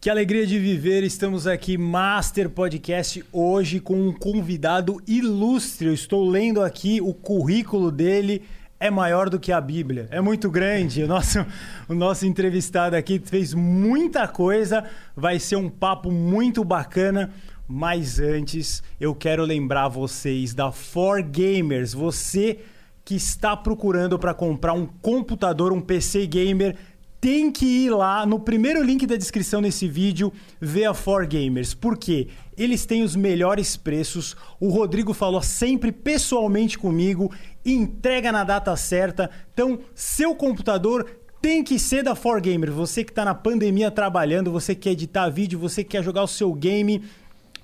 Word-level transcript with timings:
Que 0.00 0.08
alegria 0.08 0.46
de 0.46 0.58
viver, 0.58 1.04
estamos 1.04 1.46
aqui, 1.46 1.76
Master 1.76 2.48
Podcast, 2.48 3.22
hoje 3.30 3.80
com 3.80 4.08
um 4.08 4.14
convidado 4.14 4.98
ilustre. 5.06 5.88
Eu 5.88 5.92
estou 5.92 6.26
lendo 6.26 6.62
aqui 6.62 7.02
o 7.02 7.12
currículo 7.12 7.92
dele, 7.92 8.42
é 8.80 8.90
maior 8.90 9.28
do 9.28 9.38
que 9.38 9.52
a 9.52 9.60
Bíblia, 9.60 10.08
é 10.10 10.18
muito 10.18 10.50
grande. 10.50 11.02
O 11.02 11.06
nosso, 11.06 11.44
o 11.86 11.92
nosso 11.92 12.24
entrevistado 12.24 12.96
aqui 12.96 13.20
fez 13.22 13.52
muita 13.52 14.26
coisa, 14.26 14.84
vai 15.14 15.38
ser 15.38 15.56
um 15.56 15.68
papo 15.68 16.10
muito 16.10 16.64
bacana. 16.64 17.30
Mas 17.68 18.18
antes, 18.18 18.82
eu 18.98 19.14
quero 19.14 19.44
lembrar 19.44 19.88
vocês 19.88 20.54
da 20.54 20.72
For 20.72 21.22
Gamers. 21.22 21.92
Você 21.92 22.60
que 23.04 23.16
está 23.16 23.54
procurando 23.56 24.18
para 24.18 24.32
comprar 24.32 24.72
um 24.72 24.86
computador, 24.86 25.72
um 25.72 25.80
PC 25.80 26.26
gamer 26.26 26.76
tem 27.20 27.52
que 27.52 27.66
ir 27.66 27.90
lá 27.90 28.24
no 28.24 28.40
primeiro 28.40 28.82
link 28.82 29.06
da 29.06 29.14
descrição 29.14 29.60
desse 29.60 29.86
vídeo 29.86 30.32
ver 30.58 30.86
a 30.86 30.94
4Gamers. 30.94 31.76
Por 31.76 31.98
quê? 31.98 32.28
Eles 32.56 32.86
têm 32.86 33.02
os 33.02 33.14
melhores 33.14 33.76
preços. 33.76 34.34
O 34.58 34.70
Rodrigo 34.70 35.12
falou 35.12 35.42
sempre 35.42 35.92
pessoalmente 35.92 36.78
comigo, 36.78 37.30
entrega 37.64 38.32
na 38.32 38.42
data 38.42 38.74
certa. 38.74 39.30
Então, 39.52 39.80
seu 39.94 40.34
computador 40.34 41.06
tem 41.42 41.62
que 41.62 41.78
ser 41.78 42.02
da 42.02 42.14
4Gamers. 42.14 42.70
Você 42.70 43.04
que 43.04 43.12
está 43.12 43.24
na 43.24 43.34
pandemia 43.34 43.90
trabalhando, 43.90 44.50
você 44.50 44.74
que 44.74 44.82
quer 44.82 44.90
editar 44.90 45.28
vídeo, 45.28 45.58
você 45.58 45.84
que 45.84 45.90
quer 45.90 46.02
jogar 46.02 46.22
o 46.22 46.28
seu 46.28 46.52
game, 46.54 47.02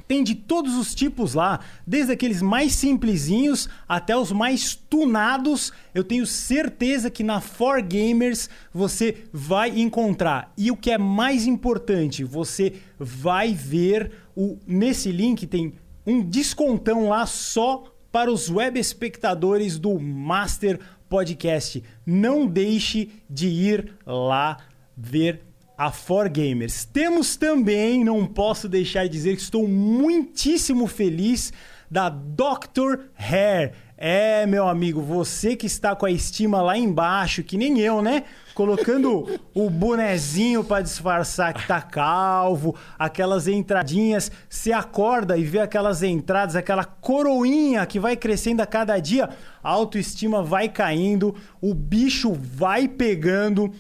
tem 0.07 0.23
de 0.23 0.35
todos 0.35 0.75
os 0.77 0.95
tipos 0.95 1.35
lá, 1.35 1.61
desde 1.87 2.13
aqueles 2.13 2.41
mais 2.41 2.75
simplesinhos 2.75 3.69
até 3.89 4.17
os 4.17 4.33
mais 4.33 4.75
tunados. 4.75 5.73
Eu 5.95 6.05
tenho 6.05 6.27
certeza 6.27 7.11
que 7.11 7.23
na 7.23 7.41
4Gamers 7.41 8.49
você 8.73 9.25
vai 9.33 9.79
encontrar. 9.79 10.53
E 10.57 10.71
o 10.71 10.77
que 10.77 10.91
é 10.91 10.99
mais 10.99 11.47
importante, 11.47 12.25
você 12.25 12.75
vai 12.99 13.53
ver 13.53 14.13
o 14.37 14.59
nesse 14.67 15.11
link 15.11 15.47
tem 15.47 15.75
um 16.07 16.23
descontão 16.23 17.09
lá 17.09 17.27
só 17.27 17.85
para 18.13 18.31
os 18.31 18.49
web 18.49 18.79
espectadores 18.79 19.79
do 19.79 19.99
Master 19.99 20.79
Podcast. 21.09 21.83
Não 22.05 22.47
deixe 22.47 23.11
de 23.29 23.49
ir 23.49 23.93
lá 24.07 24.59
ver 24.97 25.46
a 25.77 25.91
For 25.91 26.29
Gamers. 26.29 26.85
Temos 26.85 27.37
também, 27.37 28.05
não 28.05 28.27
posso 28.27 28.69
deixar 28.69 29.05
de 29.05 29.11
dizer 29.11 29.37
que 29.37 29.43
estou 29.43 29.69
muitíssimo 29.69 30.87
feliz 30.87 31.53
da 31.91 32.09
Dr. 32.09 33.01
Hair. 33.17 33.73
É, 33.99 34.45
meu 34.45 34.69
amigo, 34.69 35.01
você 35.01 35.57
que 35.57 35.65
está 35.67 35.97
com 35.97 36.05
a 36.05 36.11
estima 36.11 36.61
lá 36.61 36.77
embaixo, 36.77 37.43
que 37.43 37.57
nem 37.57 37.81
eu, 37.81 38.03
né? 38.03 38.25
Colocando 38.55 39.41
o 39.55 39.71
bonezinho 39.71 40.63
para 40.63 40.83
disfarçar 40.83 41.55
que 41.55 41.67
tá 41.67 41.81
calvo, 41.81 42.77
aquelas 42.99 43.49
entradinhas, 43.49 44.31
você 44.51 44.71
acorda 44.71 45.39
e 45.39 45.45
vê 45.45 45.61
aquelas 45.61 46.03
entradas, 46.03 46.57
aquela 46.57 46.85
coroinha 46.85 47.87
que 47.87 47.99
vai 47.99 48.17
crescendo 48.17 48.61
a 48.61 48.67
cada 48.67 48.99
dia, 48.99 49.31
a 49.63 49.71
autoestima 49.71 50.43
vai 50.43 50.69
caindo, 50.69 51.35
o 51.59 51.73
bicho 51.73 52.35
vai 52.35 52.87
pegando 52.87 53.73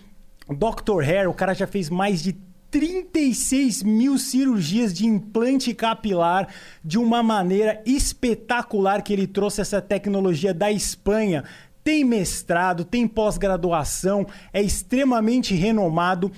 Dr. 0.54 1.02
Hair, 1.02 1.28
o 1.28 1.34
cara 1.34 1.54
já 1.54 1.66
fez 1.66 1.90
mais 1.90 2.22
de 2.22 2.36
36 2.70 3.82
mil 3.82 4.18
cirurgias 4.18 4.92
de 4.92 5.06
implante 5.06 5.72
capilar 5.72 6.48
de 6.84 6.98
uma 6.98 7.22
maneira 7.22 7.80
espetacular 7.86 9.02
que 9.02 9.12
ele 9.12 9.26
trouxe 9.26 9.60
essa 9.60 9.80
tecnologia 9.80 10.52
da 10.52 10.70
Espanha. 10.70 11.44
Tem 11.82 12.04
mestrado, 12.04 12.84
tem 12.84 13.06
pós-graduação, 13.06 14.26
é 14.52 14.60
extremamente 14.60 15.54
renomado. 15.54 16.30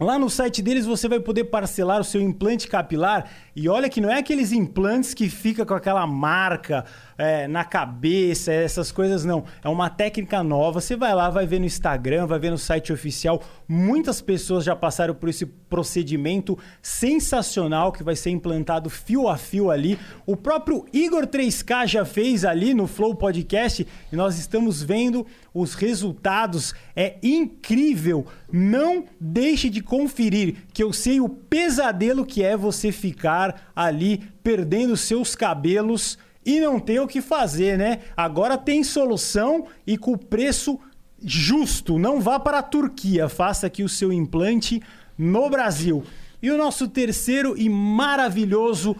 Lá 0.00 0.18
no 0.18 0.30
site 0.30 0.62
deles 0.62 0.86
você 0.86 1.08
vai 1.08 1.18
poder 1.18 1.44
parcelar 1.44 2.00
o 2.00 2.04
seu 2.04 2.20
implante 2.20 2.68
capilar 2.68 3.28
e 3.54 3.68
olha 3.68 3.88
que 3.88 4.00
não 4.00 4.10
é 4.10 4.18
aqueles 4.18 4.52
implantes 4.52 5.12
que 5.12 5.28
fica 5.28 5.66
com 5.66 5.74
aquela 5.74 6.06
marca 6.06 6.84
é, 7.18 7.48
na 7.48 7.64
cabeça, 7.64 8.52
essas 8.52 8.92
coisas 8.92 9.24
não. 9.24 9.44
É 9.62 9.68
uma 9.68 9.90
técnica 9.90 10.40
nova. 10.44 10.80
Você 10.80 10.94
vai 10.94 11.12
lá, 11.12 11.28
vai 11.28 11.46
ver 11.46 11.58
no 11.58 11.66
Instagram, 11.66 12.26
vai 12.26 12.38
ver 12.38 12.52
no 12.52 12.56
site 12.56 12.92
oficial. 12.92 13.42
Muitas 13.66 14.20
pessoas 14.20 14.62
já 14.64 14.76
passaram 14.76 15.12
por 15.12 15.28
esse 15.28 15.44
procedimento 15.44 16.56
sensacional 16.80 17.90
que 17.90 18.04
vai 18.04 18.14
ser 18.14 18.30
implantado 18.30 18.88
fio 18.88 19.28
a 19.28 19.36
fio 19.36 19.68
ali. 19.68 19.98
O 20.24 20.36
próprio 20.36 20.86
Igor 20.92 21.26
3K 21.26 21.88
já 21.88 22.04
fez 22.04 22.44
ali 22.44 22.72
no 22.72 22.86
Flow 22.86 23.16
Podcast 23.16 23.84
e 24.12 24.16
nós 24.16 24.38
estamos 24.38 24.80
vendo 24.80 25.26
os 25.52 25.74
resultados. 25.74 26.72
É 26.94 27.16
incrível. 27.20 28.26
Não 28.50 29.04
deixe 29.20 29.68
de 29.68 29.82
conferir, 29.82 30.56
que 30.72 30.82
eu 30.82 30.92
sei 30.92 31.20
o 31.20 31.28
pesadelo 31.28 32.24
que 32.24 32.44
é 32.44 32.56
você 32.56 32.92
ficar 32.92 33.70
ali 33.74 34.22
perdendo 34.42 34.96
seus 34.96 35.34
cabelos 35.34 36.16
e 36.44 36.60
não 36.60 36.80
tem 36.80 36.98
o 36.98 37.06
que 37.06 37.20
fazer, 37.20 37.76
né? 37.76 38.00
Agora 38.16 38.56
tem 38.56 38.82
solução 38.82 39.66
e 39.86 39.98
com 39.98 40.16
preço 40.16 40.78
justo. 41.22 41.98
Não 41.98 42.20
vá 42.20 42.38
para 42.38 42.58
a 42.58 42.62
Turquia, 42.62 43.28
faça 43.28 43.66
aqui 43.66 43.82
o 43.82 43.88
seu 43.88 44.12
implante 44.12 44.80
no 45.16 45.48
Brasil. 45.50 46.04
E 46.40 46.50
o 46.50 46.56
nosso 46.56 46.88
terceiro 46.88 47.56
e 47.56 47.68
maravilhoso 47.68 48.96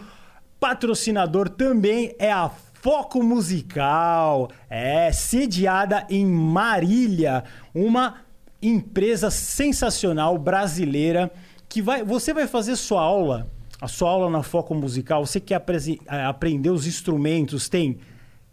patrocinador 0.59 1.49
também 1.49 2.13
é 2.19 2.31
a 2.31 2.49
Foco 2.49 3.23
Musical. 3.23 4.49
É 4.69 5.11
sediada 5.11 6.05
em 6.09 6.25
Marília, 6.25 7.43
uma 7.73 8.17
empresa 8.61 9.31
sensacional 9.31 10.37
brasileira 10.37 11.31
que 11.69 11.81
vai, 11.81 12.03
você 12.03 12.33
vai 12.33 12.47
fazer 12.47 12.75
sua 12.75 13.01
aula 13.01 13.49
a 13.81 13.87
sua 13.87 14.09
aula 14.09 14.29
na 14.29 14.43
Foco 14.43 14.75
Musical, 14.75 15.25
você 15.25 15.39
quer 15.39 15.63
é, 16.07 16.23
aprender 16.25 16.69
os 16.69 16.85
instrumentos, 16.85 17.69
tem 17.69 17.99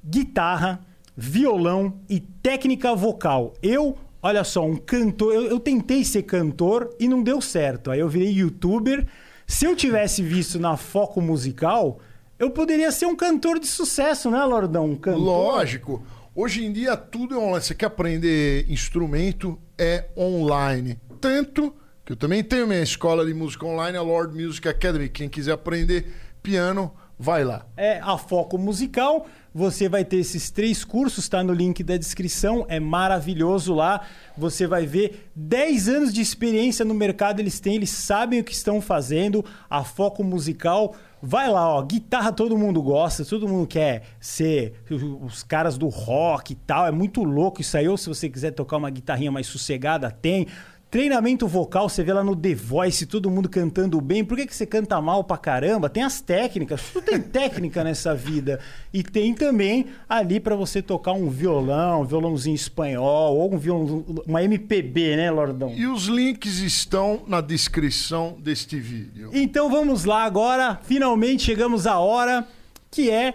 guitarra, 0.04 0.80
violão 1.16 1.94
e 2.08 2.20
técnica 2.20 2.94
vocal. 2.94 3.54
Eu, 3.62 3.96
olha 4.22 4.44
só, 4.44 4.64
um 4.64 4.76
cantor, 4.76 5.34
eu, 5.34 5.46
eu 5.46 5.58
tentei 5.58 6.04
ser 6.04 6.22
cantor 6.22 6.94
e 7.00 7.08
não 7.08 7.22
deu 7.22 7.40
certo. 7.40 7.90
Aí 7.90 7.98
eu 7.98 8.08
virei 8.08 8.30
youtuber. 8.32 9.06
Se 9.46 9.64
eu 9.64 9.74
tivesse 9.74 10.22
visto 10.22 10.58
na 10.60 10.76
Foco 10.76 11.20
Musical, 11.20 11.98
eu 12.38 12.50
poderia 12.50 12.92
ser 12.92 13.06
um 13.06 13.16
cantor 13.16 13.58
de 13.58 13.66
sucesso, 13.66 14.30
né, 14.30 14.44
Lordão? 14.44 14.90
Um 14.90 14.96
cantor. 14.96 15.22
Lógico. 15.22 16.02
Hoje 16.34 16.64
em 16.64 16.72
dia 16.72 16.96
tudo 16.96 17.34
é 17.34 17.38
online. 17.38 17.64
Você 17.64 17.74
quer 17.74 17.86
aprender 17.86 18.70
instrumento, 18.70 19.58
é 19.76 20.04
online. 20.16 20.98
Tanto 21.20 21.74
que 22.06 22.12
eu 22.12 22.16
também 22.16 22.42
tenho 22.44 22.68
minha 22.68 22.82
escola 22.82 23.26
de 23.26 23.34
música 23.34 23.66
online, 23.66 23.98
a 23.98 24.02
Lord 24.02 24.32
Music 24.32 24.68
Academy. 24.68 25.08
Quem 25.08 25.28
quiser 25.28 25.50
aprender 25.50 26.06
piano, 26.40 26.92
vai 27.18 27.42
lá. 27.42 27.66
É 27.76 27.98
a 27.98 28.16
Foco 28.16 28.56
Musical. 28.56 29.26
Você 29.52 29.88
vai 29.88 30.04
ter 30.04 30.18
esses 30.18 30.48
três 30.48 30.84
cursos, 30.84 31.24
está 31.24 31.42
no 31.42 31.52
link 31.52 31.82
da 31.82 31.96
descrição, 31.96 32.64
é 32.68 32.78
maravilhoso 32.78 33.74
lá. 33.74 34.06
Você 34.36 34.68
vai 34.68 34.86
ver 34.86 35.28
10 35.34 35.88
anos 35.88 36.14
de 36.14 36.20
experiência 36.20 36.84
no 36.84 36.94
mercado 36.94 37.40
eles 37.40 37.58
têm, 37.58 37.74
eles 37.74 37.90
sabem 37.90 38.38
o 38.38 38.44
que 38.44 38.52
estão 38.52 38.80
fazendo. 38.80 39.44
A 39.68 39.82
Foco 39.82 40.22
Musical 40.22 40.94
Vai 41.22 41.50
lá, 41.50 41.68
ó, 41.68 41.82
guitarra 41.82 42.30
todo 42.30 42.58
mundo 42.58 42.82
gosta, 42.82 43.24
todo 43.24 43.48
mundo 43.48 43.66
quer 43.66 44.02
ser 44.20 44.74
os 45.22 45.42
caras 45.42 45.78
do 45.78 45.88
rock 45.88 46.52
e 46.52 46.54
tal. 46.56 46.86
É 46.86 46.90
muito 46.90 47.24
louco 47.24 47.62
isso 47.62 47.76
aí. 47.76 47.88
Ou 47.88 47.96
se 47.96 48.08
você 48.08 48.28
quiser 48.28 48.50
tocar 48.50 48.76
uma 48.76 48.90
guitarrinha 48.90 49.32
mais 49.32 49.46
sossegada, 49.46 50.10
tem. 50.10 50.46
Treinamento 50.88 51.48
vocal, 51.48 51.88
você 51.88 52.04
vê 52.04 52.12
lá 52.12 52.22
no 52.22 52.36
The 52.36 52.54
Voice, 52.54 53.06
todo 53.06 53.28
mundo 53.28 53.48
cantando 53.48 54.00
bem. 54.00 54.24
Por 54.24 54.36
que, 54.36 54.46
que 54.46 54.54
você 54.54 54.64
canta 54.64 55.00
mal 55.00 55.24
pra 55.24 55.36
caramba? 55.36 55.90
Tem 55.90 56.04
as 56.04 56.20
técnicas, 56.20 56.80
tudo 56.92 57.04
tem 57.04 57.20
técnica 57.20 57.82
nessa 57.82 58.14
vida. 58.14 58.60
E 58.94 59.02
tem 59.02 59.34
também 59.34 59.86
ali 60.08 60.38
para 60.38 60.54
você 60.54 60.80
tocar 60.80 61.12
um 61.12 61.28
violão, 61.28 62.02
um 62.02 62.04
violãozinho 62.04 62.54
espanhol, 62.54 63.36
ou 63.36 63.52
um 63.52 63.58
violão, 63.58 64.04
uma 64.26 64.44
MPB, 64.44 65.16
né, 65.16 65.30
Lordão? 65.30 65.74
E 65.76 65.88
os 65.88 66.04
links 66.04 66.58
estão 66.58 67.22
na 67.26 67.40
descrição 67.40 68.36
deste 68.38 68.78
vídeo. 68.78 69.30
Então 69.32 69.68
vamos 69.68 70.04
lá 70.04 70.24
agora, 70.24 70.78
finalmente 70.84 71.42
chegamos 71.42 71.84
à 71.84 71.98
hora 71.98 72.46
que 72.92 73.10
é 73.10 73.34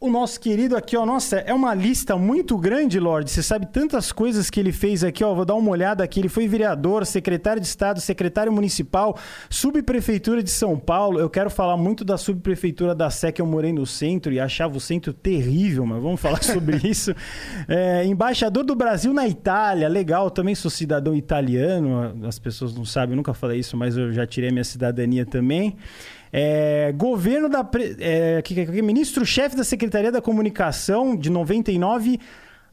o 0.00 0.08
nosso 0.08 0.38
querido 0.38 0.76
aqui, 0.76 0.96
ó, 0.96 1.04
nossa, 1.04 1.38
é 1.38 1.52
uma 1.52 1.74
lista 1.74 2.16
muito 2.16 2.56
grande, 2.56 3.00
Lorde. 3.00 3.32
Você 3.32 3.42
sabe 3.42 3.66
tantas 3.66 4.12
coisas 4.12 4.48
que 4.48 4.60
ele 4.60 4.70
fez 4.70 5.02
aqui, 5.02 5.24
ó. 5.24 5.34
Vou 5.34 5.44
dar 5.44 5.56
uma 5.56 5.70
olhada 5.70 6.04
aqui. 6.04 6.20
Ele 6.20 6.28
foi 6.28 6.46
vereador, 6.46 7.04
secretário 7.04 7.60
de 7.60 7.66
Estado, 7.66 8.00
secretário 8.00 8.52
municipal, 8.52 9.18
subprefeitura 9.50 10.40
de 10.40 10.50
São 10.50 10.78
Paulo. 10.78 11.18
Eu 11.18 11.28
quero 11.28 11.50
falar 11.50 11.76
muito 11.76 12.04
da 12.04 12.16
subprefeitura 12.16 12.94
da 12.94 13.10
Sé, 13.10 13.32
que 13.32 13.42
eu 13.42 13.46
morei 13.46 13.72
no 13.72 13.84
centro 13.84 14.32
e 14.32 14.38
achava 14.38 14.76
o 14.76 14.80
centro 14.80 15.12
terrível, 15.12 15.84
mas 15.84 16.00
vamos 16.00 16.20
falar 16.20 16.42
sobre 16.46 16.76
isso. 16.88 17.12
É, 17.66 18.04
embaixador 18.04 18.64
do 18.64 18.76
Brasil 18.76 19.12
na 19.12 19.26
Itália, 19.26 19.88
legal. 19.88 20.30
Também 20.30 20.54
sou 20.54 20.70
cidadão 20.70 21.16
italiano. 21.16 22.24
As 22.24 22.38
pessoas 22.38 22.72
não 22.72 22.84
sabem, 22.84 23.14
eu 23.14 23.16
nunca 23.16 23.34
falei 23.34 23.58
isso, 23.58 23.76
mas 23.76 23.96
eu 23.96 24.12
já 24.12 24.24
tirei 24.24 24.52
minha 24.52 24.62
cidadania 24.62 25.26
também. 25.26 25.76
É, 26.32 26.92
governo 26.96 27.48
da. 27.48 27.66
É, 27.98 28.42
Ministro-chefe 28.82 29.56
da 29.56 29.64
Secretaria 29.64 30.12
da 30.12 30.20
Comunicação, 30.20 31.16
de 31.16 31.30
99 31.30 32.18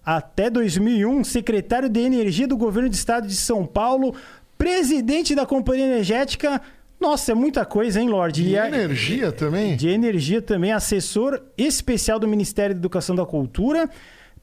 até 0.06 0.50
2001, 0.50 1.24
secretário 1.24 1.90
de 1.90 2.00
Energia 2.00 2.48
do 2.48 2.56
Governo 2.58 2.90
do 2.90 2.94
Estado 2.94 3.28
de 3.28 3.36
São 3.36 3.66
Paulo, 3.66 4.14
presidente 4.58 5.34
da 5.34 5.46
Companhia 5.46 5.86
Energética 5.86 6.62
Nossa, 7.00 7.32
é 7.34 7.36
muita 7.36 7.66
coisa, 7.66 8.00
hein, 8.00 8.08
Lorde? 8.10 8.44
De 8.44 8.50
E 8.52 8.58
a- 8.58 8.68
energia 8.68 9.32
também? 9.32 9.76
De 9.76 9.90
energia 9.90 10.42
também, 10.42 10.72
assessor 10.72 11.42
especial 11.58 12.18
do 12.20 12.28
Ministério 12.28 12.74
da 12.76 12.80
Educação 12.80 13.16
da 13.16 13.26
Cultura, 13.26 13.90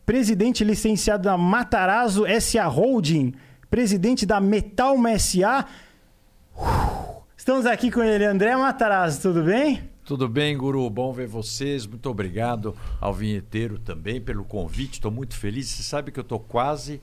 presidente 0.05 0.63
licenciado 0.65 1.23
da 1.25 1.39
Matarazzo 1.39 2.25
SA 2.41 2.67
Holding, 2.67 3.33
presidente 3.71 4.27
da 4.27 4.39
Metalma 4.41 5.17
SA. 5.19 5.65
Uh, 6.57 7.12
Estamos 7.43 7.67
aqui 7.67 7.91
com 7.91 8.05
ele, 8.05 8.25
André 8.25 8.55
Matarazzo, 8.55 9.21
tudo 9.21 9.43
bem? 9.43 9.83
Tudo 10.05 10.29
bem, 10.29 10.57
Guru? 10.57 10.89
Bom 10.89 11.13
ver 11.13 11.27
vocês. 11.27 11.85
Muito 11.85 12.09
obrigado 12.09 12.73
ao 13.01 13.13
vinheteiro 13.13 13.81
também 13.81 14.21
pelo 14.21 14.45
convite. 14.45 14.93
Estou 14.93 15.11
muito 15.11 15.37
feliz. 15.37 15.69
Você 15.69 15.83
sabe 15.83 16.13
que 16.13 16.21
eu 16.21 16.23
estou 16.23 16.39
quase 16.39 17.03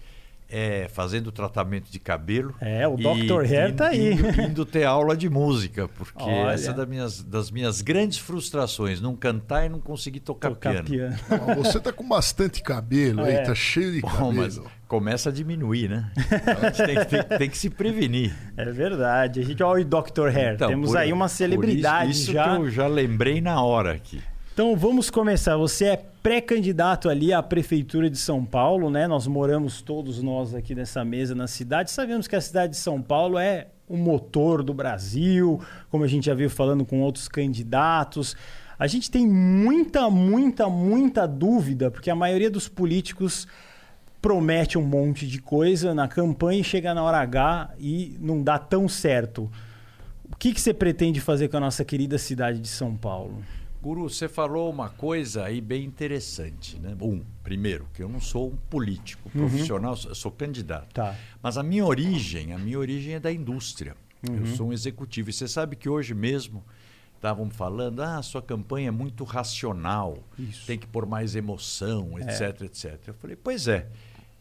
é, 0.50 0.88
fazendo 0.90 1.31
tratamento 1.31 1.92
de 1.92 2.00
cabelo. 2.00 2.56
É, 2.60 2.88
o 2.88 2.96
e 3.00 3.04
Dr. 3.28 3.44
Hair 3.46 3.75
tá 3.75 3.88
aí. 3.90 4.13
Indo, 4.13 4.42
indo 4.42 4.66
ter 4.66 4.84
aula 4.84 5.16
de 5.16 5.30
música, 5.30 5.88
porque 5.88 6.24
Olha. 6.24 6.51
essa 6.54 6.72
é 6.72 6.74
das 6.74 6.88
minhas, 6.88 7.24
das 7.24 7.51
minhas 7.51 7.81
grandes 7.81 8.18
frustrações. 8.18 9.00
Não 9.00 9.16
cantar 9.16 9.66
e 9.66 9.69
não 9.69 9.80
conseguir 9.80 10.19
tocar, 10.22 10.50
Tocar 10.50 10.84
piano. 10.84 10.88
piano. 10.90 11.16
Não, 11.48 11.56
Você 11.63 11.80
tá 11.80 11.94
com 11.94 12.07
bastante 12.07 12.62
cabelo 12.63 13.24
aí, 13.24 13.36
É. 13.36 13.42
tá 13.44 13.54
cheio 13.54 13.92
de 13.92 14.01
Bom, 14.01 14.07
cabelo. 14.10 14.36
mas 14.36 14.60
começa 14.88 15.30
a 15.30 15.31
diminuir, 15.31 15.88
né? 15.90 16.12
A 16.62 16.69
gente 16.72 16.86
tem, 16.86 16.96
que- 16.96 17.06
tem- 17.06 17.24
tem 17.38 17.50
que 17.50 17.57
se 17.57 17.69
prevenir. 17.69 18.36
É 18.57 18.66
verdade. 18.72 19.40
A 19.42 19.44
gente, 19.44 19.62
olha 19.62 19.84
o 19.84 19.86
Dr. 19.86 20.28
Hair. 20.36 20.56
Então, 20.56 20.68
Temos 20.69 20.90
por- 20.92 20.98
aí 20.98 21.13
uma 21.13 21.25
por 21.25 21.31
celebridade 21.31 22.12
isso, 22.12 22.22
isso 22.24 22.31
já. 22.34 22.56
que 22.56 22.62
eu 22.62 22.69
já 22.72 22.88
lembrei 22.88 23.40
na 23.40 23.62
hora 23.62 23.94
aqui. 23.94 24.19
Então 24.60 24.76
vamos 24.76 25.10
começar. 25.10 25.56
Você 25.56 25.86
é 25.86 25.96
pré-candidato 26.22 27.08
ali 27.08 27.32
à 27.32 27.42
Prefeitura 27.42 28.10
de 28.10 28.18
São 28.18 28.44
Paulo, 28.44 28.90
né? 28.90 29.08
Nós 29.08 29.26
moramos 29.26 29.82
todos 29.82 30.22
nós 30.22 30.54
aqui 30.54 30.76
nessa 30.76 31.06
mesa 31.06 31.34
na 31.34 31.48
cidade. 31.48 31.92
Sabemos 31.92 32.28
que 32.28 32.36
a 32.36 32.42
cidade 32.42 32.74
de 32.74 32.78
São 32.78 33.02
Paulo 33.02 33.40
é 33.40 33.68
o 33.88 33.96
motor 33.96 34.62
do 34.62 34.74
Brasil, 34.74 35.62
como 35.90 36.04
a 36.04 36.08
gente 36.08 36.26
já 36.26 36.34
veio 36.34 36.50
falando 36.50 36.86
com 36.86 37.00
outros 37.00 37.30
candidatos. 37.30 38.36
A 38.78 38.86
gente 38.86 39.10
tem 39.10 39.26
muita, 39.26 40.10
muita, 40.10 40.68
muita 40.68 41.26
dúvida, 41.26 41.90
porque 41.90 42.10
a 42.10 42.16
maioria 42.16 42.52
dos 42.52 42.68
políticos 42.68 43.48
promete 44.22 44.78
um 44.78 44.84
monte 44.84 45.26
de 45.26 45.40
coisa 45.40 45.94
na 45.94 46.06
campanha 46.10 46.60
e 46.60 46.66
chega 46.66 46.94
na 46.94 47.02
hora 47.02 47.20
H 47.20 47.76
e 47.80 48.18
não 48.20 48.44
dá 48.44 48.60
tão 48.60 48.90
certo. 48.90 49.50
O 50.30 50.36
que, 50.36 50.54
que 50.54 50.60
você 50.60 50.74
pretende 50.74 51.22
fazer 51.22 51.48
com 51.48 51.56
a 51.56 51.62
nossa 51.62 51.86
querida 51.86 52.18
cidade 52.18 52.60
de 52.60 52.68
São 52.68 52.94
Paulo? 52.94 53.42
Guru, 53.81 54.10
você 54.10 54.28
falou 54.28 54.70
uma 54.70 54.90
coisa 54.90 55.46
aí 55.46 55.62
bem 55.62 55.86
interessante, 55.86 56.78
né? 56.80 56.98
Um, 57.02 57.22
primeiro, 57.44 57.88
que 57.94 58.04
eu 58.04 58.10
não 58.10 58.20
sou 58.20 58.50
um 58.50 58.58
político 58.70 59.30
profissional, 59.30 59.98
eu 60.06 60.16
sou 60.16 60.31
candidato. 60.31 60.94
Tá. 60.94 61.16
Mas 61.42 61.58
a 61.58 61.64
minha 61.64 61.86
origem, 61.86 62.54
a 62.54 62.58
minha 62.58 62.78
origem 62.78 63.14
é 63.14 63.20
da 63.20 63.31
indústria. 63.31 63.96
Eu 64.22 64.46
sou 64.48 64.68
um 64.68 64.74
executivo. 64.74 65.30
E 65.30 65.34
você 65.34 65.48
sabe 65.48 65.78
que 65.78 65.88
hoje 65.88 66.14
mesmo 66.14 66.62
estavam 67.16 67.50
falando, 67.50 68.02
ah, 68.02 68.22
sua 68.22 68.42
campanha 68.42 68.90
é 68.90 68.92
muito 68.92 69.24
racional, 69.24 70.18
Isso. 70.38 70.66
tem 70.66 70.78
que 70.78 70.88
pôr 70.88 71.06
mais 71.06 71.36
emoção, 71.36 72.18
etc, 72.20 72.62
etc. 72.64 73.00
Eu 73.08 73.14
falei, 73.14 73.36
pois 73.36 73.68
é. 73.68 73.88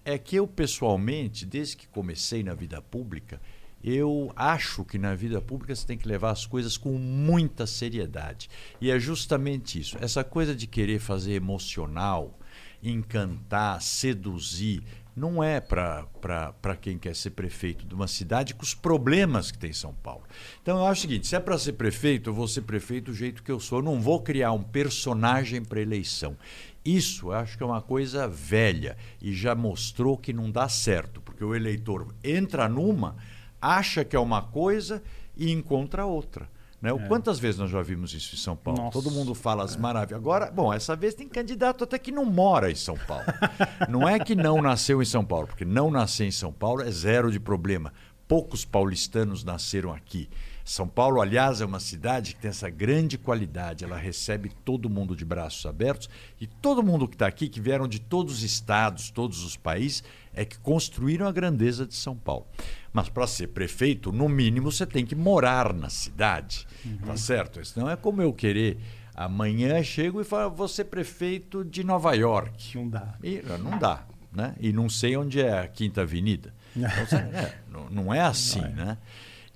É 0.05 0.17
que 0.17 0.37
eu 0.37 0.46
pessoalmente, 0.46 1.44
desde 1.44 1.76
que 1.76 1.87
comecei 1.87 2.43
na 2.43 2.55
vida 2.55 2.81
pública, 2.81 3.41
eu 3.82 4.32
acho 4.34 4.84
que 4.84 4.98
na 4.98 5.14
vida 5.14 5.40
pública 5.40 5.75
você 5.75 5.86
tem 5.86 5.98
que 5.98 6.08
levar 6.08 6.30
as 6.30 6.44
coisas 6.44 6.76
com 6.76 6.92
muita 6.98 7.66
seriedade. 7.66 8.48
E 8.80 8.90
é 8.90 8.98
justamente 8.98 9.80
isso. 9.80 9.96
Essa 10.00 10.25
coisa 10.25 10.54
de 10.54 10.66
querer 10.66 10.98
fazer 10.98 11.34
emocional, 11.34 12.38
encantar, 12.82 13.80
seduzir, 13.80 14.82
não 15.19 15.42
é 15.42 15.60
para 15.60 16.76
quem 16.80 16.96
quer 16.96 17.14
ser 17.14 17.30
prefeito 17.30 17.84
de 17.84 17.94
uma 17.94 18.06
cidade 18.06 18.54
com 18.54 18.62
os 18.62 18.72
problemas 18.75 19.50
que 19.50 19.58
tem 19.58 19.72
São 19.72 19.92
Paulo. 19.92 20.22
Então 20.62 20.78
eu 20.78 20.86
acho 20.86 21.00
o 21.00 21.02
seguinte: 21.02 21.26
se 21.26 21.34
é 21.34 21.40
para 21.40 21.58
ser 21.58 21.72
prefeito, 21.72 22.31
eu 22.31 22.34
vou 22.34 22.46
ser 22.46 22.62
prefeito 22.62 23.06
do 23.06 23.14
jeito 23.16 23.42
que 23.42 23.50
eu 23.50 23.58
sou. 23.58 23.81
Eu 23.81 23.84
não 23.84 24.00
vou 24.00 24.22
criar 24.22 24.52
um 24.52 24.62
personagem 24.62 25.64
para 25.64 25.81
eleição. 25.81 26.36
Isso 26.84 27.32
acho 27.32 27.56
que 27.56 27.62
é 27.62 27.66
uma 27.66 27.82
coisa 27.82 28.26
velha 28.28 28.96
e 29.20 29.32
já 29.32 29.54
mostrou 29.54 30.16
que 30.16 30.32
não 30.32 30.50
dá 30.50 30.69
certo, 30.69 31.20
porque 31.20 31.44
o 31.44 31.54
eleitor 31.54 32.14
entra 32.22 32.69
numa, 32.69 33.16
acha 33.60 34.05
que 34.05 34.16
é 34.16 34.20
uma 34.20 34.43
coisa 34.43 35.02
e 35.37 35.50
encontra 35.50 36.05
outra. 36.05 36.49
Né? 36.81 36.90
Quantas 37.08 37.40
vezes 37.40 37.58
nós 37.58 37.70
já 37.70 37.82
vimos 37.82 38.14
isso 38.14 38.37
em 38.37 38.38
São 38.38 38.56
Paulo? 38.56 38.81
Nossa. 38.81 38.93
Todo 38.93 39.10
mundo 39.10 39.34
fala 39.34 39.64
as 39.64 39.76
maravilhas. 39.76 40.20
Agora, 40.20 40.50
bom, 40.50 40.72
essa 40.72 40.94
vez 40.94 41.12
tem 41.12 41.28
candidato 41.28 41.82
até 41.82 41.99
que 41.99 42.12
não 42.12 42.25
mora 42.25 42.70
em 42.70 42.76
São 42.76 42.96
Paulo. 42.96 43.25
Não 43.88 44.08
é 44.08 44.19
que 44.19 44.34
não 44.34 44.62
nasceu 44.62 45.02
em 45.02 45.05
São 45.05 45.25
Paulo, 45.25 45.46
porque 45.46 45.64
não 45.64 45.90
nascer 45.90 46.26
em 46.26 46.31
São 46.31 46.52
Paulo 46.52 46.82
é 46.82 46.90
zero 46.90 47.32
de 47.32 47.40
problema. 47.40 47.93
Poucos 48.28 48.64
paulistanos 48.64 49.43
nasceram 49.43 49.93
aqui. 49.93 50.28
São 50.69 50.87
Paulo, 50.87 51.23
aliás, 51.23 51.62
é 51.62 51.65
uma 51.65 51.81
cidade 51.81 52.35
que 52.35 52.43
tem 52.43 52.50
essa 52.50 52.69
grande 52.69 53.17
qualidade. 53.17 53.85
Ela 53.85 53.97
recebe 53.97 54.50
todo 54.67 54.91
mundo 54.91 55.17
de 55.17 55.25
braços 55.25 55.65
abertos 55.65 56.11
e 56.38 56.47
todo 56.47 56.82
mundo 56.82 57.09
que 57.09 57.15
está 57.15 57.26
aqui, 57.26 57.49
que 57.49 57.59
vieram 57.59 57.88
de 57.88 57.99
todos 57.99 58.35
os 58.35 58.43
estados, 58.43 59.11
todos 59.11 59.43
os 59.43 59.56
países, 59.56 60.05
é 60.35 60.44
que 60.44 60.59
construíram 60.59 61.26
a 61.26 61.32
grandeza 61.32 61.87
de 61.87 61.94
São 61.94 62.15
Paulo. 62.15 62.47
Mas 62.93 63.09
para 63.09 63.26
ser 63.26 63.47
prefeito, 63.47 64.12
no 64.12 64.29
mínimo, 64.29 64.70
você 64.70 64.85
tem 64.85 65.06
que 65.06 65.15
morar 65.15 65.73
na 65.73 65.88
cidade, 65.88 66.67
tá 67.06 67.17
certo? 67.17 67.65
Senão 67.65 67.88
é 67.88 67.97
como 67.97 68.20
eu 68.20 68.31
querer 68.31 68.76
amanhã 69.15 69.82
chego 69.82 70.20
e 70.20 70.25
falo, 70.25 70.55
vou 70.55 70.69
ser 70.69 70.85
prefeito 70.85 71.65
de 71.65 71.82
Nova 71.82 72.12
York. 72.12 72.76
Não 72.76 72.91
dá. 72.91 73.15
E, 73.25 73.43
não 73.59 73.79
dá, 73.79 74.05
né? 74.31 74.55
E 74.61 74.70
não 74.70 74.91
sei 74.91 75.17
onde 75.17 75.41
é 75.41 75.61
a 75.61 75.67
Quinta 75.67 76.03
Avenida. 76.03 76.53
Então, 76.76 77.19
é, 77.19 77.59
não, 77.73 77.88
não 77.88 78.15
é 78.15 78.20
assim, 78.20 78.61
né? 78.61 78.99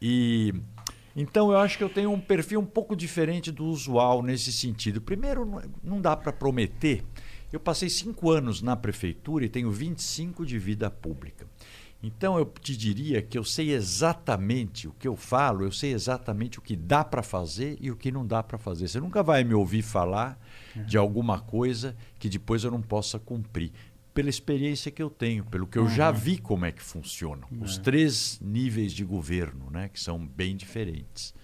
E 0.00 0.52
então 1.16 1.50
eu 1.50 1.58
acho 1.58 1.76
que 1.78 1.84
eu 1.84 1.88
tenho 1.90 2.10
um 2.10 2.20
perfil 2.20 2.60
um 2.60 2.66
pouco 2.66 2.96
diferente 2.96 3.50
do 3.52 3.64
usual 3.66 4.22
nesse 4.22 4.52
sentido. 4.52 5.00
Primeiro, 5.00 5.44
não- 5.44 5.62
não 5.82 6.00
dá 6.00 6.16
para 6.16 6.32
prometer. 6.32 7.04
Eu 7.52 7.60
passei 7.60 7.88
cinco 7.90 8.30
anos 8.30 8.62
na 8.62 8.74
prefeitura 8.74 9.44
e 9.44 9.48
tenho 9.48 9.70
25 9.70 10.46
de 10.46 10.58
vida 10.58 10.90
pública. 10.90 11.46
Então 12.02 12.36
eu 12.36 12.44
te 12.60 12.76
diria 12.76 13.22
que 13.22 13.38
eu 13.38 13.44
sei 13.44 13.70
exatamente 13.72 14.88
o 14.88 14.92
que 14.98 15.06
eu 15.06 15.14
falo, 15.16 15.64
eu 15.64 15.70
sei 15.70 15.92
exatamente 15.92 16.58
o 16.58 16.62
que 16.62 16.74
dá 16.74 17.04
para 17.04 17.22
fazer 17.22 17.76
e 17.80 17.90
o 17.92 17.96
que 17.96 18.10
não 18.10 18.26
dá 18.26 18.42
para 18.42 18.58
fazer. 18.58 18.88
Você 18.88 18.98
nunca 18.98 19.22
vai 19.22 19.44
me 19.44 19.54
ouvir 19.54 19.82
falar 19.82 20.36
de 20.86 20.96
alguma 20.98 21.38
coisa 21.38 21.94
que 22.18 22.28
depois 22.28 22.64
eu 22.64 22.70
não 22.72 22.82
possa 22.82 23.18
cumprir. 23.20 23.70
Pela 24.14 24.28
experiência 24.28 24.90
que 24.90 25.02
eu 25.02 25.08
tenho, 25.08 25.44
pelo 25.44 25.66
que 25.66 25.78
eu 25.78 25.88
já 25.88 26.10
vi 26.10 26.36
como 26.36 26.66
é 26.66 26.72
que 26.72 26.82
funciona. 26.82 27.46
Os 27.60 27.78
três 27.78 28.38
níveis 28.42 28.92
de 28.92 29.04
governo, 29.04 29.70
né, 29.70 29.88
que 29.88 29.98
são 29.98 30.18
bem 30.18 30.54
diferentes. 30.54 31.34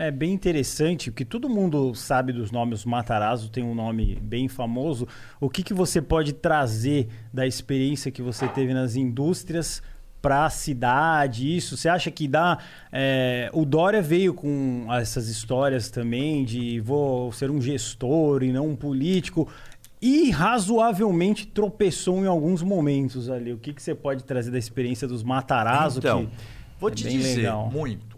É 0.00 0.10
bem 0.10 0.32
interessante, 0.32 1.10
porque 1.10 1.26
todo 1.26 1.46
mundo 1.46 1.94
sabe 1.94 2.32
dos 2.32 2.50
nomes. 2.50 2.86
O 2.86 2.88
Matarazzo 2.88 3.50
tem 3.50 3.62
um 3.62 3.74
nome 3.74 4.16
bem 4.22 4.48
famoso. 4.48 5.06
O 5.38 5.50
que, 5.50 5.62
que 5.62 5.74
você 5.74 6.00
pode 6.00 6.32
trazer 6.32 7.06
da 7.30 7.46
experiência 7.46 8.10
que 8.10 8.22
você 8.22 8.48
teve 8.48 8.72
nas 8.72 8.96
indústrias 8.96 9.82
para 10.22 10.46
a 10.46 10.50
cidade? 10.50 11.54
Isso, 11.54 11.76
você 11.76 11.86
acha 11.86 12.10
que 12.10 12.26
dá? 12.26 12.56
é, 12.90 13.50
o 13.52 13.64
Dória 13.66 14.00
veio 14.00 14.32
com 14.32 14.86
essas 14.90 15.28
histórias 15.28 15.90
também 15.90 16.46
de 16.46 16.80
vou 16.80 17.30
ser 17.32 17.50
um 17.50 17.60
gestor 17.60 18.42
e 18.42 18.50
não 18.50 18.68
um 18.68 18.76
político. 18.76 19.52
E 20.02 20.30
razoavelmente 20.30 21.46
tropeçou 21.46 22.22
em 22.24 22.26
alguns 22.26 22.62
momentos 22.62 23.28
ali. 23.28 23.52
O 23.52 23.58
que, 23.58 23.72
que 23.74 23.82
você 23.82 23.94
pode 23.94 24.24
trazer 24.24 24.50
da 24.50 24.58
experiência 24.58 25.06
dos 25.06 25.22
Matarazzo? 25.22 25.98
Então, 25.98 26.26
que 26.26 26.32
vou 26.78 26.88
é 26.90 26.94
te 26.94 27.08
dizer 27.08 27.36
legal? 27.36 27.70
muito. 27.70 28.16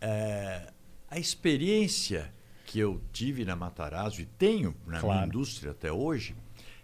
É, 0.00 0.68
a 1.08 1.18
experiência 1.18 2.32
que 2.66 2.78
eu 2.80 3.00
tive 3.12 3.44
na 3.44 3.54
Matarazzo 3.54 4.20
e 4.20 4.24
tenho 4.24 4.74
na 4.86 4.98
Claro. 4.98 5.14
minha 5.14 5.26
indústria 5.26 5.70
até 5.70 5.92
hoje, 5.92 6.34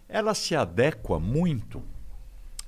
ela 0.07 0.33
se 0.33 0.55
adequa 0.55 1.19
muito 1.19 1.83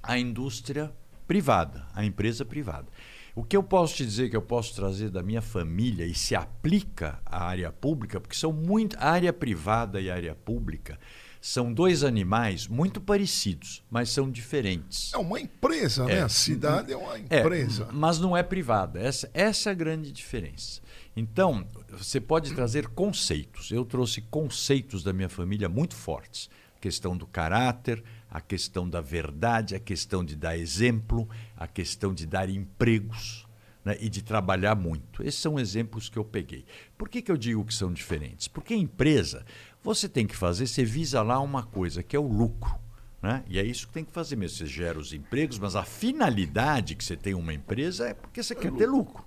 à 0.03 0.17
indústria 0.17 0.91
privada, 1.25 1.85
à 1.93 2.03
empresa 2.03 2.43
privada. 2.43 2.87
O 3.33 3.43
que 3.43 3.55
eu 3.55 3.63
posso 3.63 3.95
te 3.95 4.05
dizer 4.05 4.29
que 4.29 4.35
eu 4.35 4.41
posso 4.41 4.75
trazer 4.75 5.09
da 5.09 5.23
minha 5.23 5.41
família 5.41 6.05
e 6.05 6.13
se 6.13 6.35
aplica 6.35 7.19
à 7.25 7.45
área 7.45 7.71
pública, 7.71 8.19
porque 8.19 8.35
são 8.35 8.51
muito 8.51 8.97
a 8.99 9.09
área 9.09 9.31
privada 9.31 10.01
e 10.01 10.11
a 10.11 10.15
área 10.15 10.35
pública 10.35 10.99
são 11.41 11.73
dois 11.73 12.03
animais 12.03 12.67
muito 12.67 13.01
parecidos, 13.01 13.83
mas 13.89 14.09
são 14.09 14.29
diferentes. 14.29 15.11
É 15.11 15.17
uma 15.17 15.39
empresa, 15.39 16.05
né? 16.05 16.19
É. 16.19 16.21
A 16.21 16.29
cidade 16.29 16.93
é 16.93 16.95
uma 16.95 17.17
É, 17.29 17.39
empresa. 17.39 17.89
mas 17.91 18.19
não 18.19 18.37
é 18.37 18.43
privada. 18.43 18.99
Essa, 18.99 19.29
essa 19.33 19.69
é 19.69 19.71
a 19.71 19.75
grande 19.75 20.11
diferença. 20.11 20.79
Então, 21.15 21.67
você 21.89 22.21
pode 22.21 22.53
trazer 22.53 22.87
conceitos. 22.89 23.71
Eu 23.71 23.83
trouxe 23.83 24.21
conceitos 24.21 25.03
da 25.03 25.11
minha 25.11 25.27
família 25.27 25.67
muito 25.67 25.95
fortes. 25.95 26.47
A 26.77 26.79
questão 26.79 27.17
do 27.17 27.25
caráter, 27.25 28.03
a 28.29 28.39
questão 28.39 28.87
da 28.87 29.01
verdade, 29.01 29.75
a 29.75 29.79
questão 29.79 30.23
de 30.23 30.35
dar 30.35 30.57
exemplo, 30.57 31.27
a 31.57 31.67
questão 31.67 32.13
de 32.13 32.25
dar 32.25 32.49
empregos 32.49 33.45
né, 33.83 33.97
e 33.99 34.09
de 34.09 34.21
trabalhar 34.21 34.75
muito. 34.75 35.23
Esses 35.23 35.39
são 35.39 35.59
exemplos 35.59 36.09
que 36.09 36.17
eu 36.17 36.25
peguei. 36.25 36.65
Por 36.97 37.09
que, 37.09 37.21
que 37.21 37.31
eu 37.31 37.37
digo 37.37 37.65
que 37.65 37.73
são 37.73 37.91
diferentes? 37.91 38.47
Porque 38.47 38.73
a 38.73 38.77
empresa, 38.77 39.45
você 39.83 40.07
tem 40.07 40.27
que 40.27 40.35
fazer, 40.35 40.67
você 40.67 40.83
visa 40.83 41.21
lá 41.21 41.39
uma 41.39 41.63
coisa, 41.63 42.03
que 42.03 42.15
é 42.15 42.19
o 42.19 42.27
lucro. 42.27 42.75
Né? 43.21 43.43
E 43.47 43.59
é 43.59 43.63
isso 43.63 43.87
que 43.87 43.93
tem 43.93 44.05
que 44.05 44.11
fazer 44.11 44.35
mesmo. 44.35 44.57
Você 44.57 44.65
gera 44.65 44.97
os 44.97 45.13
empregos, 45.13 45.59
mas 45.59 45.75
a 45.75 45.83
finalidade 45.83 46.95
que 46.95 47.03
você 47.03 47.15
tem 47.15 47.33
uma 47.33 47.53
empresa 47.53 48.09
é 48.09 48.13
porque 48.13 48.41
você 48.41 48.55
quer 48.55 48.71
ter 48.71 48.87
lucro. 48.87 49.23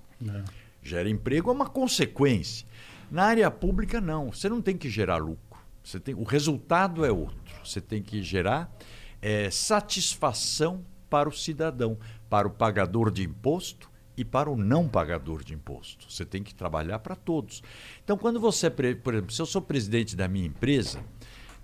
Gera 0.83 1.09
emprego 1.09 1.51
é 1.51 1.53
uma 1.53 1.69
consequência. 1.69 2.67
Na 3.11 3.25
área 3.25 3.51
pública, 3.51 4.01
não. 4.01 4.33
Você 4.33 4.49
não 4.49 4.61
tem 4.61 4.77
que 4.77 4.91
gerar 4.91 5.19
lucro. 5.19 5.39
Você 5.83 6.01
tem, 6.01 6.15
o 6.15 6.25
resultado 6.25 7.05
é 7.05 7.13
outro. 7.13 7.39
Você 7.65 7.81
tem 7.81 8.03
que 8.03 8.23
gerar 8.23 8.75
é, 9.23 9.51
satisfação 9.51 10.85
para 11.09 11.29
o 11.29 11.33
cidadão, 11.33 11.97
para 12.29 12.49
o 12.49 12.51
pagador 12.51 13.11
de 13.11 13.23
imposto 13.23 13.94
e 14.17 14.25
para 14.25 14.51
o 14.51 14.57
não 14.57 14.89
pagador 14.89 15.43
de 15.43 15.55
imposto. 15.55 16.11
Você 16.11 16.25
tem 16.25 16.43
que 16.43 16.55
trabalhar 16.55 16.99
para 17.01 17.17
todos. 17.17 17.63
Então, 18.03 18.17
quando 18.17 18.39
você, 18.39 18.71
por 18.71 19.15
exemplo, 19.15 19.33
se 19.33 19.43
eu 19.43 19.47
sou 19.47 19.61
presidente 19.61 20.15
da 20.15 20.29
minha 20.29 20.47
empresa, 20.47 21.03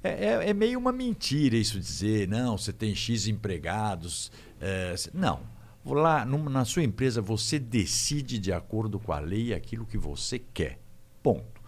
é, 0.03 0.27
é, 0.27 0.51
é 0.51 0.55
meio 0.55 0.79
uma 0.79 0.93
mentira 0.93 1.57
isso 1.57 1.79
dizer, 1.79 2.27
não, 2.27 2.57
você 2.57 2.73
tem 2.73 2.95
X 2.95 3.27
empregados. 3.27 4.33
É, 4.61 4.95
não. 5.13 5.41
Lá 5.85 6.25
na 6.25 6.65
sua 6.65 6.83
empresa 6.83 7.23
você 7.23 7.59
decide 7.59 8.39
de 8.39 8.53
acordo 8.53 8.99
com 8.99 9.13
a 9.13 9.19
lei 9.19 9.55
aquilo 9.55 9.87
que 9.87 9.99
você 9.99 10.39
quer. 10.39 10.79
Ponto. 11.23 11.61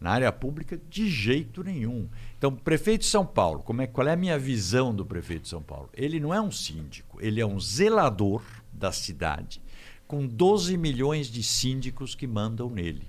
Na 0.00 0.12
área 0.12 0.32
pública, 0.32 0.80
de 0.88 1.10
jeito 1.10 1.62
nenhum. 1.62 2.08
Então, 2.38 2.54
prefeito 2.54 3.02
de 3.02 3.06
São 3.06 3.26
Paulo, 3.26 3.62
como 3.62 3.82
é, 3.82 3.86
qual 3.86 4.08
é 4.08 4.12
a 4.12 4.16
minha 4.16 4.38
visão 4.38 4.94
do 4.94 5.04
prefeito 5.04 5.42
de 5.42 5.48
São 5.48 5.62
Paulo? 5.62 5.90
Ele 5.92 6.18
não 6.18 6.32
é 6.32 6.40
um 6.40 6.50
síndico, 6.50 7.18
ele 7.20 7.38
é 7.38 7.44
um 7.44 7.60
zelador 7.60 8.42
da 8.72 8.92
cidade, 8.92 9.60
com 10.10 10.26
12 10.26 10.76
milhões 10.76 11.28
de 11.28 11.40
síndicos 11.40 12.16
que 12.16 12.26
mandam 12.26 12.68
nele. 12.68 13.06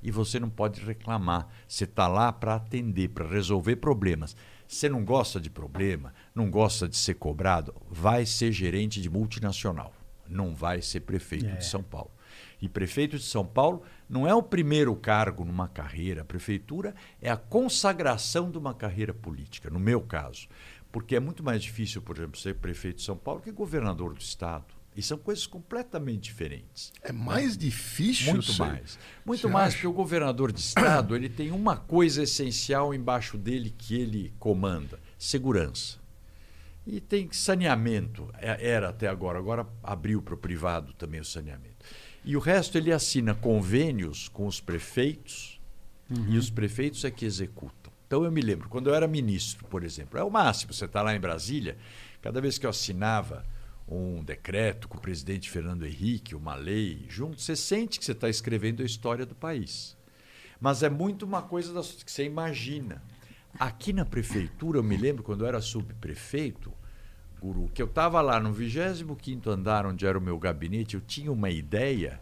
E 0.00 0.12
você 0.12 0.38
não 0.38 0.48
pode 0.48 0.80
reclamar. 0.80 1.48
Você 1.66 1.82
está 1.82 2.06
lá 2.06 2.32
para 2.32 2.54
atender, 2.54 3.08
para 3.08 3.26
resolver 3.26 3.74
problemas. 3.74 4.36
Você 4.68 4.88
não 4.88 5.04
gosta 5.04 5.40
de 5.40 5.50
problema, 5.50 6.14
não 6.32 6.48
gosta 6.48 6.88
de 6.88 6.96
ser 6.96 7.14
cobrado, 7.14 7.74
vai 7.90 8.24
ser 8.24 8.52
gerente 8.52 9.02
de 9.02 9.10
multinacional. 9.10 9.92
Não 10.28 10.54
vai 10.54 10.80
ser 10.80 11.00
prefeito 11.00 11.46
é. 11.46 11.56
de 11.56 11.66
São 11.66 11.82
Paulo. 11.82 12.12
E 12.62 12.68
prefeito 12.68 13.18
de 13.18 13.24
São 13.24 13.44
Paulo 13.44 13.82
não 14.08 14.24
é 14.24 14.32
o 14.32 14.40
primeiro 14.40 14.94
cargo 14.94 15.44
numa 15.44 15.66
carreira. 15.66 16.22
A 16.22 16.24
prefeitura 16.24 16.94
é 17.20 17.28
a 17.28 17.36
consagração 17.36 18.48
de 18.48 18.58
uma 18.58 18.74
carreira 18.74 19.12
política, 19.12 19.70
no 19.70 19.80
meu 19.80 20.00
caso. 20.00 20.46
Porque 20.92 21.16
é 21.16 21.20
muito 21.20 21.42
mais 21.42 21.64
difícil, 21.64 22.00
por 22.00 22.16
exemplo, 22.16 22.38
ser 22.38 22.54
prefeito 22.54 22.98
de 22.98 23.02
São 23.02 23.16
Paulo 23.16 23.40
que 23.40 23.50
governador 23.50 24.14
do 24.14 24.20
Estado. 24.20 24.72
E 24.96 25.02
são 25.02 25.18
coisas 25.18 25.46
completamente 25.46 26.22
diferentes. 26.22 26.92
É 27.02 27.10
mais 27.10 27.56
difícil? 27.56 28.32
Muito 28.32 28.54
mais. 28.56 28.98
Muito 29.24 29.48
mais, 29.48 29.68
acha? 29.68 29.76
porque 29.76 29.86
o 29.88 29.92
governador 29.92 30.52
de 30.52 30.60
Estado 30.60 31.16
ele 31.16 31.28
tem 31.28 31.50
uma 31.50 31.76
coisa 31.76 32.22
essencial 32.22 32.94
embaixo 32.94 33.36
dele 33.36 33.74
que 33.76 33.96
ele 33.96 34.32
comanda: 34.38 35.00
segurança. 35.18 35.98
E 36.86 37.00
tem 37.00 37.28
saneamento. 37.32 38.30
É, 38.38 38.70
era 38.70 38.90
até 38.90 39.08
agora. 39.08 39.38
Agora 39.38 39.66
abriu 39.82 40.22
para 40.22 40.34
o 40.34 40.38
privado 40.38 40.92
também 40.92 41.20
o 41.20 41.24
saneamento. 41.24 41.84
E 42.24 42.36
o 42.36 42.40
resto 42.40 42.78
ele 42.78 42.92
assina 42.92 43.34
convênios 43.34 44.28
com 44.28 44.46
os 44.46 44.60
prefeitos 44.60 45.60
uhum. 46.08 46.26
e 46.30 46.38
os 46.38 46.50
prefeitos 46.50 47.04
é 47.04 47.10
que 47.10 47.24
executam. 47.24 47.92
Então 48.06 48.24
eu 48.24 48.30
me 48.30 48.40
lembro, 48.40 48.68
quando 48.68 48.88
eu 48.88 48.94
era 48.94 49.08
ministro, 49.08 49.66
por 49.66 49.82
exemplo, 49.82 50.18
é 50.18 50.22
o 50.22 50.30
máximo, 50.30 50.72
você 50.72 50.84
está 50.84 51.02
lá 51.02 51.14
em 51.14 51.20
Brasília, 51.20 51.76
cada 52.22 52.40
vez 52.40 52.58
que 52.58 52.64
eu 52.64 52.70
assinava 52.70 53.44
um 53.86 54.22
decreto 54.22 54.88
com 54.88 54.96
o 54.96 55.00
presidente 55.00 55.50
Fernando 55.50 55.86
Henrique, 55.86 56.34
uma 56.34 56.54
lei, 56.54 57.04
junto, 57.08 57.40
você 57.40 57.54
sente 57.54 57.98
que 57.98 58.04
você 58.04 58.12
está 58.12 58.28
escrevendo 58.28 58.82
a 58.82 58.86
história 58.86 59.26
do 59.26 59.34
país. 59.34 59.96
Mas 60.60 60.82
é 60.82 60.88
muito 60.88 61.24
uma 61.24 61.42
coisa 61.42 61.72
que 62.04 62.10
você 62.10 62.24
imagina. 62.24 63.02
Aqui 63.58 63.92
na 63.92 64.04
prefeitura, 64.04 64.78
eu 64.78 64.82
me 64.82 64.96
lembro 64.96 65.22
quando 65.22 65.42
eu 65.42 65.48
era 65.48 65.60
subprefeito, 65.60 66.72
Guru, 67.40 67.68
que 67.74 67.82
eu 67.82 67.86
estava 67.86 68.20
lá 68.22 68.40
no 68.40 68.52
25 68.52 69.50
andar, 69.50 69.84
onde 69.84 70.06
era 70.06 70.18
o 70.18 70.22
meu 70.22 70.38
gabinete, 70.38 70.94
eu 70.94 71.00
tinha 71.02 71.30
uma 71.30 71.50
ideia, 71.50 72.20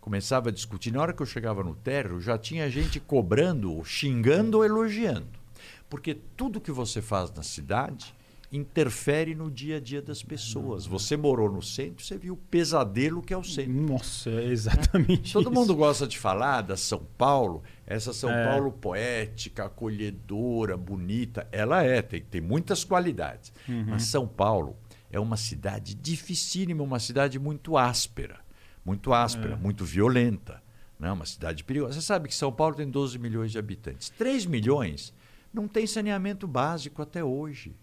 começava 0.00 0.48
a 0.48 0.52
discutir. 0.52 0.92
Na 0.92 1.02
hora 1.02 1.12
que 1.12 1.20
eu 1.20 1.26
chegava 1.26 1.64
no 1.64 1.74
térreo, 1.74 2.20
já 2.20 2.38
tinha 2.38 2.70
gente 2.70 3.00
cobrando, 3.00 3.84
xingando 3.84 4.58
ou 4.58 4.64
elogiando. 4.64 5.40
Porque 5.88 6.14
tudo 6.14 6.60
que 6.60 6.70
você 6.70 7.02
faz 7.02 7.32
na 7.32 7.42
cidade 7.42 8.14
interfere 8.52 9.34
no 9.34 9.50
dia 9.50 9.76
a 9.76 9.80
dia 9.80 10.02
das 10.02 10.22
pessoas. 10.22 10.84
Você 10.84 11.16
morou 11.16 11.50
no 11.50 11.62
centro, 11.62 12.04
você 12.04 12.18
viu 12.18 12.34
o 12.34 12.36
pesadelo 12.36 13.22
que 13.22 13.32
é 13.32 13.36
o 13.36 13.44
centro. 13.44 13.72
Nossa, 13.72 14.30
é 14.30 14.46
exatamente. 14.46 15.32
Todo 15.34 15.50
isso. 15.50 15.52
mundo 15.52 15.74
gosta 15.74 16.06
de 16.06 16.18
falar 16.18 16.62
da 16.62 16.76
São 16.76 17.06
Paulo, 17.16 17.62
essa 17.86 18.12
São 18.12 18.30
é. 18.30 18.46
Paulo 18.46 18.72
poética, 18.72 19.66
acolhedora, 19.66 20.76
bonita. 20.76 21.46
Ela 21.52 21.84
é, 21.84 22.02
tem, 22.02 22.22
tem 22.22 22.40
muitas 22.40 22.82
qualidades. 22.82 23.52
Uhum. 23.68 23.86
Mas 23.88 24.04
São 24.04 24.26
Paulo 24.26 24.76
é 25.12 25.20
uma 25.20 25.36
cidade 25.36 25.94
dificílima, 25.94 26.82
uma 26.82 26.98
cidade 26.98 27.38
muito 27.38 27.76
áspera. 27.76 28.40
Muito 28.84 29.12
áspera, 29.12 29.54
é. 29.54 29.56
muito 29.56 29.84
violenta. 29.84 30.60
Né? 30.98 31.10
Uma 31.12 31.26
cidade 31.26 31.62
perigosa. 31.62 31.94
Você 31.94 32.06
sabe 32.06 32.28
que 32.28 32.34
São 32.34 32.50
Paulo 32.50 32.74
tem 32.74 32.88
12 32.90 33.16
milhões 33.18 33.52
de 33.52 33.58
habitantes. 33.58 34.10
3 34.10 34.46
milhões 34.46 35.14
não 35.52 35.68
tem 35.68 35.86
saneamento 35.86 36.48
básico 36.48 37.00
até 37.00 37.22
hoje. 37.22 37.74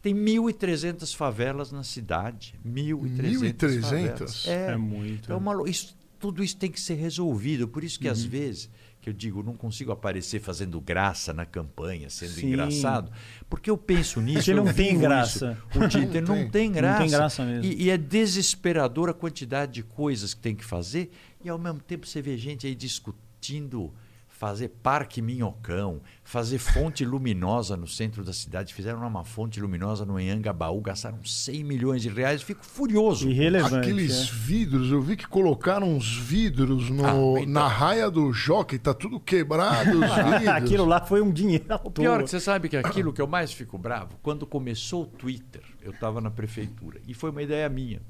Tem 0.00 0.14
1.300 0.14 1.14
favelas 1.14 1.72
na 1.72 1.82
cidade. 1.82 2.54
1.300 2.64 3.80
favelas. 3.80 4.46
É, 4.46 4.72
é 4.72 4.76
muito. 4.76 5.32
É 5.32 5.34
uma, 5.34 5.68
isso, 5.68 5.96
tudo 6.18 6.42
isso 6.42 6.56
tem 6.56 6.70
que 6.70 6.80
ser 6.80 6.94
resolvido. 6.94 7.66
Por 7.66 7.82
isso 7.82 7.98
que, 7.98 8.06
uhum. 8.06 8.12
às 8.12 8.22
vezes, 8.22 8.70
que 9.00 9.08
eu 9.08 9.12
digo, 9.12 9.42
não 9.42 9.54
consigo 9.54 9.90
aparecer 9.90 10.40
fazendo 10.40 10.80
graça 10.80 11.32
na 11.32 11.46
campanha, 11.46 12.10
sendo 12.10 12.32
Sim. 12.32 12.48
engraçado, 12.48 13.10
porque 13.48 13.70
eu 13.70 13.76
penso 13.76 14.20
nisso. 14.20 14.38
Porque 14.38 14.54
não 14.54 14.72
tem 14.72 14.98
graça. 14.98 15.58
Isso, 15.70 15.84
o 15.84 15.88
Twitter 15.88 16.22
não, 16.22 16.36
não 16.36 16.50
tem 16.50 16.70
graça. 16.70 16.98
Não 16.98 17.08
tem 17.08 17.10
graça 17.10 17.44
mesmo. 17.44 17.64
E, 17.64 17.84
e 17.84 17.90
é 17.90 17.96
desesperador 17.96 19.08
a 19.08 19.14
quantidade 19.14 19.72
de 19.72 19.82
coisas 19.82 20.34
que 20.34 20.40
tem 20.40 20.54
que 20.54 20.64
fazer, 20.64 21.10
e 21.44 21.48
ao 21.48 21.58
mesmo 21.58 21.80
tempo 21.80 22.06
você 22.06 22.20
vê 22.20 22.36
gente 22.36 22.66
aí 22.66 22.74
discutindo 22.74 23.92
fazer 24.38 24.68
parque 24.68 25.20
minhocão, 25.20 26.00
fazer 26.22 26.58
fonte 26.58 27.04
luminosa 27.04 27.76
no 27.76 27.88
centro 27.88 28.22
da 28.22 28.32
cidade. 28.32 28.72
Fizeram 28.72 29.04
uma 29.04 29.24
fonte 29.24 29.60
luminosa 29.60 30.06
no 30.06 30.18
Enhangabaú, 30.18 30.80
gastaram 30.80 31.24
100 31.24 31.64
milhões 31.64 32.02
de 32.02 32.08
reais. 32.08 32.40
Fico 32.40 32.64
furioso. 32.64 33.28
Irrelevante. 33.28 33.74
Aqueles 33.74 34.28
é. 34.28 34.32
vidros, 34.32 34.92
eu 34.92 35.02
vi 35.02 35.16
que 35.16 35.26
colocaram 35.26 35.92
uns 35.92 36.16
vidros 36.16 36.88
no, 36.88 37.04
ah, 37.04 37.40
então... 37.40 37.52
na 37.52 37.66
raia 37.66 38.08
do 38.08 38.32
jockey, 38.32 38.78
tá 38.78 38.94
tudo 38.94 39.18
quebrado. 39.18 40.04
aquilo 40.54 40.84
lá 40.84 41.04
foi 41.04 41.20
um 41.20 41.32
dinheiro. 41.32 41.66
Pior 41.92 42.20
é 42.20 42.22
que 42.22 42.30
você 42.30 42.38
sabe 42.38 42.68
que 42.68 42.76
aquilo 42.76 43.12
que 43.12 43.20
eu 43.20 43.26
mais 43.26 43.52
fico 43.52 43.76
bravo, 43.76 44.20
quando 44.22 44.46
começou 44.46 45.02
o 45.02 45.06
Twitter, 45.06 45.64
eu 45.82 45.90
estava 45.90 46.20
na 46.20 46.30
prefeitura, 46.30 47.00
e 47.08 47.12
foi 47.12 47.30
uma 47.30 47.42
ideia 47.42 47.68
minha, 47.68 48.00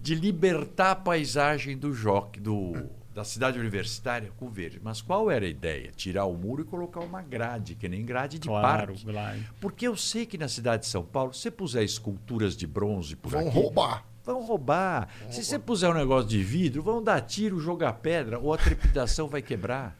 de 0.00 0.14
libertar 0.14 0.92
a 0.92 0.96
paisagem 0.96 1.76
do 1.76 1.92
jockey, 1.92 2.40
do 2.40 3.01
da 3.14 3.24
cidade 3.24 3.58
universitária 3.58 4.30
com 4.36 4.48
verde. 4.48 4.80
Mas 4.82 5.02
qual 5.02 5.30
era 5.30 5.44
a 5.44 5.48
ideia? 5.48 5.90
Tirar 5.94 6.24
o 6.24 6.34
muro 6.34 6.62
e 6.62 6.64
colocar 6.64 7.00
uma 7.00 7.20
grade, 7.20 7.74
que 7.74 7.88
nem 7.88 8.04
grade 8.04 8.38
de 8.38 8.48
claro, 8.48 8.92
parque. 8.92 9.04
Claro. 9.04 9.38
Porque 9.60 9.86
eu 9.86 9.96
sei 9.96 10.24
que 10.24 10.38
na 10.38 10.48
cidade 10.48 10.82
de 10.82 10.88
São 10.88 11.04
Paulo, 11.04 11.32
se 11.34 11.42
você 11.42 11.50
puser 11.50 11.84
esculturas 11.84 12.56
de 12.56 12.66
bronze 12.66 13.14
por 13.14 13.30
vão 13.30 13.40
aqui... 13.42 13.50
Vão 13.50 13.62
roubar. 13.62 14.06
Vão 14.24 14.42
roubar. 14.42 15.08
Vão 15.20 15.32
se 15.32 15.40
roubar. 15.40 15.44
você 15.44 15.58
puser 15.58 15.90
um 15.90 15.94
negócio 15.94 16.28
de 16.28 16.42
vidro, 16.42 16.82
vão 16.82 17.02
dar 17.02 17.20
tiro, 17.20 17.60
jogar 17.60 17.92
pedra, 17.94 18.38
ou 18.38 18.54
a 18.54 18.56
trepidação 18.58 19.28
vai 19.28 19.42
quebrar. 19.42 19.98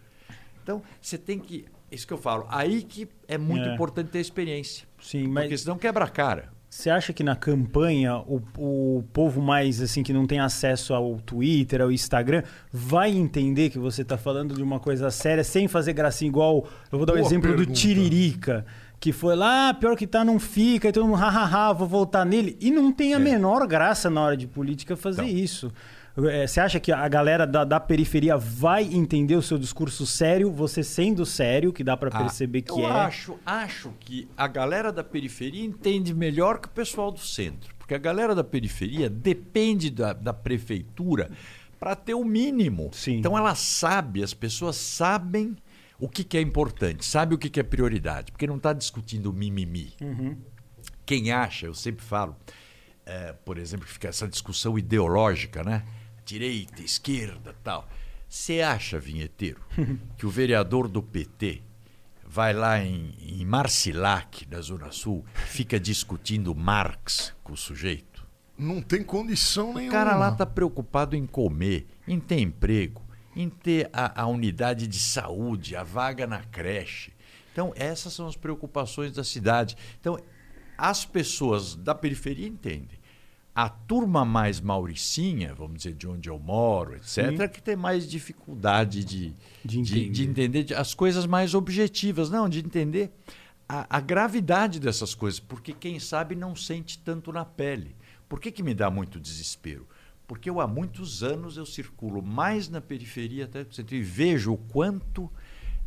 Então, 0.63 0.83
você 1.01 1.19
tem 1.19 1.39
que... 1.39 1.67
Isso 1.91 2.07
que 2.07 2.13
eu 2.13 2.19
falo. 2.19 2.47
Aí 2.49 2.83
que 2.83 3.07
é 3.29 3.37
muito 3.37 3.69
é. 3.69 3.75
importante 3.75 4.11
ter 4.11 4.21
experiência. 4.21 4.87
Sim, 5.01 5.29
mas... 5.29 5.45
Porque 5.45 5.59
senão 5.59 5.77
quebra 5.77 6.07
a 6.07 6.09
cara. 6.09 6.51
Você 6.73 6.89
acha 6.89 7.13
que 7.13 7.23
na 7.23 7.37
campanha 7.37 8.17
o, 8.17 8.41
o 8.57 9.05
povo 9.13 9.43
mais 9.43 9.79
assim 9.83 10.03
que 10.03 10.11
não 10.11 10.27
tem 10.27 10.41
acesso 10.41 10.95
ao 10.95 11.19
Twitter, 11.19 11.83
ao 11.83 11.93
Instagram, 11.93 12.43
vai 12.73 13.11
entender 13.11 13.69
que 13.69 13.79
você 13.79 14.01
está 14.01 14.17
falando 14.17 14.55
de 14.55 14.63
uma 14.63 14.81
coisa 14.81 15.11
séria 15.11 15.45
sem 15.45 15.69
fazer 15.69 15.93
gracinha 15.93 16.31
igual. 16.31 16.67
Eu 16.91 16.97
vou 16.97 17.05
dar 17.05 17.13
o 17.13 17.17
um 17.17 17.19
exemplo 17.19 17.51
pergunta. 17.51 17.71
do 17.71 17.75
Tiririca, 17.75 18.65
que 18.99 19.13
foi 19.13 19.37
lá, 19.37 19.69
ah, 19.69 19.75
pior 19.75 19.95
que 19.95 20.07
tá, 20.07 20.25
não 20.25 20.41
fica, 20.41 20.89
e 20.89 20.93
todo 20.93 21.07
mundo, 21.07 21.19
hahaha, 21.19 21.75
vou 21.75 21.87
voltar 21.87 22.25
nele. 22.25 22.57
E 22.59 22.71
não 22.71 22.91
tem 22.91 23.13
a 23.13 23.19
é. 23.19 23.21
menor 23.21 23.67
graça 23.67 24.09
na 24.09 24.23
hora 24.23 24.37
de 24.37 24.47
política 24.47 24.97
fazer 24.97 25.25
então. 25.25 25.37
isso. 25.37 25.71
É, 26.17 26.47
você 26.47 26.61
acha 26.61 26.79
que 26.79 26.93
a 26.93 27.09
galera 27.09 27.47
da, 27.47 27.65
da, 27.65 27.81
periferia 27.81 28.37
vai 28.37 28.85
entender 28.85 29.35
o 29.35 29.43
seu 29.43 29.57
discurso 29.57 30.07
sério, 30.07 30.53
você 30.53 30.85
sendo 30.85 31.25
sério, 31.25 31.73
que 31.73 31.83
dá 31.83 31.97
para 31.97 32.11
ah, 32.13 32.19
perceber 32.19 32.59
ah, 32.59 32.63
que 32.63 32.71
eu 32.73 32.81
é? 32.81 32.83
Eu 32.83 32.97
acho, 32.97 33.39
acho 33.47 33.93
que 33.99 34.29
a 34.37 34.47
galera 34.47 34.93
da 34.93 35.03
periferia 35.03 35.65
entende 35.65 36.13
melhor 36.13 36.59
que 36.59 36.69
o 36.69 36.71
pessoal 36.71 37.11
do 37.11 37.21
centro. 37.21 37.75
Porque 37.79 37.95
a 37.95 37.99
galera 37.99 38.35
da 38.35 38.45
periferia 38.45 39.09
depende 39.09 39.91
da, 39.91 40.13
da 40.13 40.35
prefeitura 40.35 41.31
para 41.81 41.97
ter 41.97 42.15
o 42.15 42.25
mínimo. 42.25 42.91
Sim. 42.93 43.17
Então 43.17 43.37
ela 43.37 43.55
sabe, 43.55 44.23
as 44.23 44.35
pessoas 44.35 44.77
sabem 44.77 45.57
o 45.99 46.09
que, 46.09 46.25
que 46.25 46.37
é 46.37 46.41
importante, 46.41 47.05
sabe 47.05 47.35
o 47.35 47.39
que, 47.39 47.49
que 47.49 47.61
é 47.61 47.63
prioridade, 47.63 48.33
porque 48.33 48.47
não 48.47 48.57
está 48.57 48.73
discutindo 48.73 49.33
mimimi. 49.33 49.95
Uhum. 50.01 50.37
Quem 51.07 51.33
acha, 51.33 51.67
eu 51.67 51.75
sempre 51.75 52.05
falo, 52.05 52.37
é, 53.07 53.33
por 53.33 53.57
exemplo, 53.57 53.87
que 53.87 53.93
fica 53.93 54.09
essa 54.09 54.29
discussão 54.29 54.79
ideológica, 54.79 55.63
né? 55.65 55.85
Direita, 56.33 56.83
esquerda 56.83 57.55
tal. 57.63 57.87
Você 58.29 58.63
acha, 58.63 58.99
vinheteiro, 58.99 59.61
que 60.17 60.25
o 60.25 60.31
vereador 60.31 60.89
do 60.89 61.03
PT 61.03 61.63
vai 62.27 62.55
lá 62.55 62.83
em, 62.83 63.15
em 63.21 63.45
Marcilac, 63.45 64.49
na 64.51 64.61
Zona 64.63 64.91
Sul, 64.91 65.25
fica 65.35 65.79
discutindo 65.79 66.55
Marx 66.55 67.35
com 67.45 67.53
o 67.53 67.57
sujeito? 67.57 68.27
Não 68.57 68.81
tem 68.81 69.03
condição 69.03 69.75
nenhuma. 69.75 69.89
O 69.89 69.93
cara 69.93 70.17
lá 70.17 70.31
está 70.31 70.47
preocupado 70.47 71.15
em 71.15 71.27
comer, 71.27 71.87
em 72.09 72.19
ter 72.19 72.41
emprego, 72.41 73.03
em 73.37 73.51
ter 73.51 73.91
a, 73.93 74.23
a 74.23 74.27
unidade 74.27 74.87
de 74.87 74.99
saúde, 74.99 75.77
a 75.77 75.83
vaga 75.83 76.27
na 76.27 76.43
creche. 76.45 77.13
Então, 77.53 77.75
essas 77.77 78.15
são 78.15 78.27
as 78.27 78.37
preocupações 78.37 79.13
da 79.13 79.25
cidade. 79.25 79.77
Então, 80.01 80.19
as 80.79 81.05
pessoas 81.05 81.75
da 81.75 81.95
periferia 81.95 82.49
entendem. 82.49 83.02
A 83.55 83.69
turma 83.69 84.25
mais 84.25 84.61
mauricinha, 84.61 85.55
vamos 85.55 85.79
dizer, 85.79 85.95
de 85.95 86.09
onde 86.09 86.29
eu 86.31 86.39
moro, 86.39 86.97
etc., 86.97 87.37
Sim. 87.37 87.49
que 87.49 87.63
tem 87.63 87.77
mais 87.77 88.09
dificuldade 88.09 89.05
de, 89.05 89.35
De 89.63 89.83
de, 89.83 90.09
de 90.09 90.25
entender 90.27 90.75
as 90.75 90.95
coisas 90.95 91.27
mais 91.27 91.55
objetivas. 91.55 92.31
Não, 92.31 92.49
de 92.49 92.61
entender 92.61 93.13
a, 93.69 93.99
a 93.99 94.01
gravidade 94.01 94.81
dessas 94.81 95.15
coisas. 95.15 95.39
Porque 95.39 95.73
quem 95.73 96.01
sabe 96.01 96.35
não 96.35 96.57
sente 96.57 96.99
tanto 96.99 97.31
na 97.31 97.45
pele. 97.45 97.95
Por 98.29 98.41
que, 98.41 98.51
que 98.51 98.63
me 98.63 98.73
dá 98.73 98.91
muito 98.91 99.21
desespero? 99.21 99.87
Porque 100.27 100.49
eu 100.49 100.61
há 100.61 100.67
muitos 100.67 101.23
anos 101.23 101.59
eu 101.59 101.67
circulo 101.67 102.23
mais 102.23 102.69
na 102.71 102.81
periferia 102.81 103.45
até 103.45 103.65
do 103.65 103.75
centro 103.75 103.95
e 103.95 104.03
vejo 104.03 104.53
o 104.53 104.57
quanto 104.57 105.31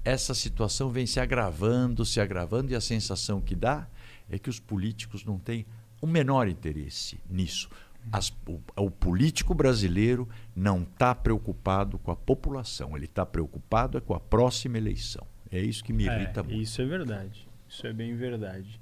essa 0.04 0.36
situação 0.36 0.92
vem 0.92 1.08
se 1.08 1.20
agravando, 1.20 2.06
se 2.06 2.22
agravando, 2.22 2.72
e 2.72 2.76
a 2.76 2.82
sensação 2.82 3.42
que 3.42 3.56
dá 3.56 3.88
é 4.30 4.38
que 4.38 4.50
os 4.50 4.60
políticos 4.60 5.26
não 5.26 5.40
têm 5.40 5.66
o 6.02 6.08
menor 6.08 6.48
interesse 6.48 7.20
nisso. 7.30 7.70
As- 8.12 8.32
o, 8.48 8.60
o 8.78 8.92
político 8.92 9.54
brasileiro 9.56 10.30
não 10.56 10.84
está 10.84 11.16
preocupado 11.16 11.98
com 11.98 12.12
a 12.12 12.16
população, 12.16 12.96
ele 12.96 13.06
está 13.06 13.26
preocupado 13.26 13.98
é 13.98 14.02
com 14.02 14.14
a 14.14 14.20
próxima 14.20 14.78
eleição. 14.78 15.26
É 15.52 15.60
isso 15.60 15.84
que 15.84 15.92
me 15.94 16.06
irrita 16.06 16.42
É, 16.42 16.44
muito. 16.44 16.62
isso 16.62 16.82
é 16.82 16.86
verdade. 16.86 17.48
Isso 17.68 17.88
é 17.88 17.94
bem 17.94 18.16
verdade. 18.16 18.80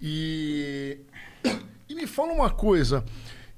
E, 0.00 0.98
e 1.88 1.94
me 1.94 2.06
fala 2.06 2.32
uma 2.32 2.50
coisa. 2.50 3.04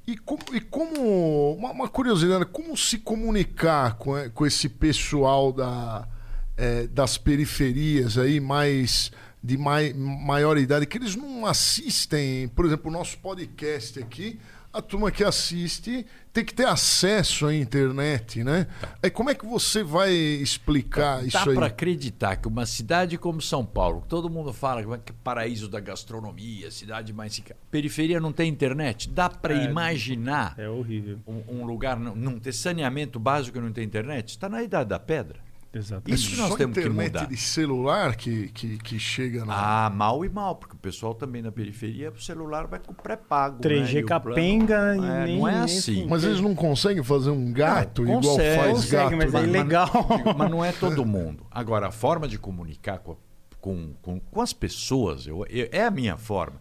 E 0.06 0.16
como, 0.16 0.42
e 0.54 0.60
como 0.60 1.54
uma, 1.56 1.70
uma 1.70 1.88
curiosidade, 1.88 2.46
como 2.46 2.76
se 2.76 2.98
comunicar 2.98 3.94
com, 3.96 4.16
eh, 4.16 4.28
com 4.30 4.44
esse 4.46 4.68
pessoal 4.68 5.52
da, 5.52 6.08
eh, 6.56 6.86
das 6.88 7.16
periferias 7.18 8.18
aí, 8.18 8.40
mais 8.40 9.12
de 9.42 9.56
mai, 9.56 9.92
maior 9.94 10.56
idade, 10.58 10.86
que 10.86 10.98
eles 10.98 11.16
não 11.16 11.46
assistem, 11.46 12.48
por 12.48 12.64
exemplo, 12.66 12.90
o 12.90 12.92
nosso 12.92 13.18
podcast 13.18 13.98
aqui, 13.98 14.38
a 14.72 14.80
turma 14.80 15.10
que 15.10 15.24
assiste 15.24 16.06
tem 16.32 16.44
que 16.44 16.54
ter 16.54 16.64
acesso 16.66 17.46
à 17.46 17.52
internet, 17.54 18.44
né? 18.44 18.68
Aí 19.02 19.10
como 19.10 19.30
é 19.30 19.34
que 19.34 19.44
você 19.44 19.82
vai 19.82 20.12
explicar 20.12 21.22
Dá 21.22 21.26
isso 21.26 21.48
aí? 21.50 21.56
para 21.56 21.66
acreditar 21.66 22.36
que 22.36 22.46
uma 22.46 22.64
cidade 22.66 23.18
como 23.18 23.40
São 23.42 23.64
Paulo, 23.66 24.02
que 24.02 24.08
todo 24.08 24.30
mundo 24.30 24.52
fala 24.52 24.98
que 24.98 25.10
é 25.10 25.14
paraíso 25.24 25.68
da 25.68 25.80
gastronomia, 25.80 26.70
cidade 26.70 27.12
mais 27.12 27.36
rica, 27.36 27.56
periferia 27.68 28.20
não 28.20 28.32
tem 28.32 28.48
internet? 28.48 29.08
Dá 29.08 29.28
para 29.28 29.54
É, 29.60 29.64
imaginar 29.64 30.54
É 30.56 30.68
horrível. 30.68 31.18
um, 31.26 31.62
um 31.62 31.64
lugar 31.66 31.98
não, 31.98 32.14
não 32.14 32.38
ter 32.38 32.52
saneamento 32.52 33.18
básico 33.18 33.58
e 33.58 33.60
não 33.60 33.72
ter 33.72 33.82
internet? 33.82 34.28
Está 34.28 34.48
na 34.48 34.62
idade 34.62 34.90
da 34.90 35.00
pedra. 35.00 35.40
Exatamente. 35.72 36.18
Isso 36.18 36.30
que 36.30 36.36
nós 36.36 36.48
Só 36.48 36.56
temos 36.56 36.74
que 36.74 36.80
internet 36.80 37.12
mudar. 37.12 37.26
de 37.28 37.36
celular 37.36 38.16
que, 38.16 38.48
que, 38.48 38.76
que 38.78 38.98
chega 38.98 39.44
na. 39.44 39.86
Ah, 39.86 39.90
mal 39.90 40.24
e 40.24 40.28
mal, 40.28 40.56
porque 40.56 40.74
o 40.74 40.78
pessoal 40.78 41.14
também 41.14 41.40
na 41.42 41.52
periferia, 41.52 42.10
o 42.10 42.20
celular 42.20 42.66
vai 42.66 42.80
com 42.80 42.92
pré-pago. 42.92 43.60
3G 43.62 43.94
né? 43.94 44.00
E 44.00 44.02
capenga 44.02 44.76
plano- 44.96 45.04
e 45.04 45.08
É, 45.08 45.24
nem- 45.26 45.38
Não 45.38 45.46
é 45.48 45.58
assim. 45.60 46.06
Mas 46.08 46.24
eles 46.24 46.40
não 46.40 46.56
conseguem 46.56 47.04
fazer 47.04 47.30
um 47.30 47.52
gato 47.52 48.02
Não, 48.02 48.18
igual 48.18 48.34
consegue. 48.36 48.56
faz 48.58 48.72
Consegue, 48.72 48.96
gato. 49.02 49.16
mas 49.16 49.32
né? 49.32 49.40
é 49.40 49.44
ilegal. 49.44 49.90
Mas 50.36 50.50
não 50.50 50.64
é 50.64 50.72
todo 50.72 51.04
mundo. 51.06 51.46
Agora, 51.50 51.86
a 51.86 51.92
forma 51.92 52.26
de 52.26 52.36
comunicar 52.36 52.98
com, 52.98 53.12
a- 53.12 53.16
com, 53.60 53.92
com, 54.02 54.18
com 54.18 54.40
as 54.40 54.52
pessoas, 54.52 55.24
eu, 55.28 55.46
eu- 55.48 55.68
é 55.70 55.84
a 55.84 55.90
minha 55.90 56.16
forma, 56.16 56.58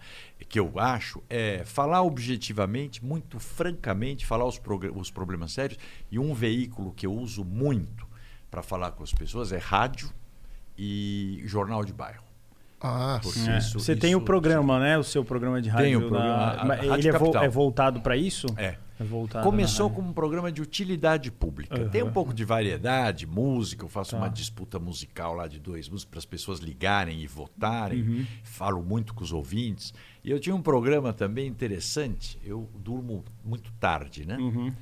que 0.48 0.60
eu 0.60 0.72
acho, 0.78 1.20
é 1.28 1.64
falar 1.66 2.04
objetivamente, 2.04 3.04
muito 3.04 3.40
francamente, 3.40 4.24
falar 4.26 4.46
os, 4.46 4.62
os 4.96 5.10
problemas 5.10 5.52
sérios. 5.52 5.80
E 6.12 6.20
um 6.20 6.32
veículo 6.34 6.92
que 6.94 7.08
eu 7.08 7.14
uso 7.14 7.44
muito 7.44 8.08
para 8.50 8.62
falar 8.64 8.92
com 8.92 9.04
as 9.04 9.14
pessoas 9.14 9.52
é 9.52 9.58
rádio 9.58 10.10
e 10.78 11.42
jornal 11.46 11.84
de 11.84 11.94
bairro. 11.94 12.24
Ah, 12.82 13.20
sim. 13.24 13.50
É. 13.50 13.58
isso- 13.58 13.78
Você 13.80 13.94
tem 13.96 14.12
isso- 14.12 14.20
o 14.20 14.22
programa, 14.22 14.80
né? 14.80 14.98
O 14.98 15.04
seu 15.04 15.24
programa 15.26 15.62
de 15.62 15.68
rádio. 15.70 15.86
Tem 15.86 15.96
o 15.98 16.08
programa, 16.08 16.28
na- 16.64 16.74
a- 16.76 16.94
a 16.94 16.98
Ele 16.98 17.10
é, 17.10 17.12
vo- 17.12 17.38
é 17.38 17.50
voltado 17.50 18.00
para 18.02 18.16
isso? 18.16 18.48
É. 18.56 18.78
É 18.98 19.04
voltado 19.04 19.46
Começou 19.46 19.90
como 19.90 20.10
um 20.10 20.14
programa 20.14 20.52
de 20.52 20.62
utilidade 20.62 21.32
pública. 21.32 21.74
Aham. 21.78 21.90
Tem 21.90 22.04
um 22.04 22.12
pouco 22.12 22.34
de 22.34 22.44
variedade, 22.44 23.26
música, 23.26 23.86
eu 23.86 23.90
faço 23.90 24.12
Tá. 24.12 24.18
uma 24.18 24.30
disputa 24.30 24.78
musical 24.78 25.34
lá 25.34 25.48
de 25.48 25.58
dois 25.58 25.88
músicos 25.88 26.10
para 26.12 26.20
as 26.20 26.26
pessoas 26.26 26.60
ligarem 26.60 27.22
e 27.22 27.28
votarem. 27.28 28.02
Uhum. 28.02 28.26
Falo 28.44 28.82
muito 28.84 29.14
com 29.14 29.24
os 29.24 29.32
ouvintes. 29.32 29.94
E 30.22 30.30
eu 30.32 30.38
tinha 30.40 30.54
um 30.54 30.62
programa 30.62 31.14
também 31.14 31.48
interessante. 31.48 32.38
Eu 32.44 32.70
durmo 32.76 33.24
muito 33.44 33.72
tarde, 33.80 34.26
né? 34.26 34.36
Uhum. 34.38 34.74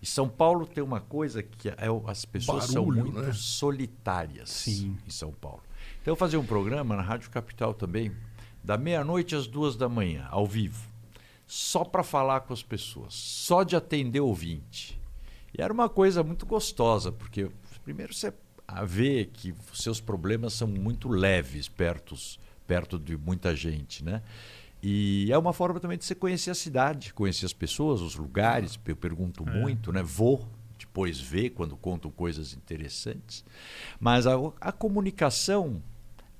E 0.00 0.06
São 0.06 0.28
Paulo 0.28 0.66
tem 0.66 0.82
uma 0.82 1.00
coisa 1.00 1.42
que 1.42 1.68
é, 1.68 1.74
as 2.06 2.24
pessoas 2.24 2.66
são 2.66 2.86
Barulho, 2.86 3.12
muito 3.12 3.20
né? 3.20 3.32
solitárias 3.32 4.50
Sim. 4.50 4.96
em 5.06 5.10
São 5.10 5.32
Paulo. 5.32 5.62
Então 6.00 6.12
eu 6.12 6.16
fazia 6.16 6.38
um 6.38 6.46
programa 6.46 6.96
na 6.96 7.02
Rádio 7.02 7.30
Capital 7.30 7.74
também, 7.74 8.12
da 8.62 8.76
meia-noite 8.76 9.34
às 9.34 9.46
duas 9.46 9.76
da 9.76 9.88
manhã, 9.88 10.26
ao 10.30 10.46
vivo, 10.46 10.88
só 11.46 11.84
para 11.84 12.02
falar 12.02 12.40
com 12.42 12.52
as 12.52 12.62
pessoas, 12.62 13.14
só 13.14 13.62
de 13.62 13.74
atender 13.74 14.20
ouvinte. 14.20 15.00
E 15.56 15.62
era 15.62 15.72
uma 15.72 15.88
coisa 15.88 16.22
muito 16.22 16.46
gostosa, 16.46 17.10
porque 17.10 17.50
primeiro 17.82 18.12
você 18.12 18.32
vê 18.84 19.24
que 19.24 19.54
seus 19.72 20.00
problemas 20.00 20.52
são 20.52 20.68
muito 20.68 21.08
leves 21.08 21.68
perto, 21.68 22.14
perto 22.66 22.98
de 22.98 23.16
muita 23.16 23.56
gente, 23.56 24.04
né? 24.04 24.22
E 24.82 25.30
é 25.32 25.36
uma 25.38 25.52
forma 25.52 25.80
também 25.80 25.98
de 25.98 26.04
você 26.04 26.14
conhecer 26.14 26.50
a 26.50 26.54
cidade, 26.54 27.12
conhecer 27.12 27.46
as 27.46 27.52
pessoas, 27.52 28.00
os 28.00 28.14
lugares. 28.14 28.78
Eu 28.86 28.96
pergunto 28.96 29.44
muito, 29.44 29.92
né? 29.92 30.02
Vou 30.02 30.48
depois 30.78 31.20
ver 31.20 31.50
quando 31.50 31.76
contam 31.76 32.10
coisas 32.10 32.54
interessantes. 32.54 33.44
Mas 33.98 34.26
a, 34.26 34.34
a 34.60 34.70
comunicação 34.70 35.82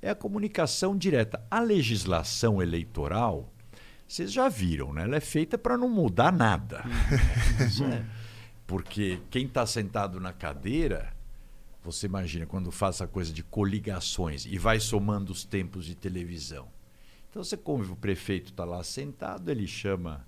é 0.01 0.11
a 0.11 0.15
comunicação 0.15 0.97
direta. 0.97 1.45
A 1.51 1.61
legislação 1.61 2.63
eleitoral, 2.63 3.53
vocês 4.07 4.33
já 4.33 4.49
viram, 4.49 4.93
né? 4.93 5.03
Ela 5.03 5.17
é 5.17 5.21
feita 5.21 5.59
para 5.59 5.77
não 5.77 5.89
mudar 5.89 6.33
nada. 6.33 6.85
Isso 7.67 7.85
é. 7.85 8.05
Porque 8.67 9.21
quem 9.31 9.47
está 9.47 9.67
sentado 9.67 10.21
na 10.21 10.33
cadeira, 10.33 11.13
você 11.83 12.07
imagina 12.07 12.47
quando 12.47 12.71
faz 12.71 12.97
essa 12.97 13.07
coisa 13.07 13.33
de 13.33 13.43
coligações 13.43 14.45
e 14.47 14.59
vai 14.59 14.79
somando 14.79 15.33
os 15.33 15.45
tempos 15.45 15.87
de 15.87 15.95
televisão. 15.95 16.69
Então 17.39 17.45
você 17.45 17.57
convive, 17.57 17.93
o 17.93 17.97
prefeito 17.97 18.51
está 18.51 18.65
lá 18.65 18.83
sentado, 18.83 19.49
ele 19.49 19.65
chama 19.65 20.27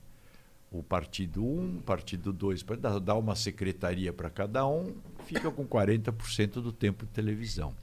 o 0.71 0.81
partido 0.81 1.45
1, 1.45 1.79
o 1.79 1.83
partido 1.83 2.33
2, 2.33 2.63
dá 2.79 3.01
dá 3.01 3.17
uma 3.17 3.35
secretaria 3.35 4.13
para 4.13 4.31
cada 4.31 4.65
um, 4.65 4.95
fica 5.27 5.51
com 5.51 5.67
40% 5.67 6.53
do 6.63 6.71
tempo 6.71 7.05
de 7.05 7.11
televisão. 7.11 7.75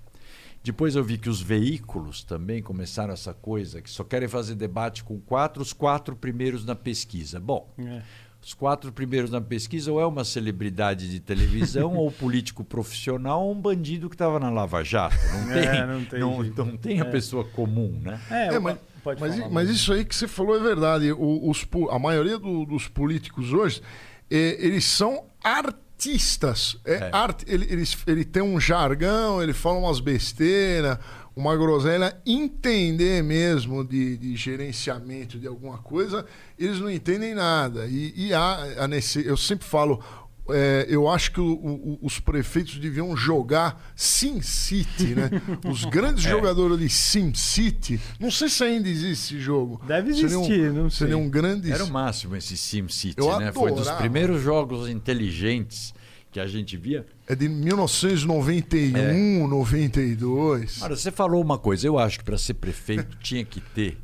Depois 0.63 0.95
eu 0.95 1.03
vi 1.03 1.17
que 1.17 1.27
os 1.27 1.41
veículos 1.41 2.23
também 2.23 2.61
começaram 2.63 3.11
essa 3.13 3.33
coisa, 3.33 3.81
que 3.81 3.89
só 3.89 4.01
querem 4.05 4.29
fazer 4.29 4.55
debate 4.55 5.03
com 5.03 5.19
quatro, 5.19 5.61
os 5.61 5.73
quatro 5.73 6.15
primeiros 6.15 6.63
na 6.63 6.73
pesquisa. 6.73 7.37
Bom, 7.37 7.69
É. 7.77 8.01
os 8.41 8.53
quatro 8.53 8.93
primeiros 8.93 9.29
na 9.29 9.41
pesquisa 9.41 9.91
ou 9.91 9.99
é 9.99 10.05
uma 10.05 10.23
celebridade 10.23 11.09
de 11.11 11.19
televisão, 11.19 11.95
ou 11.99 12.09
político 12.09 12.63
profissional, 12.63 13.43
ou 13.43 13.51
um 13.51 13.59
bandido 13.59 14.07
que 14.07 14.15
estava 14.15 14.39
na 14.39 14.49
Lava 14.49 14.85
Jato. 14.85 15.17
Não 15.33 15.47
tem, 15.53 15.67
É, 15.67 15.85
não 15.85 16.05
tem 16.05 16.19
não, 16.21 16.43
não 16.43 16.77
tem 16.77 17.01
a 17.01 17.05
É. 17.05 17.11
pessoa 17.11 17.43
comum, 17.43 17.99
né? 18.01 18.21
É, 18.31 18.55
É, 18.55 18.59
mas, 18.59 18.77
pode 19.03 19.21
mas, 19.21 19.35
falar, 19.35 19.49
mas 19.49 19.69
isso 19.69 19.91
aí 19.93 20.03
que 20.05 20.15
você 20.15 20.27
falou 20.27 20.55
é 20.55 20.59
verdade. 20.59 21.11
O- 21.11 21.49
os 21.49 21.65
a 21.89 21.99
maioria 21.99 22.37
do- 22.37 22.65
dos 22.65 22.87
políticos 22.87 23.53
hoje, 23.53 23.81
eh, 24.29 24.57
eles 24.59 24.83
são 24.85 25.25
artistas. 25.43 26.77
É, 26.85 26.93
É. 26.95 27.09
Arte, 27.11 27.45
ele, 27.47 27.65
eles, 27.69 27.97
ele 28.05 28.23
tem 28.23 28.41
um 28.43 28.59
jargão, 28.59 29.41
ele 29.41 29.53
fala 29.53 29.79
umas 29.79 29.99
besteiras, 29.99 30.97
uma 31.35 31.55
groselha. 31.55 32.15
Entender 32.25 33.23
mesmo 33.23 33.83
de, 33.83 34.17
de 34.17 34.35
gerenciamento 34.35 35.39
de 35.39 35.47
alguma 35.47 35.77
coisa, 35.79 36.25
eles 36.57 36.79
não 36.79 36.89
entendem 36.91 37.33
nada. 37.33 37.87
E, 37.87 38.13
e 38.15 38.33
há 38.33 38.83
a 38.83 38.87
nesse, 38.87 39.25
eu 39.25 39.37
sempre 39.37 39.67
falo. 39.67 40.03
É, 40.49 40.85
eu 40.89 41.07
acho 41.09 41.31
que 41.31 41.39
o- 41.41 41.53
o- 41.53 41.99
os 42.01 42.19
prefeitos 42.19 42.77
deviam 42.77 43.15
jogar 43.15 43.91
Sim 43.95 44.41
City, 44.41 45.15
né? 45.15 45.29
Os 45.69 45.85
grandes 45.85 46.25
É. 46.25 46.29
jogadores 46.29 46.77
de 46.79 46.89
Sim 46.89 47.33
City. 47.33 47.99
Não 48.19 48.31
sei 48.31 48.49
se 48.49 48.63
ainda 48.63 48.87
existe 48.89 49.33
esse 49.35 49.39
jogo. 49.41 49.81
Deve 49.87 50.13
Seria 50.13 50.39
um- 50.39 50.43
existir, 50.45 50.71
não 50.73 50.89
sei. 50.89 51.07
Seria 51.07 51.17
um 51.17 51.29
grande. 51.29 51.71
Era 51.71 51.83
o 51.83 51.89
máximo 51.91 52.35
esse 52.35 52.55
SimCity, 52.57 53.15
Eu 53.19 53.37
né? 53.39 53.51
Foi 53.51 53.71
dos 53.71 53.81
adorava. 53.81 54.01
primeiros 54.01 54.41
jogos 54.41 54.89
inteligentes 54.89 55.93
que 56.31 56.39
a 56.39 56.47
gente 56.47 56.75
via. 56.77 57.05
É 57.27 57.35
de 57.35 57.47
1991, 57.49 58.97
É. 59.45 59.47
92. 59.47 60.81
Olha, 60.81 60.95
você 60.95 61.11
falou 61.11 61.41
uma 61.41 61.57
coisa, 61.57 61.87
eu 61.87 61.97
acho 61.97 62.19
que 62.19 62.25
para 62.25 62.37
ser 62.37 62.55
prefeito 62.55 63.17
tinha 63.21 63.43
que 63.43 63.59
ter. 63.59 63.97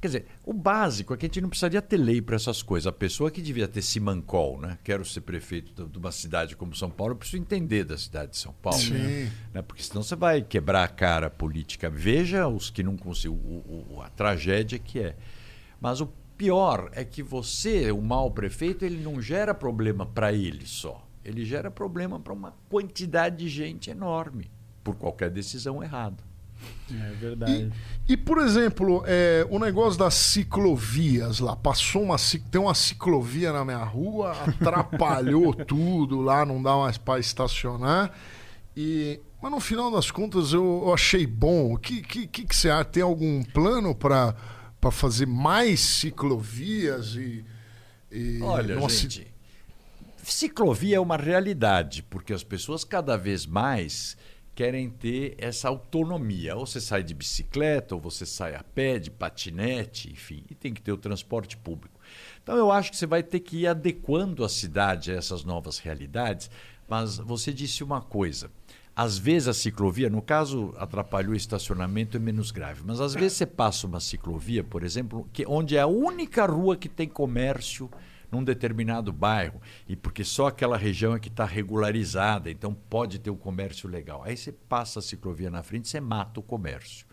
Quer 0.00 0.06
dizer, 0.08 0.26
o 0.44 0.52
básico 0.52 1.12
é 1.12 1.16
que 1.16 1.26
a 1.26 1.28
gente 1.28 1.40
não 1.40 1.48
precisaria 1.48 1.82
ter 1.82 1.96
lei 1.96 2.22
para 2.22 2.36
essas 2.36 2.62
coisas. 2.62 2.86
A 2.86 2.92
pessoa 2.92 3.30
que 3.32 3.42
devia 3.42 3.66
ter 3.66 3.82
Simancol, 3.82 4.60
né? 4.60 4.78
Quero 4.84 5.04
ser 5.04 5.22
prefeito 5.22 5.86
de- 5.88 5.98
uma 5.98 6.12
cidade 6.12 6.54
como 6.56 6.72
São 6.76 6.88
Paulo, 6.88 7.14
eu 7.14 7.16
preciso 7.16 7.42
entender 7.42 7.82
da 7.84 7.98
cidade 7.98 8.30
de 8.32 8.36
São 8.38 8.52
Paulo. 8.62 8.78
Sim. 8.78 9.28
Né? 9.52 9.60
Porque 9.62 9.82
senão 9.82 10.02
você 10.04 10.14
vai 10.14 10.40
quebrar 10.40 10.84
a 10.84 10.88
cara 10.88 11.28
política. 11.28 11.90
Veja 11.90 12.46
os 12.46 12.70
que 12.70 12.82
não 12.84 12.96
conseguem, 12.96 13.36
a 14.04 14.08
tragédia 14.10 14.78
que 14.78 15.00
é. 15.00 15.16
Mas 15.80 16.00
o 16.00 16.06
pior 16.36 16.90
é 16.92 17.04
que 17.04 17.20
você, 17.20 17.90
o 17.90 18.00
mau 18.00 18.30
prefeito, 18.30 18.84
ele 18.84 19.02
não 19.02 19.20
gera 19.20 19.52
problema 19.52 20.06
para 20.06 20.32
ele 20.32 20.64
só. 20.66 21.04
ele 21.24 21.44
gera 21.44 21.70
problema 21.70 22.18
para 22.18 22.32
uma 22.32 22.54
quantidade 22.70 23.36
de 23.38 23.48
gente 23.50 23.90
enorme 23.90 24.50
por 24.82 24.94
qualquer 24.94 25.28
decisão 25.28 25.82
errada. 25.82 26.22
É 26.90 27.12
verdade. 27.12 27.72
E, 28.08 28.12
e 28.12 28.16
por 28.16 28.38
exemplo, 28.38 29.02
é, 29.06 29.46
o 29.50 29.58
negócio 29.58 29.98
das 29.98 30.14
ciclovias 30.14 31.38
lá, 31.38 31.54
passou 31.54 32.02
uma 32.02 32.16
tem 32.50 32.60
uma 32.60 32.74
ciclovia 32.74 33.52
na 33.52 33.64
minha 33.64 33.84
rua, 33.84 34.32
atrapalhou 34.32 35.52
tudo 35.66 36.20
lá, 36.20 36.46
não 36.46 36.62
dá 36.62 36.74
mais 36.76 36.96
para 36.96 37.20
estacionar. 37.20 38.12
E 38.76 39.20
mas 39.40 39.52
no 39.52 39.60
final 39.60 39.90
das 39.90 40.10
contas 40.10 40.52
eu, 40.52 40.82
eu 40.86 40.92
achei 40.92 41.26
bom. 41.26 41.74
O 41.74 41.78
que, 41.78 42.02
que, 42.02 42.26
que, 42.26 42.44
que 42.44 42.56
você 42.56 42.70
acha? 42.70 42.84
Tem 42.86 43.02
algum 43.02 43.42
plano 43.44 43.94
para 43.94 44.34
fazer 44.90 45.26
mais 45.26 45.80
ciclovias 45.80 47.14
e. 47.14 47.44
e 48.10 48.40
Olha, 48.42 48.88
gente, 48.88 49.32
ciclovia 50.24 50.96
é 50.96 51.00
uma 51.00 51.16
realidade, 51.16 52.02
porque 52.02 52.32
as 52.32 52.42
pessoas 52.42 52.84
cada 52.84 53.16
vez 53.16 53.46
mais 53.46 54.16
querem 54.58 54.90
ter 54.90 55.36
essa 55.38 55.68
autonomia. 55.68 56.56
Ou 56.56 56.66
você 56.66 56.80
sai 56.80 57.04
de 57.04 57.14
bicicleta, 57.14 57.94
ou 57.94 58.00
você 58.00 58.26
sai 58.26 58.56
a 58.56 58.64
pé, 58.64 58.98
de 58.98 59.08
patinete, 59.08 60.10
enfim, 60.10 60.42
e 60.50 60.54
tem 60.56 60.74
que 60.74 60.82
ter 60.82 60.90
o 60.90 60.96
transporte 60.96 61.56
público. 61.56 62.00
Então 62.42 62.56
eu 62.56 62.72
acho 62.72 62.90
que 62.90 62.96
você 62.96 63.06
vai 63.06 63.22
ter 63.22 63.38
que 63.38 63.58
ir 63.58 63.66
adequando 63.68 64.44
a 64.44 64.48
cidade 64.48 65.12
a 65.12 65.14
essas 65.14 65.44
novas 65.44 65.78
realidades, 65.78 66.50
mas 66.88 67.18
você 67.18 67.52
disse 67.52 67.84
uma 67.84 68.00
coisa. 68.00 68.50
Às 68.96 69.16
vezes 69.16 69.46
a 69.46 69.54
ciclovia, 69.54 70.10
no 70.10 70.20
caso, 70.20 70.74
atrapalhou 70.76 71.34
o 71.34 71.36
estacionamento 71.36 72.16
é 72.16 72.20
menos 72.20 72.50
grave, 72.50 72.82
mas 72.84 73.00
às 73.00 73.14
vezes 73.14 73.34
você 73.34 73.46
passa 73.46 73.86
uma 73.86 74.00
ciclovia, 74.00 74.64
por 74.64 74.82
exemplo, 74.82 75.28
que, 75.32 75.46
onde 75.46 75.76
é 75.76 75.80
a 75.80 75.86
única 75.86 76.44
rua 76.46 76.76
que 76.76 76.88
tem 76.88 77.06
comércio 77.06 77.88
num 78.30 78.44
determinado 78.44 79.12
bairro, 79.12 79.60
e 79.88 79.96
porque 79.96 80.24
só 80.24 80.48
aquela 80.48 80.76
região 80.76 81.14
é 81.14 81.18
que 81.18 81.28
está 81.28 81.44
regularizada, 81.44 82.50
então 82.50 82.74
pode 82.74 83.18
ter 83.18 83.30
um 83.30 83.36
comércio 83.36 83.88
legal. 83.88 84.22
Aí 84.24 84.36
você 84.36 84.52
passa 84.52 84.98
a 84.98 85.02
ciclovia 85.02 85.50
na 85.50 85.62
frente, 85.62 85.88
você 85.88 86.00
mata 86.00 86.40
o 86.40 86.42
comércio. 86.42 87.06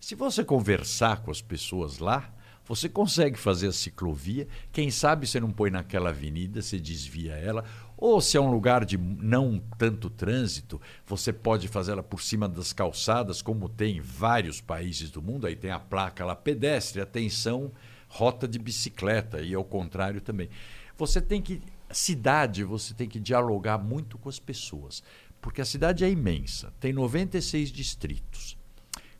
Se 0.00 0.14
você 0.14 0.44
conversar 0.44 1.22
com 1.22 1.30
as 1.30 1.40
pessoas 1.40 1.98
lá, 1.98 2.32
você 2.68 2.86
consegue 2.86 3.38
fazer 3.38 3.68
a 3.68 3.72
ciclovia. 3.72 4.46
Quem 4.70 4.90
sabe 4.90 5.26
você 5.26 5.40
não 5.40 5.50
põe 5.50 5.70
naquela 5.70 6.10
avenida, 6.10 6.60
você 6.60 6.78
desvia 6.78 7.32
ela. 7.32 7.64
Ou 7.96 8.20
se 8.20 8.36
é 8.36 8.40
um 8.40 8.50
lugar 8.50 8.84
de 8.84 8.98
não 8.98 9.58
tanto 9.78 10.10
trânsito, 10.10 10.80
você 11.06 11.32
pode 11.32 11.66
fazer 11.66 11.92
ela 11.92 12.02
por 12.02 12.20
cima 12.20 12.46
das 12.46 12.72
calçadas, 12.72 13.40
como 13.40 13.68
tem 13.70 13.96
em 13.96 14.00
vários 14.00 14.60
países 14.60 15.10
do 15.10 15.22
mundo. 15.22 15.46
Aí 15.46 15.56
tem 15.56 15.70
a 15.70 15.80
placa 15.80 16.26
lá, 16.26 16.36
pedestre, 16.36 17.00
atenção, 17.00 17.72
rota 18.08 18.48
de 18.48 18.58
bicicleta, 18.58 19.40
e 19.40 19.54
ao 19.54 19.64
contrário 19.64 20.20
também. 20.20 20.48
Você 20.96 21.20
tem 21.20 21.40
que. 21.40 21.62
Cidade, 21.90 22.64
você 22.64 22.92
tem 22.92 23.08
que 23.08 23.18
dialogar 23.18 23.78
muito 23.78 24.18
com 24.18 24.28
as 24.28 24.38
pessoas. 24.38 25.02
Porque 25.40 25.60
a 25.60 25.64
cidade 25.64 26.04
é 26.04 26.10
imensa, 26.10 26.72
tem 26.80 26.92
96 26.92 27.70
distritos. 27.70 28.58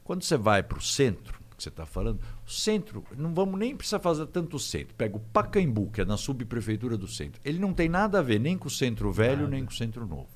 Quando 0.04 0.22
você 0.22 0.36
vai 0.36 0.62
para 0.62 0.78
o 0.78 0.82
centro, 0.82 1.38
que 1.58 1.62
você 1.64 1.68
está 1.68 1.84
falando, 1.84 2.20
centro, 2.46 3.04
não 3.16 3.34
vamos 3.34 3.58
nem 3.58 3.76
precisar 3.76 3.98
fazer 3.98 4.26
tanto 4.26 4.58
centro. 4.58 4.94
Pega 4.94 5.16
o 5.16 5.20
Pacaembu, 5.20 5.90
que 5.90 6.00
é 6.00 6.04
na 6.04 6.16
subprefeitura 6.16 6.96
do 6.96 7.08
centro. 7.08 7.40
Ele 7.44 7.58
não 7.58 7.74
tem 7.74 7.88
nada 7.88 8.20
a 8.20 8.22
ver 8.22 8.38
nem 8.38 8.56
com 8.56 8.68
o 8.68 8.70
centro 8.70 9.12
velho, 9.12 9.42
nada. 9.42 9.50
nem 9.50 9.64
com 9.64 9.72
o 9.72 9.74
centro 9.74 10.06
novo. 10.06 10.28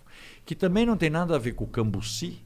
Que 0.45 0.57
também 0.57 0.85
não 0.85 0.97
tem 0.97 1.09
nada 1.09 1.37
a 1.37 1.39
ver 1.39 1.55
com 1.55 1.65
o 1.65 1.69
Cambuci, 1.69 2.45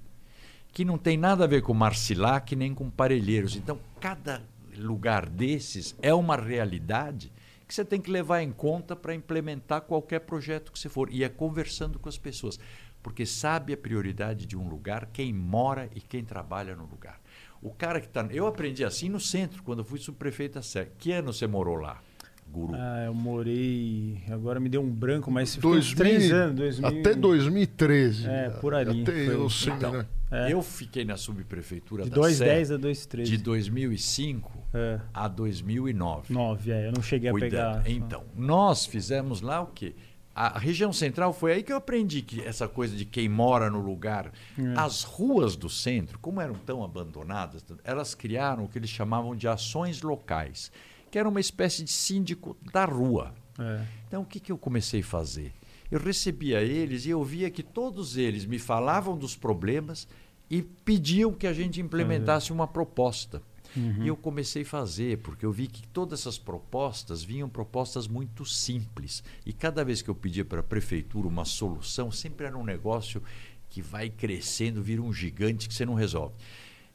que 0.73 0.85
não 0.85 0.99
tem 0.99 1.17
nada 1.17 1.45
a 1.45 1.47
ver 1.47 1.63
com 1.63 1.73
Marcilac, 1.73 2.55
nem 2.55 2.75
com 2.75 2.91
Parelheiros. 2.91 3.57
Então, 3.57 3.81
cada 3.99 4.43
lugar 4.77 5.29
desses 5.29 5.95
é 6.01 6.13
uma 6.15 6.37
realidade 6.37 7.33
que 7.67 7.75
você 7.75 7.85
tem 7.85 8.01
que 8.01 8.11
levar 8.11 8.43
em 8.43 8.53
conta 8.53 8.95
para 8.95 9.15
implementar 9.15 9.81
qualquer 9.83 10.21
projeto 10.21 10.71
que 10.71 10.79
você 10.79 10.89
for. 10.89 11.11
E 11.11 11.25
é 11.25 11.29
conversando 11.29 11.99
com 11.99 12.09
as 12.09 12.19
pessoas. 12.19 12.59
Porque 13.03 13.27
sabe 13.27 13.73
a 13.73 13.77
prioridade 13.77 14.47
de 14.47 14.57
um 14.57 14.69
lugar 14.69 15.07
quem 15.13 15.33
mora 15.33 15.91
e 15.95 16.01
quem 16.01 16.25
trabalha 16.25 16.75
no 16.75 16.85
lugar. 16.85 17.21
O 17.61 17.71
cara 17.71 18.01
que 18.01 18.07
está. 18.07 18.23
Eu 18.31 18.47
aprendi 18.47 18.85
assim 18.85 19.09
no 19.09 19.21
centro, 19.21 19.63
quando 19.63 19.81
eu 19.81 19.85
fui 19.85 19.99
subprefeito 19.99 20.55
da 20.55 20.63
Sé. 20.63 20.91
Que 20.99 21.13
ano 21.13 21.33
você 21.33 21.47
morou 21.47 21.77
lá? 21.77 22.01
Guru. 22.49 22.75
Ah, 22.75 23.05
eu 23.07 23.15
morei. 23.15 24.23
Agora 24.31 24.59
me 24.59 24.69
deu 24.69 24.81
um 24.81 24.91
branco, 24.91 25.31
mas 25.31 25.55
ficou 25.55 25.73
2000, 25.73 25.97
três 25.97 26.33
anos. 26.33 26.57
2000... 26.57 27.01
Até 27.01 27.15
2013. 27.15 28.29
É, 28.29 28.51
por 28.51 28.75
ali. 28.75 29.03
Até 29.03 29.29
eu, 29.29 29.51
sei, 29.51 29.73
então, 29.73 29.93
né? 29.93 30.07
é. 30.31 30.53
eu 30.53 30.63
fiquei 30.63 31.05
na 31.05 31.17
subprefeitura 31.17 32.05
de 32.05 32.11
da 32.11 32.17
2010 32.17 32.71
a 32.71 32.77
2013. 32.77 33.31
De 33.31 33.39
2005 33.39 34.67
é. 34.75 35.01
a 35.13 35.29
2009. 35.29 36.33
9, 36.33 36.71
é. 36.71 36.89
Eu 36.89 36.93
não 36.93 37.03
cheguei 37.03 37.31
Cuidando. 37.31 37.55
a 37.55 37.83
pegar. 37.83 37.91
Então, 37.91 38.25
nós 38.35 38.87
fizemos 38.87 39.41
lá 39.41 39.61
o 39.61 39.67
quê? 39.67 39.95
a 40.37 40.59
região 40.59 40.93
central 40.93 41.33
foi 41.33 41.55
aí 41.55 41.63
que 41.63 41.73
eu 41.73 41.79
aprendi 41.79 42.21
que 42.21 42.43
essa 42.43 42.69
coisa 42.69 42.95
de 42.95 43.07
quem 43.07 43.27
mora 43.27 43.71
no 43.71 43.81
lugar. 43.81 44.31
É. 44.59 44.63
As 44.77 45.03
ruas 45.03 45.57
do 45.57 45.71
centro, 45.71 46.19
como 46.19 46.43
eram 46.43 46.55
tão 46.55 46.85
abandonadas, 46.85 47.65
elas 47.83 48.15
criaram 48.15 48.65
o 48.65 48.69
que 48.69 48.79
eles 48.79 48.91
chamavam 48.91 49.35
de 49.35 49.49
ações 49.49 50.03
locais, 50.03 50.71
que 51.17 51.21
era 51.21 51.31
uma 51.31 51.41
espécie 51.41 51.83
de 51.83 51.91
síndico 51.91 52.59
da 52.71 52.85
rua. 52.85 53.35
É. 53.59 53.87
Então, 54.07 54.21
o 54.21 54.27
que, 54.27 54.39
que 54.39 54.53
eu 54.53 54.59
comecei 54.59 55.01
a 55.01 55.03
fazer? 55.03 55.55
Eu 55.91 55.99
recebia 55.99 56.61
eles 56.61 57.07
e 57.07 57.09
eu 57.09 57.25
via 57.25 57.51
que 57.51 57.63
todos 57.63 58.19
eles 58.19 58.45
me 58.45 58.59
falavam 58.59 59.17
dos 59.17 59.35
problemas 59.35 60.07
e 60.51 60.61
pediam 60.61 61.33
que 61.33 61.47
a 61.47 61.55
gente 61.55 61.81
implementasse 61.81 62.53
uma 62.53 62.67
proposta. 62.67 63.41
Uhum. 63.75 64.05
E 64.05 64.09
eu 64.09 64.15
comecei 64.15 64.61
a 64.61 64.67
fazer, 64.67 65.17
porque 65.23 65.47
eu 65.47 65.51
vi 65.51 65.69
que 65.69 65.89
todas 65.89 66.21
essas 66.21 66.37
propostas 66.37 67.25
vinham 67.25 67.49
propostas 67.49 68.07
muito 68.07 68.45
simples. 68.45 69.25
E 69.47 69.55
cada 69.55 69.83
vez 69.83 70.03
que 70.03 70.11
eu 70.11 70.15
pedia 70.15 70.45
para 70.45 70.61
a 70.61 70.63
prefeitura 70.63 71.27
uma 71.27 71.47
solução, 71.47 72.11
sempre 72.11 72.45
era 72.45 72.59
um 72.59 72.65
negócio 72.65 73.23
que 73.71 73.81
vai 73.81 74.11
crescendo, 74.11 74.83
vira 74.83 75.01
um 75.01 75.15
gigante 75.15 75.67
que 75.67 75.73
você 75.73 75.87
não 75.87 75.95
resolve. 75.95 76.35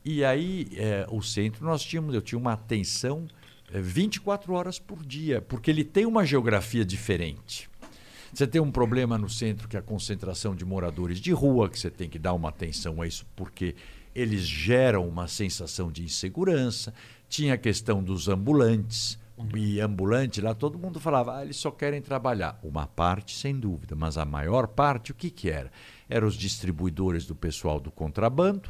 E 0.06 0.24
aí, 0.24 0.68
é, 0.76 1.08
o 1.10 1.24
centro, 1.24 1.66
nós 1.66 1.82
tínhamos, 1.82 2.14
eu 2.14 2.22
tinha 2.22 2.38
uma 2.38 2.54
atenção 2.54 3.28
24 3.80 4.54
horas 4.54 4.80
por 4.80 5.06
dia, 5.06 5.42
porque 5.42 5.72
ele 5.72 5.84
tem 5.84 6.06
uma 6.06 6.26
geografia 6.26 6.84
diferente. 6.84 7.70
Você 8.34 8.48
tem 8.48 8.62
um 8.62 8.72
problema 8.72 9.18
no 9.18 9.30
centro 9.30 9.68
que 9.68 9.76
é 9.76 9.80
a 9.80 9.84
concentração 9.84 10.56
de 10.56 10.64
moradores 10.64 11.20
de 11.20 11.32
rua, 11.32 11.70
que 11.70 11.78
você 11.78 11.90
tem 11.90 12.10
que 12.10 12.18
dar 12.18 12.34
uma 12.34 12.50
atenção 12.50 13.02
a 13.02 13.08
isso, 13.08 13.26
porque 13.36 13.76
eles 14.16 14.42
geram 14.42 15.08
uma 15.08 15.28
sensação 15.28 15.92
de 15.92 16.04
insegurança. 16.04 16.94
Tinha 17.28 17.56
a 17.56 17.58
questão 17.58 18.04
dos 18.04 18.28
ambulantes. 18.28 19.20
E 19.56 19.80
ambulante 19.80 20.40
lá, 20.40 20.54
todo 20.54 20.78
mundo 20.78 21.00
falava, 21.00 21.38
ah, 21.38 21.44
eles 21.44 21.58
só 21.58 21.72
querem 21.72 22.00
trabalhar. 22.00 22.60
Uma 22.62 22.86
parte, 22.86 23.36
sem 23.36 23.58
dúvida, 23.58 23.96
mas 23.96 24.16
a 24.16 24.24
maior 24.24 24.68
parte, 24.68 25.12
o 25.12 25.16
que, 25.16 25.32
que 25.32 25.50
era? 25.50 25.72
Eram 26.08 26.28
os 26.28 26.36
distribuidores 26.36 27.26
do 27.26 27.34
pessoal 27.34 27.80
do 27.80 27.90
contrabando, 27.90 28.70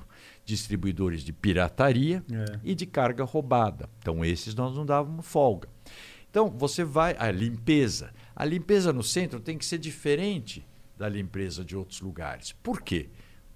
distribuidores 0.51 1.23
de 1.23 1.33
pirataria 1.33 2.23
é. 2.31 2.59
e 2.63 2.75
de 2.75 2.85
carga 2.85 3.23
roubada. 3.23 3.89
Então, 3.99 4.23
esses 4.23 4.53
nós 4.53 4.75
não 4.75 4.85
dávamos 4.85 5.25
folga. 5.25 5.67
Então, 6.29 6.49
você 6.49 6.83
vai. 6.83 7.15
A 7.17 7.31
limpeza. 7.31 8.13
A 8.35 8.45
limpeza 8.45 8.93
no 8.93 9.03
centro 9.03 9.39
tem 9.39 9.57
que 9.57 9.65
ser 9.65 9.77
diferente 9.77 10.65
da 10.97 11.09
limpeza 11.09 11.65
de 11.65 11.75
outros 11.75 12.01
lugares. 12.01 12.51
Por 12.63 12.81
quê? 12.81 13.09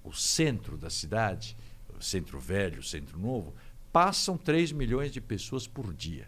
O 0.04 0.14
centro 0.14 0.78
da 0.78 0.90
cidade 0.90 1.56
Centro 2.06 2.40
Velho, 2.40 2.84
Centro 2.84 3.20
Novo, 3.20 3.54
passam 3.92 4.38
3 4.38 4.72
milhões 4.72 5.12
de 5.12 5.20
pessoas 5.20 5.68
por 5.68 5.94
dia. 5.94 6.28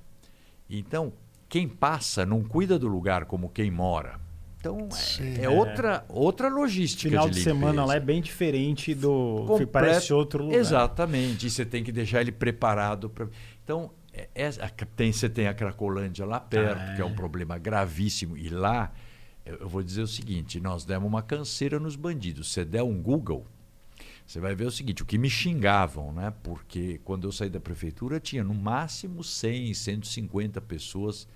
Então, 0.69 1.13
quem 1.47 1.67
passa 1.67 2.25
não 2.25 2.43
cuida 2.43 2.77
do 2.77 2.87
lugar 2.87 3.25
como 3.25 3.49
quem 3.49 3.71
mora. 3.71 4.19
Então, 4.67 4.89
é, 5.19 5.45
é, 5.45 5.49
outra, 5.49 6.05
outra 6.09 6.49
logística. 6.49 7.09
Final 7.09 7.29
de, 7.29 7.35
de 7.35 7.43
semana 7.43 7.85
lá 7.85 7.95
é 7.95 7.99
bem 7.99 8.21
diferente 8.21 8.93
do. 8.93 9.45
Completo, 9.47 9.67
parece 9.67 10.13
outro 10.13 10.45
lugar. 10.45 10.57
Exatamente. 10.57 11.47
E 11.47 11.49
você 11.49 11.65
tem 11.65 11.83
que 11.83 11.91
deixar 11.91 12.21
ele 12.21 12.31
preparado. 12.31 13.09
Pra... 13.09 13.27
Então, 13.63 13.91
é, 14.13 14.27
é, 14.35 14.49
tem, 14.95 15.11
você 15.11 15.29
tem 15.29 15.47
a 15.47 15.53
Cracolândia 15.53 16.25
lá 16.25 16.39
perto, 16.39 16.79
ah, 16.79 16.91
é. 16.91 16.95
que 16.95 17.01
é 17.01 17.05
um 17.05 17.15
problema 17.15 17.57
gravíssimo. 17.57 18.37
E 18.37 18.49
lá, 18.49 18.91
eu 19.45 19.67
vou 19.67 19.83
dizer 19.83 20.01
o 20.01 20.07
seguinte: 20.07 20.59
nós 20.59 20.83
demos 20.85 21.07
uma 21.07 21.21
canseira 21.21 21.79
nos 21.79 21.95
bandidos. 21.95 22.51
Você 22.51 22.65
der 22.65 22.83
um 22.83 23.01
Google, 23.01 23.45
você 24.25 24.39
vai 24.39 24.55
ver 24.55 24.65
o 24.65 24.71
seguinte, 24.71 25.03
o 25.03 25.05
que 25.05 25.17
me 25.17 25.29
xingavam, 25.29 26.11
né? 26.11 26.33
Porque 26.43 26.99
quando 27.03 27.27
eu 27.27 27.31
saí 27.31 27.49
da 27.49 27.59
prefeitura 27.59 28.19
tinha 28.19 28.43
no 28.43 28.53
máximo 28.53 29.23
100, 29.23 29.73
150 29.73 30.59
pessoas 30.61 31.27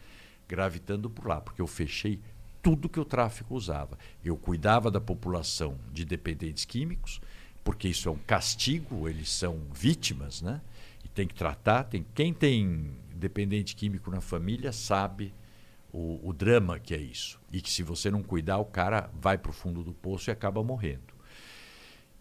gravitando 0.47 1.09
por 1.09 1.27
lá, 1.27 1.39
porque 1.39 1.61
eu 1.61 1.67
fechei 1.67 2.19
tudo 2.61 2.89
que 2.89 2.99
o 2.99 3.05
tráfico 3.05 3.55
usava. 3.55 3.97
Eu 4.23 4.37
cuidava 4.37 4.91
da 4.91 5.01
população 5.01 5.77
de 5.91 6.05
dependentes 6.05 6.65
químicos, 6.65 7.21
porque 7.63 7.87
isso 7.87 8.07
é 8.07 8.11
um 8.11 8.17
castigo, 8.17 9.07
eles 9.07 9.29
são 9.29 9.59
vítimas, 9.73 10.41
né? 10.41 10.61
E 11.03 11.07
tem 11.07 11.27
que 11.27 11.33
tratar. 11.33 11.85
Tem, 11.85 12.05
quem 12.13 12.33
tem 12.33 12.91
dependente 13.15 13.75
químico 13.75 14.09
na 14.11 14.21
família 14.21 14.71
sabe 14.71 15.33
o, 15.91 16.19
o 16.23 16.33
drama 16.33 16.79
que 16.79 16.93
é 16.93 16.97
isso. 16.97 17.39
E 17.51 17.61
que 17.61 17.71
se 17.71 17.83
você 17.83 18.09
não 18.09 18.23
cuidar, 18.23 18.57
o 18.57 18.65
cara 18.65 19.09
vai 19.13 19.37
para 19.37 19.51
o 19.51 19.53
fundo 19.53 19.83
do 19.83 19.93
poço 19.93 20.29
e 20.29 20.31
acaba 20.31 20.63
morrendo. 20.63 21.11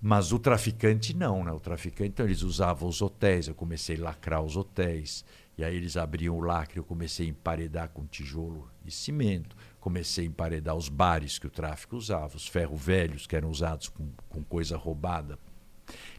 Mas 0.02 0.32
o 0.32 0.38
traficante 0.38 1.14
não, 1.14 1.44
né? 1.44 1.52
O 1.52 1.60
traficante, 1.60 2.10
então, 2.10 2.24
eles 2.24 2.42
usavam 2.42 2.88
os 2.88 3.02
hotéis, 3.02 3.48
eu 3.48 3.54
comecei 3.54 3.96
a 3.98 4.04
lacrar 4.04 4.42
os 4.42 4.56
hotéis. 4.56 5.24
E 5.58 5.64
aí 5.64 5.76
eles 5.76 5.96
abriam 5.98 6.38
o 6.38 6.40
lacre, 6.40 6.78
eu 6.78 6.84
comecei 6.84 7.26
a 7.26 7.28
emparedar 7.28 7.90
com 7.90 8.06
tijolo 8.06 8.70
e 8.84 8.90
cimento. 8.90 9.54
Comecei 9.80 10.24
a 10.24 10.28
emparedar 10.28 10.76
os 10.76 10.88
bares 10.88 11.38
que 11.38 11.46
o 11.46 11.50
tráfico 11.50 11.96
usava, 11.96 12.36
os 12.36 12.46
ferro 12.46 12.76
velhos 12.76 13.26
que 13.26 13.34
eram 13.34 13.50
usados 13.50 13.88
com, 13.88 14.08
com 14.28 14.44
coisa 14.44 14.76
roubada. 14.76 15.38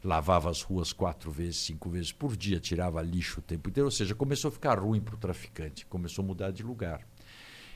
Lavava 0.04 0.50
as 0.50 0.62
ruas 0.62 0.92
quatro 0.92 1.32
vezes, 1.32 1.58
cinco 1.58 1.90
vezes 1.90 2.12
por 2.12 2.36
dia, 2.36 2.60
tirava 2.60 3.02
lixo 3.02 3.40
o 3.40 3.44
tempo 3.44 3.70
inteiro. 3.70 3.88
Ou 3.88 3.92
seja, 3.92 4.16
começou 4.16 4.50
a 4.50 4.52
ficar 4.52 4.80
ruim 4.80 5.00
para 5.00 5.16
o 5.16 5.18
traficante, 5.18 5.86
começou 5.86 6.24
a 6.24 6.28
mudar 6.28 6.52
de 6.52 6.64
lugar. 6.64 7.06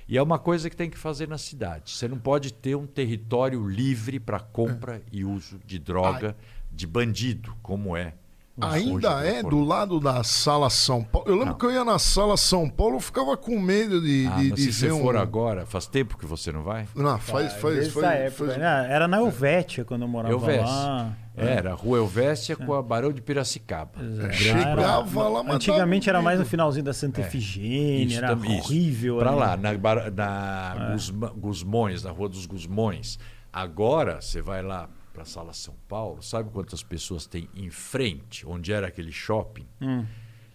E 0.07 0.17
é 0.17 0.21
uma 0.21 0.37
coisa 0.37 0.69
que 0.69 0.75
tem 0.75 0.89
que 0.89 0.97
fazer 0.97 1.27
na 1.27 1.37
cidade. 1.37 1.91
Você 1.91 2.07
não 2.07 2.19
pode 2.19 2.53
ter 2.53 2.75
um 2.75 2.85
território 2.85 3.67
livre 3.67 4.19
para 4.19 4.39
compra 4.39 5.01
e 5.11 5.25
uso 5.25 5.59
de 5.65 5.79
droga 5.79 6.35
de 6.71 6.85
bandido, 6.85 7.55
como 7.63 7.95
é. 7.95 8.13
Ainda 8.61 9.21
é 9.25 9.43
do 9.43 9.59
lado 9.65 9.99
da 9.99 10.23
Sala 10.23 10.69
São 10.69 11.03
Paulo. 11.03 11.27
Eu 11.27 11.33
lembro 11.33 11.49
Não. 11.49 11.57
que 11.57 11.65
eu 11.65 11.71
ia 11.71 11.83
na 11.83 11.99
Sala 11.99 12.37
São 12.37 12.69
Paulo, 12.69 12.95
eu 12.95 12.99
ficava 13.01 13.35
com 13.35 13.59
medo 13.59 13.99
de, 14.01 14.27
Ah, 14.31 14.37
de, 14.37 14.49
mas 14.51 14.55
de 14.55 14.71
se 14.73 14.81
ver 14.85 14.87
você 14.87 14.91
um. 14.93 15.01
for 15.01 15.17
agora, 15.17 15.65
faz 15.65 15.85
tempo 15.87 16.17
que 16.17 16.25
você 16.25 16.51
não 16.53 16.63
vai? 16.63 16.87
Não, 16.95 17.19
faz, 17.19 17.47
Ah, 17.47 17.57
faz, 17.57 17.91
faz, 17.91 18.05
época, 18.21 18.45
faz- 18.45 18.57
né? 18.57 18.87
Era 18.89 19.07
na 19.09 19.17
Helvétia 19.17 19.83
quando 19.83 20.03
eu 20.03 20.07
morava 20.07 20.33
Elvéstia. 20.33 20.65
lá. 20.65 21.13
Era, 21.37 21.73
Rua 21.73 21.97
Elvéstia 21.97 22.55
com 22.55 22.73
a 22.73 22.81
Barão 22.81 23.11
de 23.11 23.21
Piracicaba. 23.21 23.91
Já 24.01 24.31
Chegava 24.31 25.19
era- 25.19 25.27
lá, 25.29 25.43
mas 25.43 25.55
Antigamente 25.55 26.09
era 26.09 26.21
mais 26.21 26.39
no 26.39 26.45
finalzinho 26.45 26.85
da 26.85 26.93
Santa 26.93 27.19
Efigênia, 27.19 28.05
Isso 28.05 28.17
era 28.19 28.29
também, 28.29 28.57
horrível. 28.57 29.17
Pra 29.17 29.31
ali. 29.31 29.39
lá, 29.39 29.57
na, 29.57 29.73
na 30.11 30.91
Gusma- 30.93 31.33
Gusmões, 31.35 32.03
na 32.03 32.11
Rua 32.11 32.29
dos 32.29 32.45
Gusmões. 32.45 33.19
Agora, 33.51 34.21
você 34.21 34.41
vai 34.41 34.61
lá 34.61 34.87
para 35.15 35.23
a 35.23 35.25
Sala 35.25 35.54
São 35.54 35.73
Paulo, 35.88 36.21
sabe 36.21 36.51
quantas 36.51 36.84
pessoas 36.84 37.25
tem 37.25 37.47
em 37.56 37.69
frente, 37.69 38.45
onde 38.45 38.73
era 38.73 38.88
aquele 38.88 39.13
shopping? 39.13 39.65
Hum. 39.82 40.06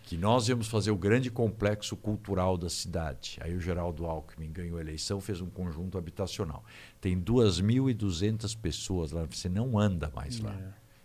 Que 0.02 0.18
nós 0.18 0.48
íamos 0.48 0.68
fazer 0.68 0.90
o 0.90 0.96
grande 0.96 1.30
complexo 1.30 1.96
cultural 1.96 2.58
da 2.58 2.68
cidade. 2.68 3.38
Aí 3.40 3.54
o 3.54 3.60
Geraldo 3.60 4.04
Alckmin 4.04 4.52
ganhou 4.52 4.76
a 4.76 4.80
eleição, 4.80 5.20
fez 5.20 5.40
um 5.40 5.48
conjunto 5.48 5.96
habitacional. 5.96 6.62
Tem 7.00 7.18
2.200 7.18 8.58
pessoas 8.60 9.12
lá, 9.12 9.24
você 9.24 9.48
não 9.48 9.78
anda 9.78 10.12
mais 10.14 10.40
lá. 10.40 10.54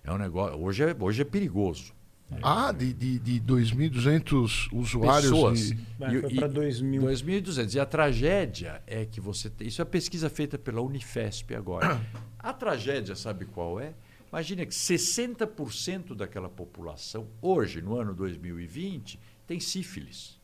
É 0.04 0.12
um 0.12 0.18
negócio. 0.18 0.60
Hoje 0.60 0.84
é, 0.84 0.96
hoje 1.00 1.22
é 1.22 1.26
perigoso. 1.26 1.94
Ah, 2.41 2.71
de, 2.71 2.91
de, 2.93 3.19
de 3.19 3.39
2.200 3.41 4.69
usuários. 4.73 5.31
pessoas. 5.31 5.59
de- 5.69 5.77
Vai, 5.97 6.21
foi 6.21 6.33
pra 6.35 6.47
2000. 6.47 7.01
2.200. 7.03 7.75
E 7.75 7.79
a 7.79 7.85
tragédia 7.85 8.81
é 8.88 9.05
que 9.05 9.21
você 9.21 9.49
tem. 9.49 9.67
Isso 9.67 9.81
é 9.81 9.85
pesquisa 9.85 10.29
feita 10.29 10.57
pela 10.57 10.81
Unifesp 10.81 11.53
agora. 11.55 12.01
A 12.39 12.51
tragédia, 12.51 13.15
sabe 13.15 13.45
qual 13.45 13.79
é? 13.79 13.93
Imagina 14.31 14.65
que 14.65 14.73
60% 14.73 16.15
daquela 16.15 16.49
população, 16.49 17.27
hoje, 17.41 17.81
no 17.81 17.95
ano 17.97 18.13
2020, 18.13 19.19
tem 19.47 19.59
sífilis. 19.59 20.39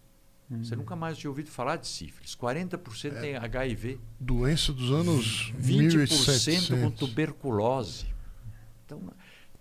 Você 0.49 0.75
nunca 0.75 0.97
mais 0.97 1.17
tinha 1.17 1.29
ouvido 1.29 1.49
falar 1.49 1.77
de 1.77 1.87
sífilis. 1.87 2.35
40% 2.35 3.21
tem 3.21 3.37
HIV. 3.37 3.97
Doença 4.19 4.73
dos 4.73 4.91
anos 4.91 5.53
20% 5.57 6.09
com 6.09 6.15
1700. 6.15 6.99
tuberculose. 6.99 8.05
Então, 8.85 9.01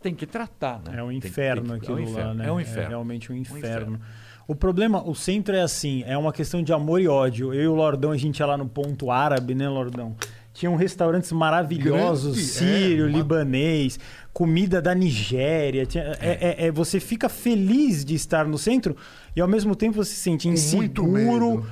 tem 0.03 0.15
que 0.15 0.27
tratar, 0.27 0.81
né? 0.87 0.99
É 0.99 1.03
um 1.03 1.09
Tem 1.09 1.17
inferno 1.19 1.71
tem 1.73 1.79
que- 1.81 1.85
aquilo 1.87 1.99
é 1.99 2.01
um 2.01 2.05
inferno. 2.05 2.29
lá, 2.29 2.35
né? 2.35 2.47
É 2.49 2.53
um 2.53 2.61
inferno. 2.61 2.89
realmente 2.89 3.33
um 3.33 3.37
inferno. 3.37 3.59
inferno. 3.67 4.01
O 4.49 4.55
problema, 4.55 5.07
o 5.09 5.15
centro 5.15 5.55
é 5.55 5.63
assim, 5.63 6.03
é 6.07 6.17
uma 6.19 6.33
questão 6.33 6.63
de 6.63 6.73
amor 6.73 7.01
e 7.01 7.07
ódio. 7.07 7.55
Eu 7.55 7.63
e 7.63 7.69
o 7.69 7.75
Lordão, 7.75 8.11
a 8.11 8.17
gente 8.17 8.39
ia 8.41 8.47
lá 8.47 8.57
no 8.57 8.69
ponto 8.69 9.11
árabe, 9.11 9.55
né, 9.55 9.69
Lordão? 9.69 10.17
Tinham 10.53 10.75
restaurantes 10.75 11.31
maravilhosos, 11.31 12.33
Grande, 12.35 12.49
sírio, 12.49 13.05
é, 13.05 13.09
uma- 13.09 13.17
libanês, 13.17 14.01
comida 14.33 14.83
da 14.83 14.93
Nigéria. 14.95 15.87
Tinha- 15.87 16.17
é- 16.21 16.57
é- 16.61 16.67
é- 16.67 16.73
você 16.73 16.99
fica 16.99 17.29
feliz 17.29 18.05
de 18.05 18.15
estar 18.17 18.45
no 18.47 18.59
centro 18.59 18.97
e 19.37 19.41
ao 19.41 19.47
mesmo 19.47 19.77
tempo 19.77 19.95
você 19.95 20.11
se 20.13 20.21
sente 20.21 20.49
inseguro. 20.49 21.65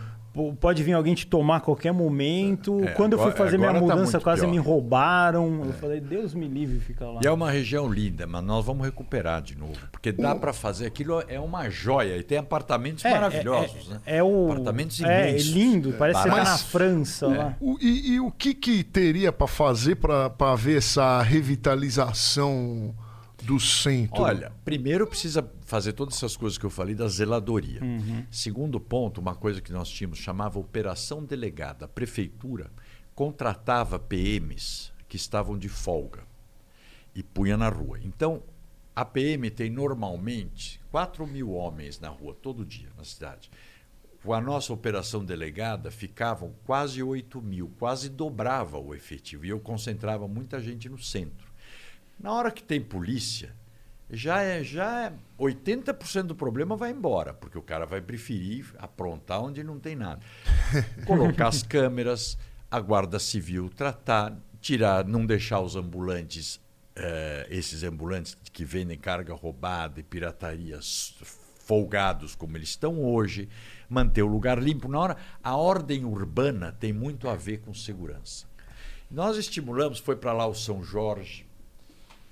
Pode 0.60 0.82
vir 0.82 0.92
alguém 0.92 1.14
te 1.14 1.26
tomar 1.26 1.56
a 1.56 1.60
qualquer 1.60 1.92
momento. 1.92 2.82
É, 2.84 2.88
Quando 2.92 3.12
eu 3.14 3.18
fui 3.18 3.28
agora- 3.30 3.44
fazer 3.44 3.58
minha 3.58 3.70
agora 3.70 3.86
tá 3.86 3.94
mudança, 3.94 4.12
muito 4.12 4.24
quase 4.24 4.40
pior. 4.42 4.50
me 4.50 4.58
roubaram. 4.58 5.64
Eu 5.64 5.72
falei, 5.74 6.00
Deus 6.00 6.34
me 6.34 6.46
livre 6.48 6.78
ficar 6.80 7.10
lá. 7.10 7.20
E 7.22 7.26
é 7.26 7.30
uma 7.30 7.50
região 7.50 7.90
linda, 7.90 8.26
mas 8.26 8.42
nós 8.44 8.64
vamos 8.64 8.84
recuperar 8.84 9.42
de 9.42 9.56
novo. 9.56 9.72
Porque 9.90 10.12
dá 10.12 10.34
para 10.34 10.52
fazer 10.52 10.86
aquilo, 10.86 11.22
é 11.28 11.38
uma 11.40 11.68
joia. 11.68 12.16
E 12.16 12.22
tem 12.22 12.38
apartamentos 12.38 13.04
É, 13.04 13.10
maravilhosos, 13.10 13.88
é, 13.90 13.94
né? 13.94 14.00
É 14.06 14.22
o. 14.22 14.52
Apartamentos 14.52 15.00
é, 15.02 15.30
imensos. 15.30 15.48
lindo, 15.50 15.92
parece 15.98 16.22
que 16.22 16.28
você 16.28 16.34
tá 16.34 16.36
Mas- 16.42 16.48
na 16.50 16.58
França 16.58 17.26
lá. 17.26 17.56
O- 17.60 17.76
e, 17.80 18.12
e 18.14 18.20
o 18.20 18.30
que, 18.30 18.54
que 18.54 18.82
teria 18.84 19.32
para 19.32 19.46
fazer 19.46 19.96
para 19.96 20.54
ver 20.56 20.78
essa 20.78 21.22
revitalização 21.22 22.94
do 23.42 23.58
centro? 23.60 24.22
Olha, 24.22 24.52
primeiro 24.64 25.06
precisa 25.06 25.42
fazer 25.68 25.92
todas 25.92 26.14
essas 26.14 26.34
coisas 26.34 26.56
que 26.56 26.64
eu 26.64 26.70
falei 26.70 26.94
da 26.94 27.06
zeladoria. 27.08 27.80
Segundo 28.30 28.80
ponto, 28.80 29.20
uma 29.20 29.34
coisa 29.34 29.60
que 29.60 29.70
nós 29.70 29.86
tínhamos 29.90 30.18
chamava 30.18 30.58
operação 30.58 31.22
delegada. 31.22 31.84
A 31.84 31.88
prefeitura 31.88 32.70
contratava 33.14 33.98
PMs 33.98 34.90
que 35.06 35.16
estavam 35.16 35.58
de 35.58 35.68
folga 35.68 36.24
e 37.14 37.22
punha 37.22 37.54
na 37.54 37.68
rua. 37.68 38.00
Então, 38.02 38.42
a 38.96 39.04
PM 39.04 39.50
tem 39.50 39.68
normalmente 39.68 40.80
4 40.90 41.26
mil 41.26 41.52
homens 41.52 42.00
na 42.00 42.08
rua 42.08 42.34
todo 42.40 42.64
dia 42.64 42.88
na 42.96 43.04
cidade. 43.04 43.50
Com 44.24 44.32
a 44.32 44.40
nossa 44.40 44.72
operação 44.72 45.22
delegada, 45.22 45.90
ficavam 45.90 46.54
quase 46.64 47.02
8 47.02 47.42
mil, 47.42 47.70
quase 47.78 48.08
dobrava 48.08 48.78
o 48.78 48.94
efetivo. 48.94 49.44
E 49.44 49.50
eu 49.50 49.60
concentrava 49.60 50.26
muita 50.26 50.60
gente 50.62 50.88
no 50.88 50.98
centro. 50.98 51.46
Na 52.18 52.32
hora 52.32 52.50
que 52.50 52.62
tem 52.62 52.80
polícia, 52.80 53.54
já 54.10 54.40
é, 54.42 54.62
já 54.64 55.06
é 55.06 55.12
80% 55.38 56.22
do 56.24 56.34
problema 56.34 56.76
vai 56.76 56.90
embora, 56.90 57.34
porque 57.34 57.58
o 57.58 57.62
cara 57.62 57.84
vai 57.86 58.00
preferir 58.00 58.66
aprontar 58.78 59.42
onde 59.42 59.62
não 59.62 59.78
tem 59.78 59.94
nada. 59.94 60.20
Colocar 61.06 61.48
as 61.48 61.62
câmeras, 61.62 62.38
a 62.70 62.80
Guarda 62.80 63.18
Civil 63.18 63.68
tratar, 63.68 64.36
tirar, 64.60 65.04
não 65.06 65.24
deixar 65.26 65.60
os 65.60 65.76
ambulantes, 65.76 66.60
eh, 66.96 67.46
esses 67.50 67.82
ambulantes 67.82 68.36
que 68.52 68.64
vendem 68.64 68.98
carga 68.98 69.34
roubada 69.34 70.00
e 70.00 70.02
pirataria 70.02 70.76
s- 70.76 71.12
folgados 71.66 72.34
como 72.34 72.56
eles 72.56 72.70
estão 72.70 72.98
hoje, 73.04 73.48
manter 73.88 74.22
o 74.22 74.26
lugar 74.26 74.58
limpo. 74.58 74.88
Na 74.88 74.98
hora, 74.98 75.16
a 75.42 75.54
ordem 75.56 76.04
urbana 76.04 76.72
tem 76.72 76.92
muito 76.92 77.28
a 77.28 77.36
ver 77.36 77.58
com 77.58 77.74
segurança. 77.74 78.46
Nós 79.10 79.36
estimulamos, 79.36 79.98
foi 79.98 80.16
para 80.16 80.32
lá 80.32 80.46
o 80.46 80.54
São 80.54 80.82
Jorge, 80.82 81.46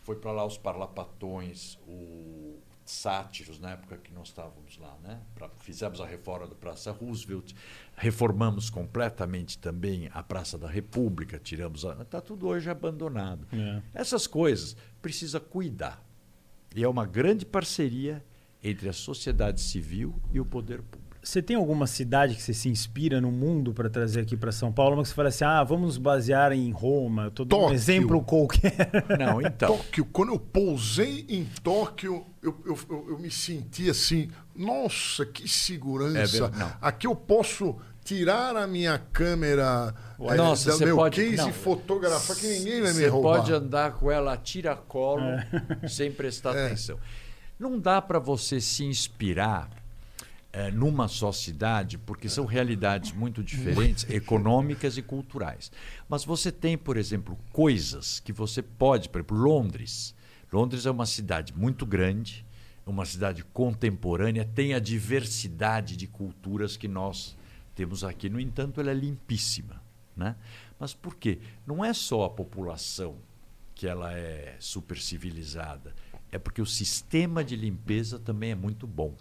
foi 0.06 0.14
para 0.14 0.30
lá 0.30 0.46
os 0.46 0.56
parlapatões, 0.56 1.76
o 1.88 2.60
sátiros, 2.84 3.58
na 3.58 3.72
época 3.72 3.96
que 3.96 4.14
nós 4.14 4.28
estávamos 4.28 4.78
lá, 4.78 4.96
né? 5.02 5.20
Pra- 5.34 5.50
fizemos 5.58 6.00
a 6.00 6.06
reforma 6.06 6.46
da 6.46 6.54
Praça 6.54 6.92
Roosevelt, 6.92 7.52
reformamos 7.96 8.70
completamente 8.70 9.58
também 9.58 10.08
a 10.14 10.22
Praça 10.22 10.56
da 10.56 10.68
República, 10.68 11.40
tiramos 11.40 11.84
a... 11.84 12.00
Está 12.00 12.20
tudo 12.20 12.46
hoje 12.46 12.70
abandonado. 12.70 13.48
É. 13.52 13.82
Essas 13.92 14.28
coisas 14.28 14.76
precisa 15.02 15.40
cuidar. 15.40 16.00
E 16.76 16.84
é 16.84 16.88
uma 16.88 17.04
grande 17.04 17.44
parceria 17.44 18.24
entre 18.62 18.88
a 18.88 18.92
sociedade 18.92 19.60
civil 19.60 20.14
e 20.32 20.38
o 20.38 20.44
poder 20.46 20.82
público. 20.82 21.05
Você 21.28 21.42
tem 21.42 21.56
alguma 21.56 21.88
cidade 21.88 22.36
que 22.36 22.42
você 22.42 22.54
se 22.54 22.68
inspira 22.68 23.20
no 23.20 23.32
mundo 23.32 23.74
para 23.74 23.90
trazer 23.90 24.20
aqui 24.20 24.36
para 24.36 24.52
São 24.52 24.72
Paulo? 24.72 24.96
Mas 24.96 25.08
que 25.08 25.08
você 25.08 25.14
fala 25.16 25.28
assim, 25.28 25.44
ah, 25.44 25.64
vamos 25.64 25.86
nos 25.86 25.98
basear 25.98 26.52
em 26.52 26.70
Roma. 26.70 27.24
Eu 27.24 27.30
tô 27.32 27.44
dando 27.44 27.58
um 27.58 27.62
Tóquio. 27.62 27.74
exemplo 27.74 28.22
qualquer. 28.22 28.76
Não, 29.18 29.42
então. 29.42 29.76
Tóquio, 29.76 30.04
quando 30.04 30.32
eu 30.32 30.38
pousei 30.38 31.26
em 31.28 31.44
Tóquio, 31.64 32.24
eu, 32.40 32.56
eu, 32.64 32.78
eu, 32.88 33.06
eu 33.10 33.18
me 33.18 33.28
senti 33.28 33.90
assim, 33.90 34.30
nossa, 34.54 35.26
que 35.26 35.42
É 35.42 35.46
segurança. 35.48 36.48
não. 36.48 36.72
Aqui 36.80 37.08
eu 37.08 37.16
posso 37.16 37.74
tirar 38.04 38.54
a 38.56 38.64
minha 38.68 38.96
câmera, 38.96 39.92
eh, 40.20 40.34
Nossa, 40.36 40.70
do 40.70 40.76
você 40.78 40.84
meu 40.84 40.94
pode- 40.96 41.20
case 41.20 41.36
não. 41.38 41.48
e 41.48 41.52
fotografar 41.52 42.36
que 42.36 42.46
ninguém 42.46 42.80
vai 42.82 42.92
me 42.92 42.98
Você 43.00 43.08
roubar. 43.08 43.38
pode 43.38 43.52
andar 43.52 43.94
com 43.94 44.12
ela 44.12 44.34
a 44.34 44.36
tiracolo 44.36 45.22
sem 45.88 46.12
prestar 46.12 46.54
É. 46.56 46.66
atenção. 46.66 46.96
Não 47.58 47.80
dá 47.80 48.00
para 48.00 48.20
você 48.20 48.60
se 48.60 48.84
inspirar 48.84 49.68
eh, 50.58 50.70
numa 50.70 51.06
só 51.06 51.32
cidade, 51.32 51.98
porque 51.98 52.30
são 52.30 52.46
realidades 52.46 53.12
muito 53.12 53.42
diferentes, 53.44 54.08
econômicas 54.08 54.96
e 54.96 55.02
culturais. 55.02 55.70
Mas 56.08 56.24
você 56.24 56.50
tem, 56.50 56.78
por 56.78 56.96
exemplo, 56.96 57.38
coisas 57.52 58.20
que 58.20 58.32
você 58.32 58.62
pode, 58.62 59.10
por 59.10 59.18
exemplo, 59.18 59.36
Londres. 59.36 60.14
Londres 60.50 60.86
é 60.86 60.90
uma 60.90 61.04
cidade 61.04 61.52
muito 61.54 61.84
grande, 61.84 62.42
uma 62.86 63.04
cidade 63.04 63.44
contemporânea, 63.44 64.46
tem 64.46 64.72
a 64.72 64.78
diversidade 64.78 65.94
de 65.94 66.06
culturas 66.06 66.74
que 66.74 66.88
nós 66.88 67.36
temos 67.74 68.02
aqui. 68.02 68.30
No 68.30 68.40
entanto, 68.40 68.80
ela 68.80 68.92
é 68.92 68.94
limpíssima. 68.94 69.82
Né? 70.16 70.34
Mas 70.80 70.94
por 70.94 71.16
quê? 71.16 71.38
Não 71.66 71.84
é 71.84 71.92
só 71.92 72.24
a 72.24 72.30
população 72.30 73.16
que 73.74 73.86
ela 73.86 74.10
é 74.14 74.56
super 74.58 74.96
civilizada, 74.96 75.94
é 76.32 76.38
porque 76.38 76.62
o 76.62 76.66
sistema 76.66 77.44
de 77.44 77.56
limpeza 77.56 78.18
também 78.18 78.52
é 78.52 78.54
muito 78.54 78.86
bom. 78.86 79.14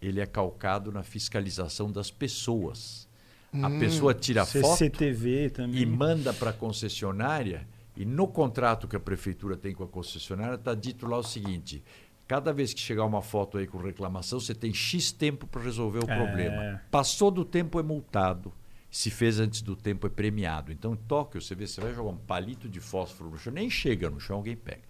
Ele 0.00 0.20
é 0.20 0.26
calcado 0.26 0.92
na 0.92 1.02
fiscalização 1.02 1.90
das 1.90 2.10
pessoas. 2.10 3.08
A 3.52 3.70
pessoa 3.70 4.12
tira 4.14 4.44
foto 4.44 4.76
CCTV 4.76 5.50
também. 5.50 5.80
e 5.80 5.86
manda 5.86 6.32
para 6.34 6.50
a 6.50 6.52
concessionária, 6.52 7.66
e 7.96 8.04
no 8.04 8.28
contrato 8.28 8.86
que 8.86 8.94
a 8.94 9.00
prefeitura 9.00 9.56
tem 9.56 9.74
com 9.74 9.82
a 9.82 9.88
concessionária 9.88 10.54
está 10.54 10.74
dito 10.74 11.06
lá 11.06 11.16
o 11.18 11.22
seguinte: 11.22 11.82
Cada 12.26 12.52
vez 12.52 12.74
que 12.74 12.80
chegar 12.80 13.06
uma 13.06 13.22
foto 13.22 13.56
aí 13.56 13.66
com 13.66 13.78
reclamação, 13.78 14.38
você 14.38 14.54
tem 14.54 14.72
X 14.74 15.10
tempo 15.10 15.46
para 15.46 15.62
resolver 15.62 16.00
o 16.04 16.10
É. 16.10 16.14
problema. 16.14 16.82
Passou 16.90 17.30
do 17.30 17.42
tempo 17.42 17.80
é 17.80 17.82
multado. 17.82 18.52
Se 18.90 19.10
fez 19.10 19.40
antes 19.40 19.62
do 19.62 19.74
tempo 19.74 20.06
é 20.06 20.10
premiado. 20.10 20.70
Então, 20.70 20.92
em 20.92 20.96
Tóquio, 20.96 21.40
você 21.40 21.54
vê, 21.54 21.66
você 21.66 21.80
vai 21.80 21.94
jogar 21.94 22.10
um 22.10 22.16
palito 22.18 22.68
de 22.68 22.80
fósforo 22.80 23.30
no 23.30 23.38
chão, 23.38 23.52
nem 23.52 23.68
chega 23.70 24.10
no 24.10 24.20
chão, 24.20 24.36
alguém 24.36 24.56
pega. 24.56 24.82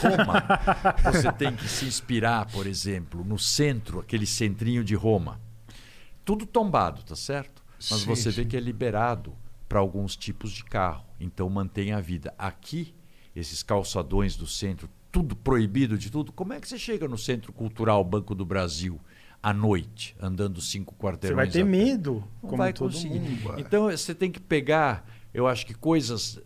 Roma, 0.00 0.42
você 1.12 1.32
tem 1.32 1.54
que 1.54 1.68
se 1.68 1.84
inspirar, 1.84 2.46
por 2.50 2.66
exemplo, 2.66 3.24
no 3.24 3.38
centro, 3.38 4.00
aquele 4.00 4.26
centrinho 4.26 4.82
de 4.84 4.94
Roma. 4.94 5.40
Tudo 6.24 6.46
tombado, 6.46 7.02
tá 7.02 7.14
certo? 7.16 7.62
Mas 7.90 8.00
Sim, 8.00 8.06
você 8.06 8.30
vê 8.30 8.42
sim. 8.42 8.48
que 8.48 8.56
é 8.56 8.60
liberado 8.60 9.34
para 9.68 9.78
alguns 9.78 10.16
tipos 10.16 10.52
de 10.52 10.64
carro. 10.64 11.04
Então 11.20 11.48
mantém 11.50 11.92
a 11.92 12.00
vida. 12.00 12.32
Aqui, 12.38 12.94
esses 13.36 13.62
calçadões 13.62 14.36
do 14.36 14.46
centro, 14.46 14.88
tudo 15.12 15.36
proibido 15.36 15.98
de 15.98 16.10
tudo. 16.10 16.32
Como 16.32 16.52
é 16.52 16.60
que 16.60 16.68
você 16.68 16.78
chega 16.78 17.06
no 17.06 17.18
Centro 17.18 17.52
Cultural 17.52 18.02
Banco 18.02 18.34
do 18.34 18.44
Brasil 18.44 18.98
à 19.42 19.52
noite, 19.52 20.16
andando 20.18 20.60
cinco 20.62 20.94
Você 20.94 21.00
quarteirões? 21.00 21.36
vai 21.36 21.48
ter 21.48 21.64
medo, 21.64 22.24
Não 22.42 22.48
como 22.50 22.56
vai 22.56 22.72
todo 22.72 22.92
conseguir. 22.92 23.20
mundo. 23.20 23.54
Então 23.58 23.84
você 23.90 24.14
tem 24.14 24.30
que 24.30 24.40
pegar, 24.40 25.06
eu 25.34 25.46
acho 25.46 25.66
que 25.66 25.74
coisas 25.74 26.40